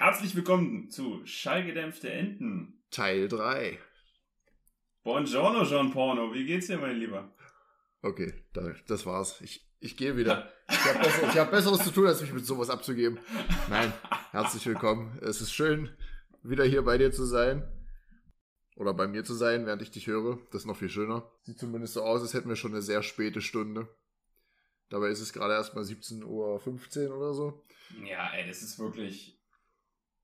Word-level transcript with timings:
Herzlich 0.00 0.34
willkommen 0.34 0.88
zu 0.88 1.20
Schallgedämpfte 1.26 2.10
Enten. 2.10 2.82
Teil 2.90 3.28
3. 3.28 3.78
Buongiorno, 5.02 5.66
Jean 5.66 5.90
Porno. 5.90 6.32
Wie 6.32 6.46
geht's 6.46 6.68
dir, 6.68 6.78
mein 6.78 6.96
Lieber? 6.96 7.30
Okay, 8.00 8.32
das 8.86 9.04
war's. 9.04 9.42
Ich, 9.42 9.70
ich 9.78 9.98
gehe 9.98 10.16
wieder. 10.16 10.50
Ich 10.70 10.84
habe 10.86 11.00
besser, 11.00 11.34
hab 11.34 11.50
Besseres 11.50 11.84
zu 11.84 11.90
tun, 11.90 12.06
als 12.06 12.22
mich 12.22 12.32
mit 12.32 12.46
sowas 12.46 12.70
abzugeben. 12.70 13.20
Nein, 13.68 13.92
herzlich 14.30 14.64
willkommen. 14.64 15.18
Es 15.20 15.42
ist 15.42 15.52
schön, 15.52 15.94
wieder 16.42 16.64
hier 16.64 16.80
bei 16.80 16.96
dir 16.96 17.12
zu 17.12 17.26
sein. 17.26 17.70
Oder 18.76 18.94
bei 18.94 19.06
mir 19.06 19.22
zu 19.22 19.34
sein, 19.34 19.66
während 19.66 19.82
ich 19.82 19.90
dich 19.90 20.06
höre. 20.06 20.38
Das 20.50 20.62
ist 20.62 20.66
noch 20.66 20.78
viel 20.78 20.88
schöner. 20.88 21.30
Sieht 21.42 21.58
zumindest 21.58 21.92
so 21.92 22.04
aus, 22.04 22.22
als 22.22 22.32
hätten 22.32 22.48
wir 22.48 22.56
schon 22.56 22.72
eine 22.72 22.80
sehr 22.80 23.02
späte 23.02 23.42
Stunde. 23.42 23.86
Dabei 24.88 25.08
ist 25.08 25.20
es 25.20 25.34
gerade 25.34 25.52
erst 25.52 25.74
mal 25.74 25.84
17.15 25.84 26.24
Uhr 26.24 27.16
oder 27.18 27.34
so. 27.34 27.66
Ja, 28.02 28.32
ey, 28.32 28.46
das 28.48 28.62
ist 28.62 28.78
wirklich, 28.78 29.39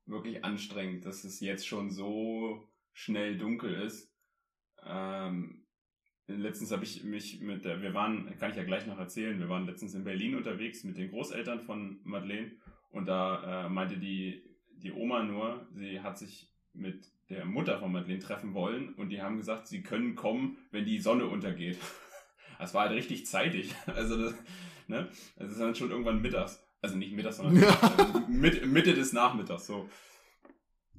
wirklich 0.07 0.45
anstrengend, 0.45 1.04
dass 1.04 1.24
es 1.24 1.41
jetzt 1.41 1.66
schon 1.66 1.91
so 1.91 2.69
schnell 2.92 3.37
dunkel 3.37 3.74
ist. 3.74 4.12
Ähm, 4.84 5.66
letztens 6.27 6.73
habe 6.73 6.84
ich 6.84 7.05
mich 7.05 7.41
mit 7.41 7.64
der, 7.64 7.83
wir 7.83 7.95
waren, 7.95 8.37
kann 8.38 8.50
ich 8.50 8.56
ja 8.56 8.64
gleich 8.64 8.87
noch 8.87 8.98
erzählen, 8.98 9.38
wir 9.38 9.48
waren 9.48 9.66
letztens 9.66 9.95
in 9.95 10.05
Berlin 10.05 10.37
unterwegs 10.37 10.84
mit 10.84 10.97
den 10.97 11.11
Großeltern 11.11 11.61
von 11.61 12.00
Madeleine 12.05 12.52
und 12.91 13.06
da 13.06 13.66
äh, 13.66 13.69
meinte 13.69 13.98
die, 13.98 14.42
die 14.77 14.92
Oma 14.92 15.23
nur, 15.23 15.66
sie 15.73 16.00
hat 16.00 16.19
sich 16.19 16.50
mit 16.73 17.11
der 17.28 17.45
Mutter 17.45 17.78
von 17.78 17.92
Madeleine 17.92 18.20
treffen 18.20 18.55
wollen 18.55 18.95
und 18.95 19.09
die 19.09 19.23
haben 19.23 19.36
gesagt, 19.36 19.66
sie 19.66 19.83
können 19.83 20.14
kommen, 20.14 20.59
wenn 20.70 20.84
die 20.84 20.98
Sonne 20.98 21.27
untergeht. 21.27 21.78
Das 22.59 22.73
war 22.73 22.88
halt 22.88 22.92
richtig 22.92 23.27
zeitig. 23.27 23.75
Also, 23.86 24.16
das, 24.16 24.34
ne? 24.86 25.11
Es 25.36 25.50
ist 25.50 25.61
dann 25.61 25.75
schon 25.75 25.91
irgendwann 25.91 26.23
mittags. 26.23 26.66
Also 26.87 26.99
nicht 26.99 27.15
mittags, 27.15 27.39
sondern 27.39 27.61
ja. 27.61 28.27
Mitte, 28.29 28.65
Mitte 28.65 28.95
des 28.95 29.13
Nachmittags, 29.13 29.67
so. 29.67 29.89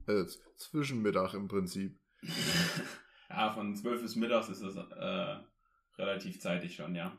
Also 0.06 0.38
zwischen 0.58 1.02
Mittag 1.02 1.34
im 1.34 1.48
Prinzip. 1.48 1.98
ja, 3.30 3.54
von 3.54 3.74
12 3.74 4.02
bis 4.02 4.18
mittags 4.18 4.50
ist 4.50 4.62
das 4.62 4.76
äh, 4.76 5.38
relativ 5.98 6.42
zeitig 6.42 6.76
schon, 6.76 6.94
ja. 6.94 7.18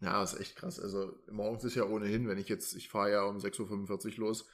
Ja, 0.00 0.22
ist 0.22 0.38
echt 0.38 0.54
krass. 0.54 0.78
Also 0.78 1.16
morgens 1.32 1.64
ist 1.64 1.76
ja 1.76 1.84
ohnehin, 1.84 2.28
wenn 2.28 2.36
ich 2.36 2.50
jetzt, 2.50 2.74
ich 2.76 2.90
fahre 2.90 3.10
ja 3.10 3.22
um 3.22 3.38
6.45 3.38 4.18
Uhr 4.18 4.26
los, 4.26 4.50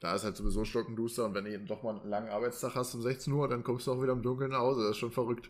da 0.00 0.12
ist 0.16 0.24
halt 0.24 0.36
sowieso 0.36 0.64
stockenduster 0.64 1.26
und 1.26 1.34
wenn 1.34 1.44
du 1.44 1.52
eben 1.52 1.68
doch 1.68 1.84
mal 1.84 2.00
einen 2.00 2.10
langen 2.10 2.30
Arbeitstag 2.30 2.74
hast 2.74 2.92
um 2.96 3.02
16 3.02 3.32
Uhr, 3.32 3.46
dann 3.46 3.62
kommst 3.62 3.86
du 3.86 3.92
auch 3.92 4.02
wieder 4.02 4.14
im 4.14 4.24
Dunkeln 4.24 4.50
nach 4.50 4.58
Hause. 4.58 4.82
Das 4.82 4.90
ist 4.90 4.96
schon 4.96 5.12
verrückt. 5.12 5.48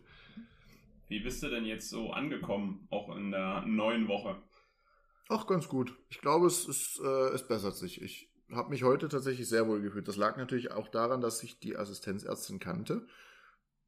Wie 1.09 1.21
bist 1.21 1.43
du 1.43 1.49
denn 1.49 1.65
jetzt 1.65 1.89
so 1.89 2.11
angekommen, 2.11 2.87
auch 2.91 3.17
in 3.17 3.31
der 3.31 3.63
neuen 3.63 4.09
Woche? 4.09 4.37
Ach, 5.29 5.47
ganz 5.47 5.69
gut. 5.69 5.97
Ich 6.09 6.21
glaube, 6.21 6.47
es, 6.47 6.67
ist, 6.67 7.01
äh, 7.03 7.29
es 7.29 7.47
bessert 7.47 7.77
sich. 7.77 8.01
Ich 8.01 8.31
habe 8.51 8.71
mich 8.71 8.85
heute 8.85 9.09
tatsächlich 9.09 9.49
sehr 9.49 9.67
wohl 9.67 9.81
gefühlt. 9.81 10.07
Das 10.07 10.17
lag 10.17 10.37
natürlich 10.37 10.71
auch 10.71 10.89
daran, 10.89 11.21
dass 11.21 11.43
ich 11.43 11.59
die 11.59 11.77
Assistenzärztin 11.77 12.61
kannte. 12.61 13.07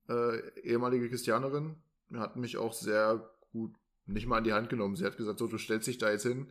Äh, 0.09 0.61
ehemalige 0.61 1.09
Christianerin 1.09 1.77
hat 2.15 2.37
mich 2.37 2.57
auch 2.57 2.73
sehr 2.73 3.31
gut 3.53 3.75
nicht 4.07 4.27
mal 4.27 4.39
an 4.39 4.45
die 4.45 4.53
Hand 4.53 4.71
genommen. 4.71 4.97
Sie 4.97 5.05
hat 5.05 5.17
gesagt, 5.17 5.39
so, 5.39 5.47
du 5.47 5.59
stellst 5.59 5.87
dich 5.87 5.99
da 5.99 6.11
jetzt 6.11 6.23
hin 6.23 6.51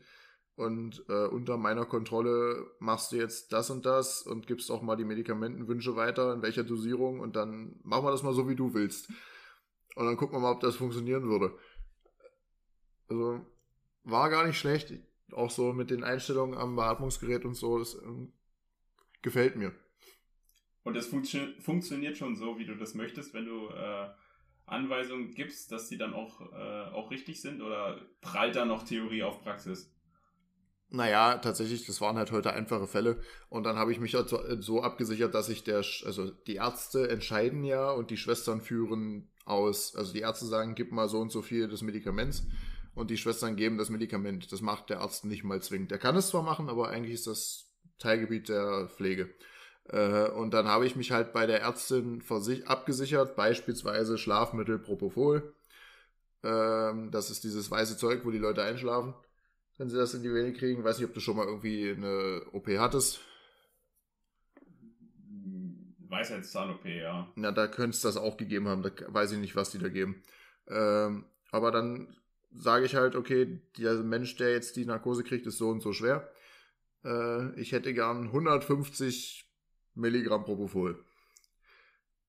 und 0.56 1.04
äh, 1.10 1.26
unter 1.26 1.58
meiner 1.58 1.86
Kontrolle 1.86 2.68
machst 2.80 3.12
du 3.12 3.18
jetzt 3.18 3.52
das 3.52 3.70
und 3.70 3.86
das 3.86 4.22
und 4.22 4.48
gibst 4.48 4.72
auch 4.72 4.82
mal 4.82 4.96
die 4.96 5.06
Medikamentenwünsche 5.06 5.96
weiter, 5.96 6.34
in 6.34 6.42
welcher 6.42 6.64
Dosierung 6.64 7.20
und 7.20 7.36
dann 7.36 7.80
machen 7.84 8.06
wir 8.06 8.12
das 8.12 8.24
mal 8.24 8.34
so, 8.34 8.48
wie 8.48 8.56
du 8.56 8.74
willst. 8.74 9.10
Und 9.96 10.06
dann 10.06 10.18
gucken 10.18 10.36
wir 10.36 10.40
mal, 10.40 10.52
ob 10.52 10.60
das 10.60 10.76
funktionieren 10.76 11.28
würde. 11.28 11.58
Also 13.10 13.46
war 14.08 14.30
gar 14.30 14.46
nicht 14.48 14.58
schlecht. 14.58 14.94
Auch 15.34 15.52
so 15.52 15.74
mit 15.74 15.92
den 15.92 16.04
Einstellungen 16.04 16.58
am 16.58 16.76
Beatmungsgerät 16.76 17.46
und 17.46 17.54
so, 17.54 17.80
das 17.80 17.96
ähm, 17.96 18.32
gefällt 19.22 19.58
mir. 19.58 19.74
Und 20.84 20.96
das 20.96 21.08
funktio 21.08 21.42
funktioniert 21.60 22.18
schon 22.18 22.38
so, 22.38 22.58
wie 22.58 22.66
du 22.66 22.76
das 22.76 22.94
möchtest, 22.94 23.34
wenn 23.34 23.46
du 23.46 23.68
äh, 23.68 24.08
Anweisungen 24.66 25.34
gibst, 25.34 25.72
dass 25.72 25.90
sie 25.90 25.98
dann 25.98 26.14
auch, 26.14 26.40
äh, 26.54 26.92
auch 26.94 27.12
richtig 27.12 27.42
sind 27.42 27.62
oder 27.62 28.02
prallt 28.22 28.56
da 28.56 28.64
noch 28.64 28.84
Theorie 28.84 29.24
auf 29.24 29.42
Praxis? 29.42 29.94
Naja, 30.90 31.40
tatsächlich, 31.40 31.86
das 31.86 32.00
waren 32.00 32.16
halt 32.16 32.32
heute 32.32 32.54
einfache 32.54 32.88
Fälle. 32.88 33.20
Und 33.50 33.66
dann 33.66 33.76
habe 33.76 33.92
ich 33.92 34.00
mich 34.00 34.16
halt 34.16 34.30
so, 34.30 34.40
so 34.62 34.82
abgesichert, 34.82 35.34
dass 35.34 35.50
ich 35.50 35.66
der, 35.66 35.84
also 36.06 36.32
die 36.32 36.56
Ärzte 36.56 37.10
entscheiden 37.10 37.66
ja 37.66 37.92
und 37.92 38.10
die 38.10 38.16
Schwestern 38.16 38.62
führen 38.62 39.30
aus. 39.44 39.94
Also 39.98 40.14
die 40.14 40.22
Ärzte 40.22 40.46
sagen, 40.46 40.76
gib 40.76 40.94
mal 40.94 41.10
so 41.10 41.20
und 41.20 41.34
so 41.34 41.42
viel 41.42 41.68
des 41.68 41.82
Medikaments 41.82 42.48
und 42.98 43.12
die 43.12 43.18
Schwestern 43.18 43.56
geben 43.56 43.78
das 43.78 43.90
Medikament. 43.90 44.52
Das 44.52 44.62
macht 44.62 44.90
der 44.90 45.02
Arzt 45.02 45.24
nicht 45.24 45.44
mal 45.44 45.62
zwingend. 45.62 45.92
Der 45.92 46.00
kann 46.00 46.16
es 46.16 46.30
zwar 46.30 46.42
machen, 46.42 46.68
aber 46.68 46.90
eigentlich 46.90 47.14
ist 47.14 47.28
das 47.28 47.72
Teilgebiet 48.00 48.50
der 48.50 48.90
Pflege. 48.90 49.30
Äh, 49.90 50.30
und 50.30 50.54
dann 50.54 50.68
habe 50.68 50.88
ich 50.88 50.96
mich 50.96 51.12
halt 51.12 51.32
bei 51.32 51.46
der 51.46 51.62
Ärztin 51.62 52.24
abgesichert, 52.66 53.36
beispielsweise 53.36 54.18
Schlafmittel 54.18 54.80
Propofol. 54.80 55.54
Ähm, 56.44 57.12
das 57.12 57.30
ist 57.30 57.44
dieses 57.44 57.70
weiße 57.70 57.98
Zeug, 57.98 58.26
wo 58.26 58.32
die 58.32 58.38
Leute 58.40 58.64
einschlafen, 58.64 59.14
wenn 59.78 59.90
sie 59.90 59.98
das 59.98 60.16
in 60.16 60.24
die 60.24 60.34
Vene 60.34 60.54
kriegen. 60.54 60.84
Weiß 60.84 60.98
nicht, 60.98 61.08
ob 61.08 61.14
du 61.14 61.20
schon 61.20 61.38
mal 61.38 61.46
irgendwie 61.46 61.92
eine 61.92 62.42
OP 62.52 62.68
hattest. 62.80 63.22
Weisheitszahn-OP, 66.10 66.86
ja. 66.86 67.32
Na, 67.36 67.52
da 67.52 67.68
könnte 67.68 67.96
es 67.96 68.02
das 68.02 68.18
auch 68.18 68.38
gegeben 68.38 68.68
haben. 68.68 68.82
Da 68.82 68.92
weiß 69.08 69.34
ich 69.34 69.40
nicht, 69.40 69.56
was 69.56 69.70
die 69.70 69.78
da 69.78 69.90
geben. 69.90 70.24
Ähm, 70.68 71.26
aber 71.52 71.72
dann 71.72 72.16
sage 72.58 72.86
ich 72.86 72.96
halt, 72.96 73.16
okay, 73.16 73.60
der 73.78 73.96
Mensch, 73.96 74.36
der 74.36 74.52
jetzt 74.52 74.76
die 74.76 74.86
Narkose 74.86 75.24
kriegt, 75.24 75.46
ist 75.48 75.58
so 75.58 75.70
und 75.70 75.82
so 75.82 75.94
schwer. 75.94 76.30
Äh, 77.04 77.60
ich 77.60 77.72
hätte 77.72 77.94
gern 77.94 78.28
150 78.28 79.50
Milligramm 79.96 80.44
Propofol. 80.44 81.04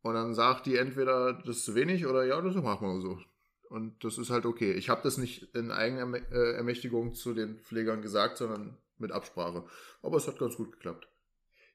Und 0.03 0.15
dann 0.15 0.34
sagt 0.34 0.67
die 0.67 0.77
entweder, 0.77 1.34
das 1.34 1.59
ist 1.59 1.65
zu 1.65 1.75
wenig 1.75 2.06
oder 2.06 2.25
ja, 2.25 2.41
das 2.41 2.55
machen 2.55 2.88
wir 2.88 3.00
so. 3.00 3.21
Und 3.69 4.03
das 4.03 4.17
ist 4.17 4.31
halt 4.31 4.47
okay. 4.47 4.72
Ich 4.72 4.88
habe 4.88 5.03
das 5.03 5.19
nicht 5.19 5.55
in 5.55 5.71
eigener 5.71 6.17
äh, 6.33 7.12
zu 7.12 7.34
den 7.34 7.59
Pflegern 7.59 8.00
gesagt, 8.00 8.38
sondern 8.38 8.78
mit 8.97 9.12
Absprache. 9.12 9.65
Aber 10.03 10.17
es 10.17 10.27
hat 10.27 10.38
ganz 10.38 10.56
gut 10.56 10.72
geklappt. 10.72 11.09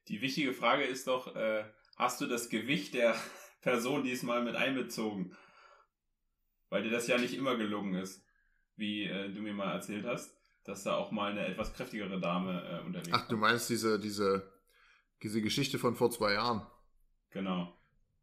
Die 0.08 0.22
wichtige 0.22 0.53
Frage 0.53 0.84
ist 0.84 1.08
doch, 1.08 1.36
äh, 1.36 1.63
hast 1.96 2.19
du 2.22 2.25
das 2.25 2.50
Gewicht 2.50 2.94
der 2.96 3.16
Person 3.62 4.03
diesmal 4.03 4.44
mit 4.44 4.56
einbezogen? 4.56 5.36
Weil 6.69 6.84
dir 6.84 6.90
das 6.90 7.08
ja 7.08 7.18
nicht 7.19 7.36
immer 7.36 7.56
gelungen 7.56 7.94
ist, 7.94 8.22
wie 8.75 9.06
äh, 9.06 9.31
du 9.34 9.41
mir 9.41 9.53
mal 9.53 9.73
erzählt 9.73 10.06
hast, 10.06 10.35
dass 10.63 10.84
da 10.84 10.95
auch 10.95 11.11
mal 11.11 11.31
eine 11.31 11.45
etwas 11.45 11.73
kräftigere 11.73 12.19
Dame 12.19 12.61
äh, 12.63 12.85
unterwegs 12.85 13.09
ist. 13.09 13.13
Ach, 13.13 13.28
du 13.28 13.38
meinst 13.38 13.69
diese, 13.69 14.00
diese, 14.00 14.51
diese 15.22 15.41
Geschichte 15.41 15.78
von 15.78 15.95
vor 15.95 16.11
zwei 16.11 16.34
Jahren? 16.34 16.66
Genau. 17.31 17.73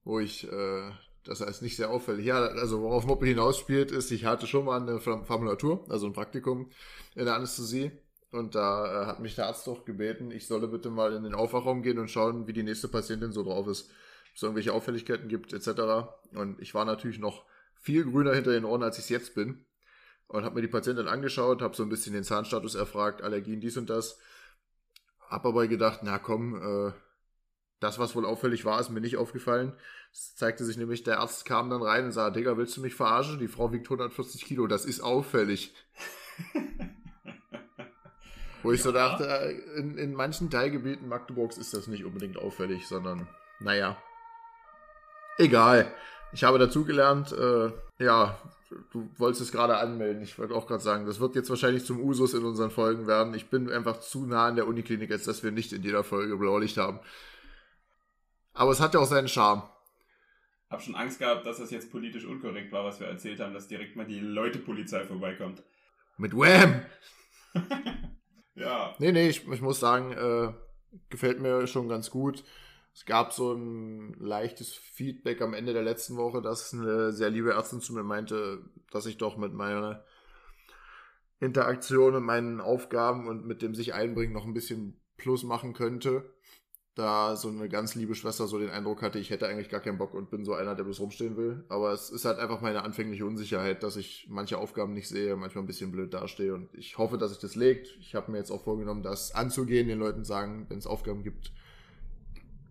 Wo 0.05 0.19
ich, 0.19 0.51
äh, 0.51 0.91
das 1.25 1.41
heißt 1.41 1.63
nicht 1.63 1.77
sehr 1.77 1.91
auffällig. 1.91 2.27
Ja, 2.27 2.39
also 2.39 2.81
worauf 2.83 3.07
Moppe 3.07 3.27
hinausspielt, 3.27 3.91
ist, 3.91 4.11
ich 4.11 4.25
hatte 4.25 4.47
schon 4.47 4.65
mal 4.65 4.81
eine 4.81 5.01
Formulatur, 5.01 5.85
also 5.91 6.07
ein 6.07 6.13
Praktikum 6.13 6.71
in 7.15 7.27
der 7.27 7.35
Anästhesie. 7.35 7.93
Und 8.33 8.55
da 8.55 9.03
äh, 9.03 9.07
hat 9.07 9.21
mich 9.21 9.35
der 9.35 9.47
Arzt 9.47 9.67
doch 9.67 9.85
gebeten, 9.85 10.31
ich 10.31 10.47
solle 10.47 10.69
bitte 10.69 10.89
mal 10.89 11.15
in 11.15 11.25
den 11.25 11.35
Aufwachraum 11.35 11.83
gehen 11.83 11.99
und 11.99 12.11
schauen, 12.11 12.47
wie 12.47 12.53
die 12.53 12.63
nächste 12.63 12.89
Patientin 12.89 13.33
so 13.33 13.43
drauf 13.43 13.67
ist. 13.67 13.91
Ob 13.91 14.37
es 14.37 14.43
irgendwelche 14.43 14.73
Auffälligkeiten 14.73 15.29
gibt, 15.29 15.53
etc. 15.53 16.09
Und 16.33 16.61
ich 16.61 16.73
war 16.73 16.85
natürlich 16.85 17.19
noch 17.19 17.45
viel 17.75 18.05
grüner 18.05 18.33
hinter 18.33 18.53
den 18.53 18.65
Ohren, 18.65 18.85
als 18.85 18.99
ich 18.99 19.05
es 19.05 19.09
jetzt 19.09 19.35
bin. 19.35 19.65
Und 20.31 20.45
habe 20.45 20.55
mir 20.55 20.63
die 20.63 20.69
Patientin 20.69 21.09
angeschaut, 21.09 21.61
habe 21.61 21.75
so 21.75 21.83
ein 21.83 21.89
bisschen 21.89 22.13
den 22.13 22.23
Zahnstatus 22.23 22.77
erfragt, 22.77 23.21
Allergien, 23.21 23.61
dies 23.61 23.77
und 23.77 23.91
das. 23.91 24.17
Hab 25.29 25.45
aber 25.45 25.67
gedacht, 25.67 26.01
na 26.05 26.21
komm, 26.21 26.55
äh, 26.55 26.93
das, 27.81 27.99
was 27.99 28.15
wohl 28.15 28.25
auffällig 28.25 28.65
war, 28.65 28.79
ist 28.79 28.91
mir 28.91 29.01
nicht 29.01 29.17
aufgefallen. 29.17 29.73
Es 30.13 30.37
zeigte 30.37 30.65
sich 30.65 30.77
nämlich, 30.77 31.03
der 31.03 31.19
Arzt 31.19 31.47
kam 31.47 31.69
dann 31.69 31.83
rein 31.83 32.05
und 32.05 32.13
sagte, 32.13 32.39
Digga, 32.39 32.57
willst 32.57 32.77
du 32.77 32.81
mich 32.81 32.95
verarschen? 32.95 33.41
Die 33.41 33.49
Frau 33.49 33.73
wiegt 33.73 33.87
140 33.87 34.45
Kilo, 34.45 34.69
das 34.69 34.85
ist 34.85 35.01
auffällig. 35.01 35.75
Wo 38.63 38.71
ich 38.71 38.79
ja. 38.79 38.85
so 38.85 38.93
dachte, 38.93 39.27
äh, 39.27 39.81
in, 39.81 39.99
in 39.99 40.15
manchen 40.15 40.49
Teilgebieten 40.49 41.09
Magdeburgs 41.09 41.59
ist 41.59 41.75
das 41.75 41.89
nicht 41.89 42.05
unbedingt 42.05 42.37
auffällig, 42.39 42.87
sondern, 42.87 43.27
naja. 43.59 44.01
Egal. 45.39 45.93
Ich 46.33 46.45
habe 46.45 46.61
dazugelernt, 46.61 47.33
äh, 47.33 47.73
ja, 47.99 48.39
du 48.93 49.11
wolltest 49.17 49.43
es 49.43 49.53
gerade 49.53 49.77
anmelden. 49.77 50.23
Ich 50.23 50.39
wollte 50.39 50.55
auch 50.55 50.67
gerade 50.67 50.83
sagen, 50.83 51.07
das 51.07 51.21
wird 51.21 51.35
jetzt 51.35 51.51
wahrscheinlich 51.51 51.85
zum 51.85 52.01
Usus 52.01 52.35
in 52.35 52.45
unseren 52.45 52.71
Folgen 52.71 53.07
werden. 53.07 53.35
Ich 53.35 53.51
bin 53.51 53.71
einfach 53.71 54.01
zu 54.01 54.27
nah 54.27 54.47
an 54.47 54.57
der 54.57 54.67
Uniklinik, 54.67 55.11
als 55.11 55.25
dass 55.25 55.43
wir 55.43 55.51
nicht 55.51 55.73
in 55.73 55.83
jeder 55.83 56.05
Folge 56.05 56.37
Blaulicht 56.37 56.77
haben. 56.77 57.01
Aber 58.53 58.73
es 58.73 58.81
hat 58.81 58.95
ja 58.95 59.01
auch 59.01 59.07
seinen 59.07 59.29
Charme. 59.29 59.63
Hab 60.69 60.83
schon 60.83 60.95
Angst 60.95 61.19
gehabt, 61.19 61.47
dass 61.47 61.59
das 61.59 61.71
jetzt 61.71 61.91
politisch 61.91 62.25
unkorrekt 62.25 62.71
war, 62.73 62.85
was 62.85 63.01
wir 63.01 63.09
erzählt 63.09 63.41
haben, 63.41 63.55
dass 63.55 63.67
direkt 63.67 63.97
mal 63.97 64.07
die 64.07 64.21
Leute-Polizei 64.21 65.05
vorbeikommt. 65.05 65.63
Mit 66.17 66.33
Wham! 66.35 66.83
Ja. 68.61 68.95
Nee, 68.99 69.13
nee, 69.13 69.29
ich, 69.29 69.49
ich 69.49 69.61
muss 69.63 69.81
sagen, 69.81 70.13
äh, 70.13 70.53
gefällt 71.09 71.41
mir 71.41 71.67
schon 71.67 71.89
ganz 71.89 72.11
gut. 72.11 72.45
Es 72.93 73.05
gab 73.07 73.33
so 73.33 73.53
ein 73.53 74.15
leichtes 74.19 74.73
Feedback 74.75 75.41
am 75.43 75.55
Ende 75.55 75.73
der 75.73 75.83
letzten 75.83 76.17
Woche, 76.17 76.43
dass 76.43 76.75
eine 76.75 77.13
sehr 77.13 77.31
liebe 77.31 77.53
Ärztin 77.53 77.81
zu 77.81 77.95
mir 77.95 78.03
meinte, 78.03 78.65
dass 78.91 79.07
ich 79.07 79.17
doch 79.17 79.37
mit 79.37 79.55
meiner 79.55 80.05
Interaktion 81.39 82.15
und 82.17 82.25
meinen 82.25 82.61
Aufgaben 82.61 83.27
und 83.29 83.47
mit 83.47 83.63
dem 83.63 83.75
sich 83.75 83.95
einbringen 83.95 84.35
noch 84.35 84.45
ein 84.45 84.55
bisschen 84.55 85.01
Plus 85.17 85.43
machen 85.43 85.73
könnte. 85.73 86.35
da 86.97 87.37
so 87.37 87.49
eine 87.49 87.69
ganz 87.69 87.95
liebe 87.95 88.15
Schwester 88.15 88.47
so 88.47 88.59
den 88.59 88.71
Eindruck 88.71 89.03
hatte, 89.03 89.19
ich 89.19 89.31
hätte 89.31 89.47
eigentlich 89.47 89.69
gar 89.69 89.81
keinen 89.81 89.99
Bock 89.99 90.13
und 90.13 90.31
bin 90.31 90.45
so 90.45 90.55
einer, 90.55 90.75
der 90.75 90.85
bloß 90.85 91.01
rumstehen 91.01 91.37
will. 91.37 91.65
Aber 91.69 91.93
es 91.93 92.11
ist 92.11 92.25
halt 92.25 92.39
einfach 92.39 92.61
meine 92.61 92.83
anfängliche 92.83 93.25
Unsicherheit, 93.25 93.83
dass 93.83 93.97
ich 93.97 94.27
manche 94.29 94.59
Aufgaben 94.59 94.93
nicht 94.93 95.09
sehe, 95.09 95.37
manchmal 95.37 95.65
ein 95.65 95.69
bisschen 95.69 95.93
blöd 95.93 96.13
dastehe 96.13 96.53
und 96.53 96.69
ich 96.75 96.99
hoffe, 96.99 97.17
dass 97.17 97.31
sich 97.31 97.41
das 97.41 97.55
legt. 97.55 97.97
Ich 98.01 98.15
habe 98.15 98.31
mir 98.31 98.39
jetzt 98.39 98.51
auch 98.51 98.63
vorgenommen, 98.65 99.03
das 99.03 99.35
anzugehen, 99.35 99.89
den 99.89 99.99
Leuten 99.99 100.25
sagen, 100.25 100.67
wenn 100.69 100.79
es 100.79 100.87
Aufgaben 100.87 101.23
gibt, 101.23 101.53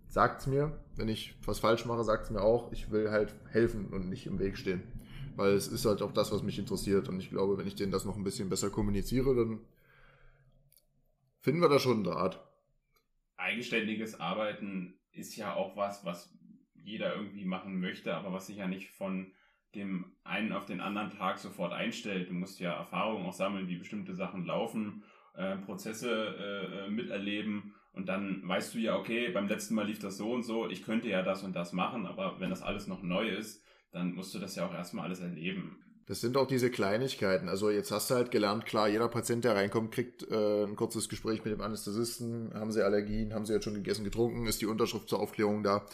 sagt's 0.09 0.47
mir. 0.47 0.77
Wenn 0.95 1.07
ich 1.07 1.35
was 1.45 1.59
falsch 1.59 1.85
mache, 1.85 2.03
sagt's 2.03 2.29
mir 2.29 2.41
auch. 2.41 2.71
Ich 2.71 2.91
will 2.91 3.09
halt 3.09 3.33
helfen 3.49 3.87
und 3.87 4.09
nicht 4.09 4.27
im 4.27 4.39
Weg 4.39 4.57
stehen. 4.57 4.83
Weil 5.35 5.53
es 5.53 5.67
ist 5.67 5.85
halt 5.85 6.01
auch 6.01 6.11
das, 6.11 6.31
was 6.31 6.43
mich 6.43 6.59
interessiert. 6.59 7.07
Und 7.07 7.19
ich 7.19 7.29
glaube, 7.29 7.57
wenn 7.57 7.67
ich 7.67 7.75
denen 7.75 7.91
das 7.91 8.05
noch 8.05 8.17
ein 8.17 8.23
bisschen 8.23 8.49
besser 8.49 8.69
kommuniziere, 8.69 9.33
dann 9.35 9.59
finden 11.39 11.61
wir 11.61 11.69
da 11.69 11.79
schon 11.79 11.93
einen 11.93 12.03
Draht 12.03 12.39
eigenständiges 13.39 14.19
Arbeiten 14.19 14.99
ist 15.11 15.35
ja 15.35 15.53
auch 15.53 15.75
was, 15.75 16.05
was 16.05 16.37
jeder 16.75 17.15
irgendwie 17.15 17.45
machen 17.45 17.79
möchte, 17.79 18.15
aber 18.15 18.31
was 18.31 18.47
sich 18.47 18.57
ja 18.57 18.67
nicht 18.67 18.89
von 18.91 19.31
dem 19.75 20.13
einen 20.23 20.51
auf 20.51 20.65
den 20.65 20.81
anderen 20.81 21.11
Tag 21.11 21.37
sofort 21.37 21.73
einstellt. 21.73 22.29
Du 22.29 22.33
musst 22.33 22.59
ja 22.59 22.73
Erfahrungen 22.73 23.25
auch 23.25 23.33
sammeln, 23.33 23.67
wie 23.67 23.77
bestimmte 23.77 24.15
Sachen 24.15 24.45
laufen, 24.45 25.03
äh, 25.35 25.57
Prozesse 25.57 26.09
äh, 26.11 26.85
äh, 26.85 26.89
miterleben 26.89 27.75
und 27.99 28.05
dann 28.05 28.41
weißt 28.45 28.73
du 28.73 28.77
ja, 28.79 28.95
okay, 28.95 29.27
beim 29.27 29.49
letzten 29.49 29.75
Mal 29.75 29.85
lief 29.85 29.99
das 29.99 30.15
so 30.15 30.31
und 30.31 30.43
so, 30.43 30.69
ich 30.69 30.85
könnte 30.85 31.09
ja 31.09 31.21
das 31.21 31.43
und 31.43 31.53
das 31.53 31.73
machen, 31.73 32.05
aber 32.05 32.39
wenn 32.39 32.49
das 32.49 32.61
alles 32.61 32.87
noch 32.87 33.03
neu 33.03 33.27
ist, 33.27 33.61
dann 33.91 34.13
musst 34.13 34.33
du 34.33 34.39
das 34.39 34.55
ja 34.55 34.65
auch 34.65 34.73
erstmal 34.73 35.03
alles 35.03 35.19
erleben. 35.19 35.83
Das 36.07 36.21
sind 36.21 36.37
auch 36.37 36.47
diese 36.47 36.71
Kleinigkeiten. 36.71 37.49
Also 37.49 37.69
jetzt 37.69 37.91
hast 37.91 38.09
du 38.09 38.15
halt 38.15 38.31
gelernt, 38.31 38.65
klar, 38.65 38.87
jeder 38.87 39.09
Patient, 39.09 39.43
der 39.43 39.57
reinkommt, 39.57 39.91
kriegt 39.91 40.23
äh, 40.31 40.63
ein 40.63 40.77
kurzes 40.77 41.09
Gespräch 41.09 41.43
mit 41.43 41.53
dem 41.53 41.59
Anästhesisten. 41.59 42.53
Haben 42.53 42.71
sie 42.71 42.85
Allergien? 42.85 43.33
Haben 43.33 43.45
sie 43.45 43.53
jetzt 43.53 43.65
schon 43.65 43.73
gegessen, 43.73 44.05
getrunken? 44.05 44.47
Ist 44.47 44.61
die 44.61 44.65
Unterschrift 44.65 45.09
zur 45.09 45.19
Aufklärung 45.19 45.61
da? 45.61 45.85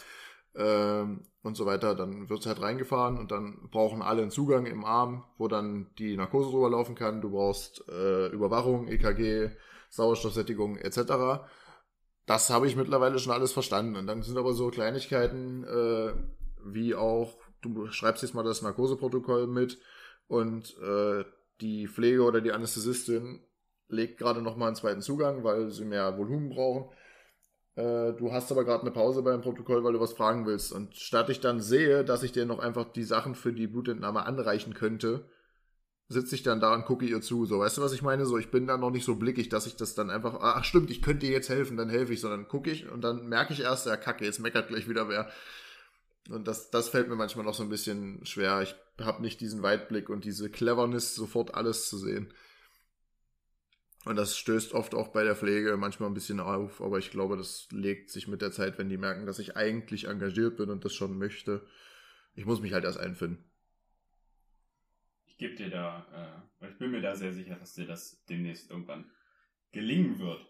Ähm, 0.54 1.26
und 1.42 1.56
so 1.56 1.66
weiter. 1.66 1.96
Dann 1.96 2.30
wird 2.30 2.40
es 2.40 2.46
halt 2.46 2.62
reingefahren 2.62 3.18
und 3.18 3.32
dann 3.32 3.68
brauchen 3.72 4.00
alle 4.00 4.22
einen 4.22 4.30
Zugang 4.30 4.64
im 4.64 4.84
Arm, 4.84 5.24
wo 5.38 5.48
dann 5.48 5.88
die 5.98 6.16
Narkose 6.16 6.50
drüber 6.50 6.70
laufen 6.70 6.94
kann. 6.94 7.20
Du 7.20 7.30
brauchst 7.32 7.86
äh, 7.88 8.28
Überwachung, 8.28 8.86
EKG, 8.86 9.50
Sauerstoffsättigung 9.90 10.76
etc. 10.76 11.42
Das 12.26 12.50
habe 12.50 12.66
ich 12.66 12.76
mittlerweile 12.76 13.18
schon 13.18 13.32
alles 13.32 13.52
verstanden. 13.52 13.96
Und 13.96 14.06
dann 14.06 14.22
sind 14.22 14.36
aber 14.36 14.52
so 14.52 14.68
Kleinigkeiten 14.68 15.64
äh, 15.64 16.12
wie 16.64 16.94
auch, 16.94 17.38
du 17.62 17.86
schreibst 17.88 18.22
jetzt 18.22 18.34
mal 18.34 18.42
das 18.42 18.62
Narkoseprotokoll 18.62 19.46
mit, 19.46 19.78
und 20.28 20.76
äh, 20.78 21.24
die 21.60 21.86
Pflege 21.88 22.22
oder 22.22 22.40
die 22.40 22.52
Anästhesistin 22.52 23.40
legt 23.88 24.18
gerade 24.18 24.42
nochmal 24.42 24.68
einen 24.68 24.76
zweiten 24.76 25.00
Zugang, 25.00 25.44
weil 25.44 25.70
sie 25.70 25.84
mehr 25.84 26.18
Volumen 26.18 26.50
brauchen. 26.50 26.90
Äh, 27.76 28.12
du 28.14 28.32
hast 28.32 28.50
aber 28.50 28.64
gerade 28.64 28.82
eine 28.82 28.90
Pause 28.90 29.22
beim 29.22 29.40
Protokoll, 29.40 29.84
weil 29.84 29.92
du 29.92 30.00
was 30.00 30.14
fragen 30.14 30.46
willst. 30.46 30.72
Und 30.72 30.96
statt 30.96 31.30
ich 31.30 31.40
dann 31.40 31.60
sehe, 31.60 32.04
dass 32.04 32.22
ich 32.22 32.32
dir 32.32 32.46
noch 32.46 32.58
einfach 32.58 32.90
die 32.92 33.04
Sachen 33.04 33.34
für 33.34 33.52
die 33.52 33.68
Blutentnahme 33.68 34.26
anreichen 34.26 34.74
könnte, 34.74 35.28
sitze 36.08 36.34
ich 36.34 36.42
dann 36.42 36.60
da 36.60 36.74
und 36.74 36.84
gucke 36.84 37.04
ihr 37.04 37.20
zu. 37.20 37.46
So, 37.46 37.58
weißt 37.58 37.78
du, 37.78 37.82
was 37.82 37.92
ich 37.92 38.02
meine? 38.02 38.26
So, 38.26 38.38
ich 38.38 38.50
bin 38.50 38.66
dann 38.66 38.80
noch 38.80 38.90
nicht 38.90 39.04
so 39.04 39.16
blickig, 39.16 39.48
dass 39.48 39.66
ich 39.66 39.76
das 39.76 39.94
dann 39.94 40.10
einfach, 40.10 40.38
ach 40.40 40.64
stimmt, 40.64 40.90
ich 40.90 41.02
könnte 41.02 41.26
dir 41.26 41.32
jetzt 41.32 41.48
helfen, 41.48 41.76
dann 41.76 41.88
helfe 41.88 42.12
ich, 42.12 42.20
sondern 42.20 42.48
gucke 42.48 42.70
ich 42.70 42.88
und 42.88 43.02
dann 43.02 43.26
merke 43.28 43.52
ich 43.52 43.60
erst, 43.60 43.86
ja, 43.86 43.96
kacke, 43.96 44.24
jetzt 44.24 44.40
meckert 44.40 44.68
gleich 44.68 44.88
wieder 44.88 45.08
wer. 45.08 45.30
Und 46.28 46.46
das, 46.48 46.70
das 46.70 46.88
fällt 46.88 47.08
mir 47.08 47.16
manchmal 47.16 47.44
noch 47.44 47.54
so 47.54 47.62
ein 47.62 47.68
bisschen 47.68 48.24
schwer. 48.24 48.62
Ich 48.62 48.74
habe 49.00 49.22
nicht 49.22 49.40
diesen 49.40 49.62
Weitblick 49.62 50.08
und 50.08 50.24
diese 50.24 50.50
Cleverness, 50.50 51.14
sofort 51.14 51.54
alles 51.54 51.88
zu 51.88 51.98
sehen. 51.98 52.32
Und 54.04 54.14
das 54.14 54.38
stößt 54.38 54.72
oft 54.72 54.94
auch 54.94 55.08
bei 55.08 55.24
der 55.24 55.34
Pflege 55.34 55.76
manchmal 55.76 56.08
ein 56.08 56.14
bisschen 56.14 56.38
auf, 56.38 56.80
aber 56.80 56.98
ich 56.98 57.10
glaube, 57.10 57.36
das 57.36 57.66
legt 57.72 58.10
sich 58.10 58.28
mit 58.28 58.40
der 58.40 58.52
Zeit, 58.52 58.78
wenn 58.78 58.88
die 58.88 58.98
merken, 58.98 59.26
dass 59.26 59.40
ich 59.40 59.56
eigentlich 59.56 60.06
engagiert 60.06 60.56
bin 60.56 60.70
und 60.70 60.84
das 60.84 60.94
schon 60.94 61.18
möchte. 61.18 61.66
Ich 62.34 62.46
muss 62.46 62.60
mich 62.60 62.72
halt 62.72 62.84
erst 62.84 63.00
einfinden. 63.00 63.44
Ich 65.36 65.40
gebe 65.40 65.54
dir 65.54 65.68
da, 65.68 66.42
äh, 66.62 66.66
ich 66.70 66.78
bin 66.78 66.90
mir 66.90 67.02
da 67.02 67.14
sehr 67.14 67.34
sicher, 67.34 67.56
dass 67.56 67.74
dir 67.74 67.86
das 67.86 68.24
demnächst 68.24 68.70
irgendwann 68.70 69.04
gelingen 69.70 70.18
wird. 70.18 70.40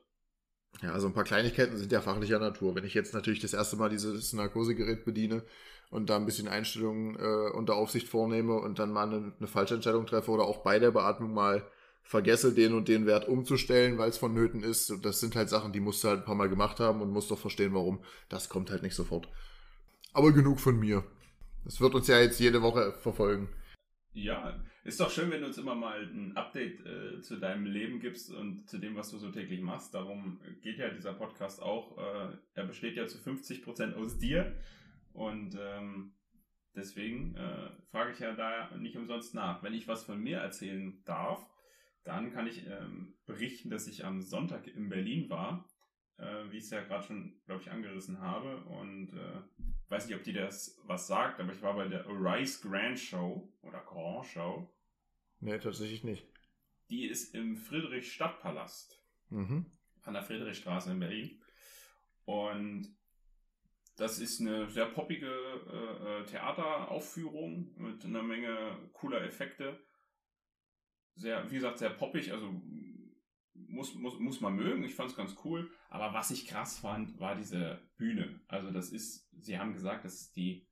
Ja, 0.81 0.93
also 0.93 1.09
ein 1.09 1.13
paar 1.13 1.25
Kleinigkeiten 1.25 1.77
sind 1.77 1.91
ja 1.91 2.01
fachlicher 2.01 2.39
Natur. 2.39 2.77
Wenn 2.77 2.85
ich 2.85 2.95
jetzt 2.95 3.13
natürlich 3.13 3.41
das 3.41 3.53
erste 3.53 3.75
Mal 3.75 3.89
dieses 3.89 4.33
Narkosegerät 4.33 5.05
bediene 5.05 5.43
und 5.91 6.09
da 6.09 6.15
ein 6.15 6.25
bisschen 6.25 6.47
Einstellungen 6.47 7.17
äh, 7.17 7.51
unter 7.51 7.75
Aufsicht 7.75 8.07
vornehme 8.07 8.55
und 8.55 8.79
dann 8.79 8.93
mal 8.93 9.09
eine, 9.09 9.33
eine 9.37 9.49
falsche 9.49 9.75
Entscheidung 9.75 10.07
treffe 10.07 10.31
oder 10.31 10.45
auch 10.45 10.59
bei 10.59 10.79
der 10.79 10.93
Beatmung 10.93 11.35
mal 11.35 11.69
vergesse, 12.05 12.55
den 12.55 12.73
und 12.73 12.87
den 12.87 13.07
Wert 13.07 13.27
umzustellen, 13.27 13.99
weil 13.99 14.11
es 14.11 14.19
vonnöten 14.19 14.63
ist. 14.63 15.05
Das 15.05 15.19
sind 15.19 15.35
halt 15.35 15.49
Sachen, 15.49 15.73
die 15.73 15.81
musst 15.81 16.05
du 16.05 16.09
halt 16.09 16.21
ein 16.21 16.25
paar 16.25 16.37
Mal 16.37 16.49
gemacht 16.49 16.79
haben 16.79 17.03
und 17.03 17.11
musst 17.11 17.33
doch 17.33 17.41
verstehen, 17.41 17.75
warum. 17.75 17.99
Das 18.29 18.49
kommt 18.49 18.71
halt 18.71 18.85
nicht 18.85 18.95
sofort. 18.95 19.29
Aber 20.13 20.31
genug 20.31 20.61
von 20.61 20.79
mir. 20.79 21.03
Das 21.65 21.81
wird 21.81 21.97
uns 21.97 22.07
ja 22.07 22.21
jetzt 22.21 22.39
jede 22.39 22.63
Woche 22.63 22.93
verfolgen. 22.93 23.49
Ja, 24.17 24.59
ist 24.83 24.99
doch 24.99 25.11
schön, 25.11 25.31
wenn 25.31 25.43
du 25.43 25.47
uns 25.47 25.59
immer 25.59 25.75
mal 25.75 26.03
ein 26.03 26.35
Update 26.39 26.81
äh, 26.87 27.21
zu 27.21 27.37
deinem 27.37 27.67
Leben 27.67 28.01
gibst 28.01 28.33
und 28.33 28.67
zu 28.67 28.79
dem, 28.79 28.97
was 28.97 29.11
du 29.11 29.19
so 29.19 29.31
täglich 29.31 29.61
machst. 29.61 29.93
Darum 29.93 30.41
geht 30.63 30.79
ja 30.79 30.89
dieser 30.89 31.13
Podcast 31.13 31.61
auch. 31.61 31.99
Äh, 31.99 32.39
er 32.55 32.65
besteht 32.65 32.97
ja 32.97 33.07
zu 33.07 33.19
50 33.19 33.63
Prozent 33.63 33.95
aus 33.95 34.19
dir. 34.19 34.57
Und 35.13 35.59
ähm, 35.61 36.15
deswegen 36.75 37.37
äh, 37.37 37.69
frage 37.91 38.13
ich 38.13 38.19
ja 38.19 38.33
da 38.33 38.75
nicht 38.79 38.97
umsonst 38.97 39.35
nach. 39.35 39.63
Wenn 39.63 39.75
ich 39.75 39.87
was 39.87 40.05
von 40.05 40.19
mir 40.19 40.39
erzählen 40.39 41.03
darf, 41.05 41.47
dann 42.05 42.33
kann 42.33 42.47
ich 42.47 42.67
ähm, 42.67 43.19
berichten, 43.27 43.69
dass 43.69 43.87
ich 43.87 44.07
am 44.07 44.23
Sonntag 44.23 44.67
in 44.67 44.89
Berlin 44.89 45.29
war, 45.29 45.69
äh, 46.17 46.51
wie 46.51 46.57
ich 46.57 46.65
es 46.65 46.71
ja 46.71 46.81
gerade 46.81 47.05
schon, 47.05 47.39
glaube 47.45 47.61
ich, 47.61 47.71
angerissen 47.71 48.23
habe. 48.23 48.65
Und 48.65 49.13
äh, 49.13 49.43
weiß 49.89 50.07
nicht, 50.07 50.17
ob 50.17 50.25
die 50.25 50.33
das 50.33 50.81
was 50.85 51.07
sagt, 51.07 51.41
aber 51.41 51.53
ich 51.53 51.63
war 51.63 51.75
bei 51.75 51.89
der 51.89 52.07
Arise 52.07 52.67
Grand 52.67 52.99
Show 52.99 53.53
oder 53.63 53.81
Grand 53.81 54.27
Show. 54.27 54.69
Nee, 55.41 55.59
tatsächlich 55.59 56.05
nicht. 56.05 56.27
Die 56.89 57.07
ist 57.07 57.35
im 57.35 57.57
Friedrichstadtpalast. 57.57 59.01
Mhm. 59.31 59.67
An 60.03 60.15
der 60.15 60.23
Friedrichstraße 60.23 60.93
in 60.93 61.01
Berlin. 61.01 61.43
Und 62.25 62.97
das 63.97 64.19
ist 64.19 64.41
eine 64.41 64.69
sehr 64.69 64.87
poppige 64.87 65.27
äh, 65.27 66.21
äh, 66.21 66.27
Theateraufführung 66.27 67.73
mit 67.77 68.05
einer 68.05 68.23
Menge 68.23 68.79
cooler 68.93 69.23
Effekte. 69.23 69.81
Sehr, 71.15 71.51
wie 71.51 71.55
gesagt, 71.55 71.79
sehr 71.79 71.91
poppig, 71.91 72.31
also 72.31 72.61
muss, 73.77 73.95
muss, 73.95 74.19
muss 74.19 74.41
man 74.41 74.57
mögen. 74.57 74.83
Ich 74.83 74.95
fand 74.95 75.11
es 75.11 75.17
ganz 75.17 75.37
cool. 75.45 75.71
Aber 75.89 76.13
was 76.13 76.31
ich 76.31 76.47
krass 76.47 76.79
fand, 76.79 77.21
war 77.21 77.37
diese 77.37 77.81
Bühne. 77.97 78.41
Also 78.49 78.71
das 78.71 78.91
ist, 78.91 79.29
sie 79.41 79.59
haben 79.59 79.75
gesagt, 79.75 80.05
das 80.05 80.15
ist 80.15 80.37
die 80.37 80.67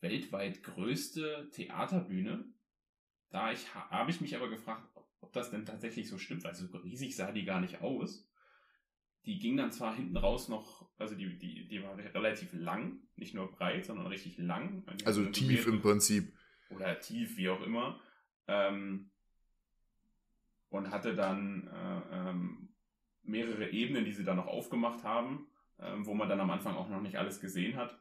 weltweit 0.00 0.62
größte 0.62 1.48
Theaterbühne. 1.52 2.44
Da 3.30 3.52
ich, 3.52 3.74
habe 3.74 4.10
ich 4.10 4.20
mich 4.20 4.36
aber 4.36 4.50
gefragt, 4.50 4.86
ob 5.20 5.32
das 5.32 5.50
denn 5.50 5.64
tatsächlich 5.64 6.08
so 6.08 6.18
stimmt, 6.18 6.44
weil 6.44 6.54
so 6.54 6.66
riesig 6.76 7.16
sah 7.16 7.32
die 7.32 7.44
gar 7.44 7.60
nicht 7.60 7.80
aus. 7.80 8.28
Die 9.24 9.38
ging 9.38 9.56
dann 9.56 9.70
zwar 9.70 9.94
hinten 9.94 10.16
raus 10.16 10.48
noch, 10.48 10.90
also 10.98 11.14
die, 11.14 11.38
die, 11.38 11.68
die 11.68 11.82
war 11.82 11.96
relativ 11.96 12.52
lang, 12.52 12.98
nicht 13.14 13.34
nur 13.34 13.52
breit, 13.52 13.86
sondern 13.86 14.08
richtig 14.08 14.36
lang. 14.36 14.84
Also 15.04 15.24
tief 15.26 15.66
im 15.68 15.80
Prinzip. 15.80 16.34
Oder 16.70 16.98
tief, 16.98 17.36
wie 17.36 17.48
auch 17.48 17.62
immer. 17.62 18.00
Ähm, 18.48 19.11
und 20.72 20.90
hatte 20.90 21.14
dann 21.14 21.68
äh, 21.68 22.30
ähm, 22.30 22.70
mehrere 23.22 23.70
Ebenen, 23.70 24.04
die 24.04 24.12
sie 24.12 24.24
dann 24.24 24.36
noch 24.36 24.46
aufgemacht 24.46 25.04
haben, 25.04 25.46
äh, 25.78 25.92
wo 25.98 26.14
man 26.14 26.28
dann 26.28 26.40
am 26.40 26.50
Anfang 26.50 26.74
auch 26.74 26.88
noch 26.88 27.02
nicht 27.02 27.18
alles 27.18 27.40
gesehen 27.40 27.76
hat. 27.76 27.96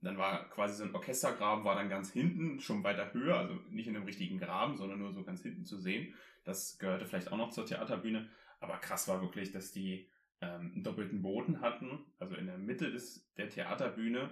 Dann 0.00 0.16
war 0.16 0.48
quasi 0.48 0.76
so 0.76 0.84
ein 0.84 0.94
Orchestergraben, 0.94 1.64
war 1.64 1.74
dann 1.74 1.90
ganz 1.90 2.10
hinten, 2.10 2.60
schon 2.60 2.82
weiter 2.82 3.12
höher, 3.12 3.36
also 3.36 3.54
nicht 3.68 3.86
in 3.86 3.94
einem 3.94 4.06
richtigen 4.06 4.38
Graben, 4.38 4.78
sondern 4.78 4.98
nur 4.98 5.12
so 5.12 5.22
ganz 5.22 5.42
hinten 5.42 5.66
zu 5.66 5.78
sehen. 5.78 6.14
Das 6.44 6.78
gehörte 6.78 7.04
vielleicht 7.04 7.30
auch 7.30 7.36
noch 7.36 7.50
zur 7.50 7.66
Theaterbühne. 7.66 8.28
Aber 8.60 8.78
krass 8.78 9.06
war 9.06 9.20
wirklich, 9.20 9.52
dass 9.52 9.70
die 9.70 10.08
ähm, 10.40 10.72
einen 10.74 10.82
doppelten 10.82 11.20
Boden 11.20 11.60
hatten. 11.60 12.06
Also 12.18 12.36
in 12.36 12.46
der 12.46 12.56
Mitte 12.56 12.90
des, 12.90 13.30
der 13.36 13.50
Theaterbühne 13.50 14.30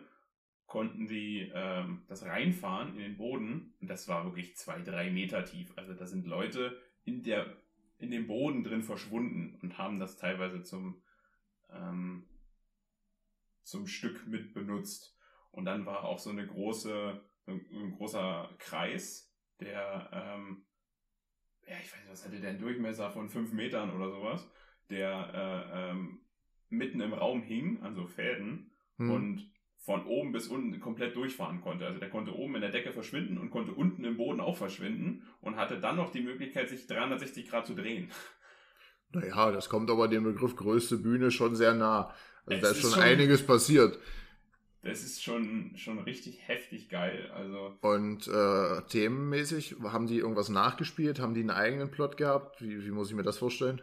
konnten 0.67 1.07
sie 1.07 1.53
ähm, 1.55 2.05
das 2.09 2.25
reinfahren 2.25 2.95
in 2.95 3.01
den 3.01 3.17
Boden. 3.19 3.75
Und 3.81 3.91
das 3.91 4.09
war 4.09 4.25
wirklich 4.25 4.57
zwei, 4.57 4.81
drei 4.81 5.11
Meter 5.11 5.45
tief. 5.45 5.73
Also 5.77 5.93
da 5.93 6.07
sind 6.07 6.27
Leute 6.27 6.79
in 7.09 7.23
der 7.23 7.57
in 7.99 8.13
dem 8.13 8.29
Boden 8.29 8.63
drin 8.63 8.83
verschwunden 8.83 9.59
und 9.61 9.77
haben 9.77 9.99
das 9.99 10.17
teilweise 10.17 10.63
zum 10.63 11.03
ähm, 11.71 12.29
zum 13.69 13.87
Stück 13.87 14.27
mit 14.27 14.55
benutzt. 14.55 15.17
Und 15.51 15.67
dann 15.67 15.87
war 15.87 16.05
auch 16.05 16.19
so 16.19 16.31
eine 16.31 16.47
große, 16.47 17.21
ein, 17.47 17.67
ein 17.71 17.93
großer 17.93 18.55
Kreis, 18.59 19.35
der, 19.61 20.09
ähm, 20.13 20.65
ja, 21.67 21.77
ich 21.83 21.93
weiß 21.93 22.01
nicht, 22.01 22.11
was 22.11 22.25
hatte 22.25 22.41
der 22.41 22.51
einen 22.51 22.61
Durchmesser 22.61 23.11
von 23.11 23.29
fünf 23.29 23.53
Metern 23.53 23.95
oder 23.95 24.11
sowas, 24.11 24.51
der 24.89 25.33
äh, 25.35 25.91
ähm, 25.91 26.21
mitten 26.71 27.01
im 27.01 27.13
Raum 27.13 27.43
hing, 27.43 27.83
an 27.83 27.95
so 27.95 28.07
Fäden 28.07 28.71
hm. 28.97 29.11
und 29.11 29.53
von 29.79 30.05
oben 30.07 30.33
bis 30.33 30.49
unten 30.49 30.79
komplett 30.81 31.17
durchfahren 31.17 31.61
konnte. 31.61 31.87
Also 31.87 31.99
der 31.99 32.11
konnte 32.11 32.35
oben 32.35 32.57
in 32.57 32.61
der 32.61 32.71
Decke 32.71 32.93
verschwinden 32.93 33.39
und 33.39 33.51
konnte 33.51 33.73
unten 33.73 34.05
im 34.05 34.17
Boden 34.17 34.41
auch 34.41 34.57
verschwinden 34.57 35.25
und 35.41 35.57
hatte 35.57 35.81
dann 35.81 35.97
noch 35.97 36.11
die 36.11 36.23
Möglichkeit, 36.23 36.69
sich 36.69 36.87
360 36.87 37.49
Grad 37.49 37.67
zu 37.67 37.75
drehen. 37.75 38.11
Naja, 39.13 39.51
das 39.53 39.69
kommt 39.71 39.91
aber 39.91 40.09
dem 40.09 40.25
Begriff 40.25 40.55
größte 40.55 40.99
Bühne 40.99 41.31
schon 41.31 41.57
sehr 41.57 41.75
nah. 41.75 42.15
Also 42.45 42.61
da 42.61 42.71
ist 42.71 42.81
schon, 42.83 42.91
schon 42.91 43.03
einiges 43.03 43.47
passiert. 43.47 43.99
Das 44.83 45.03
ist 45.03 45.23
schon, 45.23 45.77
schon 45.77 45.99
richtig 45.99 46.47
heftig 46.47 46.89
geil. 46.89 47.31
Also 47.35 47.77
Und 47.81 48.29
äh, 48.29 48.83
themenmäßig, 48.89 49.77
haben 49.83 50.07
die 50.07 50.19
irgendwas 50.19 50.51
nachgespielt? 50.51 51.21
Haben 51.21 51.35
die 51.35 51.41
einen 51.41 51.51
eigenen 51.51 51.91
Plot 51.91 52.17
gehabt? 52.17 52.63
Wie, 52.63 52.85
wie 52.85 52.91
muss 52.91 53.11
ich 53.11 53.17
mir 53.17 53.23
das 53.23 53.39
vorstellen? 53.39 53.83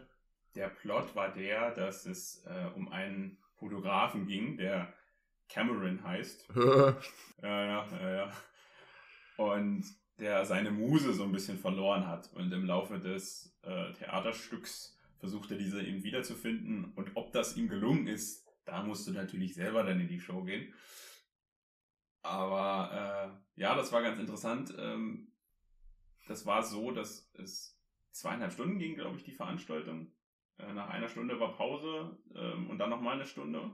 Der 0.54 0.68
Plot 0.68 1.14
war 1.14 1.32
der, 1.34 1.72
dass 1.72 2.06
es 2.06 2.44
äh, 2.46 2.74
um 2.74 2.88
einen 2.88 3.38
Fotografen 3.58 4.26
ging, 4.26 4.56
der 4.56 4.92
Cameron 5.48 6.02
heißt. 6.04 6.48
ja, 6.56 6.96
ja, 7.42 7.86
ja, 8.00 8.10
ja. 8.10 8.32
Und 9.36 9.84
der 10.18 10.46
seine 10.46 10.70
Muse 10.70 11.12
so 11.12 11.24
ein 11.24 11.32
bisschen 11.32 11.58
verloren 11.58 12.06
hat. 12.06 12.32
Und 12.32 12.52
im 12.52 12.64
Laufe 12.64 12.98
des 12.98 13.54
äh, 13.62 13.92
Theaterstücks 13.92 14.98
versucht 15.18 15.50
er 15.50 15.58
diese 15.58 15.82
eben 15.82 16.02
wiederzufinden. 16.02 16.92
Und 16.94 17.12
ob 17.14 17.32
das 17.32 17.56
ihm 17.56 17.68
gelungen 17.68 18.06
ist, 18.06 18.46
da 18.64 18.82
musst 18.82 19.06
du 19.06 19.12
natürlich 19.12 19.54
selber 19.54 19.84
dann 19.84 20.00
in 20.00 20.08
die 20.08 20.20
Show 20.20 20.42
gehen. 20.42 20.72
Aber 22.22 23.38
äh, 23.56 23.60
ja, 23.60 23.74
das 23.76 23.92
war 23.92 24.02
ganz 24.02 24.18
interessant. 24.18 24.74
Ähm, 24.78 25.32
das 26.26 26.44
war 26.44 26.62
so, 26.62 26.90
dass 26.90 27.30
es 27.34 27.80
zweieinhalb 28.10 28.52
Stunden 28.52 28.78
ging, 28.78 28.96
glaube 28.96 29.16
ich, 29.16 29.24
die 29.24 29.32
Veranstaltung. 29.32 30.12
Äh, 30.58 30.72
nach 30.72 30.88
einer 30.88 31.08
Stunde 31.08 31.38
war 31.38 31.56
Pause 31.56 32.18
ähm, 32.34 32.68
und 32.68 32.78
dann 32.78 32.90
nochmal 32.90 33.14
eine 33.14 33.26
Stunde. 33.26 33.70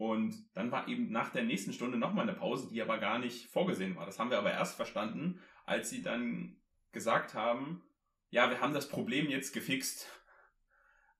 Und 0.00 0.34
dann 0.56 0.72
war 0.72 0.88
eben 0.88 1.12
nach 1.12 1.28
der 1.28 1.44
nächsten 1.44 1.74
Stunde 1.74 1.98
nochmal 1.98 2.26
eine 2.26 2.32
Pause, 2.32 2.70
die 2.70 2.80
aber 2.80 2.96
gar 2.96 3.18
nicht 3.18 3.50
vorgesehen 3.50 3.96
war. 3.96 4.06
Das 4.06 4.18
haben 4.18 4.30
wir 4.30 4.38
aber 4.38 4.50
erst 4.50 4.76
verstanden, 4.76 5.42
als 5.66 5.90
sie 5.90 6.00
dann 6.00 6.56
gesagt 6.90 7.34
haben, 7.34 7.82
ja, 8.30 8.48
wir 8.48 8.62
haben 8.62 8.72
das 8.72 8.88
Problem 8.88 9.28
jetzt 9.28 9.52
gefixt. 9.52 10.08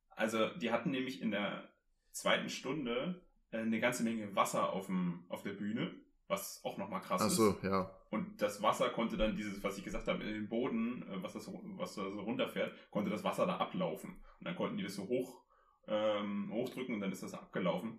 Also 0.08 0.48
die 0.54 0.72
hatten 0.72 0.92
nämlich 0.92 1.20
in 1.20 1.30
der 1.30 1.68
zweiten 2.12 2.48
Stunde 2.48 3.22
äh, 3.50 3.58
eine 3.58 3.80
ganze 3.80 4.02
Menge 4.02 4.34
Wasser 4.34 4.72
auf, 4.72 4.86
dem, 4.86 5.26
auf 5.28 5.42
der 5.42 5.52
Bühne, 5.52 5.94
was 6.26 6.64
auch 6.64 6.78
nochmal 6.78 7.02
krass 7.02 7.20
Ach 7.22 7.28
so, 7.28 7.50
ist. 7.50 7.62
ja. 7.62 7.94
Und 8.08 8.40
das 8.40 8.62
Wasser 8.62 8.88
konnte 8.88 9.18
dann 9.18 9.36
dieses, 9.36 9.62
was 9.62 9.76
ich 9.76 9.84
gesagt 9.84 10.08
habe, 10.08 10.24
in 10.24 10.32
den 10.32 10.48
Boden, 10.48 11.02
äh, 11.02 11.22
was, 11.22 11.34
das, 11.34 11.50
was 11.52 11.96
da 11.96 12.10
so 12.10 12.20
runterfährt, 12.22 12.72
konnte 12.90 13.10
das 13.10 13.24
Wasser 13.24 13.44
da 13.44 13.58
ablaufen. 13.58 14.24
Und 14.38 14.46
dann 14.46 14.56
konnten 14.56 14.78
die 14.78 14.84
das 14.84 14.94
so 14.94 15.06
hoch 15.06 15.44
ähm, 15.86 16.50
hochdrücken 16.52 16.94
und 16.94 17.00
dann 17.02 17.12
ist 17.12 17.22
das 17.22 17.34
abgelaufen. 17.34 17.98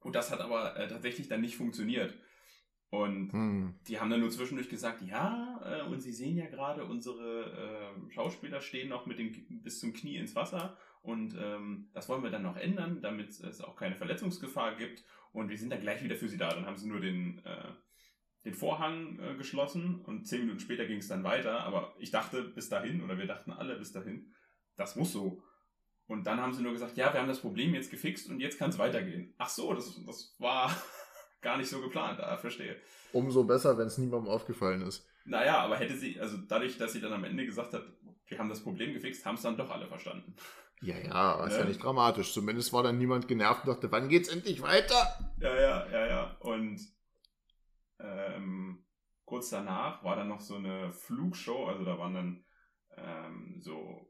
Und 0.00 0.14
das 0.14 0.30
hat 0.30 0.40
aber 0.40 0.76
äh, 0.76 0.88
tatsächlich 0.88 1.28
dann 1.28 1.40
nicht 1.40 1.56
funktioniert. 1.56 2.14
Und 2.90 3.32
hm. 3.32 3.74
die 3.86 4.00
haben 4.00 4.08
dann 4.10 4.20
nur 4.20 4.30
zwischendurch 4.30 4.70
gesagt, 4.70 5.02
ja, 5.02 5.60
äh, 5.64 5.82
und 5.88 6.00
sie 6.00 6.12
sehen 6.12 6.36
ja 6.36 6.46
gerade, 6.46 6.84
unsere 6.84 7.92
äh, 8.06 8.10
Schauspieler 8.10 8.62
stehen 8.62 8.88
noch 8.88 9.04
mit 9.04 9.18
dem 9.18 9.32
bis 9.62 9.80
zum 9.80 9.92
Knie 9.92 10.16
ins 10.16 10.34
Wasser 10.34 10.78
und 11.02 11.36
ähm, 11.38 11.88
das 11.92 12.08
wollen 12.08 12.22
wir 12.22 12.30
dann 12.30 12.42
noch 12.42 12.56
ändern, 12.56 13.00
damit 13.00 13.40
es 13.40 13.60
auch 13.60 13.76
keine 13.76 13.96
Verletzungsgefahr 13.96 14.76
gibt. 14.76 15.04
Und 15.32 15.48
wir 15.48 15.58
sind 15.58 15.70
dann 15.70 15.80
gleich 15.80 16.02
wieder 16.02 16.16
für 16.16 16.28
sie 16.28 16.38
da. 16.38 16.48
Dann 16.48 16.66
haben 16.66 16.76
sie 16.76 16.88
nur 16.88 17.00
den, 17.00 17.44
äh, 17.44 17.72
den 18.44 18.54
Vorhang 18.54 19.18
äh, 19.20 19.34
geschlossen 19.36 20.00
und 20.00 20.26
zehn 20.26 20.40
Minuten 20.40 20.60
später 20.60 20.86
ging 20.86 20.98
es 20.98 21.08
dann 21.08 21.24
weiter. 21.24 21.60
Aber 21.60 21.94
ich 21.98 22.10
dachte 22.10 22.42
bis 22.42 22.68
dahin, 22.68 23.02
oder 23.02 23.18
wir 23.18 23.26
dachten 23.26 23.52
alle 23.52 23.76
bis 23.76 23.92
dahin, 23.92 24.34
das 24.76 24.96
muss 24.96 25.12
so. 25.12 25.42
Und 26.08 26.24
dann 26.26 26.40
haben 26.40 26.54
sie 26.54 26.62
nur 26.62 26.72
gesagt, 26.72 26.96
ja, 26.96 27.12
wir 27.12 27.20
haben 27.20 27.28
das 27.28 27.40
Problem 27.40 27.74
jetzt 27.74 27.90
gefixt 27.90 28.30
und 28.30 28.40
jetzt 28.40 28.58
kann 28.58 28.70
es 28.70 28.78
weitergehen. 28.78 29.34
Ach 29.36 29.48
so, 29.48 29.74
das, 29.74 30.02
das 30.06 30.34
war 30.38 30.74
gar 31.42 31.58
nicht 31.58 31.68
so 31.68 31.82
geplant, 31.82 32.18
ah, 32.20 32.38
verstehe. 32.38 32.76
Umso 33.12 33.44
besser, 33.44 33.76
wenn 33.76 33.86
es 33.86 33.98
niemandem 33.98 34.32
aufgefallen 34.32 34.82
ist. 34.82 35.06
Naja, 35.26 35.58
aber 35.58 35.76
hätte 35.76 35.96
sie, 35.96 36.18
also 36.18 36.38
dadurch, 36.38 36.78
dass 36.78 36.94
sie 36.94 37.02
dann 37.02 37.12
am 37.12 37.24
Ende 37.24 37.44
gesagt 37.44 37.74
hat, 37.74 37.84
wir 38.26 38.38
haben 38.38 38.48
das 38.48 38.62
Problem 38.62 38.94
gefixt, 38.94 39.24
haben 39.26 39.34
es 39.34 39.42
dann 39.42 39.58
doch 39.58 39.70
alle 39.70 39.86
verstanden. 39.86 40.34
Ja, 40.80 40.96
ja, 40.96 41.44
ist 41.44 41.54
ja. 41.54 41.60
ja 41.60 41.64
nicht 41.66 41.82
dramatisch. 41.82 42.32
Zumindest 42.32 42.72
war 42.72 42.82
dann 42.82 42.96
niemand 42.96 43.28
genervt 43.28 43.64
und 43.64 43.74
dachte, 43.74 43.92
wann 43.92 44.08
geht's 44.08 44.28
endlich 44.28 44.62
weiter? 44.62 45.34
Ja, 45.40 45.54
ja, 45.54 45.86
ja, 45.90 46.06
ja. 46.06 46.36
Und 46.40 46.80
ähm, 48.00 48.86
kurz 49.26 49.50
danach 49.50 50.02
war 50.04 50.16
dann 50.16 50.28
noch 50.28 50.40
so 50.40 50.54
eine 50.54 50.92
Flugshow, 50.92 51.66
also 51.66 51.84
da 51.84 51.98
waren 51.98 52.14
dann 52.14 52.44
ähm, 52.96 53.60
so 53.60 54.08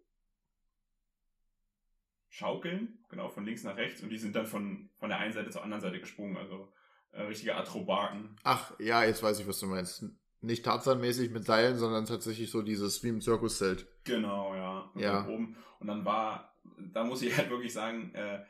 Schaukeln, 2.39 2.99
genau, 3.09 3.29
von 3.29 3.45
links 3.45 3.65
nach 3.65 3.77
rechts 3.77 4.01
und 4.01 4.11
die 4.11 4.17
sind 4.17 4.37
dann 4.37 4.47
von, 4.47 4.89
von 4.95 5.09
der 5.09 5.19
einen 5.19 5.33
Seite 5.33 5.51
zur 5.51 5.65
anderen 5.65 5.81
Seite 5.81 5.99
gesprungen, 5.99 6.37
also 6.37 6.73
äh, 7.11 7.23
richtige 7.23 7.57
Atrobaken. 7.57 8.37
Ach, 8.45 8.79
ja, 8.79 9.03
jetzt 9.03 9.25
weiß 9.25 9.41
ich, 9.41 9.49
was 9.49 9.59
du 9.59 9.67
meinst. 9.67 10.05
Nicht 10.41 10.65
Tarzan-mäßig 10.65 11.31
mit 11.31 11.45
Seilen, 11.45 11.79
sondern 11.79 12.07
tatsächlich 12.07 12.49
so 12.49 12.63
dieses 12.63 13.03
wie 13.03 13.09
im 13.09 13.21
Zirkuszelt. 13.21 13.89
Genau, 14.05 14.55
ja. 14.55 14.89
Und 14.95 15.01
ja. 15.01 15.27
Oben. 15.27 15.57
Und 15.81 15.89
dann 15.89 16.05
war, 16.05 16.55
da 16.93 17.03
muss 17.03 17.23
ich 17.23 17.37
halt 17.37 17.51
wirklich 17.51 17.73
sagen, 17.73 18.15
äh, 18.15 18.45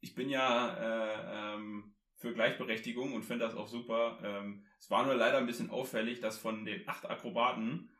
ich 0.00 0.14
bin 0.14 0.30
ja 0.30 0.76
äh, 0.76 1.54
ähm, 1.56 1.96
für 2.14 2.32
Gleichberechtigung 2.32 3.12
und 3.12 3.24
finde 3.24 3.44
das 3.44 3.56
auch 3.56 3.66
super. 3.66 4.20
Ähm, 4.22 4.66
es 4.78 4.88
war 4.88 5.04
nur 5.04 5.16
leider 5.16 5.38
ein 5.38 5.46
bisschen 5.46 5.70
auffällig, 5.70 6.20
dass 6.20 6.38
von 6.38 6.64
den 6.64 6.88
acht 6.88 7.10
Akrobaten 7.10 7.90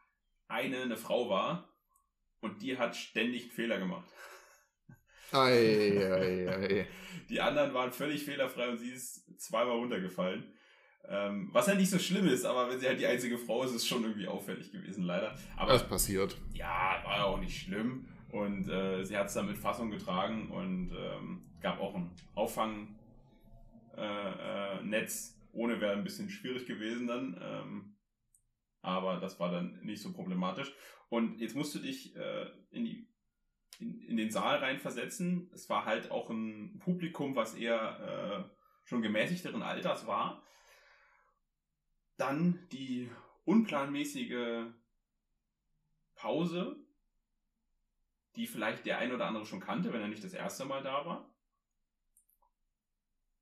eine 0.46 0.82
eine 0.82 0.96
Frau 0.96 1.28
war 1.28 1.68
und 2.38 2.62
die 2.62 2.78
hat 2.78 2.94
ständig 2.94 3.52
Fehler 3.52 3.78
gemacht. 3.78 4.08
Ei, 5.34 5.98
ei, 5.98 6.48
ei. 6.48 6.86
Die 7.28 7.40
anderen 7.40 7.74
waren 7.74 7.92
völlig 7.92 8.24
fehlerfrei 8.24 8.68
und 8.68 8.78
sie 8.78 8.90
ist 8.90 9.40
zweimal 9.40 9.76
runtergefallen. 9.76 10.44
Ähm, 11.08 11.50
was 11.52 11.66
ja 11.66 11.74
nicht 11.74 11.90
so 11.90 11.98
schlimm 11.98 12.26
ist, 12.28 12.44
aber 12.44 12.70
wenn 12.70 12.80
sie 12.80 12.86
halt 12.86 12.98
die 12.98 13.06
einzige 13.06 13.36
Frau 13.36 13.62
ist, 13.64 13.70
ist 13.70 13.82
es 13.82 13.86
schon 13.86 14.04
irgendwie 14.04 14.26
auffällig 14.26 14.72
gewesen, 14.72 15.04
leider. 15.04 15.36
Aber 15.56 15.72
das 15.72 15.86
passiert. 15.86 16.36
Ja, 16.52 17.00
war 17.04 17.16
ja 17.16 17.24
auch 17.24 17.40
nicht 17.40 17.62
schlimm. 17.62 18.08
Und 18.30 18.68
äh, 18.68 19.04
sie 19.04 19.16
hat 19.16 19.26
es 19.28 19.34
dann 19.34 19.46
mit 19.46 19.58
Fassung 19.58 19.90
getragen 19.90 20.50
und 20.50 20.92
ähm, 20.96 21.52
gab 21.60 21.80
auch 21.80 21.94
ein 21.94 22.10
Auffangnetz. 22.34 22.96
Äh, 23.96 24.96
äh, 24.96 25.34
ohne 25.52 25.80
wäre 25.80 25.92
ein 25.92 26.02
bisschen 26.02 26.30
schwierig 26.30 26.66
gewesen 26.66 27.06
dann. 27.06 27.40
Ähm, 27.40 27.96
aber 28.82 29.20
das 29.20 29.38
war 29.38 29.52
dann 29.52 29.80
nicht 29.82 30.02
so 30.02 30.12
problematisch. 30.12 30.72
Und 31.10 31.38
jetzt 31.40 31.54
musst 31.54 31.74
du 31.74 31.78
dich 31.78 32.16
äh, 32.16 32.46
in 32.70 32.84
die 32.84 33.08
in, 33.80 34.00
in 34.02 34.16
den 34.16 34.30
Saal 34.30 34.58
reinversetzen. 34.58 35.50
Es 35.54 35.68
war 35.68 35.84
halt 35.84 36.10
auch 36.10 36.30
ein 36.30 36.78
Publikum, 36.78 37.36
was 37.36 37.54
eher 37.54 38.48
äh, 38.48 38.88
schon 38.88 39.02
gemäßigteren 39.02 39.62
Alters 39.62 40.06
war. 40.06 40.42
Dann 42.16 42.66
die 42.70 43.10
unplanmäßige 43.44 44.66
Pause, 46.14 46.76
die 48.36 48.46
vielleicht 48.46 48.86
der 48.86 48.98
ein 48.98 49.12
oder 49.12 49.26
andere 49.26 49.46
schon 49.46 49.60
kannte, 49.60 49.92
wenn 49.92 50.00
er 50.00 50.08
nicht 50.08 50.24
das 50.24 50.34
erste 50.34 50.64
Mal 50.64 50.82
da 50.82 51.04
war. 51.04 51.30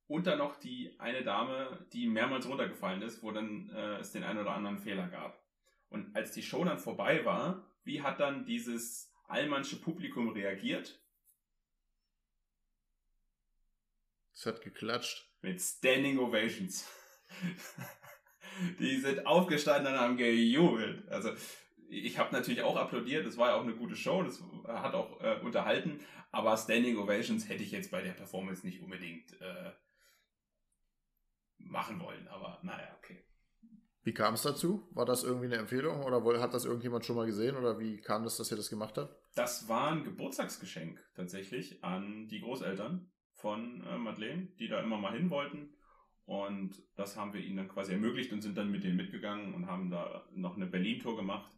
Und 0.07 0.27
dann 0.27 0.39
noch 0.39 0.57
die 0.57 0.99
eine 0.99 1.23
Dame, 1.23 1.87
die 1.93 2.07
mehrmals 2.07 2.47
runtergefallen 2.47 3.01
ist, 3.03 3.23
wo 3.23 3.31
dann 3.31 3.71
äh, 3.71 3.97
es 3.97 4.13
den 4.13 4.25
einen 4.25 4.41
oder 4.41 4.53
anderen 4.53 4.79
Fehler 4.79 5.09
gab. 5.09 5.43
Und 5.89 6.15
als 6.15 6.33
die 6.33 6.43
Show 6.43 6.65
dann 6.65 6.79
vorbei 6.79 7.25
war, 7.25 7.67
wie 7.85 8.03
hat 8.03 8.21
dann 8.21 8.45
dieses 8.45 9.12
allmannsche 9.33 9.81
Publikum 9.81 10.29
reagiert. 10.29 11.03
Es 14.35 14.47
hat 14.47 14.61
geklatscht. 14.61 15.29
Mit 15.43 15.61
Standing 15.61 16.19
Ovations. 16.19 16.89
Die 18.79 18.99
sind 18.99 19.27
aufgestanden 19.27 19.95
und 19.95 20.01
haben 20.01 20.17
gejubelt. 20.17 21.09
Also 21.09 21.33
ich 21.89 22.19
habe 22.19 22.33
natürlich 22.33 22.63
auch 22.63 22.77
applaudiert, 22.77 23.27
das 23.27 23.37
war 23.37 23.51
ja 23.51 23.55
auch 23.57 23.63
eine 23.63 23.75
gute 23.75 23.97
Show, 23.97 24.23
das 24.23 24.43
hat 24.67 24.95
auch 24.95 25.21
äh, 25.21 25.41
unterhalten, 25.43 26.01
aber 26.31 26.57
Standing 26.57 26.97
Ovations 26.97 27.49
hätte 27.49 27.63
ich 27.63 27.71
jetzt 27.71 27.91
bei 27.91 28.01
der 28.01 28.13
Performance 28.13 28.65
nicht 28.67 28.81
unbedingt 28.81 29.39
äh, 29.41 29.73
machen 31.59 32.01
wollen, 32.01 32.27
aber 32.29 32.59
naja, 32.63 32.97
okay. 32.99 33.25
Wie 34.05 34.15
kam 34.15 34.35
es 34.35 34.43
dazu? 34.43 34.89
War 34.93 35.05
das 35.05 35.23
irgendwie 35.23 35.47
eine 35.47 35.57
Empfehlung 35.57 36.03
oder 36.03 36.41
hat 36.41 36.55
das 36.55 36.65
irgendjemand 36.65 37.05
schon 37.05 37.17
mal 37.17 37.27
gesehen 37.27 37.57
oder 37.57 37.79
wie 37.79 38.01
kam 38.01 38.25
es, 38.25 38.37
dass 38.37 38.51
ihr 38.51 38.57
das 38.57 38.71
gemacht 38.71 38.97
habt? 38.99 39.22
Das 39.35 39.69
war 39.69 39.91
ein 39.91 40.05
Geburtstagsgeschenk 40.05 41.03
tatsächlich 41.15 41.83
an 41.83 42.29
die 42.29 42.41
Großeltern 42.41 43.11
von 43.35 43.83
äh, 43.87 43.97
Madeleine, 43.97 44.49
die 44.59 44.69
da 44.69 44.81
immer 44.81 44.99
mal 44.99 45.15
hin 45.15 45.31
wollten. 45.31 45.75
Und 46.25 46.83
das 46.97 47.17
haben 47.17 47.33
wir 47.33 47.41
ihnen 47.41 47.57
dann 47.57 47.69
quasi 47.69 47.93
ermöglicht 47.93 48.33
und 48.33 48.43
sind 48.43 48.57
dann 48.57 48.71
mit 48.71 48.85
denen 48.85 48.97
mitgegangen 48.97 49.55
und 49.55 49.67
haben 49.67 49.91
da 49.91 50.27
noch 50.35 50.57
eine 50.57 50.67
Berlin-Tour 50.67 51.17
gemacht. 51.17 51.51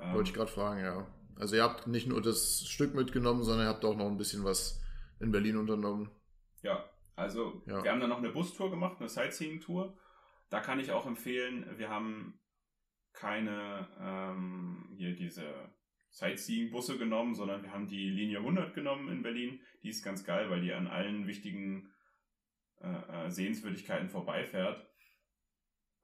Ähm, 0.00 0.14
Wollte 0.14 0.30
ich 0.30 0.34
gerade 0.34 0.50
fragen, 0.50 0.80
ja. 0.80 1.06
Also 1.36 1.56
ihr 1.56 1.62
habt 1.62 1.86
nicht 1.86 2.08
nur 2.08 2.22
das 2.22 2.66
Stück 2.66 2.94
mitgenommen, 2.94 3.44
sondern 3.44 3.66
ihr 3.66 3.70
habt 3.70 3.84
auch 3.84 3.96
noch 3.96 4.06
ein 4.06 4.16
bisschen 4.16 4.42
was 4.44 4.82
in 5.20 5.30
Berlin 5.30 5.56
unternommen. 5.56 6.10
Ja, 6.62 6.88
also 7.14 7.62
ja. 7.66 7.82
wir 7.84 7.90
haben 7.90 8.00
dann 8.00 8.10
noch 8.10 8.18
eine 8.18 8.30
Bustour 8.30 8.70
gemacht, 8.70 8.96
eine 8.98 9.08
Sightseeing-Tour 9.08 9.96
da 10.48 10.60
kann 10.60 10.80
ich 10.80 10.92
auch 10.92 11.06
empfehlen, 11.06 11.66
wir 11.76 11.90
haben 11.90 12.40
keine 13.12 13.88
ähm, 14.00 14.94
hier 14.96 15.16
diese 15.16 15.44
Sightseeing-Busse 16.16 16.96
genommen, 16.96 17.34
sondern 17.34 17.62
wir 17.62 17.72
haben 17.72 17.88
die 17.88 18.08
Linie 18.08 18.38
100 18.38 18.74
genommen 18.74 19.10
in 19.10 19.22
Berlin. 19.22 19.60
Die 19.82 19.90
ist 19.90 20.02
ganz 20.02 20.24
geil, 20.24 20.48
weil 20.48 20.62
die 20.62 20.72
an 20.72 20.86
allen 20.86 21.26
wichtigen 21.26 21.92
äh, 22.80 23.26
äh, 23.26 23.30
Sehenswürdigkeiten 23.30 24.08
vorbeifährt. 24.08 24.82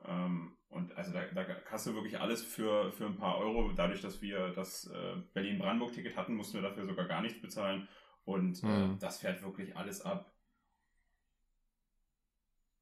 Ähm, 0.04 0.58
und 0.68 0.94
also 0.98 1.12
da, 1.12 1.24
da 1.34 1.46
hast 1.70 1.86
du 1.86 1.94
wirklich 1.94 2.20
alles 2.20 2.42
für, 2.42 2.92
für 2.92 3.06
ein 3.06 3.16
paar 3.16 3.38
Euro. 3.38 3.72
Dadurch, 3.72 4.02
dass 4.02 4.20
wir 4.20 4.50
das 4.50 4.86
äh, 4.86 5.16
Berlin-Brandenburg-Ticket 5.32 6.14
hatten, 6.14 6.34
mussten 6.34 6.54
wir 6.54 6.62
dafür 6.62 6.84
sogar 6.84 7.06
gar 7.08 7.22
nichts 7.22 7.40
bezahlen. 7.40 7.88
Und 8.26 8.62
äh, 8.62 8.66
mhm. 8.66 8.98
das 8.98 9.20
fährt 9.20 9.42
wirklich 9.42 9.74
alles 9.78 10.02
ab. 10.02 10.30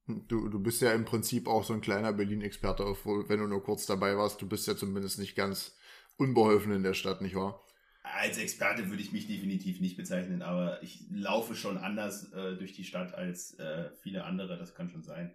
Du, 0.09 0.49
du 0.49 0.59
bist 0.59 0.83
ja 0.83 0.93
im 0.95 1.05
Prinzip 1.05 1.47
auch 1.47 1.63
so 1.63 1.75
ein 1.75 1.81
kleiner 1.81 2.13
Berlin-Experte, 2.13 2.83
wenn 2.83 3.39
du 3.39 3.47
nur 3.47 3.63
kurz 3.63 3.87
dabei 3.87 4.17
warst. 4.17 4.43
Du 4.43 4.49
bist 4.49 4.67
ja 4.67 4.75
zumindest 4.75 5.21
nicht 5.21 5.37
ganz 5.37 5.79
unbeholfen 6.21 6.73
in 6.73 6.83
der 6.83 6.95
Stadt, 6.95 7.23
nicht 7.23 7.35
wahr? 7.35 7.61
Als 8.03 8.39
Experte 8.39 8.89
würde 8.91 9.03
ich 9.03 9.13
mich 9.13 9.27
definitiv 9.27 9.81
nicht 9.81 9.97
bezeichnen, 9.97 10.43
aber 10.43 10.83
ich 10.83 11.05
laufe 11.11 11.55
schon 11.55 11.79
anders 11.79 12.33
äh, 12.33 12.57
durch 12.57 12.73
die 12.73 12.85
Stadt 12.85 13.15
als 13.15 13.59
äh, 13.59 13.91
viele 14.03 14.25
andere, 14.25 14.59
das 14.59 14.75
kann 14.75 14.91
schon 14.91 15.03
sein. 15.03 15.35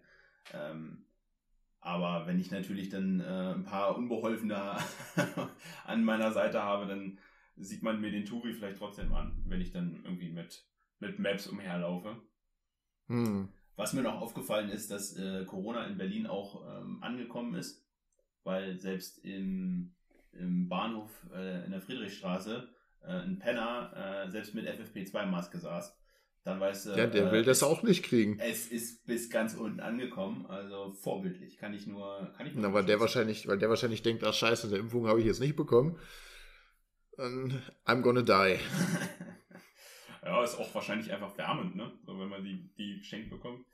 Ähm, 0.53 1.05
aber 1.79 2.27
wenn 2.27 2.39
ich 2.39 2.51
natürlich 2.51 2.89
dann 2.89 3.19
äh, 3.19 3.53
ein 3.53 3.63
paar 3.63 3.95
Unbeholfene 3.95 4.77
an 5.85 6.03
meiner 6.03 6.31
Seite 6.31 6.63
habe, 6.63 6.87
dann 6.87 7.19
sieht 7.57 7.83
man 7.83 8.01
mir 8.01 8.11
den 8.11 8.25
Touri 8.25 8.53
vielleicht 8.53 8.77
trotzdem 8.77 9.13
an, 9.13 9.43
wenn 9.45 9.61
ich 9.61 9.71
dann 9.71 10.01
irgendwie 10.03 10.29
mit, 10.29 10.65
mit 10.99 11.19
Maps 11.19 11.47
umherlaufe. 11.47 12.15
Hm. 13.07 13.49
Was 13.75 13.93
mir 13.93 14.01
noch 14.01 14.21
aufgefallen 14.21 14.69
ist, 14.69 14.89
dass 14.91 15.15
äh, 15.17 15.45
Corona 15.45 15.85
in 15.85 15.97
Berlin 15.97 16.27
auch 16.27 16.63
ähm, 16.67 17.01
angekommen 17.01 17.55
ist, 17.55 17.85
weil 18.43 18.79
selbst 18.79 19.23
im, 19.25 19.94
im 20.35 20.69
Bahnhof 20.69 21.11
äh, 21.33 21.65
in 21.65 21.71
der 21.71 21.81
Friedrichstraße 21.81 22.67
äh, 23.03 23.07
ein 23.07 23.39
Penner 23.39 24.25
äh, 24.25 24.31
selbst 24.31 24.53
mit 24.53 24.67
FFP2-Maske 24.67 25.59
saß 25.59 25.95
dann 26.45 26.59
weißt 26.59 26.85
du. 26.85 26.89
Ja, 26.91 27.07
der 27.07 27.27
äh, 27.27 27.31
will 27.31 27.43
das 27.43 27.63
auch 27.63 27.81
nicht 27.81 28.03
kriegen. 28.05 28.39
Es 28.39 28.67
ist 28.67 29.05
bis 29.07 29.31
ganz 29.31 29.55
unten 29.55 29.79
angekommen, 29.79 30.45
also 30.45 30.93
vorbildlich. 30.93 31.57
Kann 31.57 31.73
ich 31.73 31.87
nur. 31.87 32.31
Kann 32.37 32.45
ich 32.45 32.53
nur 32.53 32.61
Na, 32.61 32.73
weil 32.73 32.85
der 32.85 32.99
wahrscheinlich, 32.99 33.47
weil 33.47 33.57
der 33.57 33.69
wahrscheinlich 33.69 34.03
denkt, 34.03 34.23
ach 34.23 34.33
scheiße, 34.33 34.67
eine 34.67 34.77
Impfung 34.77 35.07
habe 35.07 35.19
ich 35.19 35.25
jetzt 35.25 35.39
nicht 35.39 35.55
bekommen. 35.55 35.99
I'm 37.17 38.01
gonna 38.01 38.21
die. 38.21 38.59
ja, 40.23 40.43
ist 40.43 40.59
auch 40.59 40.73
wahrscheinlich 40.75 41.11
einfach 41.11 41.35
wärmend, 41.37 41.75
ne? 41.75 41.91
So, 42.05 42.19
wenn 42.19 42.29
man 42.29 42.43
die, 42.43 42.69
die 42.77 42.99
geschenkt 42.99 43.31
bekommt. 43.31 43.65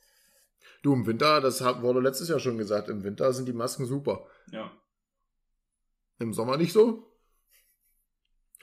Du, 0.81 0.93
im 0.93 1.05
Winter, 1.05 1.41
das 1.41 1.61
wurde 1.81 1.99
letztes 1.99 2.29
Jahr 2.29 2.39
schon 2.39 2.57
gesagt, 2.57 2.87
im 2.87 3.03
Winter 3.03 3.33
sind 3.33 3.47
die 3.47 3.53
Masken 3.53 3.85
super. 3.85 4.27
Ja. 4.51 4.71
Im 6.21 6.33
Sommer 6.33 6.55
nicht 6.57 6.71
so. 6.71 7.11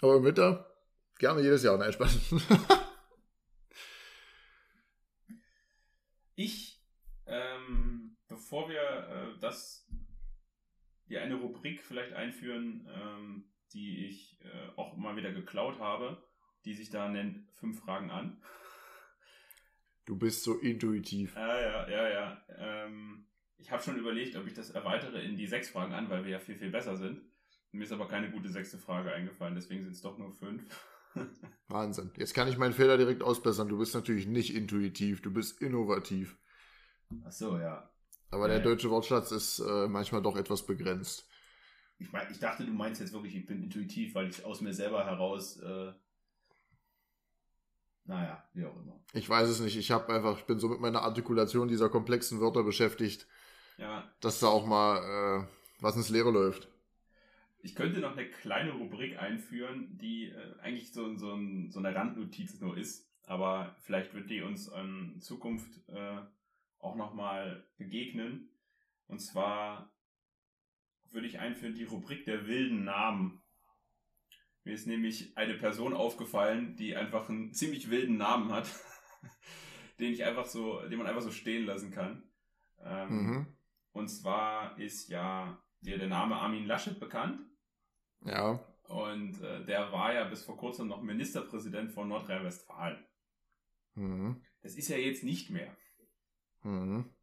Aber 0.00 0.16
im 0.16 0.24
Winter 0.24 0.72
gerne 1.18 1.42
jedes 1.42 1.64
Jahr. 1.64 1.76
Nein, 1.76 1.92
Spaß. 1.92 2.34
Ich, 6.40 6.80
ähm, 7.26 8.16
bevor 8.28 8.68
wir 8.68 8.80
äh, 8.80 9.40
das, 9.40 9.90
die 11.08 11.18
eine 11.18 11.34
Rubrik 11.34 11.82
vielleicht 11.82 12.12
einführen, 12.12 12.88
ähm, 12.94 13.50
die 13.72 14.06
ich 14.06 14.40
äh, 14.42 14.68
auch 14.76 14.96
mal 14.96 15.16
wieder 15.16 15.32
geklaut 15.32 15.80
habe, 15.80 16.22
die 16.64 16.74
sich 16.74 16.90
da 16.90 17.08
nennt 17.08 17.50
Fünf 17.54 17.80
Fragen 17.80 18.12
an. 18.12 18.40
Du 20.04 20.16
bist 20.16 20.44
so 20.44 20.60
intuitiv. 20.60 21.34
Ja, 21.34 21.60
ja, 21.60 21.88
ja, 21.90 22.08
ja. 22.08 22.44
Ähm, 22.56 23.26
ich 23.56 23.72
habe 23.72 23.82
schon 23.82 23.98
überlegt, 23.98 24.36
ob 24.36 24.46
ich 24.46 24.54
das 24.54 24.70
erweitere 24.70 25.20
in 25.20 25.36
die 25.36 25.48
sechs 25.48 25.70
Fragen 25.70 25.92
an, 25.92 26.08
weil 26.08 26.22
wir 26.22 26.30
ja 26.30 26.38
viel, 26.38 26.56
viel 26.56 26.70
besser 26.70 26.96
sind. 26.96 27.27
Mir 27.72 27.84
ist 27.84 27.92
aber 27.92 28.08
keine 28.08 28.30
gute 28.30 28.48
sechste 28.48 28.78
Frage 28.78 29.12
eingefallen, 29.12 29.54
deswegen 29.54 29.82
sind 29.82 29.92
es 29.92 30.02
doch 30.02 30.18
nur 30.18 30.32
fünf. 30.32 30.64
Wahnsinn. 31.68 32.10
Jetzt 32.16 32.34
kann 32.34 32.48
ich 32.48 32.58
meinen 32.58 32.72
Fehler 32.72 32.96
direkt 32.96 33.22
ausbessern. 33.22 33.68
Du 33.68 33.78
bist 33.78 33.94
natürlich 33.94 34.26
nicht 34.26 34.54
intuitiv, 34.54 35.20
du 35.20 35.32
bist 35.32 35.60
innovativ. 35.60 36.38
Ach 37.24 37.32
so, 37.32 37.58
ja. 37.58 37.90
Aber 38.30 38.48
ja, 38.48 38.54
der 38.54 38.62
deutsche 38.62 38.90
Wortschatz 38.90 39.32
ist 39.32 39.58
äh, 39.60 39.88
manchmal 39.88 40.22
doch 40.22 40.36
etwas 40.36 40.66
begrenzt. 40.66 41.26
Ich, 41.98 42.12
mein, 42.12 42.30
ich 42.30 42.38
dachte, 42.38 42.64
du 42.64 42.72
meinst 42.72 43.00
jetzt 43.00 43.12
wirklich, 43.12 43.34
ich 43.34 43.46
bin 43.46 43.62
intuitiv, 43.62 44.14
weil 44.14 44.28
ich 44.28 44.44
aus 44.44 44.60
mir 44.60 44.72
selber 44.72 45.04
heraus. 45.04 45.58
Äh, 45.60 45.92
naja, 48.04 48.42
wie 48.54 48.64
auch 48.64 48.76
immer. 48.76 49.00
Ich 49.12 49.28
weiß 49.28 49.48
es 49.48 49.60
nicht. 49.60 49.76
Ich 49.76 49.90
habe 49.90 50.12
einfach, 50.12 50.38
ich 50.38 50.44
bin 50.44 50.58
so 50.58 50.68
mit 50.68 50.80
meiner 50.80 51.02
Artikulation 51.02 51.68
dieser 51.68 51.88
komplexen 51.88 52.40
Wörter 52.40 52.62
beschäftigt, 52.62 53.26
ja. 53.76 54.10
dass 54.20 54.40
da 54.40 54.48
auch 54.48 54.66
mal 54.66 55.42
äh, 55.42 55.46
was 55.80 55.96
ins 55.96 56.08
Leere 56.08 56.30
läuft. 56.30 56.68
Ich 57.60 57.74
könnte 57.74 58.00
noch 58.00 58.16
eine 58.16 58.28
kleine 58.28 58.72
Rubrik 58.72 59.18
einführen, 59.18 59.98
die 59.98 60.26
äh, 60.26 60.58
eigentlich 60.60 60.92
so, 60.92 61.16
so, 61.16 61.34
ein, 61.34 61.70
so, 61.70 61.80
eine 61.80 61.94
Randnotiz 61.94 62.60
nur 62.60 62.76
ist, 62.76 63.10
aber 63.26 63.76
vielleicht 63.80 64.14
wird 64.14 64.30
die 64.30 64.42
uns 64.42 64.68
in 64.68 65.20
Zukunft 65.20 65.70
äh, 65.88 66.20
auch 66.78 66.94
nochmal 66.94 67.66
begegnen. 67.76 68.50
Und 69.06 69.20
zwar 69.20 69.92
würde 71.10 71.26
ich 71.26 71.38
einführen 71.38 71.74
die 71.74 71.84
Rubrik 71.84 72.24
der 72.24 72.46
wilden 72.46 72.84
Namen. 72.84 73.42
Mir 74.64 74.74
ist 74.74 74.86
nämlich 74.86 75.36
eine 75.36 75.54
Person 75.54 75.94
aufgefallen, 75.94 76.76
die 76.76 76.94
einfach 76.94 77.28
einen 77.28 77.52
ziemlich 77.54 77.90
wilden 77.90 78.18
Namen 78.18 78.52
hat, 78.52 78.68
den 79.98 80.12
ich 80.12 80.24
einfach 80.24 80.46
so, 80.46 80.80
den 80.88 80.98
man 80.98 81.06
einfach 81.06 81.22
so 81.22 81.30
stehen 81.30 81.64
lassen 81.64 81.90
kann. 81.90 82.22
Ähm, 82.84 83.08
mhm. 83.08 83.46
Und 83.92 84.08
zwar 84.08 84.78
ist 84.78 85.08
ja 85.08 85.60
dir 85.80 85.98
der 85.98 86.08
Name 86.08 86.36
Armin 86.36 86.66
Laschet 86.66 86.98
bekannt. 86.98 87.40
Ja. 88.22 88.60
Und 88.88 89.40
äh, 89.42 89.64
der 89.64 89.92
war 89.92 90.14
ja 90.14 90.24
bis 90.24 90.42
vor 90.42 90.56
kurzem 90.56 90.88
noch 90.88 91.02
Ministerpräsident 91.02 91.92
von 91.92 92.08
Nordrhein-Westfalen. 92.08 93.04
Mhm. 93.94 94.42
Das 94.62 94.74
ist 94.74 94.88
ja 94.88 94.96
jetzt 94.96 95.22
nicht 95.24 95.50
mehr. 95.50 95.76
Mhm. 96.62 97.14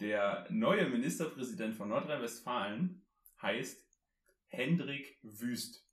Der 0.00 0.46
neue 0.50 0.88
Ministerpräsident 0.88 1.74
von 1.74 1.88
Nordrhein-Westfalen 1.88 3.04
heißt 3.42 3.84
Hendrik 4.46 5.18
Wüst. 5.22 5.84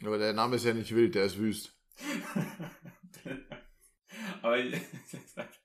Aber 0.00 0.18
der 0.18 0.32
Name 0.32 0.56
ist 0.56 0.64
ja 0.64 0.72
nicht 0.72 0.94
wild, 0.94 1.14
der 1.14 1.26
ist 1.26 1.38
Wüst. 1.38 1.78
Aber 4.42 4.58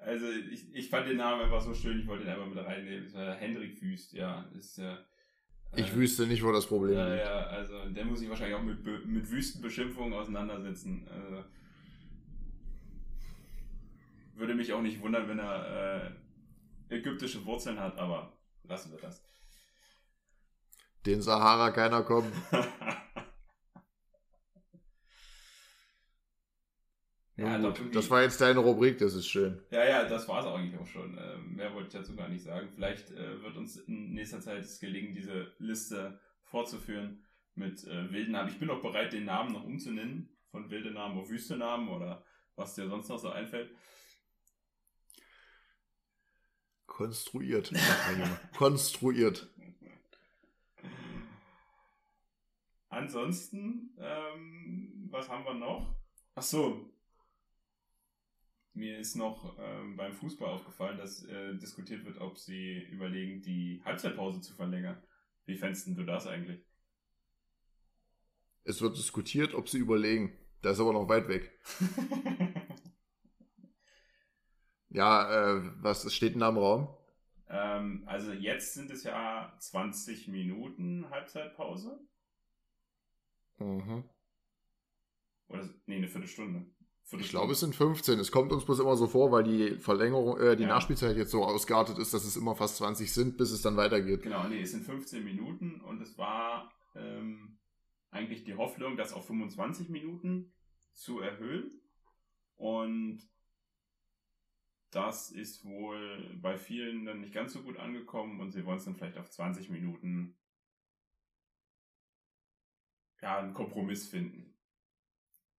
also 0.00 0.26
ich, 0.30 0.74
ich 0.74 0.88
fand 0.88 1.08
den 1.08 1.18
Namen 1.18 1.42
einfach 1.42 1.60
so 1.60 1.74
schön, 1.74 2.00
ich 2.00 2.06
wollte 2.06 2.24
ihn 2.24 2.30
einfach 2.30 2.46
mit 2.46 2.58
reinnehmen. 2.58 3.08
Hendrik 3.38 3.80
Wüst, 3.82 4.12
ja, 4.12 4.44
ist. 4.56 4.78
Äh, 4.78 4.96
ich 5.76 5.94
wüsste 5.94 6.26
nicht, 6.26 6.42
wo 6.42 6.50
das 6.50 6.66
Problem 6.66 6.94
ja, 6.94 7.08
liegt. 7.08 7.24
Ja, 7.24 7.46
also 7.46 7.88
der 7.90 8.04
muss 8.04 8.18
sich 8.18 8.28
wahrscheinlich 8.28 8.56
auch 8.56 8.62
mit, 8.62 8.84
mit 9.06 9.30
Wüstenbeschimpfungen 9.30 10.14
auseinandersetzen. 10.14 11.06
Also, 11.08 11.44
würde 14.34 14.54
mich 14.54 14.72
auch 14.72 14.82
nicht 14.82 15.00
wundern, 15.00 15.28
wenn 15.28 15.38
er 15.38 16.14
äh, 16.88 16.96
ägyptische 16.96 17.44
Wurzeln 17.44 17.78
hat, 17.78 17.98
aber 17.98 18.32
lassen 18.64 18.90
wir 18.90 18.98
das. 18.98 19.22
Den 21.06 21.22
Sahara 21.22 21.70
keiner 21.70 22.02
kommen. 22.02 22.32
ja, 27.40 27.58
gut, 27.58 27.94
das 27.94 28.10
war 28.10 28.22
jetzt 28.22 28.40
deine 28.40 28.60
Rubrik, 28.60 28.98
das 28.98 29.14
ist 29.14 29.26
schön. 29.26 29.62
Ja, 29.70 29.84
ja, 29.84 30.04
das 30.04 30.28
war 30.28 30.40
es 30.40 30.46
eigentlich 30.46 30.78
auch 30.78 30.86
schon. 30.86 31.18
Ähm, 31.18 31.56
mehr 31.56 31.72
wollte 31.72 31.88
ich 31.88 31.92
dazu 31.94 32.14
gar 32.14 32.28
nicht 32.28 32.44
sagen. 32.44 32.68
Vielleicht 32.74 33.10
äh, 33.12 33.42
wird 33.42 33.56
uns 33.56 33.76
in 33.76 34.12
nächster 34.12 34.40
Zeit 34.40 34.62
es 34.62 34.78
gelingen, 34.78 35.14
diese 35.14 35.52
Liste 35.58 36.20
fortzuführen 36.44 37.24
mit 37.54 37.84
äh, 37.84 38.12
wilden 38.12 38.32
Namen. 38.32 38.50
Ich 38.50 38.58
bin 38.58 38.68
auch 38.70 38.82
bereit, 38.82 39.12
den 39.12 39.24
Namen 39.24 39.52
noch 39.52 39.64
umzunennen, 39.64 40.36
von 40.50 40.70
wilde 40.70 40.90
Namen 40.90 41.18
auf 41.18 41.30
Wüstenamen 41.30 41.88
oder 41.88 42.24
was 42.56 42.74
dir 42.74 42.88
sonst 42.88 43.08
noch 43.08 43.18
so 43.18 43.30
einfällt. 43.30 43.70
Konstruiert. 46.86 47.72
Konstruiert. 48.56 49.48
Ansonsten, 52.90 53.96
ähm, 53.98 55.08
was 55.10 55.28
haben 55.28 55.44
wir 55.44 55.54
noch? 55.54 55.96
Ach 56.34 56.42
so. 56.42 56.90
Mir 58.72 58.98
ist 58.98 59.16
noch 59.16 59.58
ähm, 59.58 59.96
beim 59.96 60.12
Fußball 60.12 60.48
aufgefallen, 60.48 60.98
dass 60.98 61.24
äh, 61.24 61.56
diskutiert 61.56 62.04
wird, 62.04 62.18
ob 62.20 62.38
sie 62.38 62.78
überlegen, 62.90 63.42
die 63.42 63.82
Halbzeitpause 63.84 64.40
zu 64.40 64.54
verlängern. 64.54 65.02
Wie 65.46 65.56
fändest 65.56 65.88
du 65.88 66.04
das 66.04 66.26
eigentlich? 66.26 66.64
Es 68.64 68.80
wird 68.80 68.96
diskutiert, 68.96 69.54
ob 69.54 69.68
sie 69.68 69.78
überlegen. 69.78 70.36
Da 70.62 70.70
ist 70.70 70.80
aber 70.80 70.92
noch 70.92 71.08
weit 71.08 71.28
weg. 71.28 71.58
Ja, 74.90 75.56
äh, 75.56 75.70
was 75.82 76.12
steht 76.12 76.34
denn 76.34 76.40
da 76.40 76.48
im 76.48 76.58
Raum? 76.58 76.88
Ähm, 77.48 78.02
also 78.06 78.32
jetzt 78.32 78.74
sind 78.74 78.90
es 78.90 79.04
ja 79.04 79.54
20 79.58 80.28
Minuten 80.28 81.08
Halbzeitpause. 81.10 82.00
Mhm. 83.58 84.04
Oder, 85.48 85.68
nee, 85.86 85.96
eine 85.96 86.08
Viertelstunde. 86.08 86.66
Ich 87.18 87.30
glaube, 87.30 87.52
es 87.52 87.60
sind 87.60 87.74
15. 87.74 88.20
Es 88.20 88.30
kommt 88.30 88.52
uns 88.52 88.64
bloß 88.64 88.80
immer 88.80 88.96
so 88.96 89.06
vor, 89.08 89.32
weil 89.32 89.42
die 89.42 89.78
Verlängerung, 89.78 90.38
äh, 90.38 90.56
die 90.56 90.62
ja. 90.62 90.68
Nachspielzeit 90.68 91.16
jetzt 91.16 91.32
so 91.32 91.44
ausgeartet 91.44 91.98
ist, 91.98 92.14
dass 92.14 92.24
es 92.24 92.36
immer 92.36 92.54
fast 92.54 92.76
20 92.76 93.12
sind, 93.12 93.36
bis 93.36 93.50
es 93.50 93.62
dann 93.62 93.76
weitergeht. 93.76 94.22
Genau, 94.22 94.46
nee, 94.46 94.60
es 94.60 94.70
sind 94.70 94.84
15 94.84 95.24
Minuten 95.24 95.80
und 95.80 96.00
es 96.00 96.16
war 96.18 96.72
ähm, 96.94 97.58
eigentlich 98.10 98.44
die 98.44 98.54
Hoffnung, 98.54 98.96
das 98.96 99.12
auf 99.12 99.26
25 99.26 99.88
Minuten 99.88 100.52
zu 100.94 101.20
erhöhen. 101.20 101.80
Und 102.56 103.28
das 104.90 105.30
ist 105.30 105.64
wohl 105.64 106.38
bei 106.40 106.58
vielen 106.58 107.06
dann 107.06 107.20
nicht 107.20 107.32
ganz 107.32 107.52
so 107.52 107.62
gut 107.62 107.78
angekommen 107.78 108.40
und 108.40 108.50
sie 108.50 108.64
wollen 108.66 108.78
es 108.78 108.84
dann 108.84 108.96
vielleicht 108.96 109.18
auf 109.18 109.30
20 109.30 109.70
Minuten 109.70 110.36
ja, 113.22 113.38
einen 113.38 113.54
Kompromiss 113.54 114.08
finden. 114.08 114.56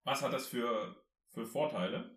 Was 0.03 0.21
hat 0.21 0.33
das 0.33 0.47
für 0.47 1.00
für 1.33 1.45
Vorteile? 1.45 2.11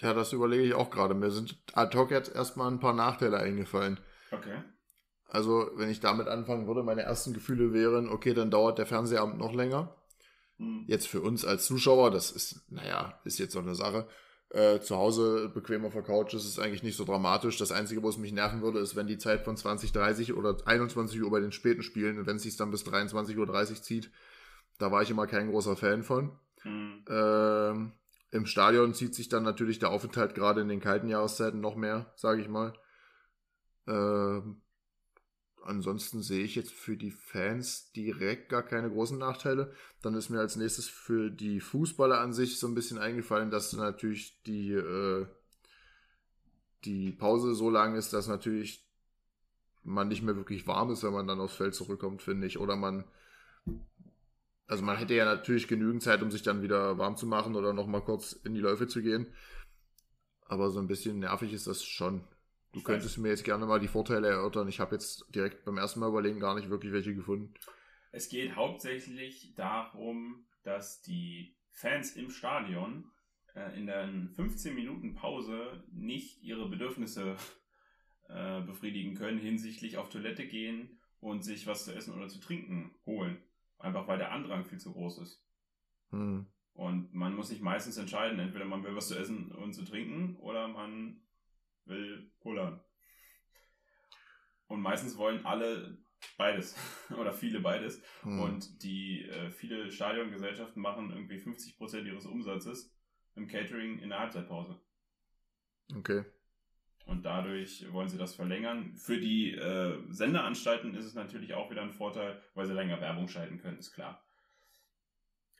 Ja, 0.00 0.14
das 0.14 0.32
überlege 0.32 0.62
ich 0.62 0.74
auch 0.74 0.90
gerade. 0.90 1.14
Mir 1.14 1.30
sind 1.30 1.60
ad 1.72 1.96
hoc 1.96 2.10
jetzt 2.10 2.34
erstmal 2.34 2.70
ein 2.70 2.80
paar 2.80 2.92
Nachteile 2.92 3.38
eingefallen. 3.38 3.98
Okay. 4.30 4.62
Also, 5.26 5.70
wenn 5.74 5.90
ich 5.90 6.00
damit 6.00 6.28
anfangen 6.28 6.66
würde, 6.66 6.82
meine 6.82 7.02
ersten 7.02 7.34
Gefühle 7.34 7.72
wären, 7.72 8.08
okay, 8.08 8.32
dann 8.32 8.50
dauert 8.50 8.78
der 8.78 8.86
Fernsehabend 8.86 9.38
noch 9.38 9.52
länger. 9.52 9.94
Hm. 10.58 10.84
Jetzt 10.86 11.08
für 11.08 11.20
uns 11.20 11.44
als 11.44 11.66
Zuschauer, 11.66 12.10
das 12.10 12.30
ist, 12.30 12.70
naja, 12.70 13.20
ist 13.24 13.38
jetzt 13.38 13.52
so 13.52 13.58
eine 13.58 13.74
Sache. 13.74 14.08
Äh, 14.50 14.80
zu 14.80 14.96
Hause 14.96 15.50
bequem 15.50 15.84
auf 15.84 15.92
der 15.92 16.02
Couch 16.02 16.32
ist 16.32 16.46
es 16.46 16.58
eigentlich 16.58 16.82
nicht 16.82 16.96
so 16.96 17.04
dramatisch. 17.04 17.58
Das 17.58 17.70
Einzige, 17.70 18.02
wo 18.02 18.08
es 18.08 18.16
mich 18.16 18.32
nerven 18.32 18.62
würde, 18.62 18.78
ist, 18.78 18.96
wenn 18.96 19.06
die 19.06 19.18
Zeit 19.18 19.44
von 19.44 19.56
20, 19.56 19.92
30 19.92 20.32
oder 20.32 20.56
21 20.64 21.22
Uhr 21.22 21.30
bei 21.30 21.40
den 21.40 21.52
späten 21.52 21.82
Spielen 21.82 22.18
und 22.18 22.26
wenn 22.26 22.36
es 22.36 22.44
sich 22.44 22.56
dann 22.56 22.70
bis 22.70 22.86
23.30 22.86 23.36
Uhr 23.36 23.82
zieht, 23.82 24.10
da 24.78 24.90
war 24.90 25.02
ich 25.02 25.10
immer 25.10 25.26
kein 25.26 25.50
großer 25.50 25.76
Fan 25.76 26.02
von. 26.02 26.32
Hm. 26.62 27.04
Ähm, 27.08 27.92
Im 28.30 28.46
Stadion 28.46 28.94
zieht 28.94 29.14
sich 29.14 29.28
dann 29.28 29.42
natürlich 29.42 29.78
der 29.78 29.90
Aufenthalt 29.90 30.34
gerade 30.34 30.60
in 30.60 30.68
den 30.68 30.80
kalten 30.80 31.08
Jahreszeiten 31.08 31.60
noch 31.60 31.76
mehr, 31.76 32.12
sage 32.16 32.40
ich 32.40 32.48
mal. 32.48 32.74
Ähm, 33.86 34.60
ansonsten 35.62 36.22
sehe 36.22 36.44
ich 36.44 36.54
jetzt 36.54 36.72
für 36.72 36.96
die 36.96 37.10
Fans 37.10 37.92
direkt 37.92 38.48
gar 38.48 38.62
keine 38.62 38.90
großen 38.90 39.18
Nachteile. 39.18 39.72
Dann 40.02 40.14
ist 40.14 40.30
mir 40.30 40.40
als 40.40 40.56
nächstes 40.56 40.88
für 40.88 41.30
die 41.30 41.60
Fußballer 41.60 42.20
an 42.20 42.32
sich 42.32 42.58
so 42.58 42.66
ein 42.66 42.74
bisschen 42.74 42.98
eingefallen, 42.98 43.50
dass 43.50 43.72
natürlich 43.72 44.42
die, 44.44 44.72
äh, 44.72 45.26
die 46.84 47.12
Pause 47.12 47.54
so 47.54 47.70
lang 47.70 47.96
ist, 47.96 48.12
dass 48.12 48.28
natürlich 48.28 48.88
man 49.82 50.08
nicht 50.08 50.22
mehr 50.22 50.36
wirklich 50.36 50.66
warm 50.66 50.90
ist, 50.90 51.02
wenn 51.02 51.12
man 51.12 51.26
dann 51.26 51.40
aufs 51.40 51.56
Feld 51.56 51.74
zurückkommt, 51.74 52.22
finde 52.22 52.46
ich. 52.46 52.58
Oder 52.58 52.76
man, 52.76 53.04
also 54.68 54.84
man 54.84 54.98
hätte 54.98 55.14
ja 55.14 55.24
natürlich 55.24 55.66
genügend 55.66 56.02
Zeit, 56.02 56.22
um 56.22 56.30
sich 56.30 56.42
dann 56.42 56.62
wieder 56.62 56.98
warm 56.98 57.16
zu 57.16 57.26
machen 57.26 57.56
oder 57.56 57.72
nochmal 57.72 58.02
kurz 58.02 58.32
in 58.32 58.54
die 58.54 58.60
Läufe 58.60 58.86
zu 58.86 59.02
gehen. 59.02 59.26
Aber 60.42 60.70
so 60.70 60.78
ein 60.78 60.86
bisschen 60.86 61.18
nervig 61.18 61.52
ist 61.52 61.66
das 61.66 61.84
schon. 61.84 62.22
Du 62.72 62.80
Ich 62.80 62.84
könntest 62.84 63.16
mir 63.16 63.28
jetzt 63.30 63.44
gerne 63.44 63.64
mal 63.64 63.80
die 63.80 63.88
Vorteile 63.88 64.28
erörtern. 64.28 64.68
Ich 64.68 64.78
habe 64.78 64.94
jetzt 64.94 65.24
direkt 65.34 65.64
beim 65.64 65.78
ersten 65.78 66.00
Mal 66.00 66.10
überlegen 66.10 66.38
gar 66.38 66.54
nicht 66.54 66.68
wirklich 66.68 66.92
welche 66.92 67.14
gefunden. 67.14 67.54
Es 68.12 68.28
geht 68.28 68.56
hauptsächlich 68.56 69.54
darum, 69.54 70.46
dass 70.64 71.00
die 71.00 71.56
Fans 71.70 72.14
im 72.16 72.30
Stadion 72.30 73.10
äh, 73.54 73.78
in 73.78 73.86
der 73.86 74.06
15 74.36 74.74
Minuten 74.74 75.14
Pause 75.14 75.82
nicht 75.92 76.42
ihre 76.42 76.68
Bedürfnisse 76.68 77.36
äh, 78.28 78.60
befriedigen 78.62 79.14
können, 79.14 79.38
hinsichtlich 79.38 79.96
auf 79.96 80.10
Toilette 80.10 80.46
gehen 80.46 81.00
und 81.20 81.42
sich 81.42 81.66
was 81.66 81.86
zu 81.86 81.94
essen 81.94 82.14
oder 82.14 82.28
zu 82.28 82.38
trinken 82.38 82.94
holen. 83.06 83.38
Einfach 83.78 84.06
weil 84.08 84.18
der 84.18 84.32
Andrang 84.32 84.64
viel 84.64 84.78
zu 84.78 84.92
groß 84.92 85.18
ist. 85.18 85.44
Hm. 86.10 86.46
Und 86.72 87.12
man 87.12 87.34
muss 87.34 87.48
sich 87.48 87.60
meistens 87.60 87.96
entscheiden, 87.96 88.38
entweder 88.38 88.64
man 88.64 88.84
will 88.84 88.94
was 88.94 89.08
zu 89.08 89.18
essen 89.18 89.50
und 89.52 89.72
zu 89.72 89.84
trinken 89.84 90.36
oder 90.36 90.68
man 90.68 91.20
will 91.84 92.30
pullern. 92.40 92.80
Und 94.66 94.80
meistens 94.80 95.16
wollen 95.16 95.44
alle 95.44 95.98
beides 96.36 96.76
oder 97.18 97.32
viele 97.32 97.60
beides. 97.60 98.02
Hm. 98.22 98.40
Und 98.40 98.82
die 98.82 99.24
äh, 99.24 99.50
viele 99.50 99.90
Stadiongesellschaften 99.90 100.80
machen 100.80 101.10
irgendwie 101.10 101.38
50% 101.38 102.04
ihres 102.04 102.26
Umsatzes 102.26 102.94
im 103.34 103.48
Catering 103.48 103.98
in 103.98 104.10
der 104.10 104.18
Halbzeitpause. 104.20 104.80
Okay. 105.96 106.24
Und 107.08 107.22
dadurch 107.24 107.90
wollen 107.90 108.10
sie 108.10 108.18
das 108.18 108.34
verlängern. 108.34 108.94
Für 108.94 109.18
die 109.18 109.52
äh, 109.52 109.98
Sendeanstalten 110.10 110.94
ist 110.94 111.06
es 111.06 111.14
natürlich 111.14 111.54
auch 111.54 111.70
wieder 111.70 111.80
ein 111.80 111.90
Vorteil, 111.90 112.42
weil 112.52 112.66
sie 112.66 112.74
länger 112.74 113.00
Werbung 113.00 113.28
schalten 113.28 113.58
können, 113.58 113.78
ist 113.78 113.94
klar. 113.94 114.22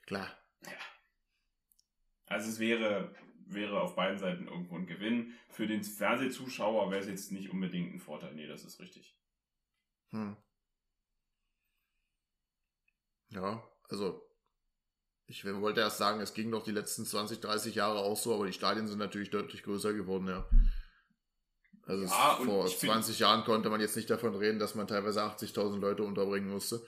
Klar. 0.05 0.31
Also 2.27 2.49
es 2.49 2.59
wäre, 2.59 3.15
wäre 3.47 3.81
auf 3.81 3.95
beiden 3.95 4.19
Seiten 4.19 4.47
irgendwo 4.47 4.75
ein 4.75 4.85
Gewinn. 4.85 5.33
Für 5.49 5.65
den 5.65 5.83
Fernsehzuschauer 5.83 6.91
wäre 6.91 7.01
es 7.01 7.07
jetzt 7.07 7.31
nicht 7.31 7.49
unbedingt 7.49 7.95
ein 7.95 7.99
Vorteil. 7.99 8.35
Nee, 8.35 8.45
das 8.45 8.63
ist 8.63 8.79
richtig. 8.79 9.17
Hm. 10.11 10.37
Ja, 13.29 13.67
also 13.89 14.23
ich 15.25 15.43
wollte 15.45 15.81
erst 15.81 15.97
sagen, 15.97 16.21
es 16.21 16.35
ging 16.35 16.51
doch 16.51 16.63
die 16.63 16.71
letzten 16.71 17.05
20, 17.05 17.39
30 17.39 17.73
Jahre 17.73 18.01
auch 18.01 18.17
so, 18.17 18.35
aber 18.35 18.45
die 18.45 18.53
Stadien 18.53 18.87
sind 18.87 18.99
natürlich 18.99 19.31
deutlich 19.31 19.63
größer 19.63 19.93
geworden, 19.93 20.27
ja. 20.27 20.47
Also 21.89 22.03
Ja, 22.05 22.35
vor 22.35 22.67
ich 22.67 22.75
find- 22.77 22.91
20 22.93 23.17
Jahren 23.19 23.43
konnte 23.43 23.69
man 23.69 23.81
jetzt 23.81 23.95
nicht 23.95 24.09
davon 24.09 24.35
reden, 24.35 24.59
dass 24.59 24.75
man 24.75 24.87
teilweise 24.87 25.23
80.000 25.23 25.81
Leute 25.81 26.03
unterbringen 26.03 26.49
musste. 26.49 26.85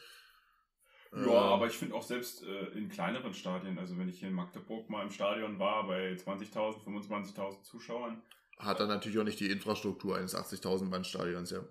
Ja, 1.11 1.17
Ähm, 1.17 1.27
aber 1.29 1.65
ich 1.67 1.73
finde 1.73 1.95
auch 1.95 2.03
selbst 2.03 2.43
äh, 2.43 2.67
in 2.77 2.87
kleineren 2.87 3.33
Stadien, 3.33 3.79
also 3.79 3.97
wenn 3.97 4.07
ich 4.07 4.19
hier 4.19 4.29
in 4.29 4.35
Magdeburg 4.35 4.89
mal 4.89 5.01
im 5.03 5.09
Stadion 5.09 5.57
war, 5.57 5.87
bei 5.87 6.13
20.000, 6.13 6.83
25.000 6.85 7.63
Zuschauern, 7.63 8.21
hat 8.59 8.79
er 8.79 8.85
natürlich 8.85 9.17
auch 9.17 9.23
nicht 9.23 9.39
die 9.39 9.49
Infrastruktur 9.49 10.17
eines 10.17 10.35
80.000 10.35 10.85
Mann 10.85 11.03
Stadions, 11.03 11.49
ja. 11.49 11.61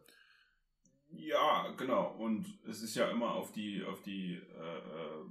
Ja, 1.13 1.73
genau. 1.77 2.17
Und 2.19 2.47
es 2.69 2.83
ist 2.83 2.97
ja 2.97 3.09
immer 3.11 3.33
auf 3.35 3.53
die, 3.53 3.85
auf 3.85 4.03
die 4.03 4.35
äh, 4.35 4.79
äh, 4.79 5.25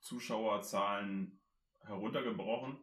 Zuschauerzahlen 0.00 1.38
heruntergebrochen. 1.80 2.78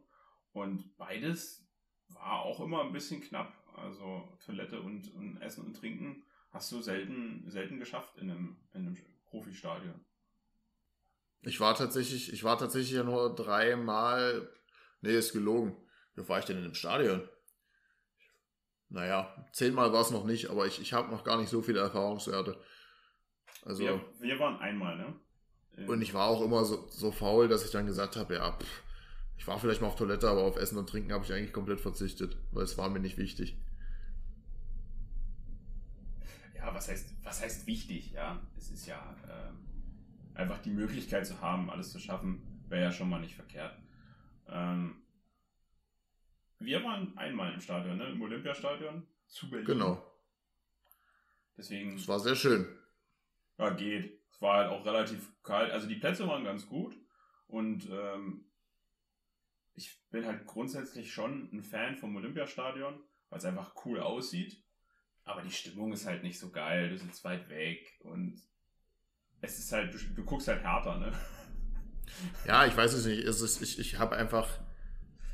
Und 0.52 0.96
beides 0.96 1.66
war 2.08 2.42
auch 2.42 2.60
immer 2.60 2.82
ein 2.82 2.92
bisschen 2.92 3.20
knapp. 3.20 3.52
Also 3.76 4.28
Toilette 4.44 4.80
und, 4.80 5.12
und 5.14 5.40
Essen 5.40 5.64
und 5.64 5.76
Trinken 5.76 6.24
hast 6.50 6.72
du 6.72 6.80
selten, 6.80 7.44
selten 7.48 7.78
geschafft 7.78 8.16
in 8.16 8.30
einem, 8.30 8.56
in 8.72 8.86
einem 8.86 8.96
Profistadion. 9.26 10.04
Ich 11.42 11.60
war 11.60 11.74
tatsächlich, 11.74 12.32
ich 12.32 12.42
war 12.44 12.58
tatsächlich 12.58 12.92
ja 12.92 13.04
nur 13.04 13.34
dreimal, 13.34 14.48
nee, 15.02 15.14
ist 15.16 15.32
gelogen. 15.32 15.76
Wie 16.14 16.28
war 16.28 16.38
ich 16.38 16.44
denn 16.44 16.56
in 16.56 16.64
dem 16.64 16.74
Stadion? 16.74 17.28
Naja, 18.88 19.46
zehnmal 19.52 19.92
war 19.92 20.00
es 20.00 20.10
noch 20.10 20.24
nicht, 20.24 20.48
aber 20.48 20.66
ich, 20.66 20.80
ich 20.80 20.92
habe 20.92 21.10
noch 21.10 21.24
gar 21.24 21.38
nicht 21.38 21.50
so 21.50 21.60
viele 21.60 21.80
Erfahrungswerte. 21.80 22.58
Also, 23.62 23.82
Wir, 23.82 24.04
wir 24.20 24.38
waren 24.38 24.58
einmal, 24.60 24.96
ne? 24.96 25.20
Und 25.86 26.00
ich 26.00 26.14
war 26.14 26.28
auch 26.28 26.42
immer 26.42 26.64
so, 26.64 26.88
so 26.88 27.12
faul, 27.12 27.48
dass 27.48 27.64
ich 27.64 27.70
dann 27.70 27.86
gesagt 27.86 28.16
habe, 28.16 28.34
ja, 28.34 28.52
pff, 28.52 28.82
ich 29.36 29.46
war 29.46 29.58
vielleicht 29.58 29.82
mal 29.82 29.88
auf 29.88 29.96
Toilette, 29.96 30.28
aber 30.28 30.44
auf 30.44 30.56
Essen 30.56 30.78
und 30.78 30.88
Trinken 30.88 31.12
habe 31.12 31.24
ich 31.24 31.32
eigentlich 31.32 31.52
komplett 31.52 31.80
verzichtet, 31.80 32.36
weil 32.52 32.64
es 32.64 32.78
war 32.78 32.88
mir 32.88 33.00
nicht 33.00 33.18
wichtig. 33.18 33.58
Ja, 36.66 36.74
was 36.74 36.88
heißt, 36.88 37.14
was 37.22 37.42
heißt 37.42 37.66
wichtig, 37.66 38.12
ja? 38.12 38.40
Es 38.56 38.70
ist 38.70 38.86
ja 38.86 39.16
ähm, 39.30 39.68
einfach 40.34 40.58
die 40.58 40.70
Möglichkeit 40.70 41.26
zu 41.26 41.40
haben, 41.40 41.70
alles 41.70 41.92
zu 41.92 42.00
schaffen, 42.00 42.42
wäre 42.68 42.82
ja 42.82 42.92
schon 42.92 43.08
mal 43.08 43.20
nicht 43.20 43.36
verkehrt. 43.36 43.78
Ähm, 44.48 45.02
wir 46.58 46.82
waren 46.82 47.16
einmal 47.16 47.52
im 47.52 47.60
Stadion, 47.60 47.98
ne? 47.98 48.08
Im 48.08 48.20
Olympiastadion 48.20 49.06
zu 49.28 49.48
Berlin. 49.48 49.66
Genau. 49.66 50.12
Deswegen, 51.56 51.94
Es 51.94 52.08
war 52.08 52.18
sehr 52.18 52.34
schön. 52.34 52.66
ja, 53.58 53.70
geht. 53.70 54.20
Es 54.30 54.42
war 54.42 54.58
halt 54.58 54.70
auch 54.70 54.84
relativ 54.84 55.30
kalt. 55.42 55.70
Also 55.72 55.86
die 55.86 55.94
Plätze 55.94 56.26
waren 56.26 56.44
ganz 56.44 56.66
gut 56.66 56.96
und 57.46 57.88
ähm, 57.90 58.44
ich 59.74 60.02
bin 60.10 60.26
halt 60.26 60.46
grundsätzlich 60.46 61.12
schon 61.12 61.48
ein 61.52 61.62
Fan 61.62 61.96
vom 61.96 62.16
Olympiastadion, 62.16 62.98
weil 63.30 63.38
es 63.38 63.44
einfach 63.44 63.74
cool 63.84 64.00
aussieht. 64.00 64.62
Aber 65.26 65.42
die 65.42 65.50
Stimmung 65.50 65.92
ist 65.92 66.06
halt 66.06 66.22
nicht 66.22 66.38
so 66.38 66.50
geil. 66.50 66.88
Du 66.88 66.96
sitzt 66.98 67.24
weit 67.24 67.48
weg 67.50 67.98
und 68.00 68.40
es 69.42 69.58
ist 69.58 69.72
halt, 69.72 69.92
du, 69.92 69.98
du 69.98 70.24
guckst 70.24 70.48
halt 70.48 70.62
härter, 70.62 70.98
ne? 70.98 71.12
Ja, 72.46 72.66
ich 72.66 72.76
weiß 72.76 72.92
es 72.92 73.06
nicht. 73.06 73.24
Es 73.24 73.40
ist, 73.40 73.60
ich 73.62 73.78
ich 73.78 73.98
habe 73.98 74.16
einfach 74.16 74.48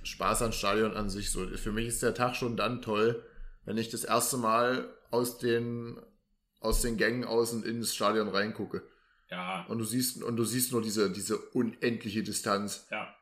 Spaß 0.02 0.42
an 0.42 0.52
Stadion 0.52 0.96
an 0.96 1.10
sich. 1.10 1.30
So, 1.30 1.46
für 1.56 1.72
mich 1.72 1.86
ist 1.86 2.02
der 2.02 2.14
Tag 2.14 2.36
schon 2.36 2.56
dann 2.56 2.82
toll, 2.82 3.24
wenn 3.64 3.76
ich 3.78 3.90
das 3.90 4.04
erste 4.04 4.38
Mal 4.38 4.88
aus 5.10 5.38
den, 5.38 6.00
aus 6.60 6.82
den 6.82 6.96
Gängen 6.96 7.24
außen 7.24 7.64
ins 7.64 7.94
Stadion 7.94 8.28
reingucke. 8.28 8.82
Ja, 9.30 9.66
Und 9.66 9.78
du 9.78 9.84
siehst, 9.84 10.22
und 10.22 10.36
du 10.36 10.44
siehst 10.44 10.72
nur 10.72 10.82
diese, 10.82 11.10
diese 11.12 11.38
unendliche 11.38 12.22
Distanz. 12.22 12.86
ja. 12.90 13.14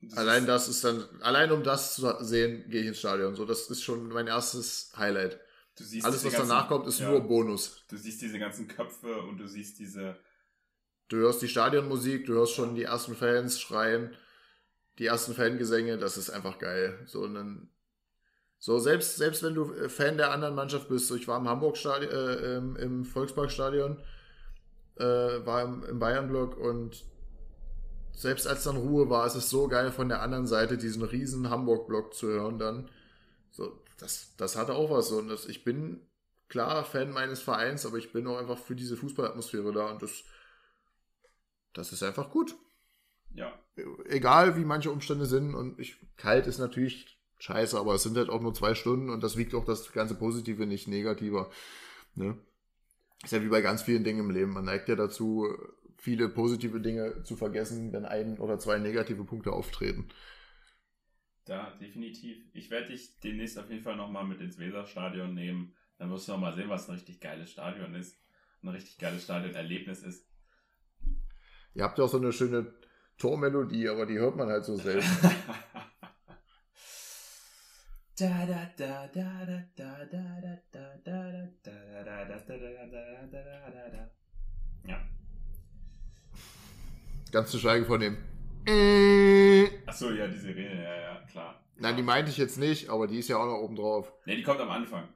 Das 0.00 0.18
Allein 0.18 0.44
das 0.46 0.68
ist 0.68 0.84
dann, 0.84 1.02
allein 1.22 1.50
um 1.50 1.62
das 1.62 1.94
zu 1.94 2.22
sehen, 2.22 2.68
gehe 2.68 2.82
ich 2.82 2.88
ins 2.88 2.98
Stadion. 2.98 3.34
So, 3.34 3.46
das 3.46 3.70
ist 3.70 3.82
schon 3.82 4.08
mein 4.08 4.26
erstes 4.26 4.92
Highlight. 4.98 5.40
Du 5.78 5.84
siehst 5.84 6.06
Alles, 6.06 6.24
was 6.24 6.32
ganzen- 6.32 6.48
danach 6.48 6.68
kommt, 6.68 6.86
ist 6.86 7.00
ja, 7.00 7.10
nur 7.10 7.20
Bonus. 7.20 7.84
Du 7.88 7.96
siehst 7.96 8.22
diese 8.22 8.38
ganzen 8.38 8.68
Köpfe 8.68 9.22
und 9.22 9.38
du 9.38 9.46
siehst 9.48 9.78
diese, 9.78 10.16
Du 11.08 11.18
hörst 11.18 11.42
die 11.42 11.48
Stadionmusik, 11.48 12.24
du 12.26 12.32
hörst 12.32 12.54
schon 12.54 12.74
die 12.74 12.84
ersten 12.84 13.14
Fans 13.14 13.60
schreien, 13.60 14.14
die 14.98 15.06
ersten 15.06 15.34
Fangesänge, 15.34 15.98
das 15.98 16.16
ist 16.16 16.30
einfach 16.30 16.58
geil. 16.58 16.98
So, 17.04 17.26
dann, 17.28 17.68
so 18.58 18.78
selbst, 18.78 19.16
selbst 19.16 19.42
wenn 19.42 19.54
du 19.54 19.70
äh, 19.74 19.88
Fan 19.90 20.16
der 20.16 20.30
anderen 20.32 20.54
Mannschaft 20.54 20.88
bist, 20.88 21.08
so 21.08 21.14
ich 21.14 21.28
war 21.28 21.38
im 21.38 21.48
Hamburg 21.48 21.76
Stadion, 21.76 22.10
äh, 22.10 22.56
im, 22.56 22.76
im 22.76 23.04
Volksparkstadion, 23.04 24.00
äh, 24.96 25.04
war 25.04 25.62
im, 25.62 25.84
im 25.84 25.98
Bayern-Block 25.98 26.56
und 26.56 27.04
selbst 28.12 28.46
als 28.46 28.64
dann 28.64 28.76
Ruhe 28.76 29.10
war, 29.10 29.26
ist 29.26 29.34
es 29.34 29.50
so 29.50 29.68
geil 29.68 29.90
von 29.92 30.08
der 30.08 30.22
anderen 30.22 30.46
Seite 30.46 30.78
diesen 30.78 31.02
riesen 31.02 31.50
Hamburg-Block 31.50 32.14
zu 32.14 32.28
hören 32.28 32.58
dann. 32.58 32.88
So, 33.50 33.83
das, 33.98 34.34
das 34.36 34.56
hatte 34.56 34.74
auch 34.74 34.90
was. 34.90 35.10
Und 35.10 35.28
das, 35.28 35.46
ich 35.46 35.64
bin 35.64 36.00
klar 36.48 36.84
Fan 36.84 37.10
meines 37.10 37.40
Vereins, 37.40 37.86
aber 37.86 37.98
ich 37.98 38.12
bin 38.12 38.26
auch 38.26 38.38
einfach 38.38 38.58
für 38.58 38.76
diese 38.76 38.96
Fußballatmosphäre 38.96 39.72
da 39.72 39.90
und 39.90 40.02
das, 40.02 40.24
das 41.72 41.92
ist 41.92 42.02
einfach 42.02 42.30
gut. 42.30 42.54
ja, 43.34 43.52
egal 44.08 44.56
wie 44.56 44.64
manche 44.64 44.90
Umstände 44.90 45.26
sind 45.26 45.54
und 45.54 45.78
ich, 45.80 45.96
kalt 46.16 46.46
ist 46.46 46.58
natürlich 46.58 47.18
scheiße, 47.38 47.78
aber 47.78 47.94
es 47.94 48.02
sind 48.02 48.16
halt 48.16 48.30
auch 48.30 48.40
nur 48.40 48.54
zwei 48.54 48.74
Stunden 48.74 49.10
und 49.10 49.22
das 49.22 49.36
wiegt 49.36 49.54
auch 49.54 49.64
das 49.64 49.92
ganze 49.92 50.14
Positive 50.14 50.66
nicht 50.66 50.86
negativer. 50.86 51.50
Ne? 52.14 52.38
Ist 53.22 53.32
ja 53.32 53.42
wie 53.42 53.48
bei 53.48 53.60
ganz 53.60 53.82
vielen 53.82 54.04
Dingen 54.04 54.20
im 54.20 54.30
Leben. 54.30 54.52
Man 54.52 54.64
neigt 54.64 54.88
ja 54.88 54.96
dazu, 54.96 55.48
viele 55.96 56.28
positive 56.28 56.80
Dinge 56.80 57.22
zu 57.24 57.36
vergessen, 57.36 57.92
wenn 57.92 58.04
ein 58.04 58.38
oder 58.38 58.58
zwei 58.58 58.78
negative 58.78 59.24
Punkte 59.24 59.52
auftreten. 59.52 60.08
Da, 61.44 61.70
definitiv. 61.78 62.42
Ich 62.54 62.70
werde 62.70 62.88
dich 62.88 63.20
demnächst 63.20 63.58
auf 63.58 63.68
jeden 63.70 63.82
Fall 63.82 63.96
nochmal 63.96 64.24
mit 64.24 64.40
ins 64.40 64.58
Weserstadion 64.58 65.34
nehmen. 65.34 65.74
Dann 65.98 66.10
wirst 66.10 66.26
du 66.26 66.32
nochmal 66.32 66.54
sehen, 66.54 66.70
was 66.70 66.88
ein 66.88 66.94
richtig 66.94 67.20
geiles 67.20 67.50
Stadion 67.50 67.94
ist. 67.94 68.18
Ein 68.62 68.70
richtig 68.70 68.98
geiles 68.98 69.24
Stadionerlebnis 69.24 70.02
ist. 70.02 70.26
Ihr 71.74 71.84
habt 71.84 71.98
ja 71.98 72.04
auch 72.04 72.08
so 72.08 72.16
eine 72.16 72.32
schöne 72.32 72.72
Tormelodie, 73.18 73.88
aber 73.88 74.06
die 74.06 74.18
hört 74.18 74.36
man 74.36 74.48
halt 74.48 74.64
so 74.64 74.76
selten. 74.76 75.06
Da 78.16 78.46
da 78.46 78.70
da 78.76 79.08
da 79.08 79.40
da 79.42 79.64
da 79.76 80.04
da 80.04 80.62
da 80.62 81.02
da 81.02 81.02
da 81.02 81.72
da 82.04 82.24
da 82.24 82.46
da 82.46 83.26
da 83.26 83.70
da 83.70 83.88
da 83.90 84.10
Ja. 84.86 85.02
Ganz 87.32 87.50
zu 87.50 87.58
schweigen 87.58 87.86
von 87.86 87.98
dem. 87.98 88.16
Achso, 89.86 90.10
ja, 90.10 90.26
die 90.26 90.38
Sirene, 90.38 90.82
ja, 90.82 90.94
ja, 91.00 91.20
klar. 91.26 91.64
Nein, 91.76 91.96
die 91.96 92.02
meinte 92.02 92.30
ich 92.30 92.38
jetzt 92.38 92.58
nicht, 92.58 92.88
aber 92.88 93.06
die 93.06 93.18
ist 93.18 93.28
ja 93.28 93.36
auch 93.36 93.46
noch 93.46 93.58
oben 93.58 93.76
drauf. 93.76 94.12
Ne, 94.26 94.36
die 94.36 94.42
kommt 94.42 94.60
am 94.60 94.70
Anfang. 94.70 95.08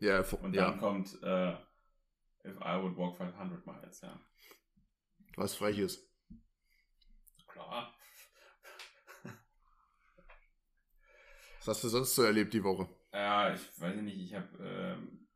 Ja, 0.00 0.20
und 0.42 0.56
dann 0.56 0.78
kommt 0.78 1.14
uh, 1.22 1.54
If 2.44 2.56
I 2.60 2.82
Would 2.82 2.96
Walk 2.96 3.16
500 3.16 3.64
Miles, 3.64 4.00
ja. 4.00 4.18
Was 5.36 5.54
frech 5.54 5.78
ist. 5.78 6.04
Klar. 7.46 7.94
Was 11.58 11.68
hast 11.68 11.84
du 11.84 11.88
sonst 11.88 12.14
so 12.16 12.24
erlebt 12.24 12.52
die 12.52 12.64
Woche? 12.64 12.88
Ja, 13.12 13.54
ich 13.54 13.80
weiß 13.80 13.94
nicht, 14.00 14.18
ich 14.18 14.34
habe 14.34 14.48
ähm, 14.60 15.28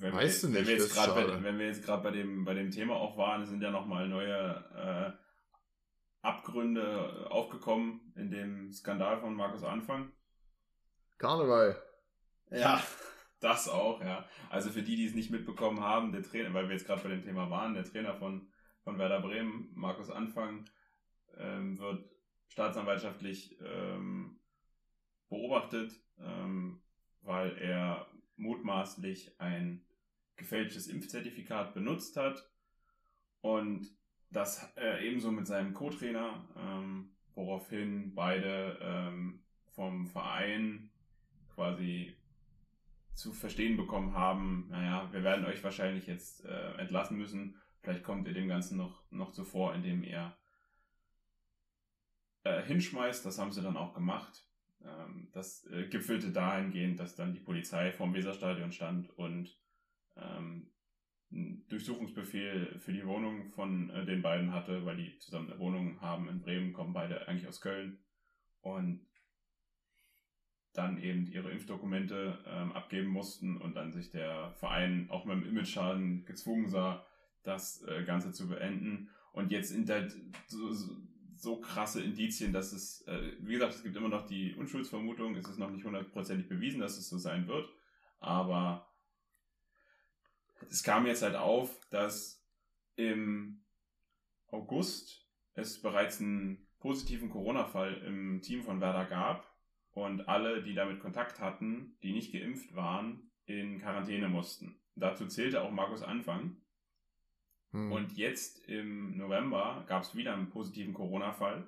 weißt 0.00 0.44
wir, 0.44 0.48
du 0.48 0.54
nicht, 0.54 0.60
wenn 0.60 0.66
wir 0.66 0.82
jetzt 0.82 0.94
gerade 0.94 1.12
bei, 1.12 1.42
wenn 1.42 1.58
wir 1.58 1.66
jetzt 1.66 1.84
gerade 1.84 2.02
bei 2.02 2.10
dem 2.10 2.44
bei 2.44 2.54
dem 2.54 2.70
Thema 2.70 2.96
auch 2.96 3.18
waren, 3.18 3.44
sind 3.44 3.62
ja 3.62 3.70
noch 3.70 3.86
mal 3.86 4.08
neue 4.08 4.64
äh, 4.74 5.21
Abgründe 6.22 7.26
aufgekommen 7.30 8.12
in 8.16 8.30
dem 8.30 8.72
Skandal 8.72 9.20
von 9.20 9.34
Markus 9.34 9.64
Anfang. 9.64 10.12
Karneval. 11.18 11.80
Ja, 12.50 12.82
das 13.40 13.68
auch, 13.68 14.00
ja. 14.00 14.28
Also 14.48 14.70
für 14.70 14.82
die, 14.82 14.96
die 14.96 15.06
es 15.06 15.14
nicht 15.14 15.30
mitbekommen 15.30 15.80
haben, 15.80 16.12
der 16.12 16.22
Trainer, 16.22 16.54
weil 16.54 16.68
wir 16.68 16.76
jetzt 16.76 16.86
gerade 16.86 17.02
bei 17.02 17.08
dem 17.08 17.24
Thema 17.24 17.50
waren, 17.50 17.74
der 17.74 17.84
Trainer 17.84 18.14
von, 18.14 18.48
von 18.84 18.98
Werder 18.98 19.20
Bremen, 19.20 19.70
Markus 19.74 20.10
Anfang, 20.10 20.64
ähm, 21.36 21.78
wird 21.78 22.08
staatsanwaltschaftlich 22.48 23.58
ähm, 23.60 24.38
beobachtet, 25.28 25.98
ähm, 26.20 26.82
weil 27.22 27.56
er 27.58 28.06
mutmaßlich 28.36 29.40
ein 29.40 29.84
gefälschtes 30.36 30.86
Impfzertifikat 30.86 31.74
benutzt 31.74 32.16
hat 32.16 32.48
und 33.40 33.88
das 34.32 34.72
äh, 34.76 35.06
ebenso 35.06 35.30
mit 35.30 35.46
seinem 35.46 35.74
Co-Trainer, 35.74 36.44
ähm, 36.56 37.10
woraufhin 37.34 38.14
beide 38.14 38.78
ähm, 38.80 39.42
vom 39.70 40.06
Verein 40.06 40.90
quasi 41.54 42.16
zu 43.14 43.32
verstehen 43.32 43.76
bekommen 43.76 44.14
haben, 44.14 44.68
naja, 44.70 45.08
wir 45.12 45.22
werden 45.22 45.44
euch 45.44 45.62
wahrscheinlich 45.62 46.06
jetzt 46.06 46.44
äh, 46.44 46.74
entlassen 46.78 47.18
müssen, 47.18 47.60
vielleicht 47.80 48.04
kommt 48.04 48.26
ihr 48.26 48.34
dem 48.34 48.48
Ganzen 48.48 48.78
noch, 48.78 49.02
noch 49.10 49.32
zuvor, 49.32 49.74
indem 49.74 50.02
ihr 50.02 50.34
äh, 52.44 52.62
hinschmeißt, 52.62 53.24
das 53.24 53.38
haben 53.38 53.52
sie 53.52 53.62
dann 53.62 53.76
auch 53.76 53.94
gemacht. 53.94 54.46
Ähm, 54.84 55.28
das 55.32 55.66
äh, 55.66 55.86
gipfelte 55.88 56.32
dahingehend, 56.32 56.98
dass 56.98 57.14
dann 57.14 57.34
die 57.34 57.40
Polizei 57.40 57.92
vorm 57.92 58.14
Weserstadion 58.14 58.72
stand 58.72 59.10
und 59.18 59.56
ähm, 60.16 60.70
einen 61.32 61.66
Durchsuchungsbefehl 61.68 62.78
für 62.78 62.92
die 62.92 63.06
Wohnung 63.06 63.50
von 63.52 63.90
äh, 63.90 64.04
den 64.04 64.22
beiden 64.22 64.52
hatte, 64.52 64.84
weil 64.84 64.96
die 64.96 65.18
zusammen 65.18 65.50
eine 65.50 65.58
Wohnung 65.58 66.00
haben 66.00 66.28
in 66.28 66.40
Bremen, 66.40 66.72
kommen 66.72 66.92
beide 66.92 67.26
eigentlich 67.28 67.48
aus 67.48 67.60
Köln. 67.60 67.98
Und 68.60 69.06
dann 70.74 70.98
eben 71.02 71.26
ihre 71.26 71.50
Impfdokumente 71.50 72.38
ähm, 72.46 72.72
abgeben 72.72 73.08
mussten 73.08 73.56
und 73.58 73.74
dann 73.74 73.92
sich 73.92 74.10
der 74.10 74.52
Verein 74.52 75.08
auch 75.10 75.24
mit 75.24 75.36
dem 75.36 75.48
Image-Schaden 75.48 76.24
gezwungen 76.24 76.68
sah, 76.68 77.04
das 77.42 77.82
äh, 77.82 78.04
Ganze 78.04 78.32
zu 78.32 78.48
beenden. 78.48 79.10
Und 79.32 79.50
jetzt 79.50 79.70
sind 79.70 79.90
halt 79.90 80.14
so, 80.46 80.72
so, 81.36 81.60
krasse 81.60 82.02
Indizien, 82.02 82.52
dass 82.52 82.72
es, 82.72 83.02
äh, 83.06 83.32
wie 83.40 83.54
gesagt, 83.54 83.74
es 83.74 83.82
gibt 83.82 83.96
immer 83.96 84.08
noch 84.08 84.26
die 84.26 84.54
Unschuldsvermutung, 84.54 85.36
es 85.36 85.48
ist 85.48 85.58
noch 85.58 85.70
nicht 85.70 85.84
hundertprozentig 85.84 86.48
bewiesen, 86.48 86.80
dass 86.80 86.98
es 86.98 87.08
so 87.08 87.18
sein 87.18 87.48
wird, 87.48 87.68
aber 88.20 88.91
es 90.70 90.82
kam 90.82 91.06
jetzt 91.06 91.22
halt 91.22 91.36
auf, 91.36 91.80
dass 91.90 92.44
im 92.96 93.64
August 94.48 95.26
es 95.54 95.80
bereits 95.80 96.20
einen 96.20 96.66
positiven 96.78 97.30
Corona-Fall 97.30 98.02
im 98.06 98.42
Team 98.42 98.62
von 98.62 98.80
Werder 98.80 99.04
gab 99.04 99.52
und 99.92 100.28
alle, 100.28 100.62
die 100.62 100.74
damit 100.74 101.00
Kontakt 101.00 101.40
hatten, 101.40 101.96
die 102.02 102.12
nicht 102.12 102.32
geimpft 102.32 102.74
waren, 102.74 103.30
in 103.46 103.78
Quarantäne 103.78 104.28
mussten. 104.28 104.80
Dazu 104.94 105.26
zählte 105.26 105.62
auch 105.62 105.70
Markus 105.70 106.02
Anfang. 106.02 106.56
Hm. 107.72 107.92
Und 107.92 108.12
jetzt 108.16 108.66
im 108.68 109.16
November 109.16 109.84
gab 109.88 110.02
es 110.02 110.14
wieder 110.14 110.34
einen 110.34 110.50
positiven 110.50 110.94
Corona-Fall. 110.94 111.66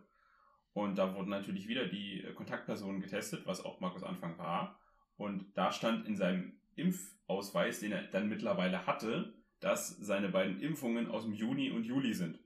Und 0.72 0.96
da 0.96 1.14
wurden 1.14 1.30
natürlich 1.30 1.68
wieder 1.68 1.86
die 1.86 2.26
Kontaktpersonen 2.34 3.00
getestet, 3.00 3.46
was 3.46 3.64
auch 3.64 3.80
Markus 3.80 4.02
Anfang 4.02 4.36
war. 4.38 4.78
Und 5.16 5.56
da 5.56 5.70
stand 5.70 6.06
in 6.06 6.16
seinem 6.16 6.58
Impfausweis, 6.76 7.80
den 7.80 7.92
er 7.92 8.02
dann 8.04 8.28
mittlerweile 8.28 8.86
hatte, 8.86 9.34
dass 9.60 9.88
seine 9.88 10.28
beiden 10.28 10.60
Impfungen 10.60 11.08
aus 11.08 11.24
dem 11.24 11.32
Juni 11.32 11.70
und 11.70 11.84
Juli 11.84 12.14
sind. 12.14 12.38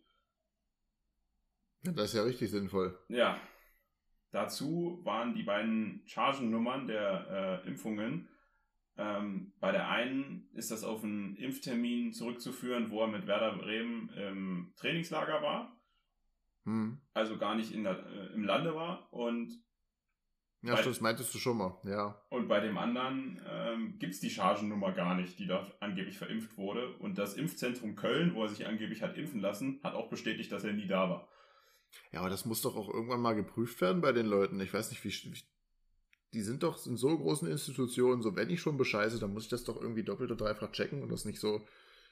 Das 1.83 2.11
ist 2.11 2.14
ja 2.14 2.23
richtig 2.23 2.51
sinnvoll. 2.51 2.99
Ja. 3.09 3.41
Dazu 4.31 5.01
waren 5.05 5.35
die 5.35 5.43
beiden 5.43 6.03
Chargennummern 6.07 6.87
der 6.87 7.62
äh, 7.64 7.69
Impfungen. 7.69 8.29
Ähm, 8.97 9.53
bei 9.59 9.73
der 9.73 9.88
einen 9.88 10.51
ist 10.53 10.71
das 10.71 10.85
auf 10.85 11.03
einen 11.03 11.37
Impftermin 11.37 12.12
zurückzuführen, 12.12 12.91
wo 12.91 13.01
er 13.01 13.07
mit 13.09 13.27
Werder 13.27 13.57
Bremen 13.57 14.11
im 14.11 14.73
Trainingslager 14.77 15.41
war. 15.41 15.81
Hm. 16.64 17.01
Also 17.14 17.38
gar 17.38 17.55
nicht 17.55 17.73
in 17.73 17.85
der, 17.85 18.05
äh, 18.07 18.35
im 18.35 18.45
Lande 18.45 18.75
war. 18.75 19.12
Und 19.12 19.62
ja, 20.62 20.75
bei, 20.75 20.83
das 20.83 21.01
meintest 21.01 21.33
du 21.35 21.38
schon 21.38 21.57
mal, 21.57 21.79
ja. 21.85 22.21
Und 22.31 22.49
bei 22.49 22.61
dem 22.61 22.79
anderen 22.79 23.40
ähm, 23.49 23.99
gibt 23.99 24.14
es 24.14 24.21
die 24.21 24.31
Chargennummer 24.31 24.92
gar 24.92 25.14
nicht, 25.14 25.38
die 25.38 25.47
dort 25.47 25.81
angeblich 25.81 26.18
verimpft 26.18 26.57
wurde. 26.57 26.97
Und 26.97 27.16
das 27.16 27.35
Impfzentrum 27.35 27.94
Köln, 27.94 28.35
wo 28.35 28.42
er 28.42 28.49
sich 28.49 28.66
angeblich 28.66 29.03
hat 29.03 29.16
impfen 29.16 29.40
lassen, 29.40 29.81
hat 29.85 29.94
auch 29.94 30.09
bestätigt, 30.09 30.51
dass 30.51 30.64
er 30.64 30.73
nie 30.73 30.88
da 30.88 31.09
war. 31.09 31.29
Ja, 32.12 32.21
aber 32.21 32.31
das 32.31 32.44
muss 32.44 32.62
doch 32.62 32.77
auch 32.77 32.92
irgendwann 32.92 33.21
mal 33.21 33.35
geprüft 33.35 33.81
werden 33.81 34.03
bei 34.03 34.12
den 34.12 34.27
Leuten. 34.27 34.61
Ich 34.61 34.75
weiß 34.75 34.90
nicht, 34.90 35.05
wie. 35.05 35.33
wie 35.33 35.42
die 36.35 36.42
sind 36.42 36.62
doch 36.62 36.85
in 36.87 36.99
so 36.99 37.16
großen 37.16 37.49
Institutionen, 37.49 38.21
so 38.21 38.37
wenn 38.37 38.51
ich 38.51 38.61
schon 38.61 38.77
bescheiße, 38.77 39.18
dann 39.18 39.33
muss 39.33 39.44
ich 39.44 39.49
das 39.49 39.64
doch 39.64 39.81
irgendwie 39.81 40.05
doppelt 40.05 40.31
oder 40.31 40.44
dreifach 40.44 40.73
checken 40.73 41.03
und 41.03 41.11
das 41.11 41.25
nicht 41.25 41.40
so. 41.40 41.66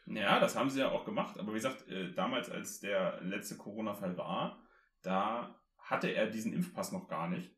Ja, 0.06 0.40
das 0.40 0.56
haben 0.56 0.70
sie 0.70 0.80
ja 0.80 0.90
auch 0.90 1.04
gemacht. 1.04 1.38
Aber 1.38 1.52
wie 1.52 1.56
gesagt, 1.56 1.86
äh, 1.88 2.12
damals, 2.12 2.48
als 2.48 2.80
der 2.80 3.20
letzte 3.22 3.56
Corona-Fall 3.56 4.16
war, 4.16 4.62
da 5.02 5.60
hatte 5.78 6.08
er 6.08 6.28
diesen 6.28 6.52
Impfpass 6.52 6.92
noch 6.92 7.08
gar 7.08 7.28
nicht. 7.28 7.54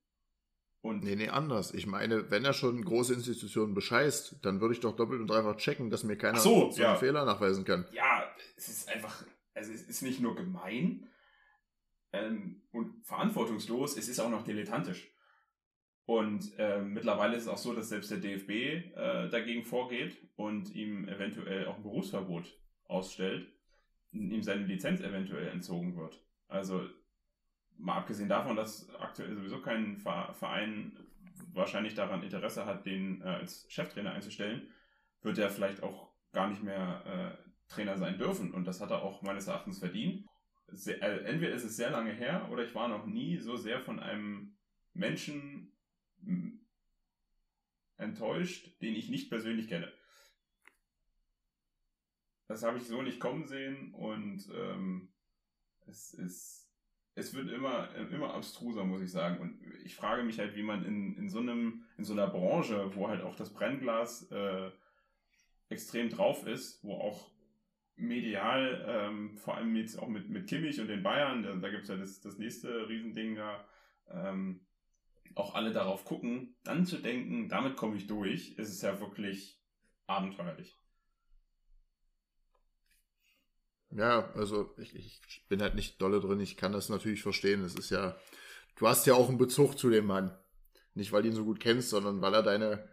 Und 0.80 1.02
nee, 1.02 1.16
nee, 1.16 1.28
anders. 1.28 1.74
Ich 1.74 1.86
meine, 1.86 2.30
wenn 2.30 2.44
er 2.44 2.52
schon 2.52 2.84
große 2.84 3.12
Institutionen 3.12 3.74
bescheißt, 3.74 4.38
dann 4.42 4.60
würde 4.60 4.74
ich 4.74 4.80
doch 4.80 4.94
doppelt 4.94 5.20
und 5.20 5.26
dreifach 5.28 5.56
checken, 5.56 5.90
dass 5.90 6.04
mir 6.04 6.16
keiner 6.16 6.38
so, 6.38 6.70
so 6.70 6.80
ja. 6.80 6.90
einen 6.90 6.98
Fehler 6.98 7.24
nachweisen 7.24 7.64
kann. 7.64 7.86
Ja, 7.92 8.24
es 8.56 8.68
ist 8.68 8.88
einfach, 8.88 9.24
also 9.54 9.72
es 9.72 9.82
ist 9.82 10.02
nicht 10.02 10.20
nur 10.20 10.36
gemein 10.36 11.08
ähm, 12.12 12.62
und 12.70 13.04
verantwortungslos, 13.04 13.96
es 13.96 14.08
ist 14.08 14.20
auch 14.20 14.30
noch 14.30 14.44
dilettantisch. 14.44 15.10
Und 16.06 16.58
äh, 16.58 16.80
mittlerweile 16.80 17.36
ist 17.36 17.42
es 17.42 17.48
auch 17.48 17.58
so, 17.58 17.74
dass 17.74 17.90
selbst 17.90 18.10
der 18.10 18.18
DFB 18.18 18.50
äh, 18.50 19.28
dagegen 19.28 19.64
vorgeht 19.64 20.16
und 20.36 20.74
ihm 20.74 21.06
eventuell 21.06 21.66
auch 21.66 21.76
ein 21.76 21.82
Berufsverbot 21.82 22.58
ausstellt, 22.84 23.46
ihm 24.12 24.42
seine 24.42 24.64
Lizenz 24.64 25.00
eventuell 25.00 25.48
entzogen 25.48 25.96
wird. 25.96 26.24
Also 26.46 26.88
mal 27.78 27.96
abgesehen 27.96 28.28
davon, 28.28 28.56
dass 28.56 28.88
aktuell 28.96 29.34
sowieso 29.34 29.60
kein 29.62 29.96
Verein 29.96 30.96
wahrscheinlich 31.52 31.94
daran 31.94 32.22
Interesse 32.22 32.66
hat, 32.66 32.86
den 32.86 33.22
äh, 33.22 33.24
als 33.24 33.66
Cheftrainer 33.68 34.12
einzustellen, 34.12 34.68
wird 35.22 35.38
er 35.38 35.50
vielleicht 35.50 35.82
auch 35.82 36.12
gar 36.32 36.48
nicht 36.48 36.62
mehr 36.62 37.02
äh, 37.06 37.72
Trainer 37.72 37.96
sein 37.96 38.18
dürfen. 38.18 38.52
Und 38.52 38.64
das 38.64 38.80
hat 38.80 38.90
er 38.90 39.02
auch 39.02 39.22
meines 39.22 39.46
Erachtens 39.46 39.78
verdient. 39.78 40.26
Sehr, 40.68 41.00
äh, 41.02 41.24
entweder 41.24 41.54
ist 41.54 41.64
es 41.64 41.76
sehr 41.76 41.90
lange 41.90 42.12
her 42.12 42.48
oder 42.50 42.64
ich 42.64 42.74
war 42.74 42.88
noch 42.88 43.06
nie 43.06 43.38
so 43.38 43.56
sehr 43.56 43.80
von 43.80 44.00
einem 44.00 44.56
Menschen 44.94 45.72
enttäuscht, 47.96 48.80
den 48.82 48.94
ich 48.94 49.08
nicht 49.08 49.30
persönlich 49.30 49.68
kenne. 49.68 49.92
Das 52.48 52.62
habe 52.62 52.78
ich 52.78 52.84
so 52.84 53.02
nicht 53.02 53.20
kommen 53.20 53.46
sehen 53.46 53.94
und 53.94 54.48
ähm, 54.54 55.12
es 55.86 56.14
ist 56.14 56.67
es 57.18 57.34
wird 57.34 57.50
immer, 57.50 57.88
immer 58.12 58.34
abstruser, 58.34 58.84
muss 58.84 59.02
ich 59.02 59.10
sagen. 59.10 59.38
Und 59.38 59.58
ich 59.84 59.96
frage 59.96 60.22
mich 60.22 60.38
halt, 60.38 60.54
wie 60.56 60.62
man 60.62 60.84
in, 60.84 61.16
in 61.16 61.28
so 61.28 61.40
einem, 61.40 61.84
in 61.96 62.04
so 62.04 62.12
einer 62.12 62.28
Branche, 62.28 62.94
wo 62.94 63.08
halt 63.08 63.22
auch 63.22 63.34
das 63.34 63.52
Brennglas 63.52 64.30
äh, 64.30 64.70
extrem 65.68 66.08
drauf 66.08 66.46
ist, 66.46 66.82
wo 66.84 66.94
auch 66.94 67.30
medial, 67.96 68.84
ähm, 68.86 69.36
vor 69.36 69.56
allem 69.56 69.74
jetzt 69.74 69.98
auch 69.98 70.08
mit, 70.08 70.30
mit 70.30 70.46
Kimmich 70.46 70.80
und 70.80 70.86
den 70.86 71.02
Bayern, 71.02 71.42
da, 71.42 71.54
da 71.56 71.68
gibt 71.68 71.82
es 71.82 71.88
ja 71.88 71.96
das, 71.96 72.20
das 72.20 72.38
nächste 72.38 72.88
Riesending 72.88 73.34
da, 73.34 73.64
ähm, 74.10 74.60
auch 75.34 75.54
alle 75.54 75.72
darauf 75.72 76.04
gucken, 76.04 76.56
dann 76.64 76.86
zu 76.86 76.98
denken, 76.98 77.48
damit 77.48 77.76
komme 77.76 77.96
ich 77.96 78.06
durch, 78.06 78.52
ist 78.52 78.70
es 78.70 78.82
ja 78.82 78.98
wirklich 79.00 79.60
abenteuerlich. 80.06 80.78
Ja, 83.90 84.30
also 84.34 84.74
ich, 84.76 84.94
ich 84.94 85.46
bin 85.48 85.62
halt 85.62 85.74
nicht 85.74 86.00
dolle 86.00 86.20
drin, 86.20 86.40
ich 86.40 86.56
kann 86.56 86.72
das 86.72 86.88
natürlich 86.88 87.22
verstehen. 87.22 87.62
Es 87.64 87.74
ist 87.74 87.90
ja, 87.90 88.16
du 88.76 88.86
hast 88.86 89.06
ja 89.06 89.14
auch 89.14 89.28
einen 89.28 89.38
Bezug 89.38 89.78
zu 89.78 89.90
dem 89.90 90.06
Mann. 90.06 90.36
Nicht, 90.94 91.12
weil 91.12 91.22
du 91.22 91.28
ihn 91.28 91.34
so 91.34 91.44
gut 91.44 91.60
kennst, 91.60 91.90
sondern 91.90 92.20
weil 92.20 92.34
er 92.34 92.42
deine, 92.42 92.88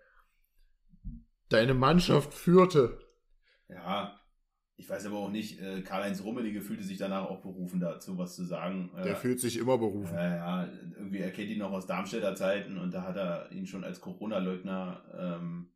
deine 1.49 1.73
Mannschaft 1.73 2.33
führte. 2.33 2.99
Ja, 3.67 4.19
ich 4.77 4.89
weiß 4.89 5.05
aber 5.05 5.17
auch 5.17 5.29
nicht, 5.29 5.59
äh, 5.61 5.81
Karl-Heinz 5.81 6.21
Rummenigge 6.21 6.61
fühlte 6.61 6.83
sich 6.83 6.97
danach 6.97 7.25
auch 7.25 7.41
berufen, 7.41 7.79
dazu 7.79 8.17
was 8.17 8.35
zu 8.35 8.43
sagen. 8.43 8.91
Der 8.97 9.13
äh, 9.13 9.15
fühlt 9.15 9.39
sich 9.39 9.57
immer 9.57 9.77
berufen. 9.77 10.13
Ja, 10.13 10.35
ja, 10.35 10.73
irgendwie 10.97 11.19
er 11.19 11.31
kennt 11.31 11.49
ihn 11.49 11.59
noch 11.59 11.71
aus 11.71 11.87
Darmstädter 11.87 12.35
Zeiten 12.35 12.77
und 12.77 12.93
da 12.93 13.03
hat 13.03 13.15
er 13.15 13.51
ihn 13.51 13.67
schon 13.67 13.83
als 13.83 14.01
Corona-Leugner 14.01 15.39
ähm, 15.39 15.69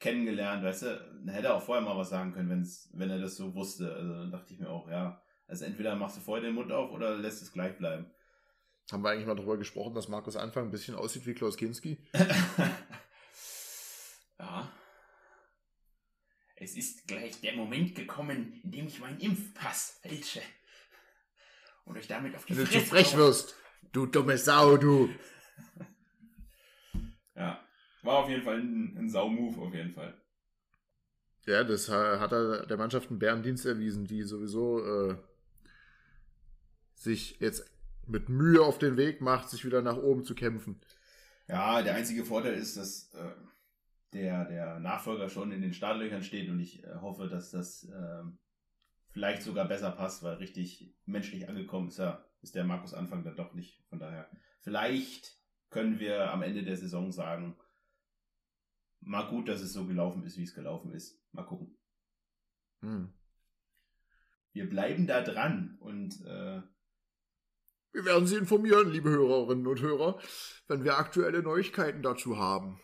kennengelernt, 0.00 0.64
weißt 0.64 0.82
du, 0.82 1.20
dann 1.24 1.34
hätte 1.34 1.48
er 1.48 1.54
auch 1.54 1.62
vorher 1.62 1.84
mal 1.84 1.96
was 1.96 2.10
sagen 2.10 2.32
können, 2.32 2.50
wenn's, 2.50 2.90
wenn 2.94 3.10
er 3.10 3.18
das 3.18 3.36
so 3.36 3.54
wusste. 3.54 3.94
Also 3.94 4.12
dann 4.14 4.30
dachte 4.30 4.52
ich 4.52 4.60
mir 4.60 4.68
auch, 4.68 4.88
ja, 4.88 5.22
also 5.46 5.64
entweder 5.64 5.94
machst 5.94 6.16
du 6.16 6.20
vorher 6.20 6.44
den 6.44 6.54
Mund 6.54 6.72
auf 6.72 6.90
oder 6.90 7.16
lässt 7.16 7.42
es 7.42 7.52
gleich 7.52 7.76
bleiben. 7.78 8.10
Haben 8.90 9.02
wir 9.02 9.10
eigentlich 9.10 9.26
mal 9.26 9.34
darüber 9.34 9.56
gesprochen, 9.56 9.94
dass 9.94 10.08
Markus 10.08 10.36
Anfang 10.36 10.66
ein 10.66 10.70
bisschen 10.70 10.94
aussieht 10.94 11.26
wie 11.26 11.34
Klaus 11.34 11.56
Kinski? 11.56 11.98
ja. 14.38 14.72
Es 16.54 16.76
ist 16.76 17.06
gleich 17.06 17.40
der 17.40 17.54
Moment 17.56 17.94
gekommen, 17.94 18.60
in 18.62 18.70
dem 18.70 18.86
ich 18.86 19.00
meinen 19.00 19.18
Impfpass 19.20 19.98
fälsche. 20.02 20.40
Und 21.84 21.96
euch 21.98 22.08
damit 22.08 22.34
auf 22.34 22.46
die 22.46 22.56
Wenn 22.56 22.64
du 22.64 22.70
zu 22.70 22.80
frech 22.80 23.16
wirst, 23.16 23.56
du 23.92 24.06
dumme 24.06 24.38
Sau, 24.38 24.76
du. 24.76 25.10
War 28.06 28.18
auf 28.18 28.30
jeden 28.30 28.42
Fall 28.42 28.60
ein, 28.60 28.96
ein 28.96 29.10
Sau-Move, 29.10 29.60
auf 29.60 29.74
jeden 29.74 29.92
Fall. 29.92 30.14
Ja, 31.44 31.62
das 31.64 31.88
hat 31.88 32.32
er 32.32 32.66
der 32.66 32.76
Mannschaft 32.76 33.10
einen 33.10 33.18
Bärendienst 33.18 33.66
erwiesen, 33.66 34.04
die 34.04 34.22
sowieso 34.22 34.84
äh, 34.84 35.16
sich 36.94 37.38
jetzt 37.40 37.70
mit 38.06 38.28
Mühe 38.28 38.62
auf 38.62 38.78
den 38.78 38.96
Weg 38.96 39.20
macht, 39.20 39.50
sich 39.50 39.64
wieder 39.64 39.82
nach 39.82 39.96
oben 39.96 40.24
zu 40.24 40.34
kämpfen. 40.34 40.80
Ja, 41.48 41.82
der 41.82 41.94
einzige 41.94 42.24
Vorteil 42.24 42.54
ist, 42.54 42.76
dass 42.76 43.12
äh, 43.14 43.30
der, 44.12 44.44
der 44.46 44.80
Nachfolger 44.80 45.28
schon 45.28 45.52
in 45.52 45.60
den 45.60 45.74
Startlöchern 45.74 46.22
steht 46.22 46.48
und 46.48 46.58
ich 46.60 46.84
äh, 46.84 46.94
hoffe, 47.00 47.28
dass 47.28 47.50
das 47.50 47.84
äh, 47.84 48.22
vielleicht 49.10 49.42
sogar 49.42 49.66
besser 49.66 49.90
passt, 49.90 50.22
weil 50.22 50.34
richtig 50.34 50.94
menschlich 51.06 51.48
angekommen 51.48 51.88
ist 51.88 51.98
ja, 51.98 52.24
ist 52.42 52.54
der 52.54 52.64
Markus 52.64 52.94
Anfang 52.94 53.24
dann 53.24 53.36
doch 53.36 53.54
nicht. 53.54 53.84
Von 53.88 53.98
daher, 53.98 54.28
vielleicht 54.60 55.38
können 55.70 55.98
wir 56.00 56.32
am 56.32 56.42
Ende 56.42 56.64
der 56.64 56.76
Saison 56.76 57.12
sagen, 57.12 57.56
mal 59.06 59.28
gut, 59.28 59.48
dass 59.48 59.60
es 59.60 59.72
so 59.72 59.86
gelaufen 59.86 60.24
ist, 60.24 60.36
wie 60.36 60.42
es 60.42 60.54
gelaufen 60.54 60.92
ist. 60.92 61.22
Mal 61.32 61.44
gucken. 61.44 61.78
Hm. 62.80 63.12
Wir 64.52 64.68
bleiben 64.68 65.06
da 65.06 65.22
dran 65.22 65.76
und 65.80 66.20
äh, 66.26 66.60
wir 67.92 68.04
werden 68.04 68.26
Sie 68.26 68.36
informieren, 68.36 68.90
liebe 68.90 69.08
Hörerinnen 69.08 69.66
und 69.66 69.80
Hörer, 69.80 70.20
wenn 70.68 70.84
wir 70.84 70.98
aktuelle 70.98 71.42
Neuigkeiten 71.42 72.02
dazu 72.02 72.36
haben. 72.36 72.78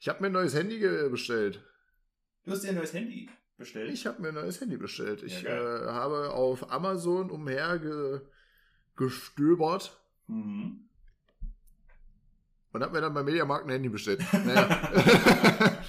Ich 0.00 0.08
habe 0.08 0.20
mir 0.20 0.26
ein 0.26 0.32
neues 0.32 0.54
Handy 0.54 0.80
bestellt. 1.08 1.64
Du 2.44 2.50
hast 2.50 2.64
dir 2.64 2.70
ein 2.70 2.74
neues 2.74 2.92
Handy 2.92 3.30
bestellt? 3.56 3.92
Ich 3.92 4.06
habe 4.06 4.22
mir 4.22 4.28
ein 4.28 4.34
neues 4.34 4.60
Handy 4.60 4.76
bestellt. 4.76 5.22
Ich 5.22 5.42
ja, 5.42 5.50
äh, 5.50 5.86
habe 5.86 6.32
auf 6.32 6.72
Amazon 6.72 7.30
umhergestöbert. 7.30 10.00
Mhm. 10.26 10.88
Und 12.76 12.82
habe 12.82 12.92
mir 12.92 13.00
dann 13.00 13.14
beim 13.14 13.24
Mediamarkt 13.24 13.64
ein 13.64 13.70
Handy 13.70 13.88
bestellt. 13.88 14.20
Naja. 14.44 14.68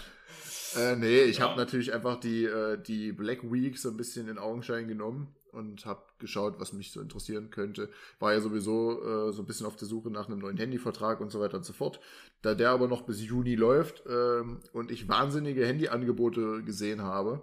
äh, 0.77 0.95
nee, 0.95 1.23
ich 1.23 1.39
ja. 1.39 1.49
habe 1.49 1.59
natürlich 1.59 1.93
einfach 1.93 2.17
die, 2.17 2.45
äh, 2.45 2.81
die 2.81 3.11
Black 3.11 3.43
Week 3.51 3.77
so 3.77 3.89
ein 3.89 3.97
bisschen 3.97 4.29
in 4.29 4.37
Augenschein 4.37 4.87
genommen 4.87 5.35
und 5.51 5.85
habe 5.85 6.03
geschaut, 6.17 6.61
was 6.61 6.71
mich 6.71 6.93
so 6.93 7.01
interessieren 7.01 7.49
könnte. 7.49 7.89
War 8.19 8.31
ja 8.31 8.39
sowieso 8.39 9.01
äh, 9.01 9.33
so 9.33 9.41
ein 9.41 9.45
bisschen 9.45 9.65
auf 9.65 9.75
der 9.75 9.89
Suche 9.89 10.09
nach 10.11 10.29
einem 10.29 10.39
neuen 10.39 10.55
Handyvertrag 10.55 11.19
und 11.19 11.29
so 11.29 11.41
weiter 11.41 11.57
und 11.57 11.65
so 11.65 11.73
fort. 11.73 11.99
Da 12.41 12.55
der 12.55 12.69
aber 12.69 12.87
noch 12.87 13.01
bis 13.01 13.21
Juni 13.21 13.55
läuft 13.55 14.03
ähm, 14.07 14.61
und 14.71 14.89
ich 14.89 15.09
wahnsinnige 15.09 15.65
Handyangebote 15.65 16.63
gesehen 16.63 17.01
habe, 17.01 17.41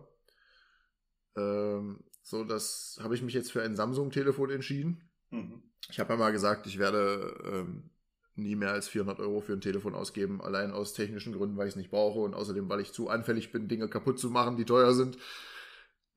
ähm, 1.36 2.02
so 2.22 2.44
das 2.44 2.98
habe 3.02 3.14
ich 3.14 3.20
mich 3.20 3.34
jetzt 3.34 3.52
für 3.52 3.62
ein 3.62 3.76
Samsung-Telefon 3.76 4.48
entschieden. 4.48 5.02
Mhm. 5.28 5.62
Ich 5.90 6.00
habe 6.00 6.14
ja 6.14 6.18
mal 6.18 6.32
gesagt, 6.32 6.66
ich 6.66 6.78
werde 6.78 7.36
ähm, 7.44 7.90
nie 8.36 8.56
mehr 8.56 8.72
als 8.72 8.88
400 8.88 9.20
Euro 9.20 9.40
für 9.40 9.52
ein 9.52 9.60
Telefon 9.60 9.94
ausgeben, 9.94 10.40
allein 10.40 10.72
aus 10.72 10.92
technischen 10.92 11.32
Gründen, 11.32 11.56
weil 11.56 11.68
ich 11.68 11.72
es 11.72 11.76
nicht 11.76 11.90
brauche 11.90 12.20
und 12.20 12.34
außerdem, 12.34 12.68
weil 12.68 12.80
ich 12.80 12.92
zu 12.92 13.08
anfällig 13.08 13.52
bin, 13.52 13.68
Dinge 13.68 13.88
kaputt 13.88 14.18
zu 14.18 14.30
machen, 14.30 14.56
die 14.56 14.64
teuer 14.64 14.94
sind. 14.94 15.18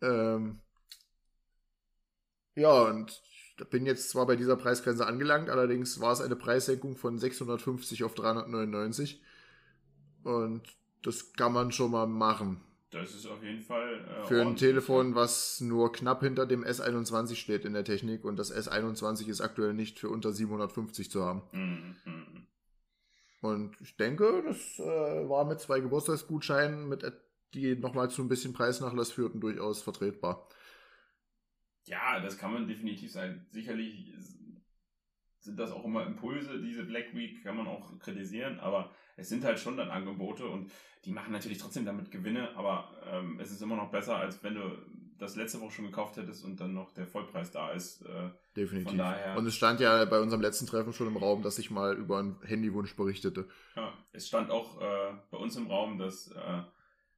Ähm 0.01 0.60
ja, 2.56 2.71
und 2.71 3.21
ich 3.60 3.69
bin 3.69 3.86
jetzt 3.86 4.10
zwar 4.10 4.25
bei 4.25 4.36
dieser 4.36 4.56
Preisgrenze 4.56 5.06
angelangt, 5.06 5.49
allerdings 5.49 5.99
war 5.99 6.12
es 6.12 6.21
eine 6.21 6.36
Preissenkung 6.36 6.95
von 6.95 7.19
650 7.19 8.03
auf 8.03 8.15
399 8.15 9.21
und 10.23 10.63
das 11.03 11.34
kann 11.34 11.53
man 11.53 11.71
schon 11.71 11.91
mal 11.91 12.08
machen. 12.08 12.62
Das 12.89 13.13
ist 13.13 13.26
auf 13.26 13.43
jeden 13.43 13.62
Fall. 13.62 14.06
Äh, 14.06 14.28
Für 14.28 14.41
ein 14.41 14.56
Telefon, 14.56 15.13
was 15.13 15.60
nur 15.60 15.91
knapp 15.91 16.21
hinter 16.21 16.45
dem 16.45 16.63
S21 16.63 17.36
steht 17.36 17.65
in 17.65 17.73
der 17.73 17.84
Technik 17.84 18.23
und 18.23 18.38
das 18.38 18.54
S21 18.54 19.28
ist 19.28 19.41
aktuell 19.41 19.73
nicht 19.73 20.00
für 20.00 20.10
unter 20.10 20.32
750 20.32 21.12
zu 21.12 21.26
haben. 21.26 21.41
Mhm. 21.52 22.47
Und 23.41 23.80
ich 23.82 23.97
denke, 23.97 24.43
das 24.45 24.80
äh, 24.80 25.30
war 25.30 25.45
mit 25.45 25.60
zwei 25.60 25.80
Geburtstagsgutscheinen, 25.82 26.88
mit, 26.88 27.06
die 27.54 27.76
nochmal 27.76 28.10
zu 28.10 28.21
ein 28.21 28.30
bisschen 28.30 28.54
Preisnachlass 28.54 29.12
führten, 29.12 29.41
durchaus 29.41 29.82
vertretbar. 29.82 30.47
Ja, 31.86 32.19
das 32.19 32.38
kann 32.38 32.54
man 32.54 32.67
definitiv 32.67 33.12
sein. 33.12 33.45
Sicherlich 33.52 34.13
sind 35.39 35.58
das 35.58 35.71
auch 35.71 35.86
immer 35.86 36.06
Impulse, 36.06 36.62
diese 36.62 36.84
Black 36.84 37.13
Week 37.13 37.43
kann 37.43 37.56
man 37.58 37.67
auch 37.67 37.97
kritisieren, 38.00 38.60
aber 38.60 38.91
es 39.17 39.30
sind 39.30 39.43
halt 39.43 39.60
schon 39.60 39.75
dann 39.75 39.89
Angebote 39.89 40.47
und 40.47 40.71
die 41.03 41.12
machen 41.12 41.34
natürlich 41.34 41.58
trotzdem 41.58 41.86
damit 41.86 42.12
Gewinne, 42.12 42.56
aber 42.56 42.91
ähm, 43.12 43.39
es 43.39 43.51
ist 43.51 43.62
immer 43.62 43.75
noch 43.75 43.91
besser, 43.91 44.15
als 44.15 44.41
wenn 44.43 44.56
du 44.56 44.77
das 45.17 45.36
letzte 45.36 45.60
Woche 45.62 45.71
schon 45.71 45.86
gekauft 45.86 46.17
hättest 46.17 46.45
und 46.45 46.60
dann 46.60 46.73
noch 46.73 46.93
der 46.93 47.08
Vollpreis 47.08 47.51
da 47.51 47.71
ist. 47.71 48.03
Äh, 48.03 48.30
Definitiv. 48.56 49.01
und 49.36 49.47
es 49.47 49.56
stand 49.56 49.80
ja 49.80 50.06
bei 50.06 50.19
unserem 50.19 50.41
letzten 50.41 50.67
Treffen 50.67 50.93
schon 50.93 51.08
im 51.08 51.17
Raum, 51.17 51.41
dass 51.41 51.58
ich 51.58 51.71
mal 51.71 51.95
über 51.95 52.19
einen 52.19 52.39
Handywunsch 52.43 52.95
berichtete. 52.95 53.47
Ja, 53.75 53.93
es 54.12 54.27
stand 54.27 54.51
auch 54.51 54.80
äh, 54.80 55.13
bei 55.32 55.38
uns 55.38 55.56
im 55.56 55.67
Raum, 55.67 55.97
dass 55.97 56.27
äh, 56.27 56.62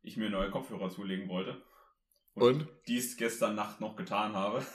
ich 0.01 0.15
mir 0.15 0.29
neue 0.29 0.49
Kopfhörer 0.49 0.89
zulegen 0.89 1.27
wollte. 1.27 1.62
Und? 2.35 2.62
und? 2.62 2.67
Dies 2.88 3.17
gestern 3.17 3.55
Nacht 3.55 3.81
noch 3.81 3.97
getan 3.97 4.33
habe. 4.33 4.65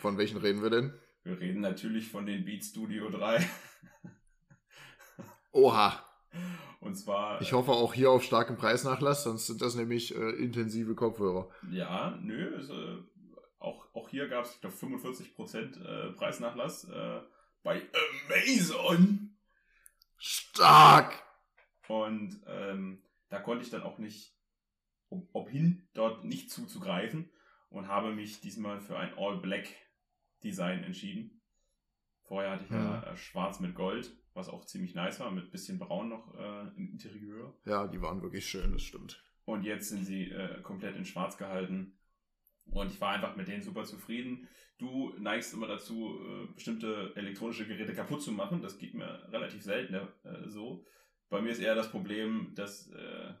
Von 0.00 0.16
welchen 0.16 0.38
reden 0.38 0.62
wir 0.62 0.70
denn? 0.70 0.92
Wir 1.24 1.40
reden 1.40 1.60
natürlich 1.60 2.08
von 2.08 2.26
den 2.26 2.44
Beat 2.44 2.64
Studio 2.64 3.08
3. 3.10 3.44
Oha. 5.52 6.11
Und 6.80 6.96
zwar. 6.96 7.40
Ich 7.40 7.52
hoffe 7.52 7.72
auch 7.72 7.94
hier 7.94 8.10
auf 8.10 8.22
starken 8.22 8.56
Preisnachlass, 8.56 9.24
sonst 9.24 9.46
sind 9.46 9.62
das 9.62 9.74
nämlich 9.74 10.14
äh, 10.14 10.30
intensive 10.30 10.94
Kopfhörer. 10.94 11.48
Ja, 11.70 12.18
nö. 12.20 12.56
Also, 12.56 12.74
auch, 13.58 13.86
auch 13.94 14.08
hier 14.08 14.28
gab 14.28 14.44
es, 14.44 14.54
ich 14.54 14.60
glaube, 14.60 14.76
45% 14.76 15.80
äh, 15.80 16.12
Preisnachlass 16.12 16.84
äh, 16.84 17.20
bei 17.62 17.82
Amazon. 18.28 19.36
Stark! 20.16 21.22
Und 21.88 22.40
ähm, 22.46 23.02
da 23.28 23.40
konnte 23.40 23.64
ich 23.64 23.70
dann 23.70 23.82
auch 23.82 23.98
nicht, 23.98 24.34
ob, 25.08 25.28
ob 25.32 25.48
hin, 25.48 25.88
dort 25.94 26.24
nicht 26.24 26.50
zuzugreifen 26.50 27.30
und 27.68 27.88
habe 27.88 28.12
mich 28.12 28.40
diesmal 28.40 28.80
für 28.80 28.98
ein 28.98 29.16
All 29.16 29.38
Black 29.38 29.68
Design 30.42 30.82
entschieden. 30.84 31.42
Vorher 32.24 32.52
hatte 32.52 32.64
ich 32.64 32.70
ja, 32.70 33.02
ja 33.02 33.12
äh, 33.12 33.16
schwarz 33.16 33.60
mit 33.60 33.74
Gold 33.74 34.16
was 34.34 34.48
auch 34.48 34.64
ziemlich 34.64 34.94
nice 34.94 35.20
war, 35.20 35.30
mit 35.30 35.50
bisschen 35.50 35.78
braun 35.78 36.08
noch 36.08 36.34
äh, 36.34 36.68
im 36.76 36.90
Interieur. 36.90 37.54
Ja, 37.64 37.86
die 37.86 38.00
waren 38.00 38.22
wirklich 38.22 38.46
schön, 38.46 38.72
das 38.72 38.82
stimmt. 38.82 39.22
Und 39.44 39.64
jetzt 39.64 39.88
sind 39.88 40.04
sie 40.04 40.30
äh, 40.30 40.60
komplett 40.62 40.96
in 40.96 41.04
schwarz 41.04 41.36
gehalten. 41.36 41.98
Und 42.66 42.92
ich 42.92 43.00
war 43.00 43.10
einfach 43.10 43.36
mit 43.36 43.48
denen 43.48 43.62
super 43.62 43.84
zufrieden. 43.84 44.48
Du 44.78 45.12
neigst 45.18 45.52
immer 45.52 45.66
dazu, 45.66 46.18
äh, 46.20 46.52
bestimmte 46.54 47.12
elektronische 47.16 47.66
Geräte 47.66 47.94
kaputt 47.94 48.22
zu 48.22 48.32
machen. 48.32 48.62
Das 48.62 48.78
geht 48.78 48.94
mir 48.94 49.28
relativ 49.30 49.62
selten 49.62 49.94
äh, 49.94 50.48
so. 50.48 50.84
Bei 51.28 51.40
mir 51.40 51.50
ist 51.50 51.60
eher 51.60 51.74
das 51.74 51.90
Problem, 51.90 52.52
dass 52.54 52.88
äh, 52.90 53.34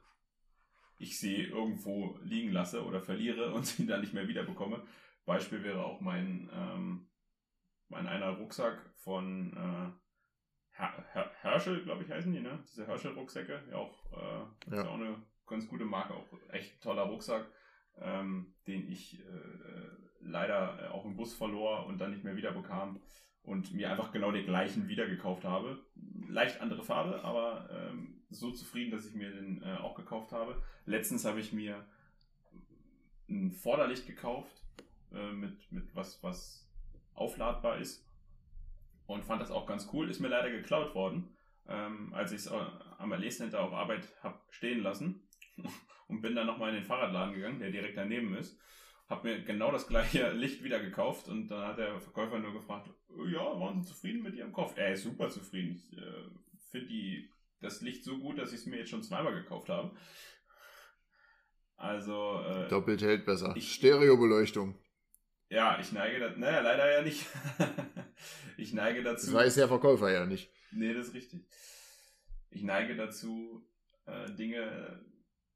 ich 0.98 1.18
sie 1.18 1.36
irgendwo 1.36 2.18
liegen 2.22 2.52
lasse 2.52 2.84
oder 2.84 3.00
verliere 3.00 3.52
und 3.52 3.66
sie 3.66 3.86
dann 3.86 4.00
nicht 4.00 4.14
mehr 4.14 4.28
wiederbekomme. 4.28 4.82
Beispiel 5.24 5.62
wäre 5.62 5.84
auch 5.84 6.00
mein 6.00 6.50
ähm, 6.52 7.08
einer 7.90 8.30
Rucksack 8.30 8.90
von 8.96 9.52
äh, 9.52 10.01
Herschel, 10.72 11.82
glaube 11.84 12.02
ich, 12.02 12.10
heißen 12.10 12.32
die, 12.32 12.40
ne? 12.40 12.58
Diese 12.64 12.86
Herschel-Rucksäcke, 12.86 13.62
ja 13.70 13.76
auch, 13.76 14.12
äh, 14.12 14.70
ja. 14.70 14.80
ist 14.80 14.86
auch 14.86 14.94
eine 14.94 15.16
ganz 15.46 15.68
gute 15.68 15.84
Marke, 15.84 16.14
auch 16.14 16.26
echt 16.50 16.80
toller 16.82 17.02
Rucksack, 17.02 17.46
ähm, 18.00 18.54
den 18.66 18.90
ich 18.90 19.20
äh, 19.20 19.24
leider 20.20 20.92
auch 20.94 21.04
im 21.04 21.16
Bus 21.16 21.34
verlor 21.34 21.86
und 21.86 21.98
dann 21.98 22.10
nicht 22.10 22.24
mehr 22.24 22.36
wiederbekam 22.36 23.00
und 23.42 23.74
mir 23.74 23.90
einfach 23.90 24.12
genau 24.12 24.30
den 24.30 24.46
gleichen 24.46 24.88
wieder 24.88 25.06
gekauft 25.06 25.44
habe. 25.44 25.84
Leicht 26.28 26.60
andere 26.60 26.82
Farbe, 26.82 27.22
aber 27.22 27.68
ähm, 27.70 28.22
so 28.30 28.50
zufrieden, 28.50 28.92
dass 28.92 29.06
ich 29.06 29.14
mir 29.14 29.30
den 29.30 29.62
äh, 29.62 29.76
auch 29.76 29.94
gekauft 29.94 30.32
habe. 30.32 30.62
Letztens 30.86 31.24
habe 31.24 31.40
ich 31.40 31.52
mir 31.52 31.84
ein 33.28 33.52
Vorderlicht 33.52 34.06
gekauft 34.06 34.62
äh, 35.12 35.32
mit, 35.32 35.70
mit 35.70 35.94
was, 35.94 36.22
was 36.22 36.66
aufladbar 37.14 37.78
ist 37.78 38.06
und 39.12 39.24
fand 39.24 39.40
das 39.40 39.50
auch 39.50 39.66
ganz 39.66 39.88
cool. 39.92 40.10
Ist 40.10 40.20
mir 40.20 40.28
leider 40.28 40.50
geklaut 40.50 40.94
worden, 40.94 41.36
ähm, 41.68 42.12
als 42.14 42.32
ich 42.32 42.38
es 42.38 42.48
am 42.48 43.12
Allee 43.12 43.30
Center 43.30 43.60
auf 43.60 43.72
Arbeit 43.72 44.08
habe 44.22 44.40
stehen 44.50 44.82
lassen 44.82 45.28
und 46.08 46.22
bin 46.22 46.34
dann 46.34 46.46
nochmal 46.46 46.70
in 46.70 46.76
den 46.76 46.84
Fahrradladen 46.84 47.34
gegangen, 47.34 47.60
der 47.60 47.70
direkt 47.70 47.96
daneben 47.96 48.34
ist. 48.34 48.58
Hab 49.08 49.24
mir 49.24 49.42
genau 49.42 49.70
das 49.70 49.86
gleiche 49.86 50.30
Licht 50.32 50.62
wieder 50.62 50.80
gekauft 50.80 51.28
und 51.28 51.48
dann 51.48 51.66
hat 51.66 51.78
der 51.78 52.00
Verkäufer 52.00 52.38
nur 52.38 52.52
gefragt, 52.52 52.90
ja, 53.30 53.60
waren 53.60 53.82
Sie 53.82 53.88
zufrieden 53.88 54.22
mit 54.22 54.34
Ihrem 54.34 54.52
Kauf? 54.52 54.76
Er 54.76 54.92
ist 54.92 55.02
super 55.02 55.28
zufrieden. 55.28 55.76
Ich 55.76 55.96
äh, 55.98 56.30
finde 56.70 57.28
das 57.60 57.80
Licht 57.80 58.04
so 58.04 58.18
gut, 58.18 58.38
dass 58.38 58.52
ich 58.52 58.60
es 58.60 58.66
mir 58.66 58.78
jetzt 58.78 58.90
schon 58.90 59.02
zweimal 59.02 59.34
gekauft 59.34 59.68
habe. 59.68 59.94
Also. 61.76 62.40
Äh, 62.46 62.68
Doppelt 62.68 63.02
hält 63.02 63.26
besser. 63.26 63.54
Stereobeleuchtung. 63.60 64.78
Ja, 65.48 65.78
ich 65.78 65.92
neige 65.92 66.18
dazu. 66.18 66.40
Naja, 66.40 66.60
leider 66.60 66.90
ja 66.90 67.02
nicht. 67.02 67.26
ich 68.62 68.72
neige 68.72 69.02
dazu. 69.02 69.26
Das 69.26 69.34
weiß 69.34 69.54
der 69.56 69.68
Verkäufer 69.68 70.10
ja 70.10 70.26
nicht. 70.26 70.52
Nee, 70.72 70.94
das 70.94 71.08
ist 71.08 71.14
richtig. 71.14 71.46
Ich 72.50 72.62
neige 72.62 72.96
dazu, 72.96 73.66
äh, 74.06 74.30
Dinge 74.34 75.04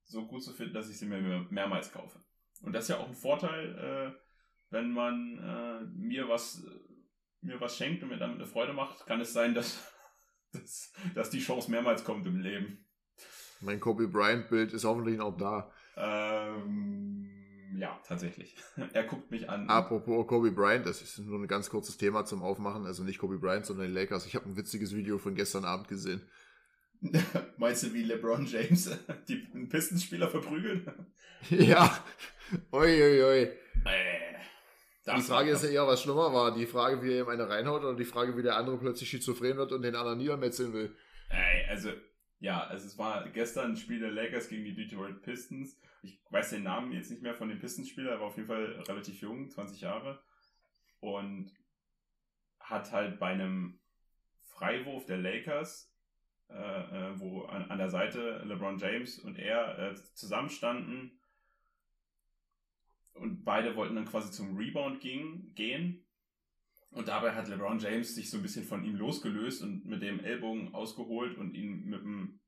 so 0.05 0.27
gut 0.27 0.43
zu 0.43 0.53
finden, 0.53 0.75
dass 0.75 0.91
ich 0.91 0.99
sie 0.99 1.07
mir 1.07 1.21
mehr, 1.21 1.47
mehrmals 1.51 1.93
kaufe. 1.93 2.21
Und 2.63 2.73
das 2.73 2.85
ist 2.85 2.89
ja 2.91 2.99
auch 2.99 3.09
ein 3.09 3.15
Vorteil, 3.15 4.15
äh, 4.15 4.21
wenn 4.71 4.93
man 4.93 5.39
äh, 5.39 5.85
mir 5.97 6.29
was 6.29 6.65
mir 7.47 7.61
was 7.61 7.77
schenkt 7.77 8.03
und 8.03 8.09
mir 8.09 8.19
damit 8.19 8.37
eine 8.37 8.47
Freude 8.47 8.73
macht, 8.73 9.07
kann 9.07 9.21
es 9.21 9.33
sein, 9.33 9.55
dass, 9.55 9.93
dass, 10.53 10.93
dass 11.15 11.31
die 11.31 11.41
Chance 11.41 11.71
mehrmals 11.71 12.05
kommt 12.05 12.27
im 12.27 12.41
Leben. 12.41 12.85
Mein 13.61 13.81
Kobe 13.81 14.09
Bryant-Bild 14.09 14.73
ist 14.73 14.85
hoffentlich 14.85 15.17
noch 15.17 15.37
da. 15.37 15.73
Ähm, 15.97 17.36
ja, 17.79 18.01
tatsächlich. 18.07 18.57
er 18.93 19.05
guckt 19.05 19.31
mich 19.31 19.49
an. 19.49 19.68
Apropos 19.68 20.27
Kobe 20.27 20.51
Bryant, 20.51 20.87
das 20.87 21.03
ist 21.03 21.18
nur 21.18 21.39
ein 21.39 21.49
ganz 21.49 21.70
kurzes 21.70 21.97
Thema 21.97 22.24
zum 22.24 22.43
Aufmachen. 22.43 22.87
Also 22.87 23.05
nicht 23.05 23.18
Kobe 23.18 23.39
Bryant, 23.39 23.66
sondern 23.66 23.89
die 23.89 23.93
Lakers. 23.93 24.27
Ich 24.27 24.35
habe 24.35 24.49
ein 24.49 24.57
witziges 24.57 24.95
Video 24.95 25.18
von 25.18 25.35
gestern 25.35 25.64
Abend 25.64 25.89
gesehen. 25.89 26.22
Meinst 27.59 27.83
du, 27.83 27.93
wie 27.93 28.03
LeBron 28.03 28.47
James 28.47 28.91
die 29.29 29.37
Pistenspieler 29.68 30.29
verprügelt? 30.29 30.87
ja. 31.51 31.99
Oi, 32.72 33.03
oi, 33.03 33.22
oi. 33.22 33.43
Äh, 33.85 34.37
die 35.14 35.22
Frage 35.22 35.51
ist 35.51 35.62
ja 35.62 35.70
eher, 35.70 35.87
was 35.87 36.03
schlimmer 36.03 36.33
war. 36.33 36.55
Die 36.55 36.66
Frage, 36.66 37.03
wie 37.03 37.12
er 37.12 37.20
ihm 37.20 37.29
eine 37.29 37.49
reinhaut 37.49 37.83
oder 37.83 37.95
die 37.95 38.05
Frage, 38.05 38.37
wie 38.37 38.43
der 38.43 38.57
andere 38.57 38.79
plötzlich 38.79 39.09
schizophren 39.09 39.57
wird 39.57 39.72
und 39.72 39.83
den 39.83 39.95
anderen 39.95 40.18
niedermetzeln 40.18 40.72
will. 40.72 40.97
Ey, 41.29 41.66
also, 41.68 41.91
ja, 42.41 42.64
also 42.64 42.87
es 42.87 42.99
war 42.99 43.29
gestern 43.31 43.72
ein 43.72 43.77
Spiel 43.77 44.01
der 44.01 44.11
Lakers 44.11 44.49
gegen 44.49 44.64
die 44.64 44.74
Detroit 44.74 45.22
Pistons 45.22 45.79
ich 46.03 46.21
weiß 46.31 46.51
den 46.51 46.63
Namen 46.63 46.93
jetzt 46.93 47.11
nicht 47.11 47.23
mehr 47.23 47.35
von 47.35 47.49
dem 47.49 47.59
Pistons-Spieler, 47.59 48.13
er 48.13 48.21
war 48.21 48.27
auf 48.29 48.37
jeden 48.37 48.49
Fall 48.49 48.83
relativ 48.89 49.21
jung, 49.21 49.51
20 49.51 49.81
Jahre. 49.81 50.23
Und 51.01 51.53
hat 52.61 52.91
halt 52.93 53.19
bei 53.19 53.29
einem 53.29 53.79
Freiwurf 54.43 55.07
der 55.07 55.19
Lakers, 55.19 55.93
äh, 56.49 56.55
äh, 56.55 57.21
wo 57.21 57.43
an, 57.43 57.71
an, 57.71 57.79
der 57.79 57.91
Seite 57.91 58.43
LeBron 58.45 58.79
James 58.79 59.19
und 59.19 59.39
er 59.39 59.79
äh, 59.79 59.95
zusammenstanden 60.15 61.21
und 63.15 63.45
beide 63.45 63.77
wollten 63.77 63.95
dann 63.95 64.07
quasi 64.07 64.31
zum 64.31 64.57
Rebound 64.57 65.01
ging, 65.01 65.53
gehen. 65.55 66.05
Und 66.91 67.09
dabei 67.09 67.35
hat 67.35 67.49
LeBron 67.49 67.79
James 67.79 68.15
sich 68.15 68.31
so 68.31 68.37
ein 68.37 68.43
bisschen 68.43 68.65
von 68.65 68.85
ihm 68.85 68.97
losgelöst 68.97 69.63
und 69.63 69.85
mit 69.87 70.03
dem 70.03 70.21
Ellbogen 70.21 70.75
ausgeholt 70.75 71.37
und 71.37 71.55
ihn 71.55 71.85
mit 71.85 72.01
dem 72.01 72.41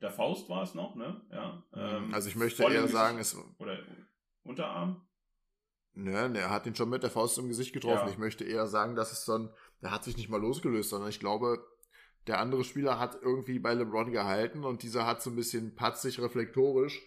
der 0.00 0.10
Faust 0.10 0.48
war 0.48 0.62
es 0.62 0.74
noch, 0.74 0.94
ne? 0.94 1.20
Ja. 1.30 1.62
Ähm, 1.74 2.12
also 2.12 2.28
ich 2.28 2.36
möchte 2.36 2.62
eher 2.62 2.88
sagen, 2.88 3.18
es. 3.18 3.36
Oder 3.58 3.78
Unterarm? 4.42 5.06
Ne, 5.94 6.28
ne, 6.28 6.40
er 6.40 6.50
hat 6.50 6.66
ihn 6.66 6.74
schon 6.74 6.90
mit 6.90 7.02
der 7.02 7.10
Faust 7.10 7.38
im 7.38 7.48
Gesicht 7.48 7.72
getroffen. 7.72 8.06
Ja. 8.06 8.12
Ich 8.12 8.18
möchte 8.18 8.44
eher 8.44 8.66
sagen, 8.66 8.96
dass 8.96 9.12
es 9.12 9.24
dann, 9.24 9.50
der 9.82 9.90
hat 9.90 10.04
sich 10.04 10.16
nicht 10.16 10.28
mal 10.28 10.40
losgelöst, 10.40 10.90
sondern 10.90 11.08
ich 11.08 11.20
glaube, 11.20 11.64
der 12.26 12.38
andere 12.38 12.64
Spieler 12.64 12.98
hat 12.98 13.18
irgendwie 13.22 13.58
bei 13.58 13.72
LeBron 13.72 14.12
gehalten 14.12 14.64
und 14.64 14.82
dieser 14.82 15.06
hat 15.06 15.22
so 15.22 15.30
ein 15.30 15.36
bisschen 15.36 15.74
patzig, 15.74 16.20
reflektorisch 16.20 17.02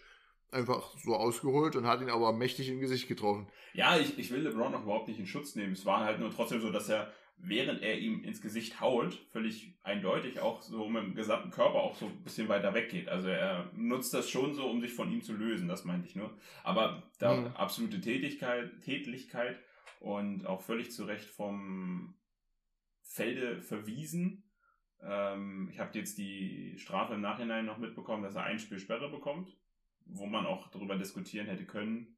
einfach 0.50 0.96
so 0.98 1.14
ausgeholt 1.14 1.76
und 1.76 1.86
hat 1.86 2.00
ihn 2.00 2.10
aber 2.10 2.32
mächtig 2.32 2.68
im 2.68 2.80
Gesicht 2.80 3.06
getroffen. 3.06 3.48
Ja, 3.72 3.96
ich, 3.96 4.18
ich 4.18 4.30
will 4.32 4.40
LeBron 4.40 4.74
auch 4.74 4.82
überhaupt 4.82 5.08
nicht 5.08 5.20
in 5.20 5.26
Schutz 5.26 5.54
nehmen. 5.54 5.72
Es 5.72 5.86
war 5.86 6.04
halt 6.04 6.18
nur 6.18 6.30
trotzdem 6.30 6.60
so, 6.60 6.70
dass 6.72 6.88
er 6.88 7.12
während 7.42 7.82
er 7.82 7.98
ihm 7.98 8.22
ins 8.22 8.40
Gesicht 8.40 8.80
haut, 8.80 9.14
völlig 9.30 9.74
eindeutig 9.82 10.40
auch 10.40 10.62
so 10.62 10.88
mit 10.88 11.02
dem 11.02 11.14
gesamten 11.14 11.50
Körper 11.50 11.80
auch 11.80 11.94
so 11.94 12.06
ein 12.06 12.22
bisschen 12.22 12.48
weiter 12.48 12.74
weggeht. 12.74 13.08
Also 13.08 13.28
er 13.28 13.70
nutzt 13.74 14.12
das 14.12 14.30
schon 14.30 14.54
so, 14.54 14.66
um 14.68 14.80
sich 14.80 14.92
von 14.92 15.10
ihm 15.10 15.22
zu 15.22 15.32
lösen, 15.32 15.68
das 15.68 15.84
meinte 15.84 16.06
ich 16.06 16.16
nur. 16.16 16.36
Aber 16.62 17.02
da 17.18 17.36
mhm. 17.36 17.46
absolute 17.48 18.00
Tätigkeit, 18.00 18.80
Tätlichkeit 18.82 19.58
und 20.00 20.46
auch 20.46 20.60
völlig 20.60 20.90
zu 20.90 21.04
Recht 21.04 21.26
vom 21.26 22.14
Felde 23.02 23.60
verwiesen. 23.60 24.44
Ähm, 25.02 25.68
ich 25.72 25.80
habe 25.80 25.98
jetzt 25.98 26.18
die 26.18 26.78
Strafe 26.78 27.14
im 27.14 27.20
Nachhinein 27.20 27.66
noch 27.66 27.78
mitbekommen, 27.78 28.22
dass 28.22 28.36
er 28.36 28.44
ein 28.44 28.58
Spiel 28.58 28.78
Sperre 28.78 29.10
bekommt, 29.10 29.56
wo 30.04 30.26
man 30.26 30.46
auch 30.46 30.68
darüber 30.68 30.96
diskutieren 30.96 31.46
hätte 31.46 31.64
können, 31.64 32.16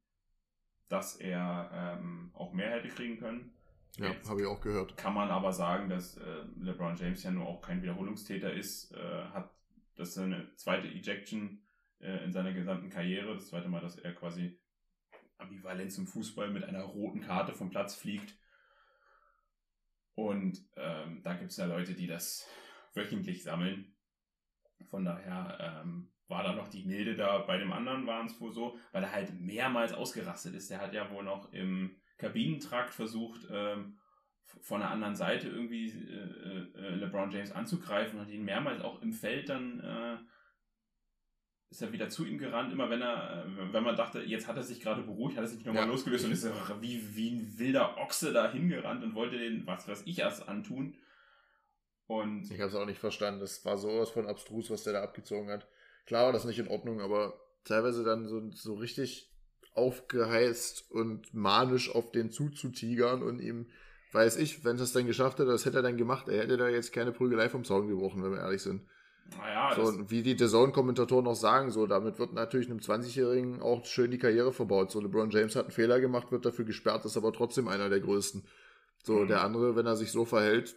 dass 0.88 1.16
er 1.16 1.70
ähm, 1.72 2.30
auch 2.34 2.52
mehr 2.52 2.70
hätte 2.70 2.88
kriegen 2.88 3.18
können. 3.18 3.54
Ja, 3.98 4.14
habe 4.28 4.40
ich 4.40 4.46
auch 4.46 4.60
gehört. 4.60 4.96
Kann 4.96 5.14
man 5.14 5.30
aber 5.30 5.52
sagen, 5.52 5.90
dass 5.90 6.16
äh, 6.16 6.44
LeBron 6.56 6.96
James 6.96 7.22
ja 7.22 7.30
nur 7.30 7.46
auch 7.46 7.60
kein 7.60 7.82
Wiederholungstäter 7.82 8.52
ist, 8.52 8.92
äh, 8.92 9.24
hat 9.32 9.50
das 9.96 10.14
seine 10.14 10.54
zweite 10.56 10.88
Ejection 10.88 11.62
äh, 12.00 12.24
in 12.24 12.32
seiner 12.32 12.52
gesamten 12.52 12.88
Karriere, 12.88 13.34
das 13.34 13.48
zweite 13.48 13.68
Mal, 13.68 13.80
dass 13.80 13.98
er 13.98 14.14
quasi 14.14 14.58
ambivalent 15.36 15.92
zum 15.92 16.06
Fußball 16.06 16.50
mit 16.50 16.64
einer 16.64 16.82
roten 16.82 17.20
Karte 17.20 17.52
vom 17.52 17.70
Platz 17.70 17.94
fliegt. 17.94 18.38
Und 20.14 20.58
ähm, 20.76 21.22
da 21.22 21.34
gibt 21.34 21.50
es 21.50 21.56
ja 21.56 21.66
Leute, 21.66 21.94
die 21.94 22.06
das 22.06 22.46
wöchentlich 22.94 23.42
sammeln. 23.42 23.94
Von 24.88 25.04
daher 25.04 25.82
ähm, 25.84 26.12
war 26.28 26.42
da 26.42 26.54
noch 26.54 26.68
die 26.68 26.84
Milde 26.84 27.16
da. 27.16 27.38
Bei 27.38 27.58
dem 27.58 27.72
anderen 27.72 28.06
waren 28.06 28.26
es 28.26 28.40
wohl 28.40 28.52
so, 28.52 28.78
weil 28.92 29.04
er 29.04 29.12
halt 29.12 29.38
mehrmals 29.40 29.92
ausgerastet 29.92 30.54
ist. 30.54 30.70
Der 30.70 30.80
hat 30.80 30.94
ja 30.94 31.10
wohl 31.10 31.24
noch 31.24 31.52
im 31.52 32.01
Kabinentrakt 32.22 32.94
versucht, 32.94 33.46
ähm, 33.50 33.98
von 34.60 34.80
der 34.80 34.90
anderen 34.90 35.16
Seite 35.16 35.48
irgendwie 35.48 35.88
äh, 35.88 36.78
äh, 36.78 36.94
LeBron 36.94 37.30
James 37.30 37.52
anzugreifen 37.52 38.18
und 38.18 38.26
hat 38.26 38.32
ihn 38.32 38.44
mehrmals 38.44 38.80
auch 38.80 39.02
im 39.02 39.12
Feld 39.12 39.48
dann 39.48 39.80
äh, 39.80 40.16
ist 41.70 41.80
er 41.80 41.90
wieder 41.90 42.10
zu 42.10 42.26
ihm 42.26 42.36
gerannt, 42.36 42.70
immer 42.70 42.90
wenn 42.90 43.00
er, 43.00 43.46
äh, 43.46 43.72
wenn 43.72 43.82
man 43.82 43.96
dachte, 43.96 44.20
jetzt 44.20 44.46
hat 44.46 44.56
er 44.56 44.62
sich 44.62 44.80
gerade 44.80 45.02
beruhigt, 45.02 45.36
hat 45.38 45.44
er 45.44 45.48
sich 45.48 45.64
nochmal 45.64 45.84
ja. 45.84 45.90
losgelöst 45.90 46.26
und 46.26 46.32
ist 46.32 46.46
wie, 46.80 47.16
wie 47.16 47.30
ein 47.30 47.58
wilder 47.58 47.96
Ochse 47.96 48.32
da 48.32 48.52
hingerannt 48.52 49.02
und 49.02 49.14
wollte 49.14 49.38
den, 49.38 49.66
was 49.66 49.88
weiß 49.88 50.02
ich, 50.04 50.18
erst 50.18 50.48
antun. 50.48 50.94
Und 52.06 52.50
ich 52.50 52.60
habe 52.60 52.68
es 52.68 52.74
auch 52.74 52.84
nicht 52.84 53.00
verstanden. 53.00 53.40
Das 53.40 53.64
war 53.64 53.78
sowas 53.78 54.10
von 54.10 54.26
abstrus, 54.26 54.70
was 54.70 54.84
der 54.84 54.92
da 54.92 55.02
abgezogen 55.02 55.48
hat. 55.50 55.66
Klar 56.04 56.26
war 56.26 56.32
das 56.32 56.44
nicht 56.44 56.58
in 56.58 56.68
Ordnung, 56.68 57.00
aber 57.00 57.40
teilweise 57.64 58.04
dann 58.04 58.28
so, 58.28 58.50
so 58.50 58.74
richtig 58.74 59.31
aufgeheizt 59.74 60.90
und 60.90 61.32
manisch 61.32 61.94
auf 61.94 62.10
den 62.12 62.30
zuzutigern 62.30 63.22
und 63.22 63.40
ihm, 63.40 63.66
weiß 64.12 64.36
ich, 64.36 64.64
wenn 64.64 64.76
es 64.76 64.82
das 64.82 64.92
dann 64.92 65.06
geschafft 65.06 65.38
hätte, 65.38 65.50
das 65.50 65.64
hätte 65.64 65.78
er 65.78 65.82
dann 65.82 65.96
gemacht. 65.96 66.28
Er 66.28 66.42
hätte 66.42 66.56
da 66.56 66.68
jetzt 66.68 66.92
keine 66.92 67.12
Prügelei 67.12 67.48
vom 67.48 67.64
Zaun 67.64 67.88
gebrochen, 67.88 68.22
wenn 68.22 68.32
wir 68.32 68.40
ehrlich 68.40 68.62
sind. 68.62 68.82
Naja, 69.38 69.74
so, 69.74 70.10
wie 70.10 70.22
die 70.22 70.36
DAZN-Kommentatoren 70.36 71.24
noch 71.24 71.36
sagen, 71.36 71.70
so, 71.70 71.86
damit 71.86 72.18
wird 72.18 72.34
natürlich 72.34 72.68
einem 72.68 72.80
20-Jährigen 72.80 73.62
auch 73.62 73.84
schön 73.86 74.10
die 74.10 74.18
Karriere 74.18 74.52
verbaut. 74.52 74.90
So, 74.90 75.00
LeBron 75.00 75.30
James 75.30 75.56
hat 75.56 75.66
einen 75.66 75.72
Fehler 75.72 76.00
gemacht, 76.00 76.32
wird 76.32 76.44
dafür 76.44 76.64
gesperrt, 76.64 77.04
ist 77.04 77.16
aber 77.16 77.32
trotzdem 77.32 77.68
einer 77.68 77.88
der 77.88 78.00
größten. 78.00 78.44
So, 79.02 79.20
mhm. 79.20 79.28
der 79.28 79.42
andere, 79.42 79.74
wenn 79.76 79.86
er 79.86 79.96
sich 79.96 80.12
so 80.12 80.24
verhält, 80.24 80.76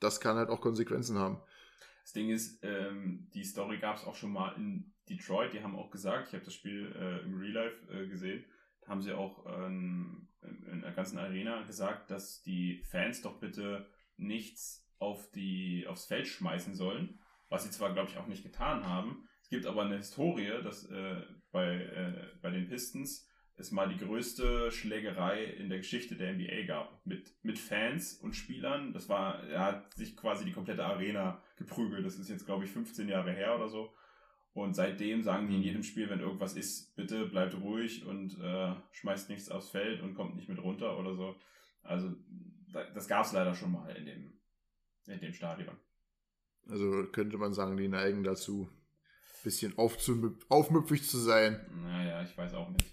das 0.00 0.20
kann 0.20 0.36
halt 0.36 0.48
auch 0.48 0.60
Konsequenzen 0.60 1.18
haben. 1.18 1.38
Das 2.02 2.12
Ding 2.12 2.30
ist, 2.30 2.62
ähm, 2.64 3.28
die 3.32 3.44
Story 3.44 3.78
gab 3.78 3.96
es 3.96 4.04
auch 4.04 4.14
schon 4.14 4.32
mal 4.32 4.54
in 4.56 4.92
Detroit, 5.08 5.52
die 5.52 5.62
haben 5.62 5.76
auch 5.76 5.90
gesagt, 5.90 6.28
ich 6.28 6.34
habe 6.34 6.44
das 6.44 6.54
Spiel 6.54 6.94
äh, 6.96 7.24
im 7.24 7.38
Real 7.38 7.52
Life 7.52 7.92
äh, 7.92 8.08
gesehen, 8.08 8.44
haben 8.86 9.02
sie 9.02 9.12
auch 9.12 9.46
ähm, 9.46 10.28
in, 10.42 10.66
in 10.66 10.80
der 10.80 10.92
ganzen 10.92 11.18
Arena 11.18 11.62
gesagt, 11.62 12.10
dass 12.10 12.42
die 12.42 12.82
Fans 12.90 13.22
doch 13.22 13.38
bitte 13.38 13.88
nichts 14.16 14.88
auf 14.98 15.30
die, 15.32 15.86
aufs 15.88 16.06
Feld 16.06 16.26
schmeißen 16.26 16.74
sollen, 16.74 17.20
was 17.48 17.64
sie 17.64 17.70
zwar, 17.70 17.92
glaube 17.92 18.10
ich, 18.10 18.18
auch 18.18 18.26
nicht 18.26 18.42
getan 18.42 18.86
haben. 18.86 19.28
Es 19.42 19.48
gibt 19.48 19.66
aber 19.66 19.82
eine 19.82 19.96
Historie, 19.96 20.62
dass 20.62 20.88
äh, 20.90 21.22
bei, 21.50 21.74
äh, 21.74 22.28
bei 22.40 22.50
den 22.50 22.68
Pistons 22.68 23.28
es 23.56 23.70
mal 23.70 23.88
die 23.88 23.98
größte 23.98 24.70
Schlägerei 24.70 25.44
in 25.44 25.68
der 25.68 25.78
Geschichte 25.78 26.16
der 26.16 26.32
NBA 26.32 26.66
gab. 26.66 27.04
Mit, 27.06 27.32
mit 27.42 27.58
Fans 27.58 28.14
und 28.14 28.34
Spielern. 28.34 28.92
Das 28.92 29.08
war, 29.08 29.42
er 29.44 29.60
hat 29.60 29.94
sich 29.94 30.16
quasi 30.16 30.44
die 30.44 30.52
komplette 30.52 30.84
Arena 30.84 31.42
geprügelt. 31.56 32.04
Das 32.04 32.18
ist 32.18 32.30
jetzt, 32.30 32.46
glaube 32.46 32.64
ich, 32.64 32.70
15 32.70 33.08
Jahre 33.08 33.32
her 33.32 33.54
oder 33.54 33.68
so. 33.68 33.92
Und 34.54 34.74
seitdem 34.74 35.22
sagen 35.22 35.48
die 35.48 35.56
in 35.56 35.62
jedem 35.62 35.82
Spiel, 35.82 36.10
wenn 36.10 36.20
irgendwas 36.20 36.54
ist, 36.54 36.94
bitte 36.94 37.26
bleibt 37.26 37.54
ruhig 37.54 38.04
und 38.04 38.38
äh, 38.38 38.74
schmeißt 38.92 39.30
nichts 39.30 39.48
aufs 39.50 39.70
Feld 39.70 40.02
und 40.02 40.14
kommt 40.14 40.36
nicht 40.36 40.48
mit 40.48 40.62
runter 40.62 40.98
oder 40.98 41.14
so. 41.14 41.36
Also 41.82 42.14
das 42.94 43.08
gab 43.08 43.24
es 43.24 43.32
leider 43.32 43.54
schon 43.54 43.72
mal 43.72 43.94
in 43.96 44.06
dem, 44.06 44.32
in 45.06 45.20
dem 45.20 45.32
Stadion. 45.32 45.76
Also 46.68 47.06
könnte 47.10 47.38
man 47.38 47.54
sagen, 47.54 47.76
die 47.76 47.88
neigen 47.88 48.24
dazu, 48.24 48.68
ein 48.68 49.42
bisschen 49.42 49.74
aufmüpfig 49.76 51.08
zu 51.08 51.18
sein. 51.18 51.60
Naja, 51.82 52.22
ich 52.22 52.36
weiß 52.36 52.54
auch 52.54 52.68
nicht. 52.70 52.86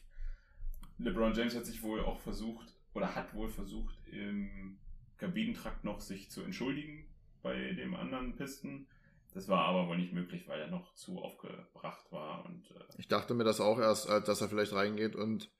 LeBron 1.00 1.34
James 1.34 1.56
hat 1.56 1.66
sich 1.66 1.82
wohl 1.82 2.02
auch 2.02 2.20
versucht, 2.20 2.76
oder 2.93 3.16
hat 3.16 3.34
wohl 3.34 3.50
versucht, 3.50 3.95
im 4.08 4.78
Kabinentrakt 5.18 5.84
noch 5.84 6.02
sich 6.02 6.30
zu 6.32 6.41
entschuldigen 6.41 7.08
bei 7.41 7.74
dem 7.74 7.95
anderen 7.95 8.36
Pisten. 8.36 8.88
Das 9.34 9.47
war 9.47 9.66
aber 9.66 9.88
wohl 9.88 9.97
nicht 9.97 10.14
möglich, 10.14 10.47
weil 10.47 10.60
er 10.60 10.70
noch 10.70 10.93
zu 10.95 11.20
aufgebracht 11.20 12.12
war. 12.12 12.45
Und, 12.45 12.72
äh 12.72 12.84
ich 12.97 13.08
dachte 13.08 13.34
mir 13.34 13.43
das 13.43 13.62
auch 13.62 13.80
erst, 13.80 14.10
äh, 14.10 14.22
dass 14.22 14.41
er 14.41 14.50
vielleicht 14.50 14.74
reingeht 14.74 15.16
und 15.16 15.52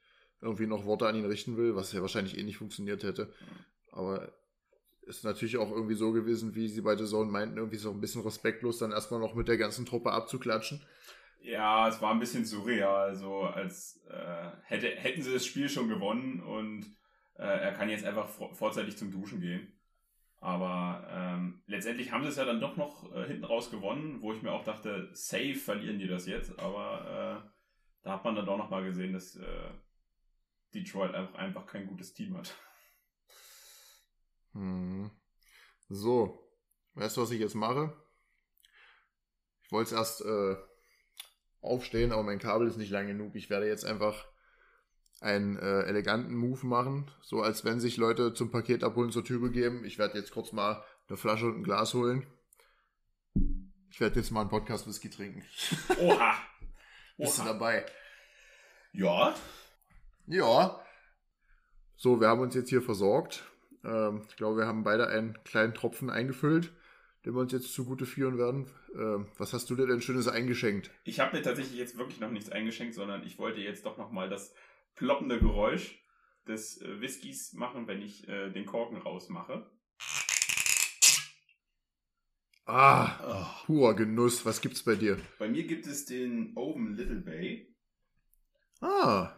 irgendwie 0.42 0.68
noch 0.68 0.86
Worte 0.86 1.08
an 1.08 1.16
ihn 1.16 1.26
richten 1.26 1.58
will, 1.58 1.76
was 1.76 1.92
ja 1.92 2.02
wahrscheinlich 2.02 2.38
eh 2.38 2.44
nicht 2.44 2.58
funktioniert 2.58 3.04
hätte. 3.04 3.32
Aber 3.92 4.32
ist 5.04 5.24
natürlich 5.24 5.58
auch 5.58 5.72
irgendwie 5.72 5.96
so 5.96 6.12
gewesen, 6.12 6.56
wie 6.56 6.68
sie 6.68 6.82
bei 6.82 6.96
The 6.96 7.06
Zone 7.06 7.32
meinten, 7.32 7.58
irgendwie 7.58 7.78
so 7.78 7.92
ein 7.92 8.00
bisschen 8.00 8.22
respektlos, 8.22 8.78
dann 8.78 8.92
erstmal 8.92 9.20
noch 9.20 9.36
mit 9.36 9.48
der 9.48 9.58
ganzen 9.58 9.86
Truppe 9.86 10.12
abzuklatschen. 10.12 10.82
Ja, 11.42 11.88
es 11.88 12.02
war 12.02 12.12
ein 12.12 12.20
bisschen 12.20 12.46
surreal, 12.46 13.10
also 13.10 13.44
als 13.44 14.04
äh, 14.10 14.52
hätte, 14.64 14.90
hätten 14.90 15.22
sie 15.22 15.34
das 15.34 15.46
Spiel 15.46 15.70
schon 15.70 15.88
gewonnen 15.88 16.42
und 16.42 16.86
äh, 17.36 17.44
er 17.44 17.74
kann 17.74 17.90
jetzt 17.90 18.06
einfach 18.06 18.30
vorzeitig 18.30 18.98
zum 18.98 19.12
Duschen 19.12 19.40
gehen. 19.40 19.80
Aber 20.42 21.06
ähm, 21.12 21.64
letztendlich 21.66 22.12
haben 22.12 22.24
sie 22.24 22.30
es 22.30 22.38
ja 22.38 22.46
dann 22.46 22.62
doch 22.62 22.78
noch 22.78 23.14
äh, 23.14 23.28
hinten 23.28 23.44
raus 23.44 23.72
gewonnen, 23.72 24.22
wo 24.22 24.34
ich 24.34 24.42
mir 24.42 24.52
auch 24.52 24.64
dachte, 24.64 25.10
safe 25.14 25.56
verlieren 25.56 26.00
die 26.00 26.08
das 26.08 26.28
jetzt. 26.28 26.58
Aber 26.60 27.44
äh, 27.46 27.50
da 28.04 28.14
hat 28.14 28.24
man 28.24 28.36
dann 28.36 28.46
doch 28.46 28.58
nochmal 28.58 28.84
gesehen, 28.84 29.14
dass 29.14 29.36
äh, 29.36 29.70
Detroit 30.74 31.14
einfach, 31.14 31.36
einfach 31.36 31.66
kein 31.66 31.88
gutes 31.88 32.14
Team 32.14 32.38
hat. 32.38 32.56
Hm. 34.54 35.12
So, 35.90 36.50
weißt 36.94 37.18
du, 37.18 37.22
was 37.22 37.32
ich 37.32 37.40
jetzt 37.40 37.56
mache? 37.56 37.94
Ich 39.64 39.72
wollte 39.72 39.94
es 39.94 40.00
erst 40.00 40.22
äh, 40.22 40.56
aufstehen, 41.62 42.12
aber 42.12 42.24
mein 42.24 42.39
Kabel 42.39 42.68
ist 42.68 42.78
nicht 42.78 42.91
lang 42.91 43.07
genug. 43.07 43.36
Ich 43.36 43.49
werde 43.49 43.68
jetzt 43.68 43.86
einfach 43.86 44.26
einen 45.22 45.57
äh, 45.57 45.82
eleganten 45.82 46.36
Move 46.36 46.66
machen, 46.66 47.12
so 47.22 47.41
als 47.41 47.66
wenn 47.66 47.80
sich 47.80 47.97
Leute 47.97 48.34
zum 48.34 48.51
Paket 48.51 48.84
abholen 48.84 49.12
zur 49.12 49.26
Tür 49.26 49.39
begeben. 49.39 49.84
Ich 49.84 49.99
werde 49.99 50.18
jetzt 50.18 50.32
kurz 50.32 50.53
mal 50.53 50.84
eine 51.07 51.18
Flasche 51.18 51.47
und 51.47 51.57
ein 51.57 51.64
Glas 51.64 51.93
holen. 51.93 52.26
Ich 53.91 53.99
werde 53.99 54.20
jetzt 54.20 54.32
mal 54.32 54.41
einen 54.41 54.49
Podcast 54.49 54.88
Whisky 54.88 55.10
trinken. 55.10 55.43
Oha. 55.99 56.14
Oha. 56.16 56.36
Bist 57.18 57.39
du 57.39 57.43
dabei? 57.43 57.86
Ja. 58.93 59.36
Ja. 60.28 60.80
So, 61.97 62.22
wir 62.22 62.30
haben 62.30 62.39
uns 62.39 62.55
jetzt 62.55 62.70
hier 62.70 62.82
versorgt. 62.82 63.43
Ähm, 63.84 64.26
ich 64.30 64.38
glaube, 64.38 64.60
wir 64.60 64.68
haben 64.68 64.84
beide 64.84 65.07
einen 65.07 65.43
kleinen 65.43 65.74
Tropfen 65.74 66.10
eingefüllt, 66.10 66.72
den 67.26 67.34
wir 67.34 67.41
uns 67.41 67.51
jetzt 67.51 67.74
zugute 67.74 68.05
führen 68.05 68.38
werden. 68.38 68.70
Ähm, 68.95 69.28
was 69.38 69.53
hast 69.53 69.70
du 69.70 69.76
dir 69.76 69.88
denn 69.88 70.01
Schönes 70.01 70.28
eingeschenkt? 70.28 70.91
Ich 71.03 71.20
habe 71.20 71.36
mir 71.36 71.43
tatsächlich 71.43 71.78
jetzt 71.78 71.97
wirklich 71.97 72.20
noch 72.20 72.32
nichts 72.32 72.49
eingeschenkt, 72.49 72.95
sondern 72.95 73.26
ich 73.26 73.38
wollte 73.38 73.61
jetzt 73.61 73.86
doch 73.86 73.97
nochmal 73.97 74.30
das 74.30 74.53
ploppende 74.95 75.39
Geräusch 75.39 76.03
des 76.47 76.82
äh, 76.82 77.01
Whiskys 77.01 77.53
machen, 77.53 77.88
wenn 77.88 78.01
ich 78.01 78.28
äh, 78.28 78.49
den 78.51 78.65
Korken 78.65 78.97
rausmache. 78.97 79.70
Ah, 82.65 83.20
oh. 83.26 83.65
purer 83.65 83.95
Genuss. 83.95 84.45
Was 84.45 84.61
gibt's 84.61 84.84
bei 84.84 84.95
dir? 84.95 85.17
Bei 85.39 85.49
mir 85.49 85.65
gibt 85.65 85.88
es 85.88 86.05
den 86.05 86.55
Oven 86.55 86.95
Little 86.95 87.22
Bay. 87.22 87.76
Ah, 88.80 89.36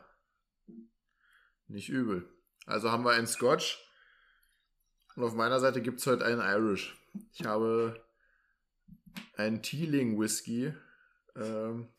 nicht 1.67 1.89
übel. 1.89 2.29
Also 2.65 2.91
haben 2.91 3.05
wir 3.05 3.11
einen 3.11 3.27
Scotch. 3.27 3.79
Und 5.16 5.24
auf 5.24 5.34
meiner 5.34 5.59
Seite 5.59 5.82
gibt 5.82 5.99
es 5.99 6.07
heute 6.07 6.26
einen 6.26 6.41
Irish. 6.41 6.97
Ich 7.34 7.45
habe 7.45 8.01
einen 9.36 9.62
Teeling 9.62 10.20
Whisky, 10.20 10.74
ähm, 11.36 11.89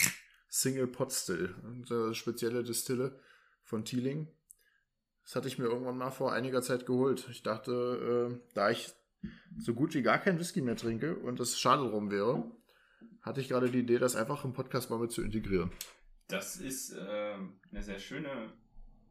Single 0.48 0.86
Pot 0.86 1.12
Still. 1.12 1.54
Eine 1.64 2.14
spezielle 2.14 2.62
Distille 2.62 3.18
von 3.62 3.84
Teeling. 3.84 4.28
Das 5.24 5.36
hatte 5.36 5.48
ich 5.48 5.58
mir 5.58 5.66
irgendwann 5.66 5.98
mal 5.98 6.10
vor 6.10 6.32
einiger 6.32 6.62
Zeit 6.62 6.86
geholt. 6.86 7.28
Ich 7.30 7.42
dachte, 7.42 8.32
äh, 8.32 8.54
da 8.54 8.70
ich 8.70 8.92
so 9.58 9.74
gut 9.74 9.94
wie 9.94 10.02
gar 10.02 10.18
kein 10.18 10.38
Whisky 10.38 10.60
mehr 10.60 10.76
trinke 10.76 11.16
und 11.16 11.38
das 11.38 11.58
schade 11.58 11.88
drum 11.88 12.10
wäre, 12.10 12.50
hatte 13.20 13.40
ich 13.40 13.48
gerade 13.48 13.70
die 13.70 13.80
Idee, 13.80 13.98
das 13.98 14.16
einfach 14.16 14.44
im 14.44 14.52
Podcast 14.52 14.90
mal 14.90 14.98
mit 14.98 15.12
zu 15.12 15.22
integrieren. 15.22 15.70
Das 16.28 16.56
ist 16.56 16.92
äh, 16.92 17.34
eine 17.70 17.82
sehr 17.82 17.98
schöne 17.98 18.52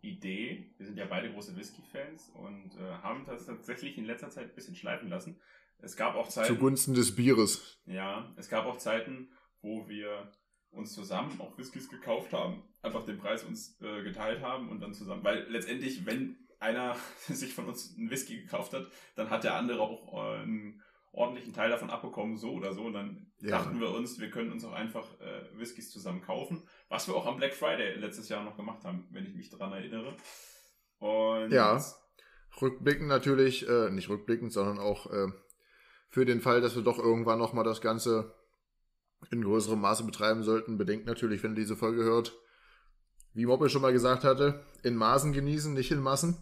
Idee. 0.01 0.73
Wir 0.77 0.85
sind 0.85 0.97
ja 0.97 1.05
beide 1.05 1.31
große 1.31 1.55
Whisky-Fans 1.55 2.29
und 2.35 2.75
äh, 2.77 2.91
haben 3.01 3.25
das 3.25 3.45
tatsächlich 3.45 3.97
in 3.97 4.05
letzter 4.05 4.29
Zeit 4.29 4.49
ein 4.49 4.55
bisschen 4.55 4.75
schleifen 4.75 5.09
lassen. 5.09 5.39
Es 5.79 5.95
gab 5.95 6.15
auch 6.15 6.27
Zeiten. 6.27 6.53
Zugunsten 6.53 6.93
des 6.93 7.15
Bieres. 7.15 7.81
Ja, 7.85 8.33
es 8.37 8.49
gab 8.49 8.65
auch 8.65 8.77
Zeiten, 8.77 9.31
wo 9.61 9.87
wir 9.87 10.31
uns 10.71 10.93
zusammen 10.93 11.39
auch 11.41 11.57
Whiskys 11.57 11.89
gekauft 11.89 12.33
haben, 12.33 12.63
einfach 12.81 13.05
den 13.05 13.17
Preis 13.17 13.43
uns 13.43 13.79
äh, 13.81 14.03
geteilt 14.03 14.41
haben 14.41 14.69
und 14.69 14.79
dann 14.79 14.93
zusammen. 14.93 15.23
Weil 15.23 15.45
letztendlich, 15.49 16.05
wenn 16.05 16.37
einer 16.59 16.95
sich 17.27 17.53
von 17.53 17.67
uns 17.67 17.95
einen 17.97 18.09
Whisky 18.09 18.41
gekauft 18.41 18.73
hat, 18.73 18.87
dann 19.15 19.29
hat 19.29 19.43
der 19.43 19.55
andere 19.55 19.81
auch 19.81 20.13
äh, 20.13 20.41
einen 20.41 20.81
ordentlichen 21.11 21.53
Teil 21.53 21.69
davon 21.69 21.89
abbekommen, 21.89 22.37
so 22.37 22.51
oder 22.51 22.73
so. 22.73 22.83
Und 22.83 22.93
dann 22.93 23.31
ja. 23.39 23.51
dachten 23.51 23.79
wir 23.79 23.89
uns, 23.91 24.19
wir 24.19 24.29
können 24.29 24.51
uns 24.51 24.63
auch 24.63 24.73
einfach 24.73 25.07
äh, 25.19 25.57
Whiskys 25.57 25.91
zusammen 25.91 26.21
kaufen. 26.21 26.63
Was 26.89 27.07
wir 27.07 27.15
auch 27.15 27.25
am 27.25 27.37
Black 27.37 27.53
Friday 27.53 27.95
letztes 27.95 28.29
Jahr 28.29 28.43
noch 28.43 28.55
gemacht 28.55 28.83
haben, 28.83 29.07
wenn 29.11 29.25
ich 29.25 29.35
mich 29.35 29.49
daran 29.49 29.73
erinnere. 29.73 30.15
Und 30.99 31.51
ja, 31.51 31.83
rückblickend 32.61 33.07
natürlich, 33.07 33.67
äh, 33.67 33.89
nicht 33.89 34.09
rückblickend, 34.09 34.53
sondern 34.53 34.79
auch 34.79 35.11
äh, 35.11 35.27
für 36.09 36.25
den 36.25 36.41
Fall, 36.41 36.61
dass 36.61 36.75
wir 36.75 36.83
doch 36.83 36.99
irgendwann 36.99 37.39
nochmal 37.39 37.63
das 37.63 37.81
Ganze 37.81 38.35
in 39.31 39.43
größerem 39.43 39.79
Maße 39.79 40.03
betreiben 40.03 40.43
sollten. 40.43 40.77
Bedenkt 40.77 41.05
natürlich, 41.05 41.43
wenn 41.43 41.51
ihr 41.51 41.61
diese 41.61 41.75
Folge 41.75 42.03
hört, 42.03 42.33
wie 43.33 43.45
Moppe 43.45 43.69
schon 43.69 43.81
mal 43.81 43.93
gesagt 43.93 44.23
hatte, 44.23 44.63
in 44.83 44.95
Maßen 44.95 45.33
genießen, 45.33 45.73
nicht 45.73 45.91
in 45.91 45.99
Massen. 45.99 46.37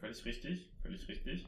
Völlig 0.00 0.24
richtig, 0.24 0.70
völlig 0.82 1.08
richtig. 1.08 1.46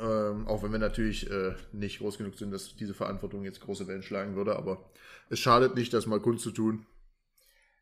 Ähm, 0.00 0.48
auch 0.48 0.62
wenn 0.62 0.72
wir 0.72 0.78
natürlich 0.78 1.30
äh, 1.30 1.54
nicht 1.72 1.98
groß 1.98 2.16
genug 2.16 2.34
sind, 2.36 2.50
dass 2.52 2.74
diese 2.76 2.94
Verantwortung 2.94 3.44
jetzt 3.44 3.60
große 3.60 3.86
Wellen 3.86 4.02
schlagen 4.02 4.34
würde, 4.34 4.56
aber 4.56 4.90
es 5.28 5.38
schadet 5.38 5.74
nicht, 5.74 5.92
das 5.92 6.06
mal 6.06 6.20
Kunst 6.20 6.42
zu 6.42 6.52
tun. 6.52 6.86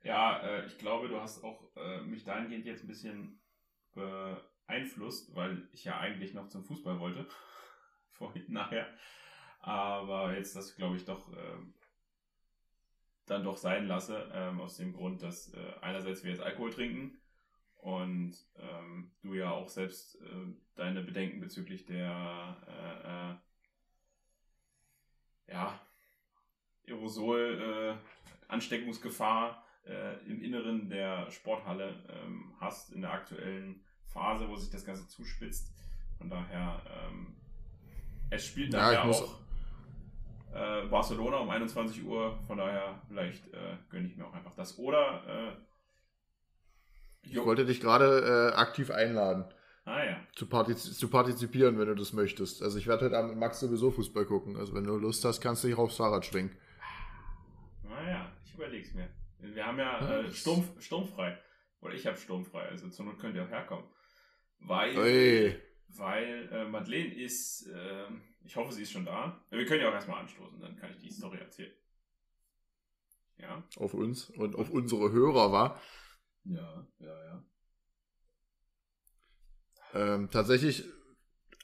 Ja, 0.03 0.41
äh, 0.41 0.67
ich 0.67 0.79
glaube, 0.79 1.09
du 1.09 1.21
hast 1.21 1.45
auch 1.45 1.77
äh, 1.77 2.01
mich 2.01 2.25
dahingehend 2.25 2.67
jetzt 2.67 2.83
ein 2.83 2.89
bisschen 2.89 3.39
beeinflusst, 3.95 5.35
weil 5.35 5.69
ich 5.73 5.85
ja 5.85 5.99
eigentlich 5.99 6.35
noch 6.35 6.49
zum 6.49 6.65
Fußball 6.65 6.99
wollte. 6.99 7.27
Vorhin, 8.13 8.45
nachher. 8.49 8.87
Aber 9.61 10.35
jetzt 10.35 10.57
das, 10.57 10.75
glaube 10.77 10.97
ich, 10.97 11.05
doch 11.05 11.29
ähm, 11.33 11.75
dann 13.27 13.45
doch 13.45 13.57
sein 13.57 13.87
lasse, 13.87 14.29
ähm, 14.33 14.61
aus 14.61 14.77
dem 14.77 14.93
Grund, 14.93 15.23
dass 15.23 15.53
äh, 15.53 15.73
einerseits 15.83 16.25
wir 16.25 16.31
jetzt 16.31 16.43
Alkohol 16.43 16.73
trinken 16.73 17.18
und 17.79 18.37
ähm, 18.57 19.11
du 19.23 19.35
ja 19.35 19.51
auch 19.51 19.69
selbst 19.69 20.15
äh, 20.17 20.55
deine 20.75 21.03
Bedenken 21.03 21.41
bezüglich 21.41 21.87
der 21.87 22.57
äh, 22.69 23.33
äh, 25.51 25.53
ja, 25.53 25.81
Aerosol-Ansteckungsgefahr 26.87 29.65
äh, 29.87 30.25
im 30.27 30.43
Inneren 30.43 30.89
der 30.89 31.31
Sporthalle 31.31 32.05
ähm, 32.09 32.55
hast 32.61 32.93
in 32.93 33.03
der 33.03 33.13
aktuellen 33.13 33.85
Phase, 34.07 34.49
wo 34.49 34.57
sich 34.57 34.71
das 34.71 34.85
Ganze 34.85 35.07
zuspitzt. 35.07 35.73
Von 36.19 36.29
daher, 36.29 36.83
ähm, 37.07 37.37
es 38.31 38.47
spielt 38.47 38.73
ja, 38.73 38.81
nachher 38.81 39.05
auch 39.05 39.39
äh, 40.53 40.89
Barcelona 40.89 41.37
um 41.39 41.51
21 41.51 42.05
Uhr, 42.05 42.37
von 42.47 42.59
daher 42.59 43.01
vielleicht 43.07 43.47
äh, 43.55 43.77
gönne 43.89 44.09
ich 44.09 44.17
mir 44.17 44.27
auch 44.27 44.35
einfach 44.35 44.55
das. 44.55 44.77
Oder 44.79 45.57
ich 47.31 47.45
wollte 47.45 47.65
dich 47.65 47.81
gerade 47.81 48.53
äh, 48.53 48.57
aktiv 48.57 48.91
einladen. 48.91 49.45
Ah 49.85 50.05
ja. 50.05 50.21
Zu, 50.35 50.47
partiz 50.47 50.99
zu, 50.99 51.09
partizipieren, 51.09 51.79
wenn 51.79 51.89
du 51.89 51.95
das 51.95 52.13
möchtest. 52.13 52.63
Also 52.63 52.79
ich 52.79 52.87
werde 52.87 53.07
heute 53.07 53.17
Abend 53.17 53.31
mit 53.31 53.41
Max 53.41 53.61
sowieso 53.61 53.91
Fußball 53.91 54.27
gucken. 54.27 54.57
Also 54.57 54.75
wenn 54.75 54.85
du 54.85 54.97
Lust 54.99 55.25
hast, 55.25 55.41
kannst 55.41 55.65
du 55.65 55.69
dich 55.69 55.79
aufs 55.79 55.97
Fahrrad 55.97 56.27
schwingen. 56.27 56.55
Naja, 57.83 58.31
ich 58.45 58.55
überleg's 58.55 58.93
mir. 58.93 59.09
Wir 59.41 59.65
haben 59.65 59.79
ja 59.79 60.21
äh, 60.21 60.31
Sturm, 60.31 60.65
sturmfrei. 60.79 61.39
Oder 61.81 61.95
ich 61.95 62.07
habe 62.07 62.17
sturmfrei, 62.17 62.69
also 62.69 62.89
zur 62.89 63.07
Not 63.07 63.19
könnt 63.19 63.37
ihr 63.37 63.45
auch 63.45 63.51
herkommen. 63.51 63.85
Weil, 64.61 65.61
weil 65.89 66.49
äh, 66.53 66.65
Madeleine 66.65 67.15
ist, 67.15 67.69
äh, 67.69 68.07
ich 68.45 68.57
hoffe, 68.57 68.73
sie 68.73 68.83
ist 68.83 68.91
schon 68.91 69.05
da. 69.05 69.41
Wir 69.51 69.65
können 69.65 69.83
ja 69.83 69.89
auch 69.89 69.95
erstmal 69.95 70.21
anstoßen, 70.21 70.61
dann 70.61 70.77
kann 70.77 70.91
ich 70.91 70.99
die 70.99 71.11
Story 71.11 71.39
erzählen. 71.39 71.73
Ja. 73.41 73.63
auf 73.77 73.95
uns 73.95 74.31
und 74.31 74.57
auf 74.57 74.69
unsere 74.69 75.13
Hörer 75.13 75.53
war. 75.53 75.81
Ja, 76.45 76.87
ja, 77.01 77.25
ja. 77.25 77.45
Ähm, 79.95 80.31
tatsächlich, 80.31 80.85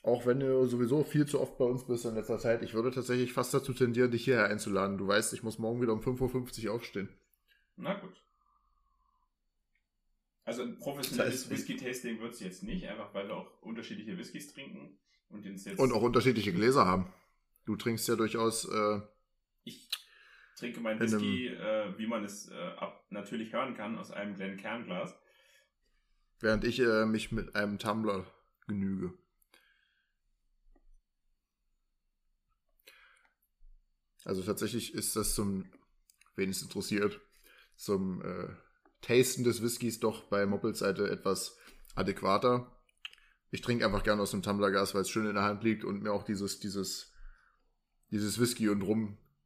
auch 0.03 0.27
wenn 0.27 0.41
du 0.41 0.67
sowieso 0.67 1.05
viel 1.05 1.27
zu 1.27 1.41
oft 1.41 1.59
bei 1.59 1.65
uns 1.65 1.87
bist 1.87 2.05
in 2.05 2.15
letzter 2.15 2.39
Zeit, 2.39 2.63
ich 2.63 2.75
würde 2.75 2.91
tatsächlich 2.91 3.33
fast 3.33 3.55
dazu 3.55 3.73
tendieren, 3.73 4.11
dich 4.11 4.25
hierher 4.25 4.47
einzuladen. 4.47 4.99
Du 4.99 5.07
weißt, 5.07 5.33
ich 5.35 5.43
muss 5.43 5.59
morgen 5.59 5.81
wieder 5.81 5.93
um 5.93 6.01
5.50 6.01 6.67
Uhr 6.67 6.75
aufstehen. 6.75 7.09
Na 7.77 7.95
gut. 7.95 8.15
Also 10.45 10.63
ein 10.63 10.79
professionelles 10.79 11.43
Das 11.43 11.51
heißt, 11.51 11.51
Whisky-Tasting 11.51 12.21
wird 12.21 12.35
es 12.35 12.41
jetzt 12.41 12.63
nicht, 12.63 12.87
einfach 12.87 13.15
weil 13.15 13.29
wir 13.29 13.37
auch 13.37 13.63
unterschiedliche 13.63 14.17
Whiskys 14.19 14.53
trinken. 14.53 14.99
Und 15.31 15.45
Und 15.79 15.93
auch 15.93 16.03
unterschiedliche 16.03 16.53
Gläser 16.53 16.87
haben. 16.87 17.13
Du 17.65 17.77
trinkst 17.77 18.07
ja 18.09 18.15
durchaus, 18.15 18.67
äh, 18.67 19.01
ich 19.65 19.89
trinke 20.57 20.81
meinen 20.81 21.01
In 21.01 21.07
einem- 21.09 21.21
Whisky, 21.21 21.49
äh, 21.49 21.99
wie 21.99 22.07
man 22.07 22.25
es 22.25 22.49
äh, 22.51 22.55
ab, 22.79 23.05
natürlich 23.11 23.53
hören 23.53 23.75
kann, 23.75 23.99
aus 23.99 24.11
einem 24.11 24.35
kleinen 24.35 24.57
Kernglas. 24.57 25.15
während 26.41 26.65
ich 26.65 26.79
äh, 26.81 27.07
mich 27.07 27.33
mit 27.33 27.55
einem 27.57 27.79
Tumbler 27.79 28.27
genüge. 28.67 29.15
Also 34.25 34.43
tatsächlich 34.43 34.95
ist 34.95 35.17
das 35.17 35.35
zum, 35.35 35.71
wen 36.37 36.51
es 36.51 36.63
interessiert, 36.63 37.21
zum 37.77 38.23
äh, 38.23 38.49
Tasten 39.03 39.45
des 39.45 39.63
Whiskys 39.63 40.01
doch 40.01 40.25
bei 40.25 40.47
Moppels 40.47 40.79
Seite 40.79 41.11
etwas 41.11 41.59
adäquater. 41.95 42.71
Ich 43.51 43.61
trinke 43.61 43.85
einfach 43.85 44.03
gerne 44.03 44.23
aus 44.23 44.31
dem 44.31 44.43
Tumblerglas, 44.43 44.95
weil 44.95 45.03
es 45.03 45.11
schön 45.11 45.27
in 45.27 45.35
der 45.35 45.45
Hand 45.45 45.63
liegt 45.63 45.85
und 45.85 46.03
mir 46.03 46.13
auch 46.13 46.25
dieses, 46.25 46.59
dieses, 46.59 47.13
dieses 48.11 48.41
Whisky 48.41 48.69
und 48.69 48.83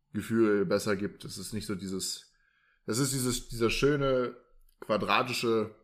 Rum-Gefühl 0.09 0.67
besser 0.67 0.97
gibt. 0.97 1.25
Es 1.25 1.39
ist 1.39 1.53
nicht 1.53 1.67
so 1.67 1.75
dieses, 1.75 2.33
es 2.87 2.99
ist 2.99 3.13
dieses, 3.13 3.49
dieser 3.49 3.71
schöne, 3.71 4.37
quadratische, 4.81 5.75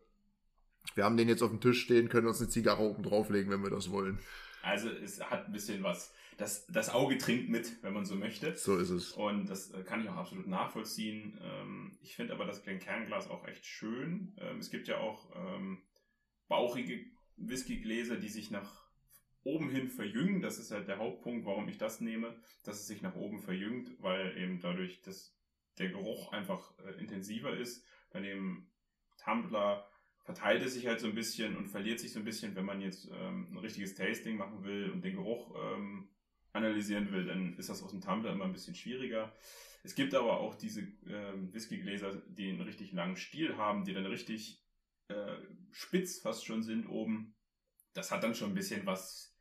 wir 0.95 1.03
haben 1.03 1.17
den 1.17 1.29
jetzt 1.29 1.41
auf 1.41 1.49
dem 1.49 1.61
Tisch 1.61 1.81
stehen, 1.81 2.09
können 2.09 2.27
uns 2.27 2.39
eine 2.39 2.49
Zigarre 2.49 2.83
oben 2.83 3.03
drauflegen, 3.03 3.51
wenn 3.51 3.63
wir 3.63 3.69
das 3.69 3.91
wollen. 3.91 4.19
Also 4.61 4.89
es 4.89 5.21
hat 5.21 5.47
ein 5.47 5.51
bisschen 5.51 5.83
was. 5.83 6.13
Das, 6.37 6.65
das 6.67 6.89
Auge 6.89 7.17
trinkt 7.17 7.49
mit, 7.49 7.81
wenn 7.81 7.93
man 7.93 8.03
so 8.03 8.15
möchte. 8.15 8.55
So 8.57 8.77
ist 8.77 8.89
es. 8.89 9.13
Und 9.13 9.49
das 9.49 9.71
kann 9.85 10.01
ich 10.01 10.09
auch 10.09 10.17
absolut 10.17 10.47
nachvollziehen. 10.47 11.39
Ähm, 11.41 11.97
ich 12.01 12.15
finde 12.15 12.33
aber 12.33 12.45
das 12.45 12.61
Glencairn-Glas 12.63 13.29
auch 13.29 13.47
echt 13.47 13.65
schön. 13.65 14.35
Ähm, 14.39 14.57
es 14.57 14.69
gibt 14.69 14.89
ja 14.89 14.97
auch 14.97 15.33
ähm, 15.33 15.81
bauchige 16.49 17.05
Whiskygläser, 17.37 18.17
die 18.17 18.27
sich 18.27 18.51
nach 18.51 18.84
oben 19.45 19.69
hin 19.69 19.89
verjüngen. 19.89 20.41
Das 20.41 20.59
ist 20.59 20.71
halt 20.71 20.87
der 20.87 20.97
Hauptpunkt, 20.97 21.45
warum 21.45 21.69
ich 21.69 21.77
das 21.77 22.01
nehme, 22.01 22.35
dass 22.63 22.81
es 22.81 22.87
sich 22.87 23.01
nach 23.01 23.15
oben 23.15 23.39
verjüngt, 23.39 23.91
weil 24.01 24.37
eben 24.37 24.59
dadurch 24.59 25.01
das, 25.01 25.37
der 25.77 25.89
Geruch 25.89 26.33
einfach 26.33 26.77
äh, 26.79 26.99
intensiver 26.99 27.55
ist. 27.55 27.85
Bei 28.11 28.19
dem 28.19 28.67
Tumbler 29.23 29.87
verteilt 30.23 30.63
es 30.63 30.73
sich 30.73 30.87
halt 30.87 30.99
so 30.99 31.07
ein 31.07 31.15
bisschen 31.15 31.55
und 31.55 31.67
verliert 31.67 31.99
sich 31.99 32.11
so 32.11 32.19
ein 32.19 32.25
bisschen, 32.25 32.55
wenn 32.55 32.65
man 32.65 32.81
jetzt 32.81 33.07
ähm, 33.13 33.47
ein 33.51 33.57
richtiges 33.57 33.93
Tasting 33.93 34.37
machen 34.37 34.63
will 34.63 34.89
und 34.89 35.03
den 35.03 35.15
Geruch 35.15 35.55
ähm, 35.55 36.09
analysieren 36.51 37.11
will, 37.11 37.25
dann 37.25 37.57
ist 37.57 37.69
das 37.69 37.83
aus 37.83 37.91
dem 37.91 38.01
Tumbler 38.01 38.31
immer 38.31 38.45
ein 38.45 38.53
bisschen 38.53 38.75
schwieriger. 38.75 39.33
Es 39.83 39.93
gibt 39.93 40.15
aber 40.15 40.39
auch 40.39 40.55
diese 40.55 40.81
ähm, 41.07 41.53
Whiskygläser, 41.53 42.23
die 42.27 42.49
einen 42.49 42.61
richtig 42.61 42.91
langen 42.91 43.17
Stiel 43.17 43.57
haben, 43.57 43.83
die 43.83 43.93
dann 43.93 44.07
richtig 44.07 44.63
äh, 45.09 45.37
spitz 45.71 46.19
fast 46.19 46.45
schon 46.45 46.63
sind 46.63 46.87
oben. 46.87 47.35
Das 47.93 48.11
hat 48.11 48.23
dann 48.23 48.33
schon 48.33 48.51
ein 48.51 48.55
bisschen 48.55 48.85
was, 48.87 49.34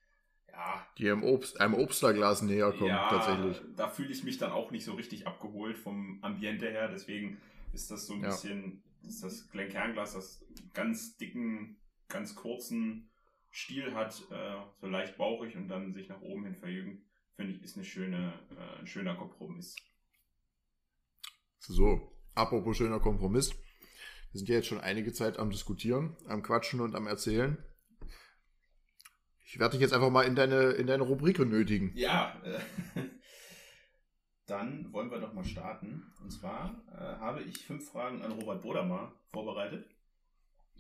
ja, 0.57 0.87
Die 0.99 1.11
einem, 1.11 1.25
Obst, 1.25 1.61
einem 1.61 1.75
Obstlerglas 1.75 2.43
näher 2.43 2.71
kommen, 2.73 2.89
ja, 2.91 3.09
tatsächlich. 3.09 3.61
da 3.77 3.89
fühle 3.89 4.11
ich 4.13 4.23
mich 4.25 4.39
dann 4.39 4.53
auch 4.53 4.71
nicht 4.71 4.85
so 4.85 4.95
richtig 4.95 5.27
abgeholt 5.27 5.77
vom 5.77 6.19
Ambiente 6.23 6.71
her. 6.71 6.89
Deswegen 6.89 7.39
ist 7.73 7.91
das 7.91 8.07
so 8.07 8.15
ein 8.15 8.23
Ja. 8.23 8.29
bisschen, 8.29 8.83
ist 9.03 9.23
das 9.25 9.49
Glencairn-Glas, 9.51 10.15
das 10.15 10.45
ganz 10.73 11.17
dicken, 11.17 11.77
ganz 12.09 12.35
kurzen 12.37 13.11
Stiel 13.51 13.95
hat, 13.95 14.21
äh, 14.31 14.57
so 14.81 14.87
leicht 14.87 15.17
bauchig 15.17 15.57
und 15.57 15.69
dann 15.69 15.93
sich 15.93 16.09
nach 16.09 16.21
oben 16.21 16.45
hin 16.45 16.57
verjüngt, 16.57 17.03
finde 17.37 17.53
ich, 17.53 17.63
ist 17.63 17.77
eine 17.77 17.85
schöne, 17.85 18.33
äh, 18.57 18.81
ein 18.81 18.87
schöner 18.87 19.15
Kompromiss. 19.17 19.75
So, 21.59 22.13
apropos 22.35 22.77
schöner 22.77 23.01
Kompromiss. 23.01 23.53
Wir 24.33 24.39
sind 24.39 24.49
ja 24.49 24.57
jetzt 24.57 24.67
schon 24.67 24.81
einige 24.81 25.13
Zeit 25.13 25.39
am 25.39 25.51
Diskutieren, 25.51 26.17
am 26.27 26.43
Quatschen 26.43 26.81
und 26.81 26.95
am 26.95 27.07
Erzählen. 27.07 27.57
Ich 29.45 29.59
werde 29.59 29.73
dich 29.73 29.81
jetzt 29.83 29.93
einfach 29.93 30.11
mal 30.11 30.23
in 30.23 30.35
deine, 30.35 30.71
in 30.73 30.87
deine 30.87 31.03
Rubrik 31.03 31.39
nötigen. 31.39 31.93
Ja, 31.95 32.41
äh, 32.45 33.01
dann 34.47 34.93
wollen 34.93 35.11
wir 35.11 35.21
doch 35.21 35.33
mal 35.35 35.45
starten. 35.45 36.13
Und 36.23 36.31
zwar 36.31 36.83
äh, 36.93 37.21
habe 37.21 37.43
ich 37.43 37.59
fünf 37.67 37.89
Fragen 37.91 38.23
an 38.23 38.33
Robert 38.33 38.63
Bodermar 38.63 39.13
vorbereitet. 39.29 39.87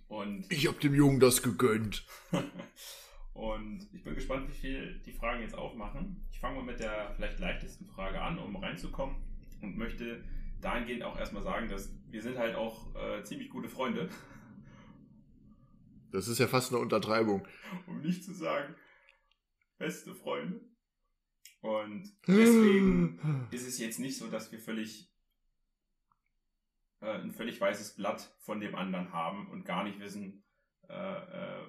Und 0.09 0.51
Ich 0.51 0.67
hab 0.67 0.81
dem 0.81 0.95
Jungen 0.95 1.21
das 1.21 1.43
gegönnt. 1.43 2.07
Und 3.35 3.89
ich 3.93 4.05
bin 4.05 4.15
gespannt, 4.15 4.49
wie 4.49 4.55
viel 4.55 5.01
die 5.05 5.13
Fragen 5.13 5.43
jetzt 5.43 5.57
aufmachen. 5.57 6.25
Ich 6.31 6.39
fange 6.39 6.57
mal 6.57 6.65
mit 6.65 6.79
der 6.79 7.13
vielleicht 7.17 7.41
leichtesten 7.41 7.85
Frage 7.87 8.21
an, 8.21 8.39
um 8.39 8.55
reinzukommen 8.55 9.17
und 9.61 9.77
möchte 9.77 10.23
dahingehend 10.61 11.03
auch 11.03 11.19
erstmal 11.19 11.43
sagen, 11.43 11.69
dass 11.69 11.93
wir 12.09 12.23
sind 12.23 12.39
halt 12.39 12.55
auch 12.55 12.95
äh, 12.95 13.25
ziemlich 13.25 13.51
gute 13.51 13.69
Freunde, 13.69 14.09
Das 16.15 16.29
ist 16.29 16.39
ja 16.39 16.47
fast 16.47 16.73
eine 16.73 16.81
Untertreibung. 16.81 17.47
um 17.89 18.01
nicht 18.01 18.23
zu 18.23 18.33
sagen 18.33 18.75
beste 19.79 20.15
Freunde. 20.15 20.61
Und 21.61 22.13
deswegen 22.27 23.49
ist 23.51 23.67
es 23.67 23.79
jetzt 23.79 23.99
nicht 23.99 24.17
so, 24.17 24.29
dass 24.31 24.53
wir 24.53 24.61
völlig 24.61 25.11
äh, 27.01 27.19
ein 27.19 27.33
völlig 27.33 27.61
weißes 27.61 27.97
Blatt 27.97 28.33
von 28.41 28.61
dem 28.61 28.77
anderen 28.77 29.13
haben 29.13 29.49
und 29.51 29.65
gar 29.65 29.83
nicht 29.83 29.99
wissen, 29.99 30.45
äh, 30.89 30.95
äh, 30.95 31.67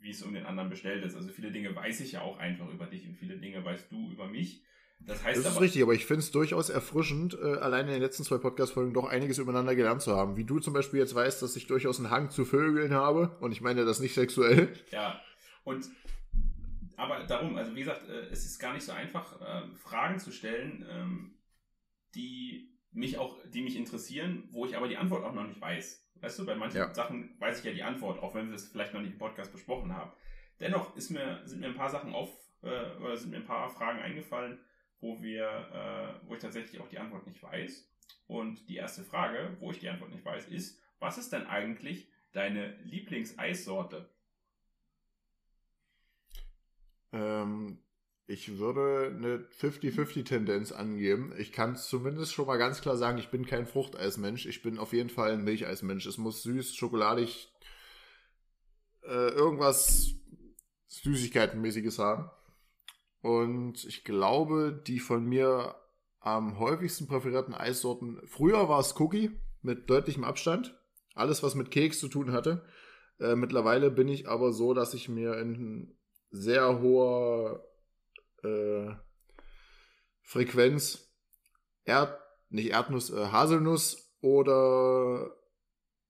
wie 0.00 0.10
es 0.10 0.22
um 0.22 0.34
den 0.34 0.46
anderen 0.46 0.68
bestellt 0.68 1.04
ist. 1.04 1.14
Also 1.14 1.30
viele 1.30 1.52
Dinge 1.52 1.74
weiß 1.74 2.00
ich 2.00 2.12
ja 2.12 2.22
auch 2.22 2.38
einfach 2.38 2.68
über 2.68 2.86
dich 2.86 3.06
und 3.06 3.14
viele 3.14 3.38
Dinge 3.38 3.64
weißt 3.64 3.90
du 3.92 4.10
über 4.10 4.26
mich. 4.26 4.64
Das 5.00 5.22
heißt 5.22 5.38
Das 5.38 5.46
ist 5.46 5.52
aber, 5.52 5.60
richtig, 5.60 5.82
aber 5.82 5.94
ich 5.94 6.06
finde 6.06 6.20
es 6.20 6.30
durchaus 6.32 6.68
erfrischend, 6.68 7.38
äh, 7.40 7.58
allein 7.58 7.86
in 7.86 7.92
den 7.92 8.02
letzten 8.02 8.24
zwei 8.24 8.38
Podcast-Folgen 8.38 8.92
doch 8.92 9.04
einiges 9.04 9.38
übereinander 9.38 9.74
gelernt 9.76 10.02
zu 10.02 10.16
haben. 10.16 10.36
Wie 10.36 10.44
du 10.44 10.58
zum 10.58 10.72
Beispiel 10.72 10.98
jetzt 11.00 11.14
weißt, 11.14 11.42
dass 11.42 11.54
ich 11.54 11.66
durchaus 11.66 11.98
einen 11.98 12.10
Hang 12.10 12.30
zu 12.30 12.44
Vögeln 12.44 12.92
habe. 12.92 13.36
Und 13.40 13.52
ich 13.52 13.60
meine 13.60 13.84
das 13.84 14.00
nicht 14.00 14.14
sexuell. 14.14 14.72
Ja, 14.90 15.20
und 15.64 15.88
aber 16.96 17.24
darum, 17.24 17.56
also 17.56 17.74
wie 17.74 17.80
gesagt, 17.80 18.08
äh, 18.08 18.28
es 18.30 18.46
ist 18.46 18.58
gar 18.58 18.72
nicht 18.72 18.84
so 18.84 18.92
einfach, 18.92 19.40
äh, 19.40 19.62
Fragen 19.76 20.18
zu 20.18 20.32
stellen, 20.32 20.84
ähm, 20.90 21.34
die 22.14 22.72
mich 22.90 23.18
auch, 23.18 23.36
die 23.52 23.60
mich 23.62 23.76
interessieren, 23.76 24.48
wo 24.50 24.64
ich 24.64 24.76
aber 24.76 24.88
die 24.88 24.96
Antwort 24.96 25.24
auch 25.24 25.34
noch 25.34 25.46
nicht 25.46 25.60
weiß. 25.60 26.02
Weißt 26.22 26.38
du, 26.38 26.46
bei 26.46 26.54
manchen 26.54 26.78
Ja. 26.78 26.94
Sachen 26.94 27.36
weiß 27.38 27.58
ich 27.58 27.64
ja 27.66 27.72
die 27.72 27.82
Antwort, 27.82 28.18
auch 28.22 28.34
wenn 28.34 28.48
wir 28.48 28.54
es 28.56 28.68
vielleicht 28.68 28.94
noch 28.94 29.02
nicht 29.02 29.12
im 29.12 29.18
Podcast 29.18 29.52
besprochen 29.52 29.94
haben. 29.94 30.10
Dennoch 30.60 30.96
ist 30.96 31.10
mir, 31.10 31.42
sind 31.44 31.60
mir 31.60 31.66
ein 31.66 31.74
paar 31.74 31.90
Sachen 31.90 32.14
auf, 32.14 32.30
äh, 32.62 32.96
oder 33.02 33.14
sind 33.16 33.30
mir 33.30 33.36
ein 33.36 33.44
paar 33.44 33.68
Fragen 33.68 33.98
eingefallen, 33.98 34.58
wo 35.00 35.22
wir, 35.22 35.46
äh, 36.22 36.28
wo 36.28 36.34
ich 36.34 36.40
tatsächlich 36.40 36.80
auch 36.80 36.88
die 36.88 36.98
Antwort 36.98 37.26
nicht 37.26 37.42
weiß. 37.42 37.88
Und 38.26 38.68
die 38.68 38.76
erste 38.76 39.04
Frage, 39.04 39.56
wo 39.60 39.70
ich 39.70 39.78
die 39.78 39.88
Antwort 39.88 40.10
nicht 40.10 40.24
weiß, 40.24 40.48
ist, 40.48 40.80
was 40.98 41.18
ist 41.18 41.32
denn 41.32 41.46
eigentlich 41.46 42.08
deine 42.32 42.76
Lieblingseissorte? 42.82 44.10
Ähm, 47.12 47.78
ich 48.26 48.58
würde 48.58 49.14
eine 49.14 49.38
50-50-Tendenz 49.60 50.72
angeben. 50.72 51.32
Ich 51.38 51.52
kann 51.52 51.76
zumindest 51.76 52.32
schon 52.32 52.46
mal 52.46 52.56
ganz 52.56 52.80
klar 52.80 52.96
sagen, 52.96 53.18
ich 53.18 53.30
bin 53.30 53.46
kein 53.46 53.66
Fruchteismensch. 53.66 54.46
Ich 54.46 54.62
bin 54.62 54.78
auf 54.78 54.92
jeden 54.92 55.10
Fall 55.10 55.32
ein 55.32 55.44
Milcheismensch. 55.44 56.06
Es 56.06 56.18
muss 56.18 56.42
süß, 56.42 56.74
schokoladig, 56.74 57.52
äh, 59.02 59.28
irgendwas 59.28 60.16
Süßigkeitenmäßiges 60.88 62.00
haben. 62.00 62.28
Und 63.26 63.84
ich 63.86 64.04
glaube, 64.04 64.80
die 64.86 65.00
von 65.00 65.24
mir 65.24 65.74
am 66.20 66.60
häufigsten 66.60 67.08
präferierten 67.08 67.54
Eissorten, 67.54 68.24
früher 68.24 68.68
war 68.68 68.78
es 68.78 68.94
Cookie 69.00 69.32
mit 69.62 69.90
deutlichem 69.90 70.22
Abstand. 70.22 70.78
Alles, 71.16 71.42
was 71.42 71.56
mit 71.56 71.72
Keks 71.72 71.98
zu 71.98 72.06
tun 72.06 72.30
hatte. 72.30 72.64
Äh, 73.18 73.34
mittlerweile 73.34 73.90
bin 73.90 74.06
ich 74.06 74.28
aber 74.28 74.52
so, 74.52 74.74
dass 74.74 74.94
ich 74.94 75.08
mir 75.08 75.40
in 75.40 75.98
sehr 76.30 76.80
hoher 76.80 77.66
äh, 78.44 78.94
Frequenz 80.22 81.12
Erd, 81.82 82.16
nicht 82.48 82.70
Erdnuss, 82.70 83.10
äh, 83.10 83.26
Haselnuss 83.26 84.16
oder 84.20 85.36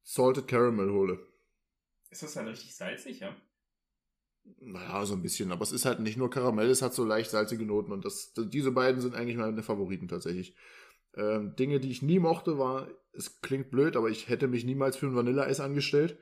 Salted 0.02 0.48
Caramel 0.48 0.92
hole. 0.92 1.18
Ist 2.10 2.24
das 2.24 2.34
dann 2.34 2.48
richtig 2.48 2.76
salzig, 2.76 3.20
ja? 3.20 3.34
Naja, 4.58 5.04
so 5.04 5.14
ein 5.14 5.22
bisschen, 5.22 5.52
aber 5.52 5.62
es 5.62 5.72
ist 5.72 5.84
halt 5.84 6.00
nicht 6.00 6.16
nur 6.16 6.30
Karamell, 6.30 6.68
es 6.70 6.82
hat 6.82 6.94
so 6.94 7.04
leicht 7.04 7.30
salzige 7.30 7.64
Noten 7.64 7.92
und 7.92 8.04
das, 8.04 8.32
diese 8.36 8.72
beiden 8.72 9.00
sind 9.00 9.14
eigentlich 9.14 9.36
meine 9.36 9.62
Favoriten 9.62 10.08
tatsächlich. 10.08 10.54
Ähm, 11.14 11.54
Dinge, 11.56 11.80
die 11.80 11.90
ich 11.90 12.02
nie 12.02 12.18
mochte, 12.18 12.58
war, 12.58 12.88
es 13.12 13.40
klingt 13.40 13.70
blöd, 13.70 13.96
aber 13.96 14.10
ich 14.10 14.28
hätte 14.28 14.48
mich 14.48 14.64
niemals 14.64 14.96
für 14.96 15.06
ein 15.06 15.14
Vanilleeis 15.14 15.60
angestellt. 15.60 16.18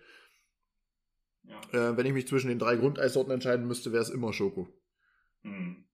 Ja. 1.42 1.60
Äh, 1.72 1.96
wenn 1.96 2.06
ich 2.06 2.12
mich 2.12 2.28
zwischen 2.28 2.48
den 2.48 2.58
drei 2.58 2.76
Grundeissorten 2.76 3.32
entscheiden 3.32 3.66
müsste, 3.66 3.92
wäre 3.92 4.02
es 4.02 4.10
immer 4.10 4.32
Schoko. 4.32 4.68
Hm. 5.42 5.84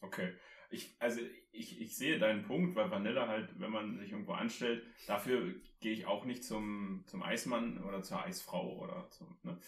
Okay. 0.00 0.34
Ich, 0.70 0.96
also 0.98 1.20
ich, 1.52 1.80
ich 1.80 1.96
sehe 1.96 2.18
deinen 2.18 2.44
Punkt, 2.44 2.76
weil 2.76 2.90
Vanille 2.90 3.26
halt, 3.26 3.48
wenn 3.58 3.70
man 3.70 3.98
sich 3.98 4.12
irgendwo 4.12 4.32
anstellt, 4.32 4.84
dafür 5.06 5.54
gehe 5.80 5.92
ich 5.92 6.06
auch 6.06 6.24
nicht 6.24 6.44
zum, 6.44 7.04
zum 7.06 7.22
Eismann 7.22 7.82
oder 7.84 8.02
zur 8.02 8.22
Eisfrau 8.22 8.78
oder 8.78 9.08
zum, 9.10 9.36
ne? 9.42 9.58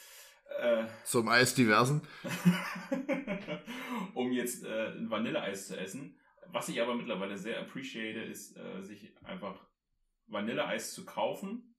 Äh, 0.59 0.85
zum 1.05 1.29
Eisdiversen. 1.29 2.03
um 4.15 4.33
jetzt 4.33 4.65
äh, 4.65 4.89
ein 4.89 5.11
Vanilleeis 5.11 5.69
zu 5.69 5.79
essen. 5.79 6.19
Was 6.53 6.69
ich 6.69 6.81
aber 6.81 6.95
mittlerweile 6.95 7.39
sehr 7.39 7.61
appreciate, 7.61 8.21
ist, 8.21 8.57
äh, 8.57 8.83
sich 8.83 9.13
einfach 9.25 9.67
Vanilleeis 10.27 10.93
zu 10.93 11.05
kaufen 11.05 11.75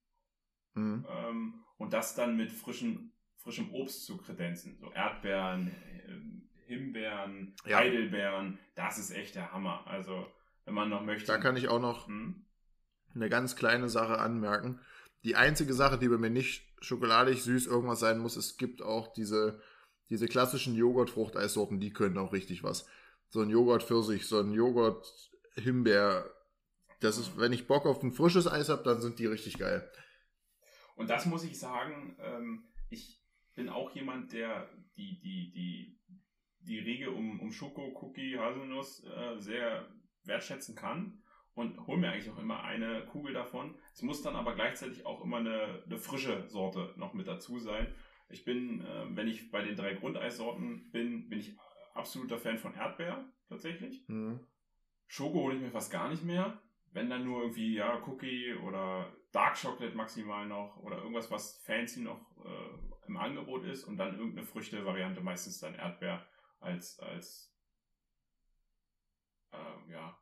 mhm. 0.74 1.06
ähm, 1.10 1.64
und 1.78 1.94
das 1.94 2.16
dann 2.16 2.38
mit 2.38 2.52
frischen, 2.52 3.14
frischem 3.38 3.72
Obst 3.74 4.06
zu 4.06 4.18
kredenzen. 4.18 4.78
So 4.80 4.92
Erdbeeren, 4.92 5.68
äh, 5.68 6.72
Himbeeren, 6.72 7.56
ja. 7.66 7.78
Heidelbeeren. 7.78 8.60
Das 8.76 8.98
ist 8.98 9.12
echt 9.12 9.36
der 9.36 9.52
Hammer. 9.52 9.86
Also, 9.88 10.26
wenn 10.66 10.74
man 10.74 10.90
noch 10.90 11.04
möchte. 11.04 11.28
Da 11.28 11.38
kann 11.38 11.58
ich 11.58 11.68
auch 11.68 11.82
noch 11.82 12.08
hm? 12.08 12.46
eine 13.14 13.30
ganz 13.30 13.56
kleine 13.56 13.90
Sache 13.90 14.20
anmerken. 14.20 14.80
Die 15.24 15.36
einzige 15.36 15.74
Sache, 15.74 16.00
die 16.00 16.08
bei 16.08 16.18
mir 16.18 16.30
nicht 16.30 16.71
schokoladig, 16.82 17.42
süß 17.42 17.68
irgendwas 17.68 18.00
sein 18.00 18.20
muss, 18.20 18.36
es 18.36 18.58
gibt 18.58 18.82
auch 18.82 19.14
diese, 19.14 19.62
diese 20.10 20.28
klassischen 20.28 20.76
Joghurt-Fruchteissorten, 20.76 21.80
die 21.80 21.94
können 21.94 22.18
auch 22.18 22.34
richtig 22.34 22.64
was. 22.64 22.88
So 23.30 23.42
ein 23.42 23.50
Joghurt 23.50 23.84
Pfirsich, 23.84 24.28
so 24.28 24.40
ein 24.40 24.52
Joghurt 24.52 25.32
Himbeer. 25.56 26.30
Das 27.00 27.18
ist, 27.18 27.38
wenn 27.38 27.54
ich 27.54 27.68
Bock 27.68 27.86
auf 27.86 28.04
ein 28.04 28.12
frisches 28.12 28.48
Eis 28.48 28.70
habe, 28.70 28.84
dann 28.84 29.02
sind 29.02 29.20
die 29.20 29.26
richtig 29.26 29.58
geil. 29.58 29.90
Und 30.96 31.10
das 31.10 31.26
muss 31.26 31.44
ich 31.44 31.58
sagen, 31.58 32.18
ähm, 32.20 32.66
ich 32.90 33.24
bin 33.56 33.70
auch 33.70 33.96
jemand, 33.96 34.34
der 34.34 34.70
die, 34.98 35.20
die, 35.20 35.52
die, 35.52 36.00
die 36.60 36.80
Regel 36.80 37.10
um, 37.10 37.40
um 37.40 37.52
Schoko, 37.52 37.98
Cookie, 38.02 38.38
Haselnuss 38.38 39.04
äh, 39.04 39.40
sehr 39.40 39.88
wertschätzen 40.24 40.76
kann 40.76 41.21
und 41.62 41.88
hole 41.88 41.98
mir 41.98 42.12
eigentlich 42.12 42.30
auch 42.30 42.40
immer 42.40 42.64
eine 42.64 43.06
Kugel 43.06 43.34
davon. 43.34 43.76
Es 43.94 44.02
muss 44.02 44.22
dann 44.22 44.36
aber 44.36 44.56
gleichzeitig 44.56 45.06
auch 45.06 45.24
immer 45.24 45.38
eine, 45.38 45.84
eine 45.86 45.98
frische 45.98 46.48
Sorte 46.50 46.94
noch 46.98 47.14
mit 47.14 47.28
dazu 47.28 47.60
sein. 47.60 47.94
Ich 48.30 48.44
bin, 48.44 48.82
äh, 48.82 49.06
wenn 49.16 49.28
ich 49.28 49.52
bei 49.52 49.62
den 49.62 49.76
drei 49.76 49.94
Grundeissorten 49.94 50.92
bin, 50.92 51.30
bin 51.30 51.40
ich 51.40 51.58
absoluter 51.94 52.38
Fan 52.38 52.58
von 52.58 52.74
Erdbeer 52.74 53.26
tatsächlich. 53.48 54.08
Mhm. 54.08 54.40
Schoko 55.08 55.42
hole 55.42 55.56
ich 55.56 55.62
mir 55.62 55.72
fast 55.72 55.92
gar 55.92 56.10
nicht 56.10 56.24
mehr. 56.24 56.62
Wenn 56.94 57.10
dann 57.10 57.26
nur 57.26 57.42
irgendwie, 57.42 57.76
ja, 57.76 58.02
Cookie 58.06 58.54
oder 58.54 59.14
Dark 59.32 59.62
Chocolate 59.62 59.96
maximal 59.96 60.46
noch 60.46 60.78
oder 60.78 60.98
irgendwas, 60.98 61.32
was 61.32 61.62
fancy 61.66 62.02
noch 62.02 62.20
äh, 62.46 63.08
im 63.08 63.18
Angebot 63.18 63.64
ist 63.66 63.86
und 63.86 63.98
dann 63.98 64.18
irgendeine 64.18 64.46
Früchte-Variante, 64.46 65.22
meistens 65.22 65.60
dann 65.60 65.76
Erdbeer 65.76 66.26
als, 66.60 67.00
als 67.00 67.54
äh, 69.52 69.92
ja, 69.92 70.18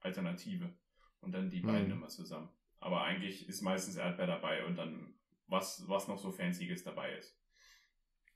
Alternative. 0.00 0.72
Und 1.20 1.32
dann 1.32 1.50
die 1.50 1.60
beiden 1.60 1.88
mhm. 1.88 1.94
immer 1.94 2.08
zusammen. 2.08 2.48
Aber 2.80 3.02
eigentlich 3.02 3.48
ist 3.48 3.60
meistens 3.62 3.96
Erdbeer 3.96 4.26
dabei 4.26 4.64
und 4.64 4.76
dann 4.76 5.14
was, 5.48 5.88
was 5.88 6.06
noch 6.06 6.18
so 6.18 6.30
Fancyes 6.30 6.84
dabei 6.84 7.16
ist. 7.16 7.36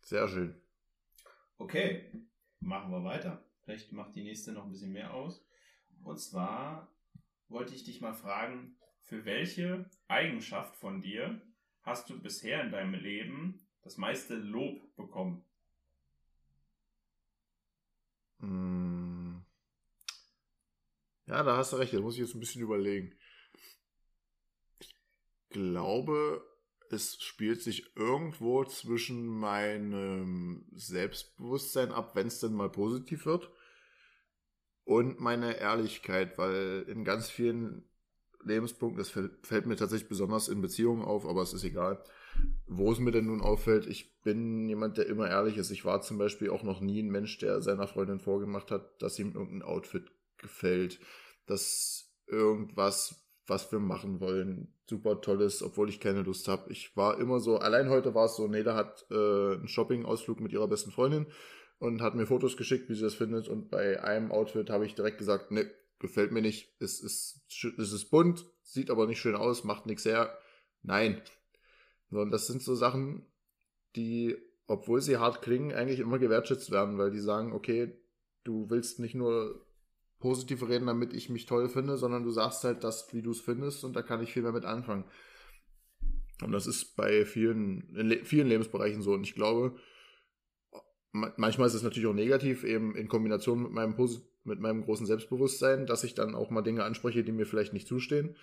Sehr 0.00 0.26
schön. 0.28 0.60
Okay, 1.58 2.10
machen 2.60 2.90
wir 2.90 3.04
weiter. 3.04 3.44
Vielleicht 3.60 3.92
macht 3.92 4.16
die 4.16 4.24
nächste 4.24 4.52
noch 4.52 4.64
ein 4.64 4.72
bisschen 4.72 4.92
mehr 4.92 5.14
aus. 5.14 5.46
Und 6.02 6.18
zwar 6.18 6.92
wollte 7.48 7.74
ich 7.74 7.84
dich 7.84 8.00
mal 8.00 8.14
fragen, 8.14 8.76
für 9.02 9.24
welche 9.24 9.88
Eigenschaft 10.08 10.74
von 10.76 11.02
dir 11.02 11.40
hast 11.82 12.10
du 12.10 12.20
bisher 12.20 12.62
in 12.64 12.72
deinem 12.72 12.94
Leben 12.94 13.60
das 13.82 13.96
meiste 13.96 14.34
Lob 14.34 14.94
bekommen? 14.96 15.44
Hm. 18.40 19.31
Ja, 21.32 21.42
da 21.42 21.56
hast 21.56 21.72
du 21.72 21.76
recht. 21.76 21.94
Da 21.94 22.00
muss 22.00 22.12
ich 22.12 22.20
jetzt 22.20 22.34
ein 22.34 22.40
bisschen 22.40 22.60
überlegen. 22.60 23.14
Ich 24.78 24.94
glaube, 25.48 26.44
es 26.90 27.16
spielt 27.22 27.62
sich 27.62 27.96
irgendwo 27.96 28.64
zwischen 28.64 29.26
meinem 29.26 30.66
Selbstbewusstsein 30.74 31.90
ab, 31.90 32.14
wenn 32.14 32.26
es 32.26 32.40
denn 32.40 32.52
mal 32.52 32.70
positiv 32.70 33.24
wird, 33.24 33.50
und 34.84 35.20
meine 35.20 35.58
Ehrlichkeit, 35.58 36.36
weil 36.36 36.84
in 36.86 37.02
ganz 37.02 37.30
vielen 37.30 37.88
Lebenspunkten, 38.44 38.98
das 38.98 39.08
fällt, 39.08 39.64
mir 39.64 39.76
tatsächlich 39.76 40.10
besonders 40.10 40.48
in 40.48 40.60
Beziehungen 40.60 41.02
auf, 41.02 41.24
aber 41.24 41.40
es 41.40 41.54
ist 41.54 41.64
egal, 41.64 42.04
wo 42.66 42.92
es 42.92 42.98
mir 42.98 43.12
denn 43.12 43.24
nun 43.24 43.40
auffällt. 43.40 43.86
Ich 43.86 44.20
bin 44.20 44.68
jemand, 44.68 44.98
der 44.98 45.06
immer 45.06 45.30
ehrlich 45.30 45.56
ist. 45.56 45.70
Ich 45.70 45.86
war 45.86 46.02
zum 46.02 46.18
Beispiel 46.18 46.50
auch 46.50 46.62
noch 46.62 46.82
nie 46.82 47.02
ein 47.02 47.10
Mensch, 47.10 47.38
der 47.38 47.62
seiner 47.62 47.88
Freundin 47.88 48.20
vorgemacht 48.20 48.70
hat, 48.70 49.00
dass 49.00 49.18
ihm 49.18 49.32
irgendein 49.32 49.62
Outfit 49.62 50.12
gefällt, 50.42 51.00
dass 51.46 52.12
irgendwas 52.26 53.22
was 53.46 53.70
wir 53.72 53.78
machen 53.78 54.20
wollen. 54.20 54.74
Super 54.86 55.20
tolles, 55.20 55.62
obwohl 55.62 55.88
ich 55.88 56.00
keine 56.00 56.22
Lust 56.22 56.48
habe. 56.48 56.70
Ich 56.70 56.96
war 56.96 57.18
immer 57.18 57.40
so, 57.40 57.58
allein 57.58 57.90
heute 57.90 58.14
war 58.14 58.26
es 58.26 58.36
so, 58.36 58.46
Neda 58.46 58.74
hat 58.74 59.06
äh, 59.10 59.14
einen 59.14 59.68
Shopping-Ausflug 59.68 60.40
mit 60.40 60.52
ihrer 60.52 60.68
besten 60.68 60.90
Freundin 60.90 61.26
und 61.78 62.02
hat 62.02 62.14
mir 62.14 62.26
Fotos 62.26 62.56
geschickt, 62.56 62.88
wie 62.88 62.94
sie 62.94 63.02
das 63.02 63.14
findet. 63.14 63.48
Und 63.48 63.70
bei 63.70 64.02
einem 64.02 64.30
Outfit 64.30 64.70
habe 64.70 64.86
ich 64.86 64.94
direkt 64.94 65.18
gesagt, 65.18 65.50
ne, 65.50 65.70
gefällt 65.98 66.32
mir 66.32 66.42
nicht. 66.42 66.74
Es 66.80 67.00
ist, 67.00 67.40
es 67.78 67.92
ist 67.92 68.10
bunt, 68.10 68.46
sieht 68.62 68.90
aber 68.90 69.06
nicht 69.06 69.20
schön 69.20 69.36
aus, 69.36 69.64
macht 69.64 69.86
nichts 69.86 70.04
her. 70.04 70.36
Nein. 70.82 71.22
So, 72.10 72.20
und 72.20 72.30
das 72.30 72.46
sind 72.46 72.62
so 72.62 72.74
Sachen, 72.74 73.26
die, 73.96 74.36
obwohl 74.66 75.00
sie 75.00 75.16
hart 75.16 75.42
klingen, 75.42 75.72
eigentlich 75.72 76.00
immer 76.00 76.18
gewertschätzt 76.18 76.70
werden, 76.70 76.98
weil 76.98 77.10
die 77.10 77.20
sagen, 77.20 77.52
okay, 77.52 77.98
du 78.44 78.68
willst 78.68 78.98
nicht 78.98 79.14
nur 79.14 79.64
positiv 80.22 80.66
reden, 80.66 80.86
damit 80.86 81.12
ich 81.12 81.28
mich 81.28 81.44
toll 81.44 81.68
finde, 81.68 81.98
sondern 81.98 82.22
du 82.22 82.30
sagst 82.30 82.64
halt 82.64 82.84
das, 82.84 83.12
wie 83.12 83.20
du 83.20 83.32
es 83.32 83.40
findest 83.40 83.84
und 83.84 83.94
da 83.94 84.02
kann 84.02 84.22
ich 84.22 84.32
viel 84.32 84.42
mehr 84.42 84.52
mit 84.52 84.64
anfangen. 84.64 85.04
Und 86.42 86.52
das 86.52 86.66
ist 86.66 86.96
bei 86.96 87.26
vielen, 87.26 87.94
in 87.94 88.08
le 88.08 88.24
vielen 88.24 88.48
Lebensbereichen 88.48 89.02
so. 89.02 89.12
Und 89.12 89.24
ich 89.24 89.34
glaube, 89.34 89.76
manchmal 91.12 91.66
ist 91.66 91.74
es 91.74 91.82
natürlich 91.82 92.08
auch 92.08 92.14
negativ, 92.14 92.64
eben 92.64 92.96
in 92.96 93.08
Kombination 93.08 93.62
mit 93.62 93.72
meinem, 93.72 93.94
mit 94.44 94.60
meinem 94.60 94.82
großen 94.82 95.06
Selbstbewusstsein, 95.06 95.86
dass 95.86 96.04
ich 96.04 96.14
dann 96.14 96.34
auch 96.34 96.50
mal 96.50 96.62
Dinge 96.62 96.84
anspreche, 96.84 97.24
die 97.24 97.32
mir 97.32 97.46
vielleicht 97.46 97.72
nicht 97.72 97.86
zustehen. 97.86 98.36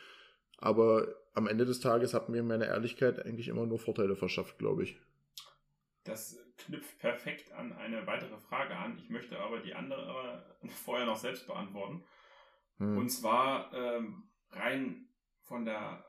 Aber 0.58 1.08
am 1.34 1.48
Ende 1.48 1.66
des 1.66 1.80
Tages 1.80 2.14
hat 2.14 2.30
mir 2.30 2.44
meine 2.44 2.68
Ehrlichkeit 2.68 3.26
eigentlich 3.26 3.48
immer 3.48 3.66
nur 3.66 3.80
Vorteile 3.80 4.16
verschafft, 4.16 4.60
glaube 4.60 4.84
ich. 4.84 5.00
Das 6.04 6.38
knüpft 6.60 6.99
perfekt 6.99 7.51
an 7.51 7.74
eine 7.74 8.05
weitere 8.07 8.38
Frage 8.38 8.76
an. 8.76 8.97
Ich 8.97 9.10
möchte 9.10 9.39
aber 9.39 9.60
die 9.60 9.74
andere 9.74 10.57
vorher 10.84 11.05
noch 11.05 11.18
selbst 11.18 11.47
beantworten. 11.47 12.03
Hm. 12.78 12.97
Und 12.97 13.10
zwar 13.10 13.74
ähm, 13.74 14.30
rein 14.51 15.10
von 15.43 15.66
der 15.66 16.05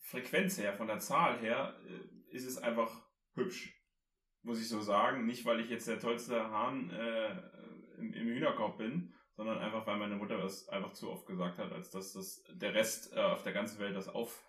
Frequenz 0.00 0.58
her, 0.58 0.74
von 0.74 0.86
der 0.86 0.98
Zahl 0.98 1.38
her, 1.38 1.74
äh, 1.86 2.34
ist 2.34 2.46
es 2.46 2.58
einfach 2.58 3.02
hübsch. 3.34 3.80
Muss 4.42 4.60
ich 4.60 4.68
so 4.68 4.80
sagen. 4.80 5.26
Nicht, 5.26 5.44
weil 5.46 5.60
ich 5.60 5.70
jetzt 5.70 5.88
der 5.88 6.00
tollste 6.00 6.50
Hahn 6.50 6.90
äh, 6.90 7.30
im, 7.98 8.12
im 8.12 8.26
Hühnerkorb 8.26 8.78
bin, 8.78 9.14
sondern 9.36 9.58
einfach, 9.58 9.86
weil 9.86 9.96
meine 9.96 10.16
Mutter 10.16 10.38
das 10.38 10.68
einfach 10.68 10.92
zu 10.92 11.10
oft 11.10 11.26
gesagt 11.26 11.58
hat, 11.58 11.72
als 11.72 11.90
dass 11.90 12.12
das 12.12 12.44
der 12.52 12.74
Rest 12.74 13.12
äh, 13.14 13.20
auf 13.20 13.42
der 13.42 13.52
ganzen 13.52 13.78
Welt 13.80 13.96
das 13.96 14.08
auf 14.08 14.42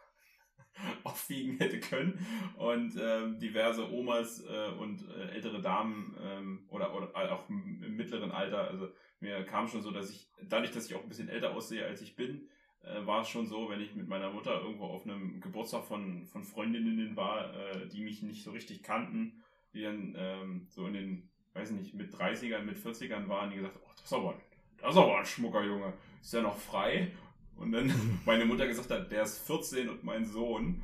aufwiegen 1.04 1.58
hätte 1.58 1.80
können. 1.80 2.26
Und 2.58 2.98
ähm, 3.02 3.40
diverse 3.40 3.92
Omas 3.92 4.44
äh, 4.44 4.72
und 4.80 5.08
äh, 5.10 5.30
ältere 5.30 5.62
Damen 5.62 6.16
ähm, 6.22 6.66
oder, 6.70 6.96
oder 6.96 7.34
auch 7.34 7.50
im 7.50 7.96
mittleren 7.96 8.32
Alter, 8.32 8.70
also 8.70 8.90
mir 9.20 9.44
kam 9.46 9.68
schon 9.68 9.82
so, 9.82 9.92
dass 9.92 10.10
ich, 10.10 10.30
dadurch, 10.44 10.72
dass 10.72 10.88
ich 10.88 10.96
auch 10.96 11.04
ein 11.04 11.10
bisschen 11.10 11.30
älter 11.30 11.54
aussehe, 11.54 11.86
als 11.86 12.02
ich 12.02 12.16
bin, 12.16 12.48
äh, 12.84 13.06
war 13.06 13.22
es 13.22 13.30
schon 13.30 13.48
so, 13.48 13.70
wenn 13.70 13.82
ich 13.82 13.96
mit 13.96 14.08
meiner 14.08 14.32
Mutter 14.32 14.62
irgendwo 14.62 14.86
auf 14.86 15.04
einem 15.04 15.42
Geburtstag 15.42 15.86
von, 15.86 16.26
von 16.26 16.44
Freundinnen 16.44 17.16
war, 17.16 17.54
äh, 17.54 17.88
die 17.88 18.04
mich 18.04 18.22
nicht 18.22 18.44
so 18.44 18.52
richtig 18.52 18.84
kannten, 18.84 19.44
die 19.74 19.82
dann 19.82 20.16
ähm, 20.18 20.68
so 20.70 20.86
in 20.88 20.94
den, 20.94 21.30
weiß 21.54 21.72
nicht, 21.72 21.94
mit 21.94 22.14
30ern, 22.14 22.62
mit 22.62 22.78
40ern 22.78 23.28
waren, 23.28 23.50
die 23.50 23.58
gesagt, 23.58 23.80
oh, 23.84 23.90
das 23.96 24.04
ist 24.04 24.14
aber, 24.14 24.36
das 24.78 24.92
ist 24.92 24.98
aber 24.98 25.18
ein 25.18 25.26
schmucker 25.26 25.64
Junge, 25.64 25.94
ist 26.22 26.34
ja 26.34 26.42
noch 26.42 26.58
frei 26.58 27.12
und 27.58 27.72
dann 27.72 27.93
meine 28.26 28.45
Mutter 28.45 28.68
gesagt 28.68 28.91
hat, 28.91 29.12
der 29.12 29.24
ist 29.24 29.45
14 29.45 29.89
und 29.89 30.03
mein 30.03 30.26
Sohn. 30.26 30.84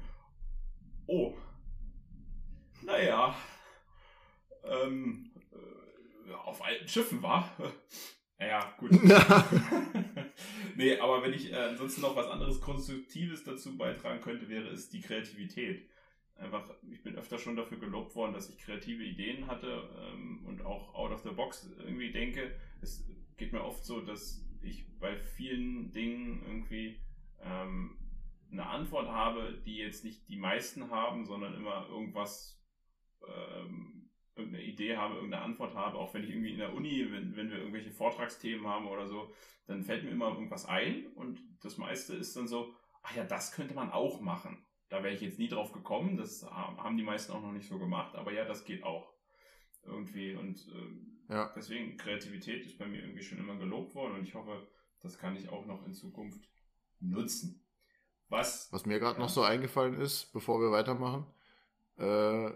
Oh. 1.08 1.34
Naja. 2.84 3.36
Ähm, 4.64 5.32
äh, 5.52 6.34
auf 6.34 6.64
alten 6.64 6.88
Schiffen 6.88 7.22
war. 7.22 7.52
Naja, 8.40 8.74
gut. 8.80 8.92
nee, 10.76 10.98
aber 10.98 11.24
wenn 11.24 11.34
ich 11.34 11.52
äh, 11.52 11.56
ansonsten 11.56 12.02
noch 12.02 12.16
was 12.16 12.28
anderes 12.28 12.62
Konstruktives 12.62 13.44
dazu 13.44 13.78
beitragen 13.78 14.22
könnte, 14.22 14.50
wäre 14.50 14.70
es 14.70 14.90
die 14.90 15.02
Kreativität. 15.02 15.88
Einfach, 16.36 16.68
ich 16.92 17.04
bin 17.04 17.16
öfter 17.16 17.38
schon 17.38 17.56
dafür 17.56 17.78
gelobt 17.78 18.16
worden, 18.16 18.34
dass 18.34 18.50
ich 18.50 18.58
kreative 18.58 19.04
Ideen 19.04 19.46
hatte 19.46 19.88
ähm, 19.96 20.44
und 20.48 20.66
auch 20.66 20.96
out 20.96 21.12
of 21.12 21.22
the 21.22 21.30
box 21.30 21.70
irgendwie 21.86 22.12
denke. 22.12 22.56
Es 22.82 23.06
geht 23.38 23.54
mir 23.54 23.64
oft 23.64 23.86
so, 23.86 24.02
dass 24.02 24.44
ich 24.64 24.86
bei 25.00 25.18
vielen 25.18 25.92
Dingen 25.92 26.42
irgendwie 26.46 27.02
ähm, 27.42 27.98
eine 28.52 28.68
Antwort 28.68 29.08
habe, 29.08 29.62
die 29.66 29.78
jetzt 29.78 30.04
nicht 30.04 30.28
die 30.28 30.38
meisten 30.38 30.90
haben, 30.90 31.26
sondern 31.26 31.56
immer 31.56 31.88
irgendwas, 31.90 32.62
ähm, 33.28 34.10
irgendeine 34.36 34.64
Idee 34.64 34.98
habe, 34.98 35.16
irgendeine 35.16 35.44
Antwort 35.44 35.76
habe, 35.76 35.98
auch 35.98 36.14
wenn 36.14 36.24
ich 36.24 36.30
irgendwie 36.30 36.52
in 36.52 36.60
der 36.60 36.74
Uni, 36.74 37.12
wenn, 37.12 37.36
wenn 37.36 37.50
wir 37.50 37.58
irgendwelche 37.58 37.92
Vortragsthemen 37.92 38.68
haben 38.68 38.88
oder 38.88 39.08
so, 39.08 39.34
dann 39.68 39.84
fällt 39.84 40.04
mir 40.04 40.12
immer 40.12 40.30
irgendwas 40.30 40.66
ein 40.66 41.08
und 41.16 41.40
das 41.62 41.78
meiste 41.78 42.14
ist 42.16 42.36
dann 42.36 42.48
so, 42.48 42.74
ach 43.04 43.16
ja, 43.16 43.24
das 43.24 43.52
könnte 43.52 43.74
man 43.74 43.92
auch 43.92 44.22
machen. 44.22 44.66
Da 44.90 45.04
wäre 45.04 45.14
ich 45.14 45.22
jetzt 45.22 45.40
nie 45.40 45.48
drauf 45.48 45.72
gekommen, 45.72 46.18
das 46.18 46.46
haben 46.46 46.98
die 46.98 47.04
meisten 47.04 47.32
auch 47.32 47.42
noch 47.42 47.54
nicht 47.54 47.68
so 47.68 47.80
gemacht, 47.80 48.16
aber 48.16 48.34
ja, 48.34 48.44
das 48.44 48.66
geht 48.66 48.84
auch 48.84 49.14
irgendwie 49.84 50.36
und 50.36 50.58
äh, 50.68 51.21
ja. 51.32 51.52
deswegen 51.56 51.98
Kreativität 51.98 52.66
ist 52.66 52.78
bei 52.78 52.86
mir 52.86 53.02
irgendwie 53.02 53.24
schon 53.24 53.38
immer 53.38 53.56
gelobt 53.56 53.96
worden 53.96 54.16
und 54.16 54.28
ich 54.28 54.34
hoffe, 54.34 54.68
das 55.02 55.18
kann 55.18 55.36
ich 55.36 55.50
auch 55.50 55.66
noch 55.66 55.86
in 55.86 55.94
Zukunft 55.94 56.42
nutzen. 57.00 57.64
Was, 58.30 58.70
Was 58.72 58.86
mir 58.86 59.00
gerade 59.00 59.18
ja. 59.18 59.24
noch 59.24 59.30
so 59.30 59.44
eingefallen 59.44 60.00
ist, 60.00 60.32
bevor 60.32 60.62
wir 60.62 60.72
weitermachen, 60.72 61.26
äh, 61.98 62.52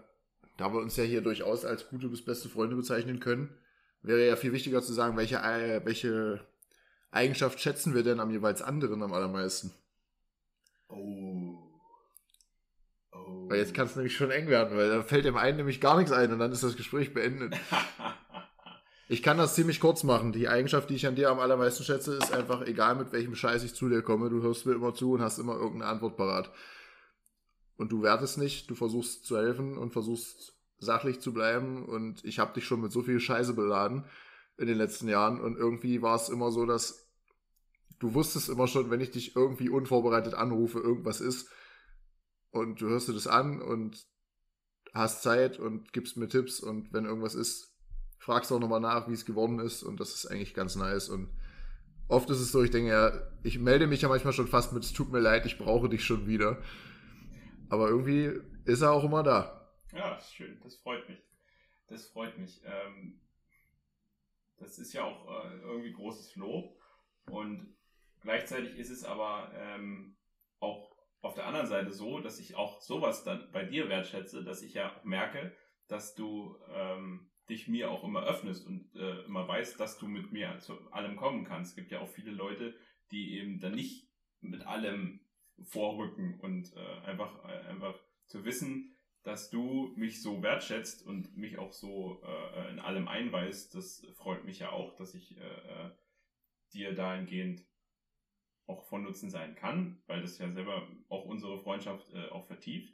da 0.56 0.72
wir 0.72 0.80
uns 0.80 0.96
ja 0.96 1.04
hier 1.04 1.20
durchaus 1.20 1.64
als 1.64 1.88
gute 1.88 2.08
bis 2.08 2.24
beste 2.24 2.48
Freunde 2.48 2.76
bezeichnen 2.76 3.20
können, 3.20 3.54
wäre 4.00 4.26
ja 4.26 4.36
viel 4.36 4.52
wichtiger 4.52 4.82
zu 4.82 4.92
sagen, 4.92 5.16
welche, 5.16 5.36
äh, 5.36 5.84
welche 5.84 6.46
Eigenschaft 7.10 7.60
schätzen 7.60 7.94
wir 7.94 8.02
denn 8.02 8.20
am 8.20 8.30
jeweils 8.30 8.62
anderen 8.62 9.02
am 9.02 9.12
allermeisten? 9.12 9.72
Oh. 10.88 11.58
oh. 13.12 13.48
Weil 13.50 13.58
jetzt 13.58 13.74
kann 13.74 13.86
es 13.86 13.96
nämlich 13.96 14.16
schon 14.16 14.30
eng 14.30 14.48
werden, 14.48 14.78
weil 14.78 14.88
da 14.88 15.02
fällt 15.02 15.24
dem 15.24 15.36
einen 15.36 15.58
nämlich 15.58 15.80
gar 15.80 15.98
nichts 15.98 16.12
ein 16.12 16.32
und 16.32 16.38
dann 16.38 16.52
ist 16.52 16.62
das 16.62 16.76
Gespräch 16.76 17.12
beendet. 17.12 17.54
ich 19.08 19.22
kann 19.22 19.38
das 19.38 19.54
ziemlich 19.54 19.80
kurz 19.80 20.02
machen. 20.02 20.32
Die 20.32 20.48
Eigenschaft, 20.48 20.90
die 20.90 20.94
ich 20.94 21.06
an 21.06 21.14
dir 21.14 21.30
am 21.30 21.38
allermeisten 21.38 21.84
schätze, 21.84 22.14
ist 22.14 22.32
einfach, 22.32 22.62
egal 22.62 22.96
mit 22.96 23.12
welchem 23.12 23.34
Scheiß 23.34 23.62
ich 23.62 23.74
zu 23.74 23.88
dir 23.88 24.02
komme, 24.02 24.30
du 24.30 24.42
hörst 24.42 24.66
mir 24.66 24.74
immer 24.74 24.94
zu 24.94 25.12
und 25.12 25.22
hast 25.22 25.38
immer 25.38 25.54
irgendeine 25.54 25.90
Antwort 25.90 26.16
parat 26.16 26.50
und 27.76 27.92
du 27.92 28.02
wertest 28.02 28.38
nicht, 28.38 28.70
du 28.70 28.74
versuchst 28.74 29.24
zu 29.24 29.36
helfen 29.36 29.76
und 29.78 29.92
versuchst 29.92 30.54
sachlich 30.78 31.20
zu 31.20 31.32
bleiben 31.32 31.84
und 31.84 32.24
ich 32.24 32.38
habe 32.38 32.54
dich 32.54 32.64
schon 32.64 32.80
mit 32.80 32.92
so 32.92 33.02
viel 33.02 33.20
Scheiße 33.20 33.54
beladen 33.54 34.04
in 34.58 34.66
den 34.66 34.78
letzten 34.78 35.08
Jahren 35.08 35.40
und 35.40 35.56
irgendwie 35.56 36.02
war 36.02 36.16
es 36.16 36.28
immer 36.28 36.50
so, 36.50 36.66
dass 36.66 37.06
du 37.98 38.14
wusstest 38.14 38.48
immer 38.48 38.66
schon, 38.66 38.90
wenn 38.90 39.00
ich 39.00 39.10
dich 39.10 39.36
irgendwie 39.36 39.68
unvorbereitet 39.68 40.34
anrufe, 40.34 40.80
irgendwas 40.80 41.20
ist 41.20 41.48
und 42.50 42.80
du 42.80 42.88
hörst 42.88 43.08
dir 43.08 43.14
das 43.14 43.26
an 43.26 43.62
und 43.62 44.04
hast 44.92 45.22
Zeit 45.22 45.58
und 45.58 45.92
gibst 45.92 46.16
mir 46.16 46.28
Tipps 46.28 46.60
und 46.60 46.92
wenn 46.92 47.04
irgendwas 47.04 47.34
ist, 47.34 47.75
fragst 48.26 48.52
auch 48.52 48.60
nochmal 48.60 48.80
nach, 48.80 49.08
wie 49.08 49.14
es 49.14 49.24
geworden 49.24 49.60
ist 49.60 49.82
und 49.82 50.00
das 50.00 50.14
ist 50.14 50.26
eigentlich 50.26 50.52
ganz 50.52 50.76
nice 50.76 51.08
und 51.08 51.28
oft 52.08 52.28
ist 52.30 52.40
es 52.40 52.52
so, 52.52 52.62
ich 52.62 52.70
denke 52.70 52.90
ja, 52.90 53.12
ich 53.42 53.58
melde 53.58 53.86
mich 53.86 54.02
ja 54.02 54.08
manchmal 54.08 54.32
schon 54.32 54.48
fast 54.48 54.72
mit, 54.72 54.84
es 54.84 54.92
tut 54.92 55.10
mir 55.12 55.20
leid, 55.20 55.46
ich 55.46 55.58
brauche 55.58 55.88
dich 55.88 56.04
schon 56.04 56.26
wieder 56.26 56.62
aber 57.68 57.88
irgendwie 57.88 58.40
ist 58.64 58.82
er 58.82 58.92
auch 58.92 59.04
immer 59.04 59.22
da. 59.22 59.70
Ja, 59.92 60.20
schön. 60.20 60.58
Das 60.62 60.76
freut 60.76 61.08
mich. 61.08 61.18
Das 61.88 62.06
freut 62.08 62.38
mich. 62.38 62.62
Ähm, 62.64 63.20
das 64.58 64.78
ist 64.78 64.92
ja 64.92 65.04
auch 65.04 65.44
äh, 65.44 65.58
irgendwie 65.60 65.92
großes 65.92 66.36
Lob. 66.36 66.76
Und 67.26 67.76
gleichzeitig 68.20 68.76
ist 68.76 68.90
es 68.90 69.04
aber 69.04 69.52
ähm, 69.54 70.16
auch 70.60 70.96
auf 71.22 71.34
der 71.34 71.46
anderen 71.46 71.66
Seite 71.66 71.92
so, 71.92 72.20
dass 72.20 72.38
ich 72.38 72.54
auch 72.54 72.80
sowas 72.80 73.24
dann 73.24 73.50
bei 73.52 73.64
dir 73.64 73.88
wertschätze, 73.88 74.44
dass 74.44 74.62
ich 74.62 74.74
ja 74.74 74.90
auch 74.92 75.04
merke, 75.04 75.54
dass 75.88 76.14
du 76.14 76.56
ähm, 76.70 77.30
dich 77.48 77.68
mir 77.68 77.90
auch 77.90 78.04
immer 78.04 78.24
öffnest 78.24 78.66
und 78.66 78.94
äh, 78.96 79.22
immer 79.24 79.46
weißt, 79.46 79.78
dass 79.78 79.98
du 79.98 80.08
mit 80.08 80.32
mir 80.32 80.58
zu 80.58 80.80
allem 80.92 81.16
kommen 81.16 81.44
kannst. 81.44 81.70
Es 81.70 81.76
gibt 81.76 81.92
ja 81.92 82.00
auch 82.00 82.08
viele 82.08 82.32
Leute, 82.32 82.74
die 83.10 83.38
eben 83.38 83.60
dann 83.60 83.74
nicht 83.74 84.08
mit 84.40 84.66
allem 84.66 85.20
vorrücken 85.62 86.38
und 86.40 86.74
äh, 86.74 87.06
einfach, 87.06 87.44
äh, 87.44 87.68
einfach 87.68 87.98
zu 88.26 88.44
wissen, 88.44 88.96
dass 89.22 89.50
du 89.50 89.92
mich 89.96 90.22
so 90.22 90.42
wertschätzt 90.42 91.04
und 91.04 91.36
mich 91.36 91.58
auch 91.58 91.72
so 91.72 92.22
äh, 92.24 92.70
in 92.70 92.78
allem 92.78 93.08
einweist, 93.08 93.74
das 93.74 94.06
freut 94.14 94.44
mich 94.44 94.60
ja 94.60 94.70
auch, 94.70 94.94
dass 94.94 95.14
ich 95.14 95.36
äh, 95.36 95.40
äh, 95.40 95.90
dir 96.72 96.94
dahingehend 96.94 97.66
auch 98.66 98.84
von 98.84 99.02
Nutzen 99.02 99.30
sein 99.30 99.54
kann, 99.54 100.02
weil 100.06 100.22
das 100.22 100.38
ja 100.38 100.50
selber 100.50 100.88
auch 101.08 101.24
unsere 101.24 101.58
Freundschaft 101.58 102.12
äh, 102.12 102.28
auch 102.28 102.46
vertieft. 102.46 102.92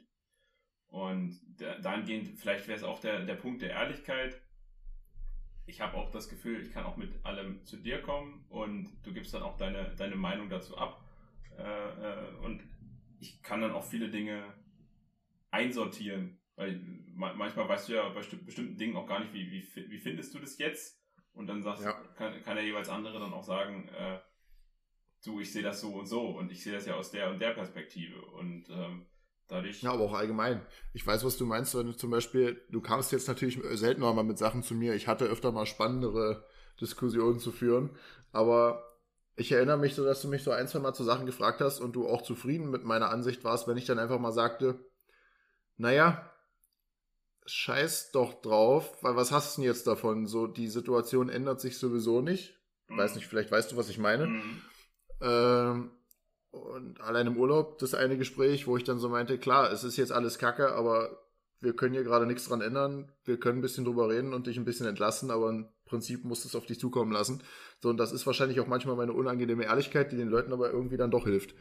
Und 0.87 1.39
dahingehend, 1.57 2.39
vielleicht 2.39 2.67
wäre 2.67 2.77
es 2.77 2.83
auch 2.83 2.99
der, 2.99 3.25
der 3.25 3.33
Punkt 3.33 3.63
der 3.63 3.71
Ehrlichkeit. 3.71 4.42
Ich 5.65 5.81
habe 5.81 5.97
auch 5.97 6.11
das 6.11 6.27
Gefühl, 6.29 6.61
ich 6.61 6.71
kann 6.71 6.85
auch 6.85 6.97
mit 6.97 7.25
allem 7.25 7.63
zu 7.65 7.77
dir 7.77 8.01
kommen 8.01 8.45
und 8.49 8.91
du 9.03 9.13
gibst 9.13 9.33
dann 9.33 9.43
auch 9.43 9.57
deine, 9.57 9.95
deine 9.95 10.15
Meinung 10.15 10.49
dazu 10.49 10.77
ab. 10.77 11.03
Äh, 11.57 11.63
äh, 11.63 12.35
und 12.43 12.61
ich 13.19 13.41
kann 13.41 13.61
dann 13.61 13.71
auch 13.71 13.83
viele 13.83 14.09
Dinge 14.09 14.43
einsortieren. 15.51 16.39
Weil 16.55 16.79
manchmal 17.15 17.67
weißt 17.67 17.89
du 17.89 17.93
ja 17.93 18.09
bei 18.09 18.21
bestimmten 18.21 18.77
Dingen 18.77 18.95
auch 18.95 19.07
gar 19.07 19.19
nicht, 19.19 19.33
wie, 19.33 19.51
wie, 19.51 19.89
wie 19.89 19.97
findest 19.97 20.33
du 20.33 20.39
das 20.39 20.57
jetzt? 20.57 21.01
Und 21.33 21.47
dann 21.47 21.63
sagst, 21.63 21.83
ja. 21.83 21.93
kann, 22.15 22.41
kann 22.43 22.55
der 22.55 22.65
jeweils 22.65 22.89
andere 22.89 23.19
dann 23.19 23.33
auch 23.33 23.43
sagen, 23.43 23.87
äh, 23.89 24.19
du, 25.23 25.39
ich 25.39 25.51
sehe 25.51 25.63
das 25.63 25.81
so 25.81 25.93
und 25.95 26.05
so 26.05 26.37
und 26.37 26.51
ich 26.51 26.63
sehe 26.63 26.73
das 26.73 26.85
ja 26.85 26.95
aus 26.95 27.11
der 27.11 27.29
und 27.31 27.39
der 27.39 27.51
Perspektive. 27.51 28.21
Und 28.21 28.69
ähm, 28.69 29.07
dadurch. 29.47 29.81
Ja, 29.81 29.91
aber 29.91 30.03
auch 30.03 30.13
allgemein. 30.13 30.65
Ich 30.93 31.05
weiß, 31.05 31.23
was 31.25 31.37
du 31.37 31.45
meinst, 31.45 31.75
wenn 31.75 31.87
du 31.87 31.93
zum 31.93 32.09
Beispiel, 32.09 32.61
du 32.69 32.81
kamst 32.81 33.11
jetzt 33.11 33.27
natürlich 33.27 33.59
seltener 33.73 34.13
mal 34.13 34.23
mit 34.23 34.37
Sachen 34.37 34.63
zu 34.63 34.75
mir. 34.75 34.93
Ich 34.95 35.07
hatte 35.07 35.25
öfter 35.25 35.51
mal 35.51 35.65
spannendere 35.65 36.45
Diskussionen 36.79 37.39
zu 37.39 37.51
führen, 37.51 37.91
aber 38.31 38.83
ich 39.35 39.51
erinnere 39.51 39.77
mich 39.77 39.95
so, 39.95 40.03
dass 40.05 40.21
du 40.21 40.27
mich 40.27 40.43
so 40.43 40.51
ein, 40.51 40.67
zwei 40.67 40.79
Mal 40.79 40.93
zu 40.93 41.03
Sachen 41.03 41.25
gefragt 41.25 41.61
hast 41.61 41.79
und 41.79 41.95
du 41.95 42.07
auch 42.07 42.21
zufrieden 42.21 42.69
mit 42.69 42.83
meiner 42.83 43.09
Ansicht 43.09 43.43
warst, 43.43 43.67
wenn 43.67 43.77
ich 43.77 43.85
dann 43.85 43.99
einfach 43.99 44.19
mal 44.19 44.31
sagte, 44.31 44.79
naja, 45.77 46.29
scheiß 47.45 48.11
doch 48.11 48.41
drauf, 48.41 49.03
weil 49.03 49.15
was 49.15 49.31
hast 49.31 49.57
du 49.57 49.61
denn 49.61 49.69
jetzt 49.69 49.87
davon? 49.87 50.27
So, 50.27 50.47
die 50.47 50.67
Situation 50.67 51.29
ändert 51.29 51.61
sich 51.61 51.77
sowieso 51.77 52.21
nicht. 52.21 52.59
Mhm. 52.87 52.97
Weiß 52.97 53.15
nicht, 53.15 53.27
vielleicht 53.27 53.51
weißt 53.51 53.71
du, 53.71 53.77
was 53.77 53.89
ich 53.89 53.97
meine. 53.97 54.27
Mhm. 54.27 54.61
Ähm, 55.21 55.91
und 56.53 57.01
allein 57.01 57.25
im 57.25 57.37
Urlaub, 57.37 57.79
das 57.79 57.95
eine 57.95 58.15
Gespräch, 58.15 58.67
wo 58.67 58.77
ich 58.77 58.83
dann 58.83 58.99
so 58.99 59.09
meinte, 59.09 59.39
klar, 59.39 59.71
es 59.71 59.83
ist 59.83 59.97
jetzt 59.97 60.11
alles 60.11 60.37
Kacke, 60.37 60.73
aber 60.75 61.23
wir 61.61 61.75
können 61.75 61.93
hier 61.93 62.03
gerade 62.03 62.27
nichts 62.27 62.47
dran 62.47 62.61
ändern. 62.61 63.11
Wir 63.25 63.39
können 63.39 63.57
ein 63.57 63.63
bisschen 63.63 63.85
drüber 63.85 64.07
reden 64.07 64.33
und 64.33 64.45
dich 64.45 64.57
ein 64.57 64.65
bisschen 64.65 64.85
entlassen, 64.85 65.31
aber 65.31 65.49
im 65.49 65.67
Prinzip 65.85 66.23
musst 66.25 66.43
du 66.43 66.49
es 66.49 66.55
auf 66.55 66.67
dich 66.67 66.79
zukommen 66.79 67.11
lassen. 67.11 67.41
So, 67.79 67.89
und 67.89 67.97
das 67.97 68.11
ist 68.11 68.27
wahrscheinlich 68.27 68.59
auch 68.59 68.67
manchmal 68.67 68.95
meine 68.95 69.13
unangenehme 69.13 69.63
Ehrlichkeit, 69.63 70.11
die 70.11 70.15
den 70.15 70.27
Leuten 70.27 70.53
aber 70.53 70.69
irgendwie 70.69 70.95
dann 70.95 71.09
doch 71.09 71.23
hilft. 71.23 71.55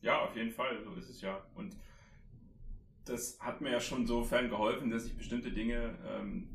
Ja, 0.00 0.24
auf 0.24 0.34
jeden 0.34 0.50
Fall, 0.50 0.82
so 0.82 0.92
ist 0.98 1.08
es 1.08 1.20
ja. 1.20 1.46
Und 1.54 1.76
das 3.04 3.38
hat 3.38 3.60
mir 3.60 3.70
ja 3.70 3.80
schon 3.80 4.08
sofern 4.08 4.50
geholfen, 4.50 4.90
dass 4.90 5.06
ich 5.06 5.16
bestimmte 5.16 5.52
Dinge 5.52 5.96
ähm, 6.04 6.48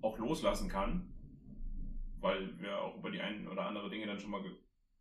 auch 0.00 0.16
loslassen 0.18 0.68
kann, 0.68 1.12
weil 2.20 2.56
wir 2.60 2.78
auch 2.80 2.96
über 2.98 3.10
die 3.10 3.20
ein 3.20 3.48
oder 3.48 3.66
andere 3.66 3.90
Dinge 3.90 4.06
dann 4.06 4.20
schon 4.20 4.30
mal 4.30 4.44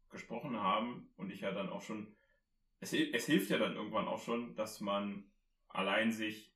gesprochen 0.09 0.61
haben 0.61 1.09
und 1.17 1.31
ich 1.31 1.41
ja 1.41 1.51
dann 1.51 1.69
auch 1.69 1.81
schon, 1.81 2.15
es, 2.79 2.93
es 2.93 3.25
hilft 3.25 3.49
ja 3.49 3.57
dann 3.57 3.75
irgendwann 3.75 4.07
auch 4.07 4.21
schon, 4.21 4.55
dass 4.55 4.81
man 4.81 5.23
allein 5.67 6.11
sich 6.11 6.53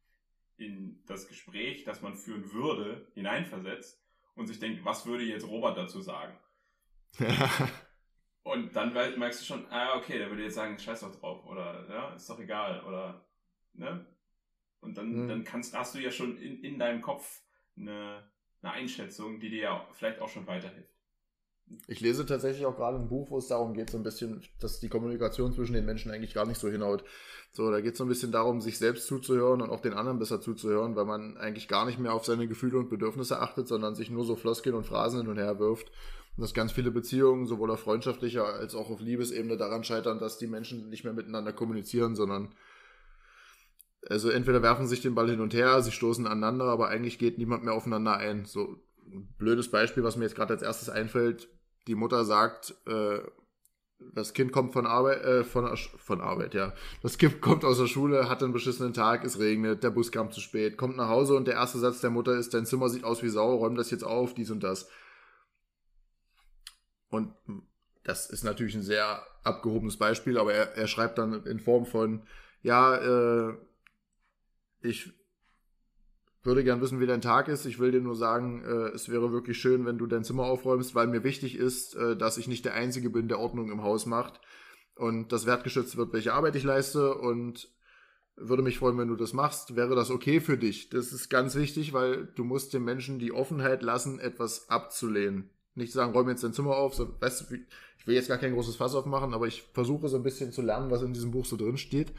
in 0.58 1.04
das 1.06 1.28
Gespräch, 1.28 1.84
das 1.84 2.02
man 2.02 2.16
führen 2.16 2.52
würde, 2.54 3.08
hineinversetzt 3.14 4.02
und 4.36 4.48
sich 4.48 4.60
denkt, 4.60 4.86
was 4.86 5.06
würde 5.06 5.24
jetzt 5.24 5.48
Robert 5.48 5.78
dazu 5.78 6.02
sagen? 6.02 6.38
und 8.44 8.76
dann 8.76 8.94
merkst 8.94 9.42
du 9.42 9.46
schon, 9.46 9.66
ah, 9.72 9.98
okay, 9.98 10.18
der 10.18 10.30
würde 10.30 10.44
jetzt 10.44 10.56
sagen, 10.56 10.78
scheiß 10.78 11.02
doch 11.02 11.20
drauf, 11.20 11.46
oder 11.46 11.88
ja, 11.90 12.14
ist 12.14 12.30
doch 12.30 12.40
egal, 12.40 12.84
oder 12.86 13.26
ne? 13.74 14.06
Und 14.80 14.98
dann, 14.98 15.12
mhm. 15.12 15.28
dann 15.28 15.44
kannst, 15.44 15.76
hast 15.76 15.96
du 15.96 16.00
ja 16.00 16.12
schon 16.12 16.38
in, 16.38 16.64
in 16.64 16.80
deinem 16.80 17.02
Kopf 17.02 17.44
eine, 17.78 18.32
eine 18.62 18.72
Einschätzung, 18.72 19.40
die 19.40 19.50
dir 19.50 19.62
ja 19.62 19.88
vielleicht 19.94 20.20
auch 20.20 20.30
schon 20.30 20.48
weiterhilft. 20.48 21.01
Ich 21.88 22.00
lese 22.00 22.26
tatsächlich 22.26 22.66
auch 22.66 22.76
gerade 22.76 22.98
ein 22.98 23.08
Buch, 23.08 23.30
wo 23.30 23.38
es 23.38 23.48
darum 23.48 23.74
geht, 23.74 23.90
so 23.90 23.98
ein 23.98 24.04
bisschen, 24.04 24.42
dass 24.60 24.80
die 24.80 24.90
Kommunikation 24.90 25.54
zwischen 25.54 25.74
den 25.74 25.86
Menschen 25.86 26.12
eigentlich 26.12 26.34
gar 26.34 26.46
nicht 26.46 26.60
so 26.60 26.70
hinhaut. 26.70 27.04
So, 27.54 27.70
da 27.70 27.82
geht 27.82 27.94
es 27.94 27.98
so 27.98 28.06
ein 28.06 28.10
bisschen 28.10 28.32
darum, 28.32 28.62
sich 28.62 28.78
selbst 28.78 29.08
zuzuhören 29.08 29.62
und 29.62 29.70
auch 29.70 29.82
den 29.82 29.94
anderen 29.94 30.20
besser 30.20 30.40
zuzuhören, 30.42 30.96
weil 30.96 31.06
man 31.06 31.38
eigentlich 31.38 31.68
gar 31.68 31.86
nicht 31.86 32.00
mehr 32.00 32.14
auf 32.14 32.26
seine 32.26 32.48
Gefühle 32.48 32.78
und 32.78 32.90
Bedürfnisse 32.90 33.40
achtet, 33.40 33.68
sondern 33.68 33.96
sich 33.96 34.10
nur 34.10 34.24
so 34.24 34.36
Floskeln 34.36 34.76
und 34.76 34.86
Phrasen 34.86 35.22
hin 35.22 35.30
und 35.30 35.38
her 35.38 35.60
wirft. 35.60 35.92
Und 36.38 36.42
dass 36.42 36.54
ganz 36.54 36.72
viele 36.72 36.92
Beziehungen, 36.92 37.46
sowohl 37.46 37.72
auf 37.72 37.82
freundschaftlicher 37.82 38.46
als 38.46 38.74
auch 38.74 38.90
auf 38.90 39.02
Liebesebene, 39.02 39.58
daran 39.58 39.84
scheitern, 39.84 40.20
dass 40.20 40.38
die 40.38 40.48
Menschen 40.48 40.90
nicht 40.90 41.04
mehr 41.04 41.14
miteinander 41.14 41.52
kommunizieren, 41.52 42.16
sondern 42.16 42.56
also 44.08 44.30
entweder 44.30 44.64
werfen 44.64 44.88
sich 44.88 45.02
den 45.02 45.14
Ball 45.14 45.30
hin 45.30 45.42
und 45.42 45.54
her, 45.54 45.82
sie 45.82 45.92
stoßen 45.92 46.26
aneinander, 46.26 46.66
aber 46.66 46.88
eigentlich 46.88 47.20
geht 47.20 47.38
niemand 47.38 47.64
mehr 47.64 47.74
aufeinander 47.74 48.18
ein. 48.18 48.46
So 48.46 48.80
ein 49.12 49.28
blödes 49.38 49.70
Beispiel, 49.70 50.04
was 50.04 50.16
mir 50.16 50.24
jetzt 50.24 50.36
gerade 50.36 50.54
als 50.54 50.64
erstes 50.64 50.90
einfällt, 50.90 51.50
die 51.88 51.96
Mutter 51.96 52.26
sagt, 52.26 52.76
äh, 52.88 53.20
das 54.14 54.34
Kind 54.34 54.52
kommt 54.52 54.74
von 54.74 54.86
Arbeit, 54.86 55.24
äh, 55.24 55.44
von, 55.44 55.76
von 55.78 56.22
Arbeit, 56.22 56.54
ja. 56.54 56.74
Das 57.02 57.18
Kind 57.18 57.42
kommt 57.42 57.64
aus 57.64 57.78
der 57.78 57.88
Schule, 57.88 58.30
hat 58.30 58.44
einen 58.44 58.54
beschissenen 58.54 58.94
Tag, 58.94 59.24
es 59.24 59.40
regnet, 59.40 59.84
der 59.84 59.92
Bus 59.92 60.12
kam 60.12 60.32
zu 60.32 60.42
spät, 60.42 60.78
kommt 60.78 60.98
nach 60.98 61.10
Hause 61.10 61.36
und 61.36 61.48
der 61.48 61.56
erste 61.56 61.80
Satz 61.80 62.02
der 62.02 62.10
Mutter 62.10 62.36
ist, 62.36 62.54
dein 62.54 62.66
Zimmer 62.66 62.90
sieht 62.90 63.04
aus 63.04 63.24
wie 63.24 63.30
Sau, 63.30 63.56
räum 63.56 63.76
das 63.76 63.92
jetzt 63.92 64.04
auf, 64.04 64.34
dies 64.34 64.52
und 64.52 64.64
das. 64.64 64.90
Und 67.10 67.34
das 68.04 68.30
ist 68.30 68.44
natürlich 68.44 68.76
ein 68.76 68.84
sehr 68.84 69.24
abgehobenes 69.44 69.98
Beispiel, 69.98 70.38
aber 70.38 70.54
er, 70.54 70.76
er 70.76 70.88
schreibt 70.88 71.18
dann 71.18 71.46
in 71.46 71.60
Form 71.60 71.86
von, 71.86 72.24
ja, 72.64 72.96
äh, 72.96 73.58
ich 74.82 75.14
würde 76.44 76.64
gern 76.64 76.82
wissen, 76.82 77.00
wie 77.00 77.06
dein 77.06 77.22
Tag 77.22 77.48
ist. 77.48 77.66
Ich 77.66 77.80
will 77.80 77.92
dir 77.92 78.02
nur 78.02 78.16
sagen, 78.16 78.64
äh, 78.64 78.90
es 78.90 79.10
wäre 79.10 79.32
wirklich 79.32 79.60
schön, 79.60 79.86
wenn 79.86 79.98
du 79.98 80.08
dein 80.08 80.24
Zimmer 80.24 80.44
aufräumst, 80.44 80.96
weil 80.96 81.08
mir 81.08 81.24
wichtig 81.24 81.56
ist, 81.56 81.96
äh, 81.96 82.16
dass 82.18 82.38
ich 82.38 82.48
nicht 82.48 82.66
der 82.66 82.74
Einzige 82.74 83.10
bin, 83.10 83.28
der 83.28 83.40
Ordnung 83.40 83.72
im 83.72 83.84
Haus 83.84 84.06
macht 84.06 84.42
und 84.96 85.32
das 85.32 85.46
wertgeschätzt 85.46 85.98
wird, 85.98 86.14
welche 86.14 86.34
Arbeit 86.34 86.56
ich 86.56 86.64
leiste 86.64 87.16
und 87.16 87.70
würde 88.36 88.64
mich 88.64 88.80
freuen, 88.80 88.98
wenn 88.98 89.08
du 89.08 89.16
das 89.16 89.34
machst. 89.34 89.76
Wäre 89.76 89.96
das 89.96 90.10
okay 90.10 90.40
für 90.40 90.58
dich? 90.58 90.90
Das 90.90 91.14
ist 91.14 91.30
ganz 91.30 91.56
wichtig, 91.56 91.94
weil 91.94 92.26
du 92.36 92.44
musst 92.44 92.74
den 92.74 92.84
Menschen 92.84 93.20
die 93.20 93.32
Offenheit 93.32 93.84
lassen, 93.84 94.20
etwas 94.20 94.70
abzulehnen. 94.70 95.50
Nicht 95.76 95.94
sagen, 95.94 96.14
räum 96.14 96.30
jetzt 96.30 96.44
dein 96.44 96.54
Zimmer 96.54 96.76
auf. 96.76 96.96
So, 96.96 97.16
weißt 97.20 97.52
du, 97.52 97.56
ich 97.56 98.08
will 98.08 98.16
jetzt 98.16 98.30
gar 98.30 98.38
kein 98.38 98.54
großes 98.54 98.78
Fass 98.78 98.96
aufmachen, 98.96 99.34
aber 99.34 99.48
ich 99.48 99.64
versuche 99.74 100.10
so 100.10 100.18
ein 100.18 100.24
bisschen 100.24 100.52
zu 100.52 100.62
lernen, 100.62 100.90
was 100.90 101.04
in 101.04 101.14
diesem 101.14 101.32
Buch 101.32 101.46
so 101.46 101.56
drin 101.56 101.78
steht. 101.78 102.14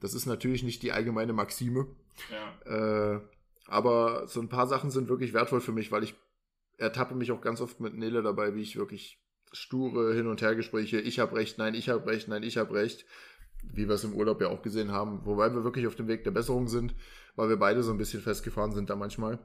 Das 0.00 0.14
ist 0.14 0.26
natürlich 0.26 0.62
nicht 0.62 0.82
die 0.82 0.92
allgemeine 0.92 1.32
Maxime. 1.32 1.86
Ja. 2.66 3.14
Äh, 3.14 3.20
aber 3.68 4.26
so 4.26 4.40
ein 4.40 4.48
paar 4.48 4.66
Sachen 4.66 4.90
sind 4.90 5.08
wirklich 5.08 5.32
wertvoll 5.32 5.60
für 5.60 5.72
mich, 5.72 5.92
weil 5.92 6.02
ich 6.02 6.14
ertappe 6.78 7.14
mich 7.14 7.30
auch 7.32 7.40
ganz 7.40 7.60
oft 7.60 7.80
mit 7.80 7.94
Nele 7.94 8.22
dabei, 8.22 8.54
wie 8.54 8.62
ich 8.62 8.76
wirklich 8.76 9.22
sture 9.52 10.14
Hin- 10.14 10.26
und 10.26 10.42
Hergespräche, 10.42 11.00
ich 11.00 11.18
habe 11.18 11.36
recht, 11.36 11.58
nein, 11.58 11.74
ich 11.74 11.88
habe 11.88 12.06
recht, 12.06 12.28
nein, 12.28 12.42
ich 12.42 12.56
habe 12.56 12.74
recht, 12.74 13.06
wie 13.62 13.88
wir 13.88 13.94
es 13.94 14.04
im 14.04 14.14
Urlaub 14.14 14.40
ja 14.40 14.48
auch 14.48 14.62
gesehen 14.62 14.92
haben, 14.92 15.24
wobei 15.24 15.52
wir 15.52 15.64
wirklich 15.64 15.86
auf 15.86 15.96
dem 15.96 16.08
Weg 16.08 16.24
der 16.24 16.30
Besserung 16.30 16.68
sind, 16.68 16.94
weil 17.36 17.48
wir 17.48 17.56
beide 17.56 17.82
so 17.82 17.92
ein 17.92 17.98
bisschen 17.98 18.22
festgefahren 18.22 18.72
sind 18.72 18.90
da 18.90 18.96
manchmal. 18.96 19.38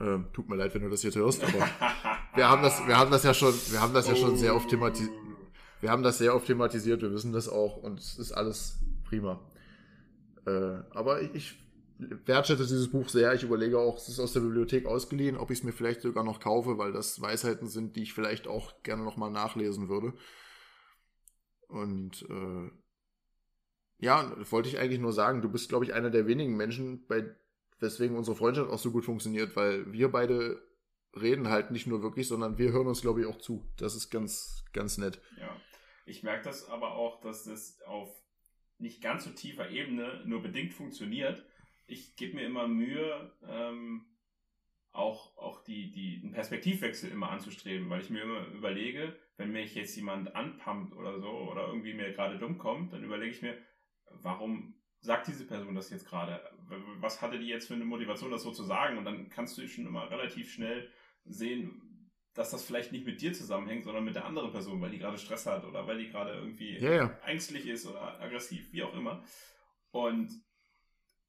Ähm, 0.00 0.26
tut 0.32 0.48
mir 0.48 0.56
leid, 0.56 0.74
wenn 0.74 0.82
du 0.82 0.90
das 0.90 1.02
jetzt 1.02 1.16
hörst, 1.16 1.42
aber 1.42 1.58
wir 2.34 2.48
haben 2.48 2.62
das, 2.62 2.86
wir 2.86 2.96
haben 2.96 3.10
das 3.10 3.24
ja 3.24 3.34
schon, 3.34 3.52
wir 3.52 3.80
haben 3.80 3.94
das 3.94 4.08
ja 4.08 4.14
schon 4.14 4.36
sehr 4.36 4.54
oft 4.54 4.68
thematisiert. 4.68 5.14
Wir 5.80 5.90
haben 5.90 6.02
das 6.02 6.18
sehr 6.18 6.34
oft 6.34 6.46
thematisiert, 6.46 7.02
wir 7.02 7.12
wissen 7.12 7.32
das 7.32 7.48
auch 7.48 7.76
und 7.76 8.00
es 8.00 8.18
ist 8.18 8.32
alles 8.32 8.80
prima. 9.04 9.40
Äh, 10.46 10.82
aber 10.90 11.22
ich 11.22 11.56
wertschätze 11.98 12.62
dieses 12.62 12.90
Buch 12.90 13.08
sehr. 13.08 13.34
Ich 13.34 13.42
überlege 13.42 13.78
auch, 13.78 13.96
es 13.96 14.08
ist 14.08 14.20
aus 14.20 14.32
der 14.32 14.40
Bibliothek 14.40 14.86
ausgeliehen, 14.86 15.36
ob 15.36 15.50
ich 15.50 15.58
es 15.58 15.64
mir 15.64 15.72
vielleicht 15.72 16.00
sogar 16.02 16.24
noch 16.24 16.40
kaufe, 16.40 16.78
weil 16.78 16.92
das 16.92 17.20
Weisheiten 17.20 17.68
sind, 17.68 17.96
die 17.96 18.02
ich 18.02 18.14
vielleicht 18.14 18.46
auch 18.46 18.82
gerne 18.82 19.02
nochmal 19.02 19.30
nachlesen 19.30 19.88
würde. 19.88 20.14
Und 21.66 22.22
äh, 22.28 22.70
ja, 23.98 24.32
wollte 24.50 24.68
ich 24.68 24.78
eigentlich 24.78 25.00
nur 25.00 25.12
sagen, 25.12 25.42
du 25.42 25.50
bist, 25.50 25.68
glaube 25.68 25.84
ich, 25.84 25.92
einer 25.92 26.10
der 26.10 26.26
wenigen 26.26 26.56
Menschen, 26.56 27.06
bei 27.06 27.34
weswegen 27.80 28.16
unsere 28.16 28.36
Freundschaft 28.36 28.70
auch 28.70 28.78
so 28.78 28.90
gut 28.90 29.04
funktioniert, 29.04 29.54
weil 29.56 29.92
wir 29.92 30.10
beide 30.10 30.62
reden 31.14 31.48
halt 31.48 31.70
nicht 31.70 31.86
nur 31.86 32.02
wirklich, 32.02 32.28
sondern 32.28 32.58
wir 32.58 32.72
hören 32.72 32.86
uns, 32.86 33.00
glaube 33.00 33.20
ich, 33.20 33.26
auch 33.26 33.38
zu. 33.38 33.68
Das 33.76 33.94
ist 33.94 34.10
ganz, 34.10 34.64
ganz 34.72 34.98
nett. 34.98 35.20
Ja, 35.38 35.56
ich 36.06 36.22
merke 36.22 36.44
das 36.44 36.68
aber 36.68 36.92
auch, 36.92 37.20
dass 37.20 37.44
das 37.44 37.80
auf 37.82 38.08
nicht 38.78 39.02
ganz 39.02 39.24
so 39.24 39.30
tiefer 39.30 39.70
Ebene 39.70 40.22
nur 40.24 40.42
bedingt 40.42 40.72
funktioniert. 40.72 41.44
Ich 41.88 42.14
gebe 42.14 42.36
mir 42.36 42.46
immer 42.46 42.68
Mühe, 42.68 43.32
ähm, 43.48 44.06
auch, 44.92 45.36
auch 45.36 45.64
die, 45.64 45.90
die, 45.90 46.20
den 46.20 46.32
Perspektivwechsel 46.32 47.10
immer 47.10 47.30
anzustreben, 47.30 47.90
weil 47.90 48.00
ich 48.00 48.10
mir 48.10 48.22
immer 48.22 48.46
überlege, 48.48 49.16
wenn 49.36 49.52
mich 49.52 49.74
jetzt 49.74 49.96
jemand 49.96 50.34
anpumpt 50.34 50.94
oder 50.94 51.18
so 51.18 51.28
oder 51.28 51.68
irgendwie 51.68 51.94
mir 51.94 52.12
gerade 52.12 52.38
dumm 52.38 52.58
kommt, 52.58 52.92
dann 52.92 53.04
überlege 53.04 53.30
ich 53.30 53.42
mir, 53.42 53.56
warum 54.10 54.74
sagt 55.00 55.28
diese 55.28 55.46
Person 55.46 55.74
das 55.74 55.90
jetzt 55.90 56.06
gerade? 56.06 56.40
Was 57.00 57.22
hatte 57.22 57.38
die 57.38 57.46
jetzt 57.46 57.68
für 57.68 57.74
eine 57.74 57.84
Motivation, 57.84 58.30
das 58.30 58.42
so 58.42 58.50
zu 58.50 58.64
sagen? 58.64 58.98
Und 58.98 59.04
dann 59.04 59.28
kannst 59.28 59.56
du 59.56 59.66
schon 59.66 59.86
immer 59.86 60.10
relativ 60.10 60.52
schnell 60.52 60.90
sehen, 61.24 62.10
dass 62.34 62.50
das 62.50 62.64
vielleicht 62.64 62.92
nicht 62.92 63.06
mit 63.06 63.20
dir 63.20 63.32
zusammenhängt, 63.32 63.84
sondern 63.84 64.04
mit 64.04 64.14
der 64.14 64.24
anderen 64.24 64.50
Person, 64.50 64.80
weil 64.80 64.90
die 64.90 64.98
gerade 64.98 65.18
Stress 65.18 65.46
hat 65.46 65.64
oder 65.64 65.86
weil 65.86 65.98
die 65.98 66.08
gerade 66.08 66.34
irgendwie 66.34 66.78
ja. 66.78 67.18
ängstlich 67.24 67.66
ist 67.66 67.86
oder 67.86 68.20
aggressiv, 68.20 68.72
wie 68.72 68.82
auch 68.82 68.94
immer. 68.94 69.24
Und 69.90 70.30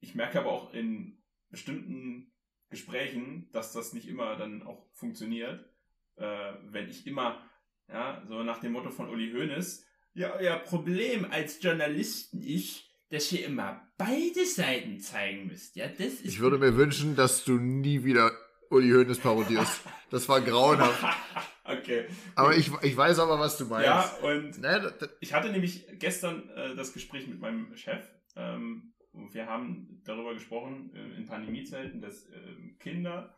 ich 0.00 0.14
merke 0.14 0.40
aber 0.40 0.50
auch 0.50 0.72
in 0.72 1.22
bestimmten 1.50 2.32
Gesprächen, 2.70 3.48
dass 3.52 3.72
das 3.72 3.92
nicht 3.92 4.08
immer 4.08 4.36
dann 4.36 4.62
auch 4.62 4.86
funktioniert, 4.94 5.68
äh, 6.16 6.52
wenn 6.70 6.88
ich 6.88 7.06
immer, 7.06 7.44
ja, 7.88 8.22
so 8.26 8.42
nach 8.42 8.60
dem 8.60 8.72
Motto 8.72 8.90
von 8.90 9.08
Uli 9.08 9.32
Hoeneß, 9.32 9.86
ja, 10.14 10.34
euer 10.34 10.56
Problem 10.56 11.26
als 11.30 11.62
Journalisten 11.62 12.42
ist, 12.42 12.84
dass 13.10 13.30
ihr 13.32 13.44
immer 13.46 13.88
beide 13.98 14.46
Seiten 14.46 15.00
zeigen 15.00 15.48
müsst. 15.48 15.76
Ja, 15.76 15.88
das 15.88 16.14
ist 16.14 16.24
ich 16.24 16.40
würde 16.40 16.58
mir 16.58 16.76
wünschen, 16.76 17.16
dass 17.16 17.44
du 17.44 17.54
nie 17.54 18.04
wieder 18.04 18.30
Uli 18.70 18.90
Hoeneß 18.90 19.18
parodierst. 19.18 19.80
Das 20.10 20.28
war 20.28 20.40
grauenhaft. 20.40 21.04
okay. 21.64 22.06
Aber 22.36 22.56
ich, 22.56 22.70
ich 22.82 22.96
weiß 22.96 23.18
aber, 23.18 23.38
was 23.40 23.58
du 23.58 23.66
meinst. 23.66 23.86
Ja, 23.86 24.16
und 24.22 24.58
ne, 24.60 24.94
ich 25.20 25.34
hatte 25.34 25.50
nämlich 25.50 25.86
gestern 25.98 26.48
äh, 26.50 26.76
das 26.76 26.92
Gespräch 26.92 27.26
mit 27.26 27.40
meinem 27.40 27.76
Chef. 27.76 28.04
Ähm, 28.36 28.92
wir 29.12 29.46
haben 29.46 30.00
darüber 30.04 30.34
gesprochen 30.34 30.94
äh, 30.94 31.16
in 31.16 31.26
Pandemiezeiten, 31.26 32.00
dass 32.00 32.26
äh, 32.26 32.74
Kinder 32.78 33.34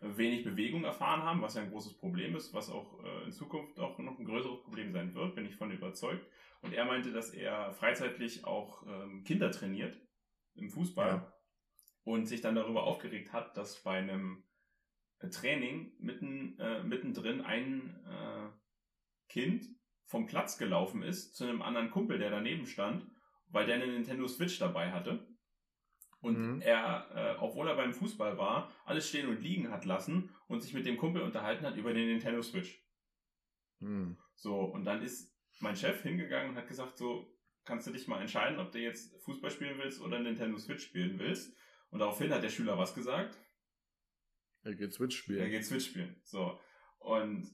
wenig 0.00 0.44
Bewegung 0.44 0.84
erfahren 0.84 1.22
haben, 1.22 1.42
was 1.42 1.54
ja 1.54 1.62
ein 1.62 1.70
großes 1.70 1.98
Problem 1.98 2.36
ist, 2.36 2.54
was 2.54 2.70
auch 2.70 3.02
äh, 3.02 3.24
in 3.24 3.32
Zukunft 3.32 3.80
auch 3.80 3.98
noch 3.98 4.18
ein 4.18 4.24
größeres 4.24 4.62
Problem 4.62 4.92
sein 4.92 5.14
wird, 5.14 5.34
bin 5.34 5.46
ich 5.46 5.56
von 5.56 5.72
überzeugt. 5.72 6.24
Und 6.60 6.72
er 6.72 6.84
meinte, 6.84 7.12
dass 7.12 7.30
er 7.30 7.72
freizeitlich 7.72 8.44
auch 8.44 8.84
ähm, 8.86 9.24
Kinder 9.24 9.50
trainiert 9.50 10.00
im 10.54 10.70
Fußball 10.70 11.08
ja. 11.08 11.32
und 12.04 12.26
sich 12.26 12.40
dann 12.40 12.54
darüber 12.54 12.84
aufgeregt 12.84 13.32
hat, 13.32 13.56
dass 13.56 13.82
bei 13.82 13.98
einem 13.98 14.44
äh, 15.20 15.28
Training 15.28 15.92
mitten, 15.98 16.58
äh, 16.58 16.82
mittendrin 16.82 17.40
ein 17.40 17.96
äh, 18.08 18.48
Kind 19.28 19.66
vom 20.06 20.26
Platz 20.26 20.58
gelaufen 20.58 21.02
ist 21.02 21.36
zu 21.36 21.44
einem 21.44 21.62
anderen 21.62 21.90
Kumpel, 21.90 22.18
der 22.18 22.30
daneben 22.30 22.66
stand, 22.66 23.06
weil 23.50 23.66
der 23.66 23.76
eine 23.76 23.86
Nintendo 23.86 24.26
Switch 24.26 24.58
dabei 24.58 24.90
hatte. 24.92 25.26
Und 26.20 26.38
mhm. 26.38 26.60
er, 26.62 27.10
äh, 27.14 27.40
obwohl 27.40 27.68
er 27.68 27.76
beim 27.76 27.92
Fußball 27.92 28.38
war, 28.38 28.72
alles 28.84 29.08
stehen 29.08 29.28
und 29.28 29.40
liegen 29.40 29.70
hat 29.70 29.84
lassen 29.84 30.30
und 30.48 30.60
sich 30.60 30.74
mit 30.74 30.84
dem 30.84 30.96
Kumpel 30.96 31.22
unterhalten 31.22 31.64
hat 31.64 31.76
über 31.76 31.92
den 31.92 32.08
Nintendo 32.08 32.42
Switch. 32.42 32.82
Mhm. 33.78 34.18
So, 34.34 34.60
und 34.60 34.84
dann 34.84 35.02
ist 35.02 35.32
mein 35.60 35.76
Chef 35.76 36.02
hingegangen 36.02 36.50
und 36.50 36.56
hat 36.56 36.68
gesagt, 36.68 36.98
so, 36.98 37.32
kannst 37.64 37.86
du 37.86 37.92
dich 37.92 38.08
mal 38.08 38.20
entscheiden, 38.20 38.58
ob 38.58 38.72
du 38.72 38.78
jetzt 38.78 39.14
Fußball 39.22 39.50
spielen 39.50 39.78
willst 39.78 40.00
oder 40.00 40.18
Nintendo 40.18 40.58
Switch 40.58 40.84
spielen 40.84 41.18
willst. 41.18 41.56
Und 41.90 42.00
daraufhin 42.00 42.32
hat 42.32 42.42
der 42.42 42.50
Schüler 42.50 42.78
was 42.78 42.94
gesagt. 42.94 43.38
Er 44.62 44.74
geht 44.74 44.92
Switch 44.92 45.16
spielen. 45.16 45.40
Er 45.40 45.50
geht 45.50 45.64
Switch 45.64 45.86
spielen. 45.86 46.20
So. 46.24 46.58
Und 46.98 47.46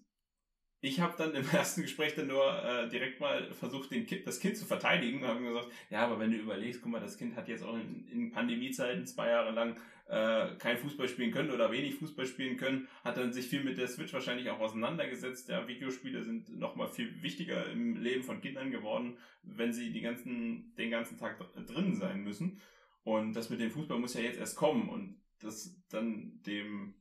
ich 0.84 1.00
habe 1.00 1.14
dann 1.16 1.34
im 1.34 1.48
ersten 1.52 1.82
Gespräch 1.82 2.14
dann 2.14 2.26
nur 2.26 2.62
äh, 2.62 2.88
direkt 2.88 3.18
mal 3.18 3.52
versucht, 3.54 3.90
den 3.90 4.06
kind, 4.06 4.26
das 4.26 4.38
Kind 4.38 4.56
zu 4.56 4.66
verteidigen 4.66 5.22
und 5.22 5.28
habe 5.28 5.42
gesagt, 5.42 5.68
ja, 5.88 6.04
aber 6.04 6.18
wenn 6.18 6.30
du 6.30 6.36
überlegst, 6.36 6.82
guck 6.82 6.92
mal, 6.92 7.00
das 7.00 7.16
Kind 7.16 7.36
hat 7.36 7.48
jetzt 7.48 7.64
auch 7.64 7.74
in, 7.74 8.06
in 8.08 8.30
Pandemiezeiten 8.30 9.06
zwei 9.06 9.30
Jahre 9.30 9.52
lang 9.52 9.76
äh, 10.08 10.54
kein 10.56 10.76
Fußball 10.76 11.08
spielen 11.08 11.30
können 11.30 11.50
oder 11.50 11.72
wenig 11.72 11.94
Fußball 11.94 12.26
spielen 12.26 12.58
können, 12.58 12.86
hat 13.02 13.16
dann 13.16 13.32
sich 13.32 13.46
viel 13.46 13.64
mit 13.64 13.78
der 13.78 13.88
Switch 13.88 14.12
wahrscheinlich 14.12 14.50
auch 14.50 14.60
auseinandergesetzt. 14.60 15.48
Ja, 15.48 15.66
Videospiele 15.66 16.22
sind 16.22 16.54
nochmal 16.58 16.88
viel 16.88 17.22
wichtiger 17.22 17.70
im 17.70 17.96
Leben 17.96 18.22
von 18.22 18.42
Kindern 18.42 18.70
geworden, 18.70 19.16
wenn 19.42 19.72
sie 19.72 19.90
die 19.90 20.02
ganzen, 20.02 20.74
den 20.76 20.90
ganzen 20.90 21.16
Tag 21.16 21.38
drin 21.66 21.94
sein 21.94 22.22
müssen. 22.22 22.60
Und 23.04 23.32
das 23.32 23.48
mit 23.48 23.60
dem 23.60 23.70
Fußball 23.70 23.98
muss 23.98 24.14
ja 24.14 24.20
jetzt 24.20 24.38
erst 24.38 24.56
kommen 24.56 24.90
und 24.90 25.18
das 25.40 25.82
dann 25.88 26.42
dem 26.46 26.94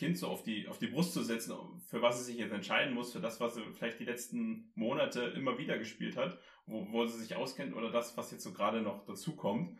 Kind 0.00 0.16
so 0.16 0.28
auf 0.28 0.42
die, 0.42 0.66
auf 0.66 0.78
die 0.78 0.86
Brust 0.86 1.12
zu 1.12 1.22
setzen, 1.22 1.54
für 1.90 2.00
was 2.00 2.18
es 2.18 2.24
sich 2.24 2.38
jetzt 2.38 2.54
entscheiden 2.54 2.94
muss, 2.94 3.12
für 3.12 3.20
das, 3.20 3.38
was 3.38 3.54
sie 3.54 3.62
vielleicht 3.74 4.00
die 4.00 4.06
letzten 4.06 4.72
Monate 4.74 5.20
immer 5.20 5.58
wieder 5.58 5.76
gespielt 5.76 6.16
hat, 6.16 6.38
wo, 6.64 6.90
wo 6.90 7.04
sie 7.04 7.18
sich 7.18 7.36
auskennt 7.36 7.76
oder 7.76 7.90
das, 7.90 8.16
was 8.16 8.30
jetzt 8.30 8.42
so 8.42 8.54
gerade 8.54 8.80
noch 8.80 9.04
dazu 9.04 9.36
kommt, 9.36 9.78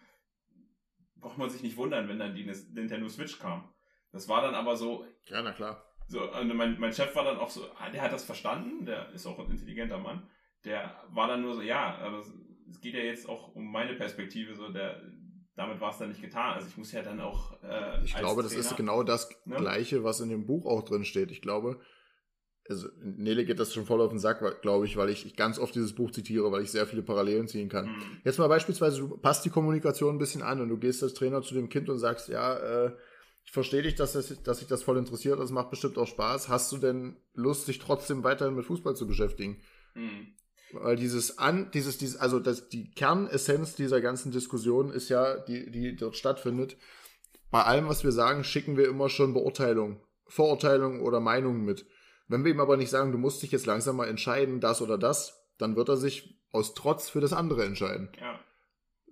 braucht 1.16 1.38
man 1.38 1.48
sich 1.48 1.62
nicht 1.62 1.78
wundern, 1.78 2.06
wenn 2.06 2.18
dann 2.18 2.34
die 2.34 2.44
Nintendo 2.44 3.08
Switch 3.08 3.38
kam. 3.38 3.72
Das 4.12 4.28
war 4.28 4.42
dann 4.42 4.54
aber 4.54 4.76
so. 4.76 5.06
Ja, 5.26 5.40
na 5.40 5.52
klar. 5.52 5.82
So, 6.06 6.30
also 6.30 6.52
mein, 6.52 6.78
mein 6.78 6.92
Chef 6.92 7.16
war 7.16 7.24
dann 7.24 7.38
auch 7.38 7.48
so, 7.48 7.64
ah, 7.78 7.88
der 7.88 8.02
hat 8.02 8.12
das 8.12 8.24
verstanden, 8.24 8.84
der 8.84 9.10
ist 9.12 9.24
auch 9.24 9.38
ein 9.38 9.50
intelligenter 9.50 9.96
Mann. 9.96 10.28
Der 10.66 11.02
war 11.08 11.28
dann 11.28 11.40
nur 11.40 11.54
so, 11.54 11.62
ja, 11.62 11.96
aber 11.96 12.18
es 12.18 12.80
geht 12.82 12.92
ja 12.92 13.00
jetzt 13.00 13.26
auch 13.26 13.54
um 13.54 13.72
meine 13.72 13.94
Perspektive, 13.94 14.54
so 14.54 14.68
der, 14.68 15.00
damit 15.60 15.78
war 15.78 15.90
es 15.90 15.98
dann 15.98 16.08
nicht 16.08 16.22
getan. 16.22 16.54
Also 16.54 16.68
ich 16.68 16.76
muss 16.78 16.90
ja 16.90 17.02
dann 17.02 17.20
auch. 17.20 17.62
Äh, 17.62 18.02
ich 18.02 18.16
glaube, 18.16 18.42
das 18.42 18.54
ist 18.54 18.76
genau 18.76 19.02
das 19.02 19.28
ne? 19.44 19.56
Gleiche, 19.56 20.02
was 20.02 20.20
in 20.20 20.30
dem 20.30 20.46
Buch 20.46 20.64
auch 20.64 20.82
drin 20.82 21.04
steht. 21.04 21.30
Ich 21.30 21.42
glaube, 21.42 21.80
also 22.66 22.88
Nele 23.02 23.44
geht 23.44 23.60
das 23.60 23.74
schon 23.74 23.84
voll 23.84 24.00
auf 24.00 24.08
den 24.08 24.18
Sack, 24.18 24.62
glaube 24.62 24.86
ich, 24.86 24.96
weil 24.96 25.10
ich 25.10 25.36
ganz 25.36 25.58
oft 25.58 25.74
dieses 25.74 25.94
Buch 25.94 26.12
zitiere, 26.12 26.50
weil 26.50 26.62
ich 26.62 26.70
sehr 26.70 26.86
viele 26.86 27.02
Parallelen 27.02 27.46
ziehen 27.46 27.68
kann. 27.68 27.86
Mhm. 27.86 28.20
Jetzt 28.24 28.38
mal 28.38 28.48
beispielsweise, 28.48 29.00
du 29.00 29.18
passt 29.18 29.44
die 29.44 29.50
Kommunikation 29.50 30.14
ein 30.14 30.18
bisschen 30.18 30.40
an 30.40 30.62
und 30.62 30.70
du 30.70 30.78
gehst 30.78 31.02
als 31.02 31.12
Trainer 31.12 31.42
zu 31.42 31.54
dem 31.54 31.68
Kind 31.68 31.90
und 31.90 31.98
sagst, 31.98 32.28
ja, 32.28 32.56
äh, 32.56 32.92
ich 33.44 33.52
verstehe 33.52 33.82
dich, 33.82 33.96
dass, 33.96 34.14
das, 34.14 34.42
dass 34.42 34.60
sich 34.60 34.68
das 34.68 34.82
voll 34.82 34.96
interessiert, 34.96 35.38
das 35.38 35.50
macht 35.50 35.68
bestimmt 35.68 35.98
auch 35.98 36.06
Spaß. 36.06 36.48
Hast 36.48 36.72
du 36.72 36.78
denn 36.78 37.16
Lust, 37.34 37.66
sich 37.66 37.78
trotzdem 37.78 38.24
weiterhin 38.24 38.54
mit 38.54 38.64
Fußball 38.64 38.96
zu 38.96 39.06
beschäftigen? 39.06 39.60
Mhm. 39.94 40.34
Weil 40.72 40.96
dieses 40.96 41.38
an, 41.38 41.70
dieses, 41.72 41.98
dieses, 41.98 42.16
also 42.16 42.38
das, 42.38 42.68
die 42.68 42.90
Kernessenz 42.90 43.74
dieser 43.74 44.00
ganzen 44.00 44.32
Diskussion 44.32 44.90
ist 44.90 45.08
ja, 45.08 45.36
die, 45.38 45.70
die 45.70 45.96
dort 45.96 46.16
stattfindet. 46.16 46.76
Bei 47.50 47.64
allem, 47.64 47.88
was 47.88 48.04
wir 48.04 48.12
sagen, 48.12 48.44
schicken 48.44 48.76
wir 48.76 48.88
immer 48.88 49.08
schon 49.08 49.34
Beurteilung, 49.34 50.00
Vorurteilung 50.26 51.00
oder 51.00 51.20
Meinungen 51.20 51.64
mit. 51.64 51.86
Wenn 52.28 52.44
wir 52.44 52.52
ihm 52.52 52.60
aber 52.60 52.76
nicht 52.76 52.90
sagen, 52.90 53.10
du 53.10 53.18
musst 53.18 53.42
dich 53.42 53.50
jetzt 53.50 53.66
langsam 53.66 53.96
mal 53.96 54.08
entscheiden, 54.08 54.60
das 54.60 54.80
oder 54.80 54.98
das, 54.98 55.44
dann 55.58 55.74
wird 55.74 55.88
er 55.88 55.96
sich 55.96 56.40
aus 56.52 56.74
Trotz 56.74 57.08
für 57.08 57.20
das 57.20 57.32
andere 57.32 57.64
entscheiden. 57.64 58.10
Ja. 58.20 58.38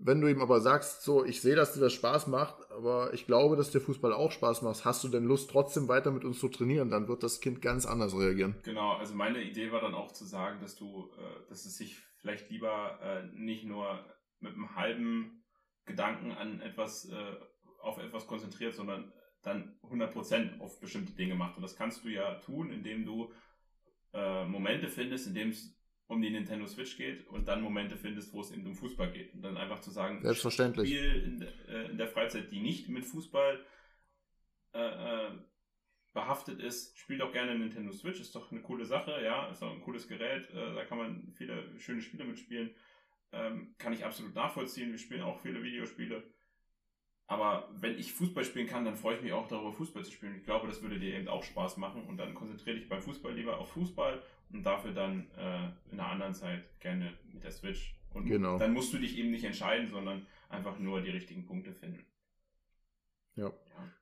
Wenn 0.01 0.20
du 0.20 0.28
ihm 0.28 0.40
aber 0.40 0.61
sagst, 0.61 1.03
so, 1.03 1.24
ich 1.24 1.40
sehe, 1.40 1.57
dass 1.57 1.74
dir 1.74 1.80
das 1.80 1.92
Spaß 1.92 2.28
macht, 2.28 2.70
aber 2.70 3.12
ich 3.12 3.26
glaube, 3.26 3.57
dass 3.57 3.70
dir 3.70 3.80
Fußball 3.80 4.12
auch 4.12 4.30
Spaß 4.30 4.62
macht, 4.62 4.84
hast 4.84 5.03
du 5.03 5.09
denn 5.09 5.24
Lust, 5.24 5.51
trotzdem 5.51 5.88
weiter 5.88 6.12
mit 6.12 6.24
uns 6.24 6.38
zu 6.38 6.49
trainieren, 6.49 6.90
dann 6.90 7.09
wird 7.09 7.24
das 7.24 7.40
Kind 7.40 7.61
ganz 7.61 7.84
anders 7.84 8.16
reagieren. 8.16 8.57
Genau, 8.62 8.92
also 8.92 9.14
meine 9.14 9.42
Idee 9.42 9.72
war 9.72 9.80
dann 9.80 9.94
auch 9.94 10.12
zu 10.12 10.24
sagen, 10.24 10.61
dass 10.61 10.76
du, 10.76 11.11
äh, 11.18 11.49
dass 11.49 11.64
es 11.64 11.76
sich 11.76 12.01
vielleicht 12.18 12.49
lieber 12.49 13.01
äh, 13.03 13.26
nicht 13.36 13.64
nur 13.64 14.05
mit 14.38 14.55
einem 14.55 14.76
halben 14.76 15.44
Gedanken 15.84 16.30
an 16.30 16.61
etwas, 16.61 17.09
äh, 17.11 17.36
auf 17.82 17.99
etwas 17.99 18.26
konzentriert, 18.28 18.74
sondern 18.74 19.12
dann 19.42 19.78
100% 19.82 20.61
auf 20.61 20.78
bestimmte 20.80 21.12
Dinge 21.12 21.34
macht. 21.34 21.57
Und 21.57 21.62
das 21.62 21.74
kannst 21.74 22.05
du 22.05 22.09
ja 22.09 22.34
tun, 22.40 22.70
indem 22.70 23.05
du 23.05 23.32
Momente 24.11 24.88
findest, 24.88 25.26
in 25.26 25.34
dem 25.34 25.51
es 25.51 25.78
um 26.09 26.22
die 26.22 26.30
Nintendo 26.30 26.66
Switch 26.66 26.96
geht 26.96 27.26
und 27.28 27.46
dann 27.46 27.62
Momente 27.62 27.96
findest, 27.96 28.32
wo 28.32 28.40
es 28.40 28.50
eben 28.50 28.66
um 28.66 28.74
Fußball 28.74 29.12
geht. 29.12 29.34
Und 29.34 29.42
dann 29.42 29.56
einfach 29.56 29.80
zu 29.80 29.90
sagen, 29.90 30.22
Selbstverständlich. 30.22 30.88
Spiel 30.88 31.22
in, 31.22 31.42
äh, 31.42 31.90
in 31.90 31.98
der 31.98 32.09
Freizeit, 32.09 32.50
die 32.50 32.61
nicht 32.61 32.88
mit 32.88 33.04
Fußball 33.04 33.64
äh, 34.72 34.78
äh, 34.78 35.30
behaftet 36.14 36.61
ist, 36.61 36.98
spielt 36.98 37.20
auch 37.20 37.30
gerne 37.30 37.59
Nintendo 37.59 37.92
Switch, 37.92 38.20
ist 38.20 38.34
doch 38.34 38.50
eine 38.50 38.62
coole 38.62 38.86
Sache, 38.86 39.22
ja, 39.22 39.48
ist 39.50 39.62
auch 39.62 39.72
ein 39.72 39.82
cooles 39.82 40.09
Gerät, 40.09 40.48
äh, 40.50 40.74
da 40.74 40.84
kann 40.86 40.98
man 40.98 41.32
viele 41.36 41.78
schöne 41.78 42.00
Spiele 42.00 42.24
mitspielen. 42.24 42.74
Ähm, 43.30 43.74
kann 43.76 43.92
ich 43.92 44.06
absolut 44.06 44.34
nachvollziehen. 44.34 44.90
Wir 44.90 44.98
spielen 44.98 45.20
auch 45.20 45.38
viele 45.40 45.62
Videospiele. 45.62 46.22
Aber 47.26 47.68
wenn 47.78 47.98
ich 47.98 48.14
Fußball 48.14 48.42
spielen 48.42 48.66
kann, 48.66 48.86
dann 48.86 48.96
freue 48.96 49.16
ich 49.16 49.22
mich 49.22 49.34
auch 49.34 49.46
darüber, 49.48 49.74
Fußball 49.74 50.02
zu 50.02 50.12
spielen. 50.12 50.36
Ich 50.36 50.44
glaube, 50.44 50.66
das 50.66 50.80
würde 50.80 50.98
dir 50.98 51.14
eben 51.14 51.28
auch 51.28 51.44
Spaß 51.44 51.76
machen. 51.76 52.04
Und 52.04 52.16
dann 52.16 52.34
konzentriere 52.34 52.76
dich 52.76 52.88
beim 52.88 53.02
Fußball 53.02 53.34
lieber 53.34 53.59
auf 53.59 53.70
Fußball 53.72 54.22
und 54.53 54.64
dafür 54.64 54.92
dann 54.92 55.26
äh, 55.36 55.68
in 55.92 56.01
einer 56.01 56.09
anderen 56.11 56.34
Zeit 56.34 56.64
gerne 56.80 57.12
mit 57.32 57.44
der 57.44 57.51
Switch. 57.51 57.94
Und 58.11 58.26
Genau. 58.26 58.59
dann 58.59 58.72
musst 58.72 58.92
du 58.92 58.99
dich 58.99 59.18
eben 59.18 59.30
nicht 59.30 59.44
entscheiden, 59.44 59.90
sondern 59.90 60.26
einfach 60.49 60.78
nur 60.78 61.01
die 61.03 61.11
richtigen 61.11 61.46
Punkte 61.46 61.74
finden. 61.74 62.05
Ja. 63.36 63.53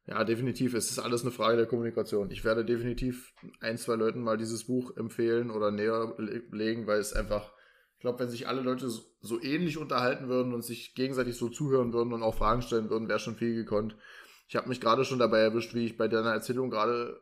Ja. 0.07 0.24
Definitiv. 0.24 0.72
Es 0.74 0.90
ist 0.90 0.99
alles 0.99 1.22
eine 1.22 1.30
Frage 1.32 1.57
der 1.57 1.66
Kommunikation. 1.66 2.30
Ich 2.30 2.44
werde 2.44 2.64
definitiv 2.64 3.34
ein, 3.61 3.76
zwei 3.76 3.97
Leuten 3.97 4.22
mal 4.22 4.38
dieses 4.38 4.66
Buch 4.66 4.97
empfehlen 4.97 5.51
oder 5.51 5.70
näher 5.70 6.14
le- 6.16 6.42
legen, 6.53 6.86
weil 6.86 7.01
es 7.01 7.12
einfach, 7.12 7.53
ich 7.97 8.01
glaube, 8.01 8.20
wenn 8.20 8.30
sich 8.30 8.49
alle 8.49 8.62
Leute 8.62 8.88
so, 8.88 9.03
so 9.20 9.42
ähnlich 9.42 9.76
unterhalten 9.76 10.28
würden 10.28 10.55
und 10.55 10.62
sich 10.62 10.94
gegenseitig 10.94 11.36
so 11.36 11.49
zuhören 11.49 11.92
würden 11.92 12.12
und 12.14 12.22
auch 12.22 12.36
Fragen 12.36 12.62
stellen 12.62 12.88
würden, 12.88 13.09
wäre 13.09 13.18
schon 13.18 13.36
viel 13.36 13.55
gekonnt. 13.55 13.97
Ich 14.49 14.57
habe 14.57 14.68
mich 14.68 14.80
gerade 14.80 15.05
schon 15.05 15.18
dabei 15.18 15.40
erwischt, 15.40 15.74
wie 15.74 15.84
ich 15.84 15.97
bei 15.99 16.07
deiner 16.09 16.30
Erzählung 16.32 16.70
gerade 16.70 17.20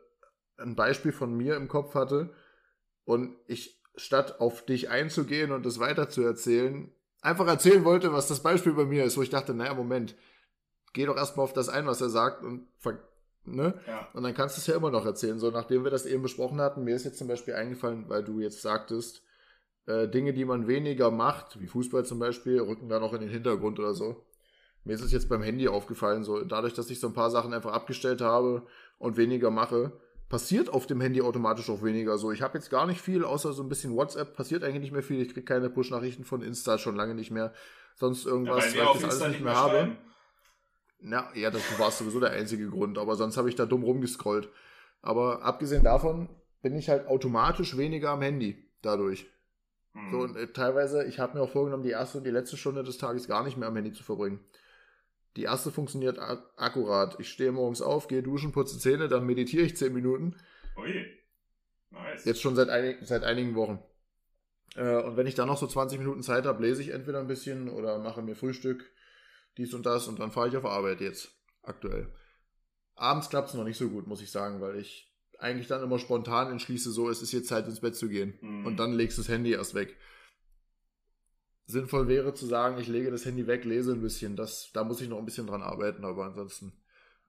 ein 0.57 0.75
Beispiel 0.75 1.11
von 1.11 1.35
mir 1.35 1.57
im 1.57 1.67
Kopf 1.67 1.95
hatte 1.95 2.33
und 3.05 3.35
ich 3.47 3.81
statt 3.95 4.39
auf 4.39 4.65
dich 4.65 4.89
einzugehen 4.89 5.51
und 5.51 5.65
es 5.65 5.79
weiter 5.79 6.09
zu 6.09 6.21
erzählen, 6.21 6.91
einfach 7.21 7.47
erzählen 7.47 7.85
wollte, 7.85 8.13
was 8.13 8.27
das 8.27 8.43
Beispiel 8.43 8.73
bei 8.73 8.85
mir 8.85 9.05
ist, 9.05 9.17
wo 9.17 9.21
ich 9.21 9.29
dachte, 9.29 9.53
naja, 9.53 9.73
Moment, 9.73 10.15
geh 10.93 11.05
doch 11.05 11.17
erstmal 11.17 11.45
auf 11.45 11.53
das 11.53 11.69
ein, 11.69 11.87
was 11.87 12.01
er 12.01 12.09
sagt 12.09 12.43
und 12.43 12.67
ne? 13.45 13.79
Ja. 13.87 14.07
Und 14.13 14.23
dann 14.23 14.33
kannst 14.33 14.57
du 14.57 14.59
es 14.59 14.67
ja 14.67 14.75
immer 14.75 14.91
noch 14.91 15.05
erzählen. 15.05 15.39
So, 15.39 15.51
nachdem 15.51 15.83
wir 15.83 15.91
das 15.91 16.05
eben 16.05 16.23
besprochen 16.23 16.59
hatten, 16.59 16.83
mir 16.83 16.95
ist 16.95 17.05
jetzt 17.05 17.17
zum 17.17 17.27
Beispiel 17.27 17.53
eingefallen, 17.53 18.09
weil 18.09 18.23
du 18.23 18.39
jetzt 18.39 18.61
sagtest, 18.61 19.23
äh, 19.85 20.07
Dinge, 20.07 20.33
die 20.33 20.45
man 20.45 20.67
weniger 20.67 21.11
macht, 21.11 21.59
wie 21.59 21.67
Fußball 21.67 22.05
zum 22.05 22.19
Beispiel, 22.19 22.59
rücken 22.59 22.89
da 22.89 22.99
noch 22.99 23.13
in 23.13 23.21
den 23.21 23.29
Hintergrund 23.29 23.79
oder 23.79 23.93
so. 23.93 24.25
Mir 24.83 24.93
ist 24.93 25.01
es 25.01 25.11
jetzt 25.11 25.29
beim 25.29 25.41
Handy 25.41 25.67
aufgefallen, 25.67 26.23
so 26.23 26.43
dadurch, 26.43 26.73
dass 26.73 26.89
ich 26.89 26.99
so 26.99 27.07
ein 27.07 27.13
paar 27.13 27.31
Sachen 27.31 27.53
einfach 27.53 27.73
abgestellt 27.73 28.21
habe 28.21 28.67
und 28.99 29.17
weniger 29.17 29.49
mache, 29.49 29.91
passiert 30.29 30.69
auf 30.69 30.87
dem 30.87 31.01
Handy 31.01 31.21
automatisch 31.21 31.69
auch 31.69 31.83
weniger. 31.83 32.17
So, 32.17 32.31
ich 32.31 32.41
habe 32.41 32.57
jetzt 32.57 32.69
gar 32.69 32.87
nicht 32.87 33.01
viel, 33.01 33.23
außer 33.23 33.53
so 33.53 33.63
ein 33.63 33.69
bisschen 33.69 33.95
WhatsApp, 33.95 34.35
passiert 34.35 34.63
eigentlich 34.63 34.81
nicht 34.81 34.91
mehr 34.91 35.03
viel. 35.03 35.21
Ich 35.21 35.29
kriege 35.29 35.45
keine 35.45 35.69
Push-Nachrichten 35.69 36.25
von 36.25 36.41
Insta 36.41 36.77
schon 36.77 36.95
lange 36.95 37.15
nicht 37.15 37.31
mehr. 37.31 37.53
Sonst 37.95 38.25
Ja, 38.25 38.31
irgendwas, 38.31 38.65
weil 38.65 38.73
wir 38.73 38.85
weil 38.85 38.95
ich 38.95 39.01
das 39.01 39.03
Insta 39.03 39.25
alles 39.25 39.35
nicht 39.35 39.43
mehr 39.43 39.53
mehr 39.53 39.61
habe. 39.61 39.97
Na, 40.99 41.29
ja, 41.35 41.51
das 41.51 41.61
war 41.79 41.91
sowieso 41.91 42.19
der 42.19 42.31
einzige 42.31 42.69
Grund, 42.69 42.97
aber 42.97 43.15
sonst 43.15 43.37
habe 43.37 43.49
ich 43.49 43.55
da 43.55 43.65
dumm 43.65 43.83
rumgescrollt. 43.83 44.49
Aber 45.01 45.43
abgesehen 45.43 45.83
davon 45.83 46.29
bin 46.61 46.75
ich 46.75 46.89
halt 46.89 47.07
automatisch 47.07 47.77
weniger 47.77 48.09
am 48.09 48.23
Handy 48.23 48.71
dadurch. 48.81 49.27
Hm. 49.93 50.11
So, 50.11 50.17
und 50.19 50.35
äh, 50.35 50.51
teilweise, 50.51 51.05
ich 51.05 51.19
habe 51.19 51.37
mir 51.37 51.43
auch 51.43 51.51
vorgenommen, 51.51 51.83
die 51.83 51.91
erste 51.91 52.17
und 52.17 52.23
die 52.23 52.31
letzte 52.31 52.57
Stunde 52.57 52.83
des 52.83 52.97
Tages 52.97 53.27
gar 53.27 53.43
nicht 53.43 53.55
mehr 53.55 53.67
am 53.67 53.75
Handy 53.75 53.93
zu 53.93 54.03
verbringen. 54.03 54.39
Die 55.35 55.43
erste 55.43 55.71
funktioniert 55.71 56.17
ak 56.17 56.43
akkurat. 56.55 57.19
Ich 57.19 57.29
stehe 57.29 57.51
morgens 57.51 57.81
auf, 57.81 58.07
gehe 58.07 58.23
duschen, 58.23 58.51
putze 58.51 58.79
Zähne, 58.79 59.07
dann 59.07 59.25
meditiere 59.25 59.63
ich 59.63 59.75
10 59.75 59.93
Minuten. 59.93 60.35
Ui. 60.77 61.05
Nice. 61.91 62.25
Jetzt 62.25 62.41
schon 62.41 62.55
seit, 62.55 62.69
einig, 62.69 62.97
seit 63.01 63.23
einigen 63.23 63.55
Wochen. 63.55 63.79
Äh, 64.75 65.01
und 65.03 65.17
wenn 65.17 65.27
ich 65.27 65.35
dann 65.35 65.47
noch 65.47 65.57
so 65.57 65.67
20 65.67 65.99
Minuten 65.99 66.23
Zeit 66.23 66.45
habe, 66.45 66.65
lese 66.65 66.81
ich 66.81 66.89
entweder 66.89 67.19
ein 67.19 67.27
bisschen 67.27 67.69
oder 67.69 67.99
mache 67.99 68.21
mir 68.21 68.35
Frühstück, 68.35 68.91
dies 69.57 69.73
und 69.73 69.85
das 69.85 70.07
und 70.07 70.19
dann 70.19 70.31
fahre 70.31 70.49
ich 70.49 70.57
auf 70.57 70.65
Arbeit 70.65 71.01
jetzt, 71.01 71.31
aktuell. 71.63 72.11
Abends 72.95 73.29
klappt 73.29 73.49
es 73.49 73.53
noch 73.55 73.63
nicht 73.65 73.77
so 73.77 73.89
gut, 73.89 74.07
muss 74.07 74.21
ich 74.21 74.31
sagen, 74.31 74.61
weil 74.61 74.77
ich 74.77 75.13
eigentlich 75.39 75.67
dann 75.67 75.83
immer 75.83 75.99
spontan 75.99 76.51
entschließe, 76.51 76.91
so, 76.91 77.09
es 77.09 77.21
ist 77.21 77.33
jetzt 77.33 77.47
Zeit 77.47 77.67
ins 77.67 77.81
Bett 77.81 77.95
zu 77.95 78.07
gehen. 78.07 78.37
Hm. 78.39 78.65
Und 78.65 78.77
dann 78.77 78.93
legst 78.93 79.17
du 79.17 79.21
das 79.21 79.29
Handy 79.29 79.51
erst 79.51 79.75
weg. 79.75 79.97
Sinnvoll 81.67 82.07
wäre 82.07 82.33
zu 82.33 82.45
sagen, 82.45 82.79
ich 82.79 82.87
lege 82.87 83.09
das 83.09 83.25
Handy 83.25 83.47
weg, 83.47 83.65
lese 83.65 83.93
ein 83.93 84.01
bisschen. 84.01 84.35
Das, 84.35 84.71
da 84.73 84.83
muss 84.83 85.01
ich 85.01 85.09
noch 85.09 85.17
ein 85.17 85.25
bisschen 85.25 85.47
dran 85.47 85.63
arbeiten, 85.63 86.05
aber 86.05 86.25
ansonsten 86.25 86.73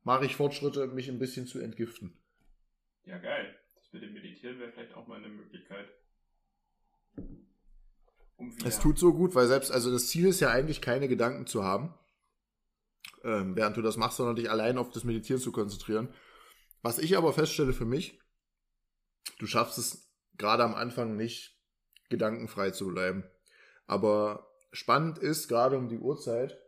mache 0.04 0.26
ich 0.26 0.36
Fortschritte, 0.36 0.86
mich 0.88 1.08
ein 1.08 1.18
bisschen 1.18 1.46
zu 1.46 1.58
entgiften. 1.58 2.16
Ja, 3.04 3.18
geil. 3.18 3.56
Das 3.74 3.92
mit 3.92 4.02
dem 4.02 4.12
Meditieren 4.12 4.58
wäre 4.58 4.72
vielleicht 4.72 4.94
auch 4.94 5.06
mal 5.06 5.18
eine 5.18 5.28
Möglichkeit. 5.28 5.88
Um 8.36 8.54
Es 8.64 8.78
tut 8.78 8.98
so 8.98 9.14
gut, 9.14 9.34
weil 9.34 9.46
selbst, 9.46 9.72
also 9.72 9.90
das 9.90 10.08
Ziel 10.08 10.26
ist 10.26 10.40
ja 10.40 10.50
eigentlich 10.50 10.82
keine 10.82 11.08
Gedanken 11.08 11.46
zu 11.46 11.64
haben, 11.64 11.94
ähm, 13.24 13.56
während 13.56 13.76
du 13.78 13.82
das 13.82 13.96
machst, 13.96 14.18
sondern 14.18 14.36
dich 14.36 14.50
allein 14.50 14.76
auf 14.76 14.90
das 14.90 15.04
Meditieren 15.04 15.40
zu 15.40 15.52
konzentrieren. 15.52 16.12
Was 16.82 16.98
ich 16.98 17.16
aber 17.16 17.32
feststelle 17.32 17.72
für 17.72 17.86
mich, 17.86 18.20
du 19.38 19.46
schaffst 19.46 19.78
es 19.78 20.12
gerade 20.36 20.62
am 20.62 20.74
Anfang 20.74 21.16
nicht, 21.16 21.58
gedankenfrei 22.10 22.70
zu 22.70 22.88
bleiben. 22.88 23.24
Aber 23.86 24.48
spannend 24.72 25.18
ist, 25.18 25.48
gerade 25.48 25.78
um 25.78 25.88
die 25.88 25.98
Uhrzeit, 25.98 26.58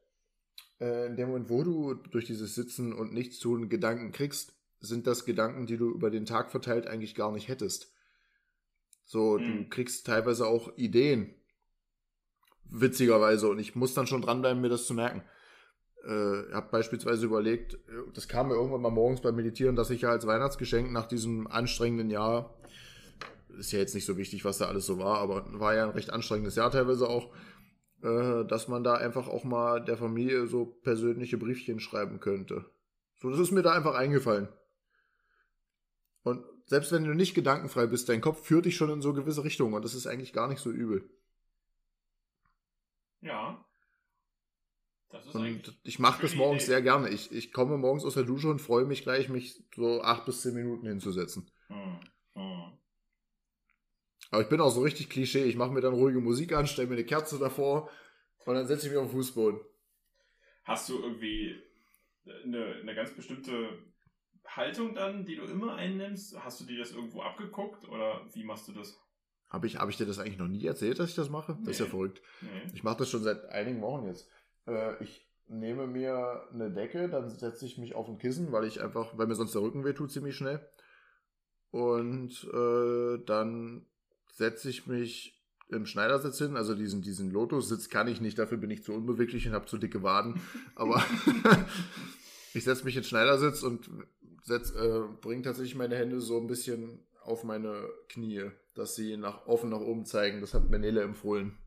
äh, 0.81 1.07
in 1.07 1.17
dem 1.17 1.29
Moment, 1.29 1.51
wo 1.51 1.63
du 1.65 1.95
durch 1.95 2.27
dieses 2.27 2.55
Sitzen 2.55 2.93
und 2.93 3.13
nichts 3.13 3.39
tun 3.39 3.69
Gedanken 3.69 4.13
kriegst, 4.13 4.55
sind 4.81 5.07
das 5.07 5.25
Gedanken, 5.25 5.67
die 5.67 5.77
du 5.77 5.91
über 5.91 6.11
den 6.11 6.25
Tag 6.25 6.51
verteilt 6.51 6.87
eigentlich 6.87 7.15
gar 7.15 7.33
nicht 7.33 7.49
hättest. 7.49 7.93
So, 9.05 9.39
du 9.39 9.45
Hm. 9.45 9.71
kriegst 9.71 10.07
teilweise 10.07 10.47
auch 10.47 10.77
Ideen. 10.77 11.35
Witzigerweise. 12.71 13.49
Und 13.49 13.59
ich 13.59 13.75
muss 13.75 13.95
dann 13.95 14.07
schon 14.07 14.23
dranbleiben, 14.23 14.61
mir 14.61 14.69
das 14.69 14.87
zu 14.87 14.95
merken. 14.95 15.23
Äh, 16.05 16.53
habe 16.53 16.69
beispielsweise 16.71 17.27
überlegt, 17.27 17.75
äh, 17.75 17.79
das 18.15 18.29
kam 18.29 18.49
mir 18.49 18.55
irgendwann 18.55 18.83
mal 18.83 18.91
morgens 18.91 19.21
beim 19.21 19.35
Meditieren, 19.35 19.75
dass 19.77 19.91
ich 19.91 20.03
ja 20.03 20.11
als 20.11 20.27
Weihnachtsgeschenk 20.27 20.93
nach 20.93 21.07
diesem 21.07 21.47
anstrengenden 21.49 22.11
Jahr, 22.11 22.58
ist 23.59 23.73
ja 23.73 23.79
jetzt 23.79 23.95
nicht 23.95 24.07
so 24.07 24.17
wichtig, 24.17 24.45
was 24.45 24.59
da 24.59 24.67
alles 24.67 24.87
so 24.87 24.99
war, 24.99 25.19
aber 25.19 25.45
war 25.59 25.75
ja 25.75 25.85
ein 25.85 25.91
recht 25.91 26.11
anstrengendes 26.11 26.57
Jahr 26.57 26.71
teilweise 26.71 27.09
auch, 27.09 27.35
äh, 28.03 28.45
dass 28.45 28.69
man 28.69 28.85
da 28.85 28.95
einfach 28.95 29.29
auch 29.29 29.45
mal 29.45 29.85
der 29.85 29.97
Familie 29.97 30.47
so 30.47 30.67
persönliche 30.67 31.39
Briefchen 31.39 31.81
schreiben 31.81 32.21
könnte. 32.21 32.65
So, 33.17 33.31
das 33.31 33.41
ist 33.41 33.51
mir 33.51 33.63
da 33.63 33.73
einfach 33.73 33.95
eingefallen. 33.95 34.49
Und 36.23 36.45
selbst 36.67 36.93
wenn 36.93 37.05
du 37.05 37.15
nicht 37.15 37.35
gedankenfrei 37.35 37.87
bist, 37.87 38.09
dein 38.09 38.21
Kopf 38.21 38.45
führt 38.45 38.67
dich 38.67 38.77
schon 38.77 38.91
in 38.91 39.03
so 39.03 39.13
gewisse 39.15 39.45
Richtungen 39.45 39.75
und 39.75 39.85
das 39.85 39.95
ist 39.95 40.07
eigentlich 40.07 40.33
gar 40.33 40.49
nicht 40.49 40.61
so 40.61 40.71
übel. 40.71 41.09
Ja. 43.21 43.65
Das 45.11 45.27
ist 45.27 45.35
Und 45.35 45.79
ich 45.83 45.99
mache 45.99 46.23
das 46.23 46.35
morgens 46.35 46.65
Idee. 46.65 46.73
sehr 46.73 46.83
gerne. 46.83 47.09
Ich, 47.09 47.33
ich 47.33 47.53
komme 47.53 47.79
morgens 47.79 48.05
aus 48.05 48.15
der 48.15 48.25
Dusche 48.25 48.49
und 48.49 48.61
freue 48.61 48.85
mich 48.85 49.03
gleich, 49.03 49.29
mich 49.29 49.65
so 49.75 50.03
acht 50.03 50.27
bis 50.27 50.43
zehn 50.43 50.55
Minuten 50.55 50.87
hinzusetzen. 50.87 51.51
Hm. 51.69 52.01
Hm. 52.35 52.78
Aber 54.31 54.43
ich 54.43 54.49
bin 54.49 54.61
auch 54.61 54.71
so 54.71 54.83
richtig 54.83 55.09
Klischee. 55.09 55.45
Ich 55.45 55.57
mache 55.57 55.73
mir 55.73 55.81
dann 55.81 55.95
ruhige 55.95 56.21
Musik 56.21 56.53
an, 56.53 56.67
stelle 56.67 56.89
mir 56.89 56.95
eine 56.95 57.05
Kerze 57.05 57.39
davor 57.39 57.91
und 58.45 58.55
dann 58.55 58.67
setze 58.67 58.87
ich 58.87 58.93
mich 58.93 59.01
auf 59.01 59.09
den 59.09 59.13
Fußboden. 59.13 59.61
Hast 60.65 60.89
du 60.89 61.03
irgendwie 61.03 61.61
eine, 62.45 62.75
eine 62.83 62.95
ganz 62.95 63.13
bestimmte 63.13 63.79
Haltung 64.47 64.95
dann, 64.95 65.25
die 65.25 65.37
du 65.37 65.45
immer 65.45 65.75
einnimmst? 65.75 66.39
Hast 66.43 66.61
du 66.61 66.65
dir 66.65 66.79
das 66.79 66.93
irgendwo 66.93 67.23
abgeguckt 67.23 67.89
oder 67.89 68.27
wie 68.33 68.45
machst 68.45 68.69
du 68.69 68.73
das? 68.73 69.01
Habe 69.49 69.67
ich, 69.67 69.77
hab 69.77 69.89
ich 69.89 69.97
dir 69.97 70.07
das 70.07 70.19
eigentlich 70.19 70.39
noch 70.39 70.49
nie 70.49 70.67
erzählt, 70.67 70.99
dass 70.99 71.09
ich 71.09 71.17
das 71.17 71.31
mache? 71.31 71.57
Das 71.61 71.73
ist 71.73 71.81
ja 71.81 71.87
verrückt. 71.87 72.21
Nee. 72.43 72.71
Ich 72.75 72.83
mache 72.83 72.99
das 72.99 73.09
schon 73.09 73.23
seit 73.23 73.47
einigen 73.47 73.81
Wochen 73.81 74.07
jetzt. 74.07 74.29
Äh, 74.67 75.03
ich 75.03 75.27
nehme 75.47 75.87
mir 75.87 76.47
eine 76.53 76.71
Decke, 76.71 77.09
dann 77.09 77.31
setze 77.31 77.65
ich 77.65 77.79
mich 77.79 77.95
auf 77.95 78.09
ein 78.09 78.19
Kissen, 78.19 78.53
weil 78.53 78.65
ich 78.65 78.83
einfach, 78.83 79.17
weil 79.17 79.27
mir 79.27 79.35
sonst 79.35 79.55
der 79.55 79.63
Rücken 79.63 79.85
wehtut 79.85 80.13
ziemlich 80.13 80.37
schnell. 80.37 80.61
Und 81.71 82.45
äh, 82.53 83.25
dann 83.25 83.87
setze 84.39 84.71
ich 84.71 84.87
mich 84.87 85.35
im 85.69 85.85
Schneidersitz 85.85 86.39
hin, 86.39 86.57
also 86.57 86.75
diesen, 86.75 87.03
diesen 87.03 87.31
Lotus-Sitz 87.31 87.91
kann 87.91 88.09
ich 88.09 88.21
nicht, 88.21 88.39
dafür 88.39 88.57
bin 88.57 88.71
ich 88.71 88.85
zu 88.85 88.93
unbeweglich 88.95 89.47
und 89.47 89.53
habe 89.53 89.67
zu 89.67 89.77
dicke 89.77 90.03
Waden. 90.03 90.41
Aber 90.77 91.05
ich 92.55 92.65
setze 92.65 92.85
mich 92.85 92.97
in 92.97 93.05
Schneidersitz 93.05 93.63
und 93.63 93.91
äh, 94.49 95.01
bringe 95.21 95.43
tatsächlich 95.43 95.75
meine 95.75 95.97
Hände 95.97 96.21
so 96.21 96.41
ein 96.41 96.47
bisschen 96.47 97.01
auf 97.23 97.45
meine 97.45 97.87
Knie, 98.09 98.51
dass 98.75 98.95
sie 98.95 99.17
nach, 99.17 99.47
offen 99.47 99.71
nach 99.71 99.81
oben 99.81 100.07
zeigen. 100.07 100.41
Das 100.41 100.55
hat 100.55 100.71
mir 100.71 100.79
empfohlen. 101.03 101.59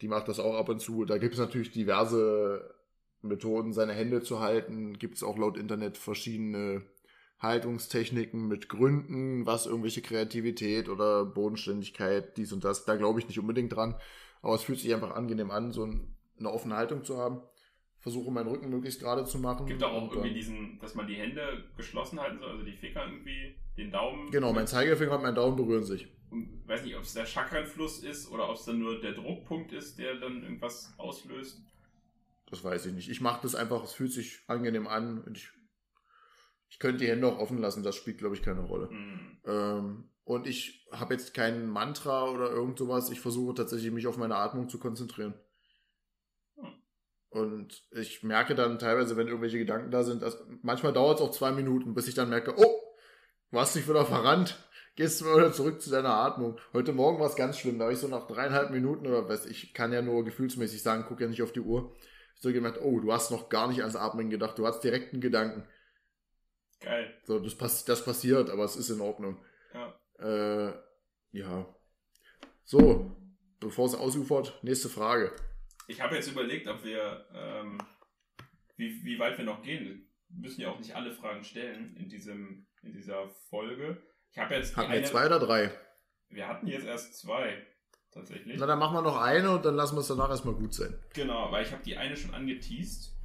die 0.00 0.08
macht 0.08 0.28
das 0.28 0.40
auch 0.40 0.56
ab 0.56 0.70
und 0.70 0.80
zu. 0.80 1.04
Da 1.04 1.18
gibt 1.18 1.34
es 1.34 1.40
natürlich 1.40 1.70
diverse 1.70 2.74
Methoden, 3.20 3.74
seine 3.74 3.92
Hände 3.92 4.22
zu 4.22 4.40
halten. 4.40 4.98
Gibt 4.98 5.16
es 5.16 5.22
auch 5.22 5.38
laut 5.38 5.58
Internet 5.58 5.98
verschiedene 5.98 6.82
Haltungstechniken 7.40 8.46
mit 8.48 8.68
Gründen, 8.68 9.46
was 9.46 9.66
irgendwelche 9.66 10.02
Kreativität 10.02 10.88
oder 10.88 11.24
Bodenständigkeit, 11.24 12.36
dies 12.36 12.52
und 12.52 12.64
das. 12.64 12.84
Da 12.84 12.96
glaube 12.96 13.18
ich 13.18 13.26
nicht 13.26 13.38
unbedingt 13.38 13.74
dran. 13.74 13.96
Aber 14.42 14.54
es 14.54 14.62
fühlt 14.62 14.78
sich 14.78 14.92
einfach 14.94 15.14
angenehm 15.14 15.50
an, 15.50 15.72
so 15.72 15.82
eine 16.38 16.50
offene 16.50 16.76
Haltung 16.76 17.04
zu 17.04 17.18
haben. 17.18 17.42
Versuche 17.98 18.30
meinen 18.30 18.48
Rücken 18.48 18.70
möglichst 18.70 19.00
gerade 19.00 19.24
zu 19.24 19.38
machen. 19.38 19.66
Gibt 19.66 19.84
auch, 19.84 19.92
auch 19.92 20.12
irgendwie 20.12 20.32
diesen, 20.32 20.78
dass 20.80 20.94
man 20.94 21.06
die 21.06 21.16
Hände 21.16 21.64
geschlossen 21.76 22.18
halten 22.18 22.38
soll, 22.38 22.50
also 22.50 22.64
die 22.64 22.72
Finger 22.72 23.04
irgendwie, 23.04 23.56
den 23.76 23.90
Daumen. 23.90 24.30
Genau, 24.30 24.54
mein 24.54 24.66
Zeigefinger 24.66 25.16
und 25.16 25.22
mein 25.22 25.34
Daumen 25.34 25.56
berühren 25.56 25.84
sich. 25.84 26.08
Und 26.30 26.66
weiß 26.66 26.84
nicht, 26.84 26.96
ob 26.96 27.02
es 27.02 27.12
der 27.12 27.26
Chakrenfluss 27.26 28.02
ist 28.02 28.30
oder 28.30 28.48
ob 28.48 28.56
es 28.56 28.64
dann 28.64 28.78
nur 28.78 29.00
der 29.00 29.12
Druckpunkt 29.12 29.72
ist, 29.72 29.98
der 29.98 30.14
dann 30.14 30.42
irgendwas 30.42 30.94
auslöst. 30.96 31.60
Das 32.46 32.64
weiß 32.64 32.86
ich 32.86 32.94
nicht. 32.94 33.10
Ich 33.10 33.20
mache 33.20 33.40
das 33.42 33.54
einfach, 33.54 33.84
es 33.84 33.92
fühlt 33.92 34.12
sich 34.12 34.40
angenehm 34.46 34.86
an 34.86 35.22
und 35.22 35.36
ich, 35.36 35.50
ich 36.70 36.78
könnte 36.78 37.04
die 37.04 37.10
Hände 37.10 37.26
auch 37.26 37.38
offen 37.38 37.58
lassen, 37.58 37.82
das 37.82 37.96
spielt, 37.96 38.18
glaube 38.18 38.34
ich, 38.34 38.42
keine 38.42 38.62
Rolle. 38.62 38.88
Mhm. 38.90 39.38
Ähm, 39.44 40.10
und 40.24 40.46
ich 40.46 40.88
habe 40.92 41.12
jetzt 41.12 41.34
kein 41.34 41.68
Mantra 41.68 42.30
oder 42.30 42.50
irgend 42.50 42.78
sowas. 42.78 43.10
Ich 43.10 43.20
versuche 43.20 43.54
tatsächlich, 43.54 43.92
mich 43.92 44.06
auf 44.06 44.16
meine 44.16 44.36
Atmung 44.36 44.68
zu 44.68 44.78
konzentrieren. 44.78 45.34
Mhm. 46.56 46.72
Und 47.28 47.84
ich 47.90 48.22
merke 48.22 48.54
dann 48.54 48.78
teilweise, 48.78 49.16
wenn 49.16 49.26
irgendwelche 49.26 49.58
Gedanken 49.58 49.90
da 49.90 50.02
sind, 50.04 50.22
dass 50.22 50.42
manchmal 50.62 50.92
dauert 50.92 51.18
es 51.18 51.26
auch 51.26 51.32
zwei 51.32 51.52
Minuten, 51.52 51.94
bis 51.94 52.08
ich 52.08 52.14
dann 52.14 52.30
merke, 52.30 52.54
oh, 52.56 52.80
du 53.50 53.58
hast 53.58 53.76
dich 53.76 53.88
wieder 53.88 54.06
verrannt 54.06 54.58
gehst 55.00 55.22
du 55.22 55.24
wieder 55.24 55.50
zurück 55.50 55.80
zu 55.80 55.88
deiner 55.90 56.14
Atmung. 56.14 56.58
Heute 56.74 56.92
Morgen 56.92 57.18
war 57.20 57.26
es 57.26 57.34
ganz 57.34 57.58
schlimm. 57.58 57.78
Da 57.78 57.86
war 57.86 57.92
ich 57.92 57.98
so 57.98 58.08
nach 58.08 58.26
dreieinhalb 58.26 58.70
Minuten 58.70 59.06
oder 59.06 59.28
was, 59.30 59.46
ich 59.46 59.72
kann 59.72 59.94
ja 59.94 60.02
nur 60.02 60.24
gefühlsmäßig 60.24 60.82
sagen, 60.82 61.06
guck 61.08 61.20
ja 61.20 61.26
nicht 61.26 61.42
auf 61.42 61.52
die 61.52 61.60
Uhr. 61.60 61.94
Ich 62.34 62.42
so 62.42 62.52
gemerkt, 62.52 62.80
oh, 62.82 63.00
du 63.00 63.10
hast 63.10 63.30
noch 63.30 63.48
gar 63.48 63.68
nicht 63.68 63.80
ans 63.80 63.96
Atmen 63.96 64.28
gedacht, 64.28 64.58
du 64.58 64.66
hast 64.66 64.80
direkt 64.80 65.12
einen 65.12 65.22
Gedanken. 65.22 65.64
Geil. 66.80 67.14
So, 67.24 67.38
das, 67.38 67.54
pass 67.54 67.84
das 67.84 68.04
passiert, 68.04 68.50
aber 68.50 68.64
es 68.64 68.76
ist 68.76 68.90
in 68.90 69.00
Ordnung. 69.00 69.42
Ja. 69.74 70.00
Äh, 70.18 70.72
ja. 71.32 71.66
So, 72.64 73.16
bevor 73.60 73.86
es 73.86 73.94
ausufert, 73.94 74.58
nächste 74.62 74.88
Frage. 74.88 75.32
Ich 75.88 76.00
habe 76.00 76.16
jetzt 76.16 76.28
überlegt, 76.28 76.68
ob 76.68 76.84
wir, 76.84 77.26
ähm, 77.34 77.78
wie, 78.76 79.04
wie 79.04 79.18
weit 79.18 79.36
wir 79.38 79.44
noch 79.44 79.62
gehen. 79.62 80.08
Wir 80.28 80.40
müssen 80.40 80.60
ja 80.60 80.70
auch 80.70 80.78
nicht 80.78 80.94
alle 80.94 81.12
Fragen 81.12 81.44
stellen 81.44 81.96
in, 81.96 82.08
diesem, 82.08 82.66
in 82.82 82.92
dieser 82.92 83.28
Folge. 83.50 84.00
Ich 84.30 84.38
habe 84.38 84.54
jetzt. 84.54 84.76
Hatten 84.76 84.92
wir 84.92 85.04
zwei 85.04 85.26
oder 85.26 85.40
drei? 85.40 85.70
Wir 86.28 86.46
hatten 86.46 86.68
jetzt 86.68 86.86
erst 86.86 87.18
zwei, 87.18 87.66
tatsächlich. 88.12 88.56
Na, 88.58 88.66
dann 88.66 88.78
machen 88.78 88.94
wir 88.94 89.02
noch 89.02 89.20
eine 89.20 89.50
und 89.50 89.64
dann 89.64 89.74
lassen 89.74 89.96
wir 89.96 90.00
es 90.00 90.08
danach 90.08 90.30
erstmal 90.30 90.54
gut 90.54 90.72
sein. 90.72 90.96
Genau, 91.12 91.50
weil 91.50 91.64
ich 91.64 91.72
habe 91.72 91.82
die 91.82 91.96
eine 91.96 92.16
schon 92.16 92.32
angeteased. 92.32 93.18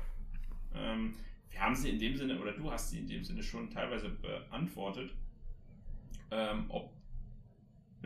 Ähm, 0.74 1.16
wir 1.56 1.62
haben 1.62 1.74
sie 1.74 1.90
in 1.90 2.00
dem 2.00 2.18
Sinne, 2.18 2.38
oder 2.42 2.52
du 2.52 2.70
hast 2.70 2.90
sie 2.90 3.00
in 3.00 3.08
dem 3.08 3.24
Sinne 3.24 3.42
schon 3.42 3.70
teilweise 3.72 4.10
beantwortet. 4.10 5.10
Ähm, 6.30 6.66
ob, 6.68 6.92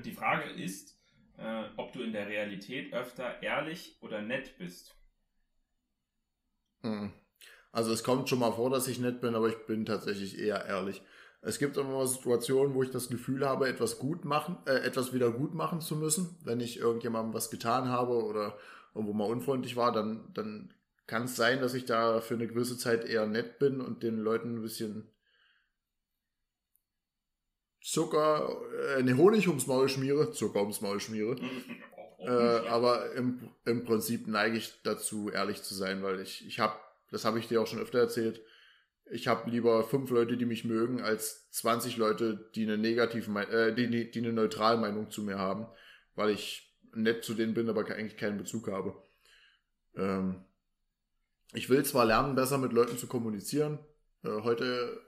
die 0.05 0.11
Frage 0.11 0.51
ist, 0.51 1.01
äh, 1.35 1.63
ob 1.75 1.91
du 1.91 2.03
in 2.03 2.13
der 2.13 2.27
Realität 2.27 2.93
öfter 2.93 3.41
ehrlich 3.41 3.97
oder 4.01 4.21
nett 4.21 4.55
bist. 4.59 4.95
Hm. 6.81 7.11
Also 7.71 7.91
es 7.91 8.03
kommt 8.03 8.29
schon 8.29 8.37
mal 8.37 8.51
vor, 8.51 8.69
dass 8.69 8.87
ich 8.87 8.99
nett 8.99 9.19
bin, 9.19 9.33
aber 9.33 9.49
ich 9.49 9.57
bin 9.65 9.83
tatsächlich 9.83 10.37
eher 10.37 10.67
ehrlich. 10.67 11.01
Es 11.41 11.57
gibt 11.57 11.75
immer 11.75 11.89
mal 11.89 12.07
Situationen, 12.07 12.75
wo 12.75 12.83
ich 12.83 12.91
das 12.91 13.09
Gefühl 13.09 13.47
habe, 13.47 13.67
etwas 13.67 13.97
gut 13.97 14.25
machen, 14.25 14.57
äh, 14.67 14.75
etwas 14.85 15.11
wieder 15.11 15.31
gut 15.31 15.55
machen 15.55 15.81
zu 15.81 15.95
müssen. 15.95 16.37
Wenn 16.43 16.59
ich 16.59 16.77
irgendjemandem 16.77 17.33
was 17.33 17.49
getan 17.49 17.89
habe 17.89 18.23
oder 18.23 18.59
irgendwo 18.93 19.13
mal 19.13 19.25
unfreundlich 19.25 19.75
war, 19.75 19.91
dann, 19.91 20.31
dann 20.35 20.71
kann 21.09 21.23
es 21.23 21.35
sein, 21.35 21.59
dass 21.59 21.73
ich 21.73 21.85
da 21.85 22.21
für 22.21 22.35
eine 22.35 22.47
gewisse 22.47 22.77
Zeit 22.77 23.03
eher 23.03 23.25
nett 23.25 23.57
bin 23.57 23.81
und 23.81 24.03
den 24.03 24.19
Leuten 24.19 24.57
ein 24.57 24.61
bisschen 24.61 25.09
Zucker, 27.81 28.61
äh, 28.95 29.01
ne 29.01 29.17
Honig 29.17 29.47
ums 29.47 29.65
Maul 29.65 29.89
schmiere, 29.89 30.31
Zucker 30.31 30.61
ums 30.61 30.81
Maul 30.81 30.99
schmiere. 30.99 31.35
äh, 32.19 32.29
aber 32.29 33.13
im, 33.13 33.49
im 33.65 33.85
Prinzip 33.85 34.27
neige 34.27 34.57
ich 34.57 34.83
dazu, 34.83 35.31
ehrlich 35.31 35.63
zu 35.63 35.73
sein, 35.73 36.03
weil 36.03 36.19
ich, 36.19 36.45
ich 36.45 36.59
habe, 36.59 36.75
das 37.09 37.25
habe 37.25 37.39
ich 37.39 37.47
dir 37.47 37.59
auch 37.59 37.67
schon 37.67 37.79
öfter 37.79 37.97
erzählt, 37.97 38.41
ich 39.09 39.27
habe 39.27 39.49
lieber 39.49 39.83
fünf 39.83 40.11
Leute, 40.11 40.37
die 40.37 40.45
mich 40.45 40.63
mögen, 40.63 41.01
als 41.01 41.49
20 41.53 41.97
Leute, 41.97 42.51
die 42.53 42.63
eine 42.63 42.77
negative, 42.77 43.31
äh, 43.49 43.73
die, 43.73 44.11
die 44.11 44.19
eine 44.19 44.33
neutrale 44.33 44.77
Meinung 44.77 45.09
zu 45.09 45.23
mir 45.23 45.39
haben, 45.39 45.65
weil 46.13 46.29
ich 46.29 46.71
nett 46.93 47.23
zu 47.23 47.33
denen 47.33 47.55
bin, 47.55 47.67
aber 47.67 47.87
eigentlich 47.87 48.17
keinen 48.17 48.37
Bezug 48.37 48.67
habe. 48.67 48.95
Ähm, 49.95 50.45
ich 51.53 51.69
will 51.69 51.83
zwar 51.83 52.05
lernen, 52.05 52.35
besser 52.35 52.57
mit 52.57 52.73
Leuten 52.73 52.97
zu 52.97 53.07
kommunizieren. 53.07 53.79
Äh, 54.23 54.41
heute 54.43 55.01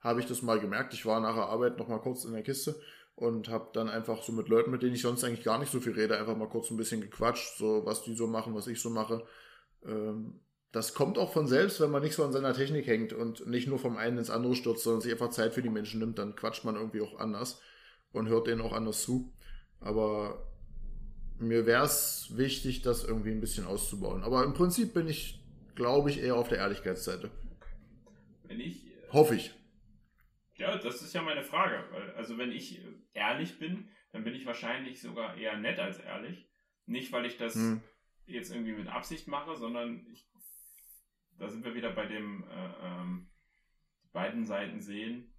habe 0.00 0.20
ich 0.20 0.26
das 0.26 0.42
mal 0.42 0.60
gemerkt. 0.60 0.94
Ich 0.94 1.06
war 1.06 1.20
nach 1.20 1.34
der 1.34 1.46
Arbeit 1.46 1.78
noch 1.78 1.88
mal 1.88 1.98
kurz 1.98 2.24
in 2.24 2.32
der 2.32 2.42
Kiste 2.42 2.78
und 3.14 3.48
habe 3.48 3.70
dann 3.72 3.88
einfach 3.88 4.22
so 4.22 4.32
mit 4.32 4.48
Leuten, 4.48 4.70
mit 4.70 4.82
denen 4.82 4.94
ich 4.94 5.02
sonst 5.02 5.24
eigentlich 5.24 5.44
gar 5.44 5.58
nicht 5.58 5.72
so 5.72 5.80
viel 5.80 5.92
rede, 5.92 6.18
einfach 6.18 6.36
mal 6.36 6.48
kurz 6.48 6.70
ein 6.70 6.76
bisschen 6.76 7.00
gequatscht, 7.00 7.56
so 7.56 7.84
was 7.84 8.02
die 8.02 8.14
so 8.14 8.26
machen, 8.26 8.54
was 8.54 8.66
ich 8.66 8.80
so 8.80 8.90
mache. 8.90 9.24
Ähm, 9.84 10.40
das 10.72 10.92
kommt 10.92 11.16
auch 11.16 11.32
von 11.32 11.46
selbst, 11.46 11.80
wenn 11.80 11.90
man 11.90 12.02
nicht 12.02 12.14
so 12.14 12.24
an 12.24 12.32
seiner 12.32 12.52
Technik 12.52 12.86
hängt 12.86 13.14
und 13.14 13.46
nicht 13.46 13.66
nur 13.66 13.78
vom 13.78 13.96
einen 13.96 14.18
ins 14.18 14.28
andere 14.28 14.54
stürzt, 14.54 14.84
sondern 14.84 15.00
sich 15.00 15.12
einfach 15.12 15.30
Zeit 15.30 15.54
für 15.54 15.62
die 15.62 15.70
Menschen 15.70 16.00
nimmt, 16.00 16.18
dann 16.18 16.36
quatscht 16.36 16.64
man 16.64 16.76
irgendwie 16.76 17.00
auch 17.00 17.18
anders 17.18 17.60
und 18.12 18.28
hört 18.28 18.46
denen 18.46 18.60
auch 18.60 18.74
anders 18.74 19.02
zu. 19.02 19.32
Aber 19.80 20.46
mir 21.38 21.64
wäre 21.64 21.84
es 21.84 22.28
wichtig, 22.36 22.82
das 22.82 23.04
irgendwie 23.04 23.30
ein 23.30 23.40
bisschen 23.40 23.66
auszubauen. 23.66 24.22
Aber 24.22 24.44
im 24.44 24.52
Prinzip 24.52 24.92
bin 24.92 25.08
ich, 25.08 25.42
glaube 25.76 26.10
ich, 26.10 26.20
eher 26.20 26.34
auf 26.36 26.48
der 26.48 26.58
Ehrlichkeitsseite. 26.58 27.30
Wenn 28.44 28.60
ich. 28.60 28.84
Hoffe 29.12 29.36
ich. 29.36 29.54
Ja, 30.56 30.76
das 30.76 31.02
ist 31.02 31.14
ja 31.14 31.22
meine 31.22 31.44
Frage. 31.44 31.84
Also 32.16 32.38
wenn 32.38 32.50
ich 32.50 32.82
ehrlich 33.12 33.58
bin, 33.58 33.88
dann 34.12 34.24
bin 34.24 34.34
ich 34.34 34.46
wahrscheinlich 34.46 35.00
sogar 35.00 35.36
eher 35.36 35.56
nett 35.56 35.78
als 35.78 36.00
ehrlich. 36.00 36.48
Nicht, 36.86 37.12
weil 37.12 37.26
ich 37.26 37.36
das 37.36 37.54
hm. 37.54 37.82
jetzt 38.26 38.52
irgendwie 38.52 38.72
mit 38.72 38.88
Absicht 38.88 39.28
mache, 39.28 39.56
sondern 39.56 40.06
ich 40.10 40.26
da 41.38 41.48
sind 41.48 41.64
wir 41.64 41.74
wieder 41.74 41.90
bei 41.92 42.06
dem 42.06 42.44
äh, 42.44 42.70
ähm, 42.82 43.28
beiden 44.12 44.44
Seiten 44.44 44.80
sehen, 44.80 45.32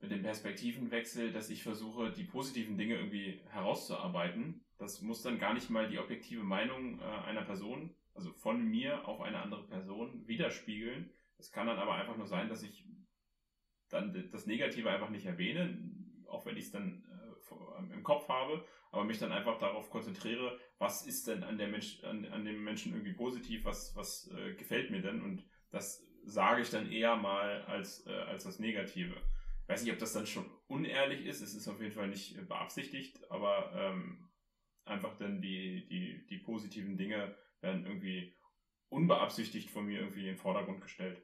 mit 0.00 0.10
dem 0.10 0.22
Perspektivenwechsel, 0.22 1.32
dass 1.32 1.50
ich 1.50 1.62
versuche, 1.62 2.12
die 2.12 2.24
positiven 2.24 2.76
Dinge 2.76 2.96
irgendwie 2.96 3.42
herauszuarbeiten. 3.50 4.64
Das 4.78 5.02
muss 5.02 5.22
dann 5.22 5.38
gar 5.38 5.54
nicht 5.54 5.70
mal 5.70 5.88
die 5.88 5.98
objektive 5.98 6.42
Meinung 6.42 7.00
äh, 7.00 7.04
einer 7.04 7.42
Person, 7.42 7.94
also 8.14 8.32
von 8.32 8.64
mir 8.64 9.06
auf 9.06 9.20
eine 9.20 9.42
andere 9.42 9.66
Person 9.66 10.26
widerspiegeln. 10.26 11.10
Es 11.38 11.50
kann 11.50 11.66
dann 11.66 11.78
aber 11.78 11.94
einfach 11.94 12.16
nur 12.16 12.26
sein, 12.26 12.48
dass 12.48 12.62
ich 12.62 12.86
dann 13.90 14.28
das 14.30 14.46
Negative 14.46 14.90
einfach 14.90 15.10
nicht 15.10 15.26
erwähne, 15.26 15.78
auch 16.28 16.46
wenn 16.46 16.56
ich 16.56 16.66
es 16.66 16.70
dann 16.70 17.04
äh, 17.10 17.92
im 17.92 18.02
Kopf 18.02 18.28
habe, 18.28 18.64
aber 18.90 19.04
mich 19.04 19.18
dann 19.18 19.32
einfach 19.32 19.58
darauf 19.58 19.90
konzentriere, 19.90 20.58
was 20.78 21.06
ist 21.06 21.26
denn 21.26 21.42
an, 21.42 21.58
der 21.58 21.68
Mensch, 21.68 22.02
an, 22.04 22.24
an 22.26 22.44
dem 22.44 22.62
Menschen 22.62 22.92
irgendwie 22.92 23.12
positiv, 23.12 23.64
was, 23.64 23.94
was 23.96 24.30
äh, 24.32 24.54
gefällt 24.54 24.90
mir 24.90 25.02
denn 25.02 25.22
und 25.22 25.44
das 25.70 26.06
sage 26.24 26.62
ich 26.62 26.70
dann 26.70 26.90
eher 26.90 27.16
mal 27.16 27.62
als, 27.64 28.06
äh, 28.06 28.12
als 28.12 28.44
das 28.44 28.58
Negative. 28.58 29.14
Weiß 29.66 29.82
nicht, 29.82 29.92
ob 29.92 29.98
das 29.98 30.12
dann 30.12 30.26
schon 30.26 30.50
unehrlich 30.66 31.26
ist, 31.26 31.40
es 31.40 31.54
ist 31.54 31.68
auf 31.68 31.80
jeden 31.80 31.92
Fall 31.92 32.08
nicht 32.08 32.36
beabsichtigt, 32.48 33.20
aber 33.30 33.72
ähm, 33.74 34.28
einfach 34.84 35.16
dann 35.16 35.40
die, 35.40 35.86
die, 35.88 36.26
die 36.26 36.38
positiven 36.38 36.96
Dinge 36.96 37.34
werden 37.64 37.84
irgendwie 37.84 38.32
unbeabsichtigt 38.88 39.70
von 39.70 39.86
mir 39.86 40.00
irgendwie 40.00 40.20
in 40.20 40.26
den 40.26 40.36
Vordergrund 40.36 40.80
gestellt. 40.80 41.18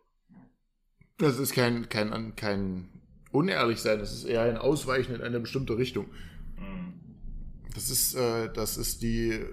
Das 1.18 1.38
ist 1.38 1.52
kein, 1.52 1.88
kein, 1.88 2.34
kein 2.34 2.88
unehrlich 3.30 3.78
sein, 3.80 3.98
das 3.98 4.12
ist 4.12 4.24
eher 4.24 4.42
ein 4.42 4.56
Ausweichen 4.56 5.14
in 5.14 5.22
eine 5.22 5.38
bestimmte 5.38 5.76
Richtung. 5.76 6.06
Mhm. 6.56 6.94
Das 7.74 7.90
ist, 7.90 8.14
äh, 8.14 8.52
das 8.52 8.76
ist 8.76 9.02
die 9.02 9.44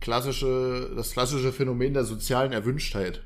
klassische, 0.00 0.92
das 0.96 1.12
klassische 1.12 1.52
Phänomen 1.52 1.94
der 1.94 2.04
sozialen 2.04 2.52
Erwünschtheit. 2.52 3.22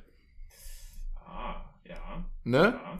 Ah, 1.14 1.72
ja. 1.84 2.24
Ne? 2.44 2.78
Ja. 2.82 2.98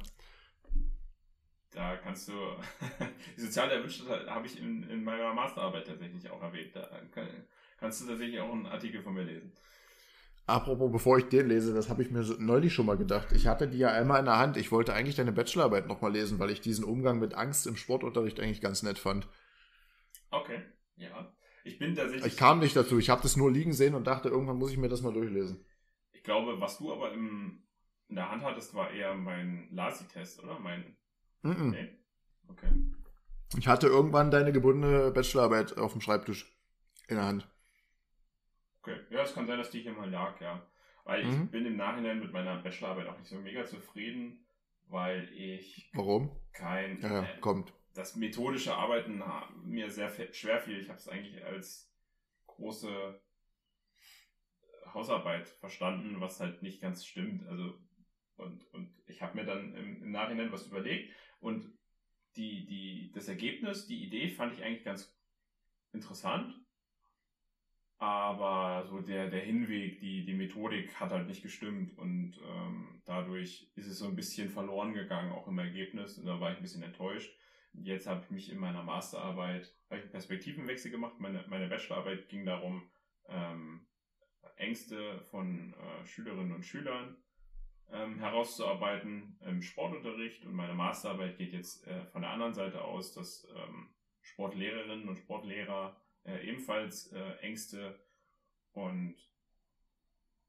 Da 1.73 1.97
kannst 1.97 2.29
du, 2.29 2.33
die 3.37 3.41
soziale 3.41 3.75
Erwünschtheit 3.75 4.27
habe 4.29 4.47
ich 4.47 4.59
in, 4.59 4.89
in 4.89 5.05
meiner 5.05 5.35
Masterarbeit 5.35 5.87
tatsächlich 5.87 6.31
auch 6.31 6.41
erwähnt. 6.41 6.75
Da 6.75 6.89
kann, 7.11 7.29
kannst 7.77 8.01
du 8.01 8.07
tatsächlich 8.07 8.41
auch 8.41 8.51
einen 8.51 8.67
Artikel 8.67 9.03
von 9.03 9.13
mir 9.13 9.25
lesen. 9.25 9.53
Apropos, 10.47 10.93
bevor 10.93 11.19
ich 11.19 11.29
den 11.29 11.49
lese, 11.49 11.75
das 11.75 11.89
habe 11.89 12.03
ich 12.03 12.11
mir 12.13 12.23
neulich 12.39 12.73
schon 12.73 12.87
mal 12.87 12.97
gedacht. 12.97 13.33
Ich 13.33 13.49
hatte 13.49 13.67
die 13.67 13.79
ja 13.79 13.89
einmal 13.89 14.21
in 14.21 14.27
der 14.27 14.39
Hand. 14.39 14.57
Ich 14.57 14.71
wollte 14.71 14.95
eigentlich 14.95 15.17
deine 15.17 15.33
Bachelorarbeit 15.33 15.89
nochmal 15.89 16.13
lesen, 16.13 16.39
weil 16.39 16.51
ich 16.51 16.61
diesen 16.61 16.85
Umgang 16.85 17.19
mit 17.19 17.35
Angst 17.35 17.67
im 17.67 17.77
Sportunterricht 17.77 18.39
eigentlich 18.39 18.61
ganz 18.61 18.85
nett 18.85 18.99
fand. 18.99 19.29
Okay, 20.31 20.63
ja. 20.97 21.33
Ich 21.65 21.81
bin 21.81 21.97
tatsächlich. 21.97 22.33
Ich 22.33 22.39
kam 22.39 22.61
nicht 22.61 22.77
dazu. 22.77 22.97
Ich 22.97 23.11
habe 23.11 23.23
das 23.23 23.37
nur 23.37 23.51
liegen 23.51 23.73
sehen 23.73 23.97
und 23.97 24.07
dachte, 24.07 24.29
irgendwann 24.29 24.59
muss 24.59 24.71
ich 24.71 24.79
mir 24.79 24.89
das 24.89 25.03
mal 25.03 25.13
durchlesen. 25.13 25.65
Ich 26.13 26.23
glaube, 26.23 26.61
was 26.61 26.79
du 26.79 26.93
aber 26.93 27.13
im, 27.13 27.65
in 28.09 28.15
der 28.15 28.31
Hand 28.31 28.45
hattest, 28.45 28.73
war 28.73 28.93
eher 28.93 29.15
mein 29.17 29.69
LASI-Test, 29.73 30.45
oder? 30.45 30.61
Mein. 30.61 30.97
Mm 31.43 31.51
-mm. 31.51 31.69
Okay. 31.71 31.99
okay. 32.49 32.69
Ich 33.59 33.67
hatte 33.67 33.89
irgendwann 33.89 34.31
deine 34.31 34.53
gebundene 34.53 35.11
Bachelorarbeit 35.11 35.77
auf 35.77 35.91
dem 35.91 36.01
Schreibtisch 36.01 36.57
in 37.09 37.17
der 37.17 37.25
Hand. 37.25 37.49
Okay, 38.87 39.01
ja, 39.11 39.23
es 39.23 39.35
kann 39.35 39.49
sein, 39.49 39.59
dass 39.59 39.71
die 39.71 39.81
hier 39.83 39.93
mal 39.93 40.09
lag, 40.09 40.41
ja. 40.41 40.65
Weil 41.03 41.23
ich 41.23 41.29
Mhm. 41.29 41.51
bin 41.51 41.67
im 41.67 41.77
Nachhinein 41.77 42.21
mit 42.21 42.33
meiner 42.33 42.63
Bachelorarbeit 42.63 43.09
auch 43.09 43.19
nicht 43.19 43.29
so 43.29 43.37
mega 43.37 43.65
zufrieden, 43.65 44.47
weil 44.89 45.29
ich 45.35 45.91
Warum? 45.93 46.31
kein 46.53 47.03
Ja, 47.03 47.23
äh, 47.23 47.41
kommt. 47.41 47.73
das 47.95 48.15
methodische 48.15 48.77
Arbeiten 48.77 49.21
mir 49.65 49.91
sehr 49.91 50.11
schwer 50.33 50.61
fiel. 50.61 50.81
Ich 50.81 50.89
habe 50.89 50.99
es 50.99 51.09
eigentlich 51.09 51.45
als 51.45 51.93
große 52.47 53.21
Hausarbeit 54.95 55.49
verstanden, 55.49 56.21
was 56.21 56.39
halt 56.39 56.63
nicht 56.63 56.81
ganz 56.81 57.05
stimmt. 57.05 57.45
Also 57.49 57.81
und, 58.37 58.73
und 58.73 58.95
ich 59.07 59.21
habe 59.23 59.37
mir 59.37 59.45
dann 59.45 59.75
im, 59.75 60.03
im 60.05 60.13
Nachhinein 60.13 60.53
was 60.53 60.67
überlegt 60.69 61.13
und 61.41 61.77
die, 62.37 62.67
die, 62.67 63.11
das 63.15 63.27
Ergebnis, 63.27 63.89
die 63.89 64.05
Idee 64.05 64.29
fand 64.29 64.53
ich 64.53 64.63
eigentlich 64.63 64.85
ganz 64.85 65.19
interessant. 65.93 66.55
Aber 67.99 68.85
so 68.87 69.01
der, 69.01 69.31
der 69.31 69.41
Hinweg, 69.41 70.01
die, 70.01 70.25
die 70.25 70.35
Methodik 70.35 70.95
hat 71.01 71.11
halt 71.11 71.27
nicht 71.29 71.43
gestimmt 71.43 71.97
und 71.97 72.39
ähm, 72.47 73.01
dadurch 73.07 73.71
ist 73.75 73.87
es 73.87 73.99
so 73.99 74.07
ein 74.07 74.17
bisschen 74.17 74.51
verloren 74.51 74.93
gegangen, 74.93 75.33
auch 75.33 75.49
im 75.49 75.59
Ergebnis. 75.59 76.19
Und 76.19 76.27
da 76.27 76.39
war 76.39 76.51
ich 76.51 76.59
ein 76.59 76.63
bisschen 76.63 76.83
enttäuscht. 76.83 77.35
Jetzt 77.73 78.07
habe 78.07 78.23
ich 78.23 78.31
mich 78.31 78.53
in 78.53 78.59
meiner 78.59 78.83
Masterarbeit, 78.83 79.75
habe 79.89 79.97
ich 79.97 80.03
einen 80.03 80.11
Perspektivenwechsel 80.11 80.91
gemacht. 80.91 81.15
Meine, 81.19 81.45
meine 81.49 81.69
Bachelorarbeit 81.69 82.29
ging 82.29 82.45
darum, 82.45 82.91
ähm, 83.29 83.87
Ängste 84.57 85.21
von 85.31 85.75
äh, 85.75 86.07
Schülerinnen 86.07 86.53
und 86.53 86.65
Schülern 86.65 87.17
ähm, 87.91 88.19
herauszuarbeiten 88.19 89.39
im 89.47 89.63
Sportunterricht. 89.63 90.45
Und 90.45 90.55
meine 90.55 90.75
Masterarbeit 90.75 91.39
geht 91.39 91.53
jetzt 91.53 91.87
äh, 91.87 92.05
von 92.07 92.23
der 92.23 92.31
anderen 92.31 92.55
Seite 92.55 92.83
aus, 92.83 93.13
dass 93.15 93.47
ähm, 93.57 93.89
Sportlehrerinnen 94.21 95.09
und 95.09 95.17
Sportlehrer 95.17 96.01
äh, 96.27 96.49
ebenfalls 96.49 97.13
äh, 97.13 97.33
Ängste 97.41 97.99
und 98.73 99.17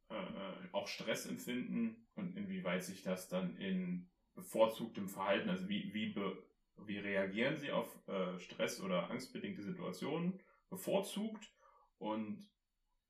äh, 0.10 0.16
äh, 0.16 0.70
auch 0.72 0.88
Stress 0.88 1.26
empfinden 1.26 2.08
und 2.16 2.36
inwieweit 2.36 2.84
sich 2.84 3.04
das 3.04 3.30
dann 3.30 3.56
in 3.58 4.10
bevorzugtem 4.36 5.10
Verhalten, 5.10 5.50
also 5.50 5.68
wie, 5.68 5.94
wie, 5.94 6.14
be, 6.14 6.38
wie 6.86 7.00
reagieren 7.00 7.58
sie 7.58 7.72
auf 7.72 7.88
äh, 8.08 8.40
Stress 8.40 8.82
oder 8.82 9.10
angstbedingte 9.10 9.64
Situationen 9.64 10.40
bevorzugt 10.70 11.52
und 11.98 12.48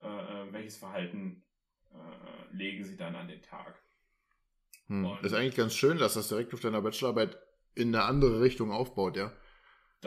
äh, 0.01 0.07
äh, 0.07 0.53
welches 0.53 0.77
Verhalten 0.77 1.43
äh, 1.91 2.55
legen 2.55 2.83
sie 2.83 2.97
dann 2.97 3.15
an 3.15 3.27
den 3.27 3.41
Tag. 3.41 3.81
Hm. 4.87 5.17
Ist 5.21 5.33
eigentlich 5.33 5.55
ganz 5.55 5.75
schön, 5.75 5.97
dass 5.97 6.13
das 6.13 6.29
direkt 6.29 6.53
auf 6.53 6.61
deiner 6.61 6.81
Bachelorarbeit 6.81 7.37
in 7.75 7.93
eine 7.93 8.05
andere 8.05 8.41
Richtung 8.41 8.71
aufbaut, 8.71 9.17
ja. 9.17 9.33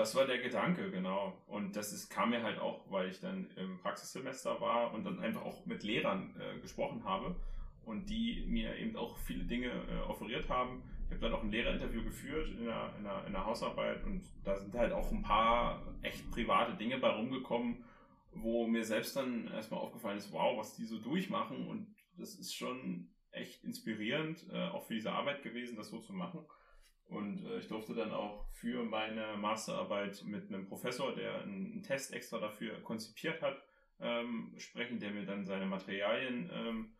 Das 0.01 0.14
war 0.14 0.27
der 0.27 0.39
Gedanke, 0.39 0.90
genau. 0.90 1.36
Und 1.47 1.77
das 1.77 1.93
ist, 1.93 2.09
kam 2.09 2.31
mir 2.31 2.43
halt 2.43 2.59
auch, 2.59 2.90
weil 2.90 3.10
ich 3.10 3.20
dann 3.20 3.51
im 3.56 3.77
Praxissemester 3.81 4.59
war 4.59 4.94
und 4.94 5.05
dann 5.05 5.20
einfach 5.20 5.43
auch 5.43 5.66
mit 5.66 5.82
Lehrern 5.82 6.35
äh, 6.40 6.59
gesprochen 6.59 7.05
habe 7.05 7.36
und 7.85 8.09
die 8.09 8.47
mir 8.48 8.78
eben 8.78 8.97
auch 8.97 9.18
viele 9.18 9.44
Dinge 9.44 9.66
äh, 9.66 10.01
offeriert 10.09 10.48
haben. 10.48 10.82
Ich 11.05 11.10
habe 11.10 11.20
dann 11.20 11.35
auch 11.35 11.43
ein 11.43 11.51
Lehrerinterview 11.51 12.02
geführt 12.02 12.48
in 12.48 12.64
der, 12.64 12.94
in, 12.97 13.05
der, 13.05 13.27
in 13.27 13.32
der 13.35 13.44
Hausarbeit 13.44 14.02
und 14.05 14.22
da 14.43 14.56
sind 14.56 14.74
halt 14.74 14.94
auch 14.94 15.12
ein 15.12 15.20
paar 15.20 15.82
echt 16.01 16.31
private 16.31 16.78
Dinge 16.78 16.97
bei 16.97 17.10
rumgekommen, 17.10 17.85
wo 18.32 18.66
mir 18.66 18.86
selbst 18.86 19.16
dann 19.16 19.48
erstmal 19.48 19.81
aufgefallen 19.81 20.16
ist, 20.16 20.32
wow, 20.32 20.56
was 20.56 20.77
die 20.77 20.86
so 20.86 20.98
durchmachen 20.98 21.66
und 21.66 21.94
das 22.16 22.36
ist 22.36 22.55
schon 22.55 23.10
echt 23.32 23.62
inspirierend, 23.64 24.47
äh, 24.51 24.68
auch 24.68 24.86
für 24.86 24.94
diese 24.94 25.12
Arbeit 25.12 25.43
gewesen, 25.43 25.77
das 25.77 25.90
so 25.90 25.98
zu 25.98 26.14
machen. 26.14 26.40
Und 27.11 27.45
äh, 27.45 27.59
ich 27.59 27.69
durfte 27.69 27.95
dann 27.95 28.12
auch 28.12 28.47
für 28.53 28.85
meine 28.85 29.37
Masterarbeit 29.37 30.23
mit 30.24 30.49
einem 30.49 30.66
Professor, 30.66 31.15
der 31.15 31.43
einen, 31.43 31.82
Test 31.82 32.12
extra 32.12 32.39
dafür 32.39 32.81
konzipiert 32.82 33.43
hat, 33.43 33.62
ähm, 33.99 34.55
sprechen, 34.59 35.01
der 35.01 35.11
mir 35.11 35.27
dann 35.27 35.45
seine 35.45 35.66
Materialien 35.66 36.51
ähm, 36.53 36.95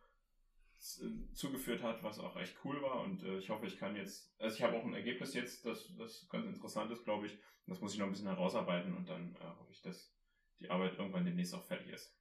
zugeführt 1.33 1.81
hat, 1.81 2.03
was 2.03 2.19
auch 2.19 2.35
echt 2.35 2.57
cool 2.65 2.81
war. 2.81 3.01
Und 3.01 3.23
äh, 3.23 3.37
ich 3.37 3.49
hoffe, 3.49 3.67
ich 3.67 3.77
kann 3.77 3.95
jetzt, 3.95 4.35
also 4.39 4.55
ich 4.55 4.63
habe 4.63 4.75
auch 4.77 4.83
ein 4.83 4.93
Ergebnis 4.93 5.33
jetzt, 5.33 5.65
das, 5.65 5.95
das 5.97 6.27
ganz 6.29 6.45
interessant 6.45 6.91
ist, 6.91 7.05
glaube 7.05 7.27
ich. 7.27 7.37
Das 7.67 7.79
muss 7.79 7.93
ich 7.93 7.99
noch 7.99 8.07
ein 8.07 8.11
bisschen 8.11 8.27
herausarbeiten 8.27 8.95
und 8.97 9.07
dann 9.07 9.35
äh, 9.35 9.45
hoffe 9.59 9.71
ich, 9.71 9.81
dass 9.81 10.13
die 10.59 10.69
Arbeit 10.69 10.97
irgendwann 10.97 11.25
demnächst 11.25 11.53
auch 11.53 11.63
fertig 11.63 11.89
ist. 11.89 12.17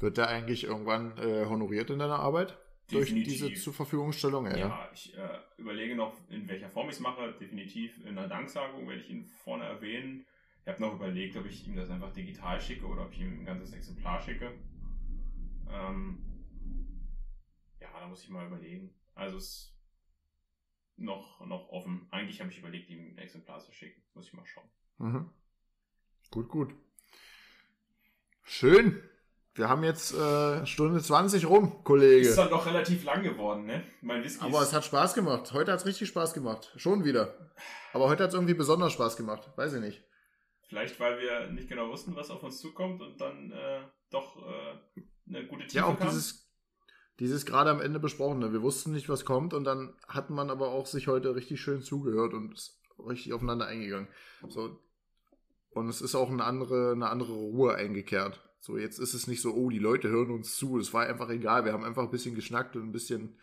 Wird 0.00 0.16
der 0.16 0.28
eigentlich 0.28 0.64
irgendwann 0.64 1.16
äh, 1.18 1.44
honoriert 1.46 1.90
in 1.90 1.98
deiner 1.98 2.18
Arbeit? 2.18 2.58
Durch 2.90 3.12
diese 3.12 3.52
zur 3.54 3.72
Verfügungstellung, 3.72 4.46
ja. 4.46 4.56
Ja, 4.56 4.90
ich 4.92 5.16
äh, 5.16 5.38
überlege 5.58 5.94
noch, 5.94 6.14
in 6.28 6.48
welcher 6.48 6.68
Form 6.68 6.88
ich 6.88 6.96
es 6.96 7.00
mache. 7.00 7.32
Definitiv 7.40 7.98
in 8.04 8.18
einer 8.18 8.28
Danksagung 8.28 8.88
werde 8.88 9.02
ich 9.02 9.10
ihn 9.10 9.24
vorne 9.24 9.64
erwähnen. 9.64 10.26
Ich 10.62 10.68
habe 10.68 10.80
noch 10.80 10.94
überlegt, 10.94 11.36
ob 11.36 11.46
ich 11.46 11.66
ihm 11.66 11.76
das 11.76 11.90
einfach 11.90 12.12
digital 12.12 12.60
schicke 12.60 12.86
oder 12.86 13.06
ob 13.06 13.12
ich 13.12 13.20
ihm 13.20 13.40
ein 13.40 13.44
ganzes 13.44 13.72
Exemplar 13.72 14.20
schicke. 14.20 14.52
Ähm, 15.70 16.18
ja, 17.80 17.88
da 17.98 18.06
muss 18.08 18.22
ich 18.22 18.30
mal 18.30 18.46
überlegen. 18.46 18.94
Also 19.14 19.38
es 19.38 19.44
ist 19.44 19.76
noch, 20.96 21.44
noch 21.46 21.68
offen. 21.70 22.06
Eigentlich 22.10 22.40
habe 22.40 22.50
ich 22.50 22.58
überlegt, 22.58 22.90
ihm 22.90 23.14
ein 23.14 23.18
Exemplar 23.18 23.60
zu 23.60 23.72
schicken. 23.72 24.02
Muss 24.14 24.26
ich 24.26 24.32
mal 24.34 24.46
schauen. 24.46 24.68
Mhm. 24.98 25.30
Gut, 26.30 26.48
gut. 26.48 26.74
Schön. 28.42 29.02
Wir 29.60 29.68
haben 29.68 29.84
jetzt 29.84 30.14
äh, 30.14 30.64
Stunde 30.64 31.02
20 31.02 31.46
rum, 31.46 31.84
Kollege. 31.84 32.26
Ist 32.26 32.38
dann 32.38 32.48
doch 32.48 32.64
relativ 32.64 33.04
lang 33.04 33.22
geworden, 33.22 33.66
ne? 33.66 33.84
Mein 34.00 34.24
Whisky 34.24 34.42
Aber 34.42 34.62
es 34.62 34.72
hat 34.72 34.86
Spaß 34.86 35.12
gemacht. 35.12 35.52
Heute 35.52 35.70
hat 35.70 35.80
es 35.80 35.84
richtig 35.84 36.08
Spaß 36.08 36.32
gemacht. 36.32 36.72
Schon 36.76 37.04
wieder. 37.04 37.52
Aber 37.92 38.08
heute 38.08 38.22
hat 38.22 38.30
es 38.30 38.34
irgendwie 38.34 38.54
besonders 38.54 38.94
Spaß 38.94 39.18
gemacht. 39.18 39.50
Weiß 39.56 39.74
ich 39.74 39.82
nicht. 39.82 40.02
vielleicht, 40.66 40.98
weil 40.98 41.18
wir 41.20 41.50
nicht 41.50 41.68
genau 41.68 41.90
wussten, 41.90 42.16
was 42.16 42.30
auf 42.30 42.42
uns 42.42 42.58
zukommt 42.58 43.02
und 43.02 43.20
dann 43.20 43.52
äh, 43.52 43.82
doch 44.10 44.38
äh, 44.38 45.00
eine 45.28 45.46
gute 45.46 45.64
Tiefe 45.64 45.76
Ja, 45.76 45.84
auch 45.84 45.98
kam. 45.98 46.08
dieses, 46.08 46.50
dieses 47.18 47.44
gerade 47.44 47.68
am 47.68 47.82
Ende 47.82 48.00
besprochene. 48.00 48.54
Wir 48.54 48.62
wussten 48.62 48.92
nicht, 48.92 49.10
was 49.10 49.26
kommt 49.26 49.52
und 49.52 49.64
dann 49.64 49.94
hat 50.08 50.30
man 50.30 50.48
aber 50.48 50.68
auch 50.68 50.86
sich 50.86 51.06
heute 51.06 51.34
richtig 51.36 51.60
schön 51.60 51.82
zugehört 51.82 52.32
und 52.32 52.54
ist 52.54 52.80
richtig 52.98 53.34
aufeinander 53.34 53.66
eingegangen. 53.66 54.08
So. 54.48 54.80
Und 55.68 55.90
es 55.90 56.00
ist 56.00 56.14
auch 56.14 56.30
eine 56.30 56.44
andere, 56.44 56.92
eine 56.92 57.10
andere 57.10 57.34
Ruhe 57.34 57.74
eingekehrt. 57.74 58.40
So, 58.60 58.76
jetzt 58.76 58.98
ist 58.98 59.14
es 59.14 59.26
nicht 59.26 59.40
so, 59.40 59.54
oh, 59.54 59.70
die 59.70 59.78
Leute 59.78 60.08
hören 60.08 60.30
uns 60.30 60.56
zu. 60.56 60.78
Es 60.78 60.92
war 60.92 61.06
einfach 61.06 61.30
egal. 61.30 61.64
Wir 61.64 61.72
haben 61.72 61.84
einfach 61.84 62.02
ein 62.02 62.10
bisschen 62.10 62.34
geschnackt 62.34 62.76
und 62.76 62.84
ein 62.84 62.92
bisschen, 62.92 63.38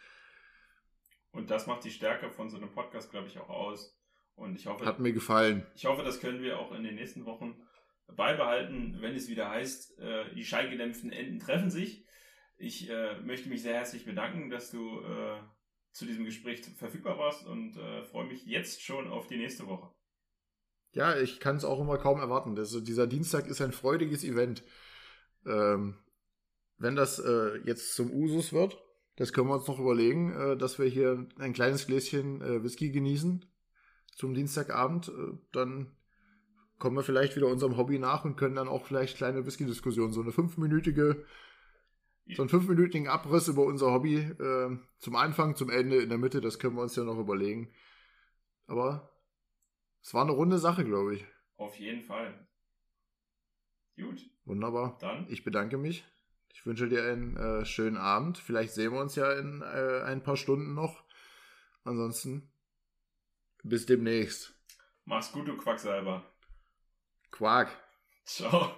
Und 1.31 1.49
das 1.49 1.65
macht 1.65 1.83
die 1.83 1.91
Stärke 1.91 2.29
von 2.29 2.49
so 2.49 2.57
einem 2.57 2.71
Podcast, 2.71 3.09
glaube 3.09 3.27
ich, 3.27 3.39
auch 3.39 3.49
aus. 3.49 3.97
Und 4.35 4.55
ich 4.55 4.67
hoffe, 4.67 4.85
hat 4.85 4.99
mir 4.99 5.13
gefallen. 5.13 5.65
ich 5.75 5.85
hoffe, 5.85 6.03
das 6.03 6.19
können 6.19 6.43
wir 6.43 6.59
auch 6.59 6.71
in 6.71 6.83
den 6.83 6.93
nächsten 6.95 7.25
Wochen 7.25 7.59
beibehalten, 8.15 8.97
wenn 9.01 9.15
es 9.15 9.27
wieder 9.27 9.49
heißt, 9.49 9.97
äh, 9.99 10.33
die 10.35 10.45
schallgedämpften 10.45 11.11
Enden 11.11 11.39
treffen 11.39 11.71
sich. 11.71 12.05
Ich 12.57 12.89
äh, 12.89 13.19
möchte 13.21 13.49
mich 13.49 13.63
sehr 13.63 13.73
herzlich 13.73 14.05
bedanken, 14.05 14.51
dass 14.51 14.69
du 14.69 15.01
äh, 15.01 15.39
zu 15.91 16.05
diesem 16.05 16.25
Gespräch 16.25 16.61
verfügbar 16.77 17.17
warst 17.17 17.47
und 17.47 17.75
äh, 17.77 18.03
freue 18.03 18.27
mich 18.27 18.45
jetzt 18.45 18.83
schon 18.83 19.07
auf 19.07 19.25
die 19.25 19.37
nächste 19.37 19.65
Woche. 19.65 19.91
Ja, 20.93 21.17
ich 21.17 21.39
kann 21.39 21.57
es 21.57 21.65
auch 21.65 21.79
immer 21.79 21.97
kaum 21.97 22.19
erwarten. 22.19 22.55
Das, 22.55 22.71
dieser 22.83 23.07
Dienstag 23.07 23.47
ist 23.47 23.61
ein 23.61 23.71
freudiges 23.71 24.23
Event. 24.23 24.63
Ähm, 25.47 25.97
wenn 26.77 26.95
das 26.95 27.19
äh, 27.19 27.57
jetzt 27.65 27.95
zum 27.95 28.11
Usus 28.11 28.53
wird, 28.53 28.77
das 29.15 29.33
können 29.33 29.47
wir 29.47 29.55
uns 29.55 29.67
noch 29.67 29.79
überlegen, 29.79 30.31
äh, 30.33 30.57
dass 30.57 30.77
wir 30.77 30.85
hier 30.85 31.27
ein 31.39 31.53
kleines 31.53 31.87
Gläschen 31.87 32.41
äh, 32.41 32.63
Whisky 32.63 32.91
genießen 32.91 33.45
zum 34.15 34.33
Dienstagabend. 34.33 35.09
Äh, 35.09 35.37
dann 35.51 35.95
kommen 36.77 36.95
wir 36.95 37.03
vielleicht 37.03 37.35
wieder 37.35 37.47
unserem 37.47 37.77
Hobby 37.77 37.97
nach 37.99 38.25
und 38.25 38.35
können 38.35 38.55
dann 38.55 38.67
auch 38.67 38.85
vielleicht 38.85 39.17
kleine 39.17 39.45
Whisky-Diskussionen, 39.45 40.13
so 40.13 40.21
eine 40.21 40.31
fünfminütige, 40.31 41.25
so 42.35 42.43
einen 42.43 42.49
fünfminütigen 42.49 43.07
Abriss 43.07 43.47
über 43.47 43.63
unser 43.63 43.91
Hobby 43.91 44.17
äh, 44.17 44.77
zum 44.99 45.15
Anfang, 45.15 45.55
zum 45.55 45.71
Ende, 45.71 45.97
in 45.97 46.09
der 46.09 46.19
Mitte, 46.19 46.41
das 46.41 46.59
können 46.59 46.75
wir 46.75 46.83
uns 46.83 46.95
ja 46.95 47.03
noch 47.03 47.17
überlegen. 47.17 47.73
Aber 48.67 49.09
es 50.03 50.13
war 50.13 50.21
eine 50.21 50.33
runde 50.33 50.59
Sache, 50.59 50.85
glaube 50.85 51.15
ich. 51.15 51.25
Auf 51.55 51.75
jeden 51.79 52.03
Fall. 52.03 52.46
Gut, 53.97 54.29
Wunderbar. 54.45 54.97
dann 55.01 55.27
Ich 55.29 55.43
bedanke 55.43 55.77
mich. 55.77 56.05
Ich 56.53 56.65
wünsche 56.65 56.87
dir 56.87 57.03
einen 57.03 57.35
äh, 57.35 57.65
schönen 57.65 57.97
Abend. 57.97 58.37
Vielleicht 58.37 58.73
sehen 58.73 58.93
wir 58.93 59.01
uns 59.01 59.15
ja 59.15 59.31
in 59.33 59.61
äh, 59.61 60.01
ein 60.05 60.23
paar 60.23 60.37
Stunden 60.37 60.73
noch. 60.73 61.03
Ansonsten 61.83 62.51
bis 63.63 63.85
demnächst. 63.85 64.53
mach's 65.05 65.31
gut, 65.31 65.47
du 65.47 65.57
Quacksalber. 65.57 66.23
Quark. 67.31 67.69
Ciao. 68.25 68.77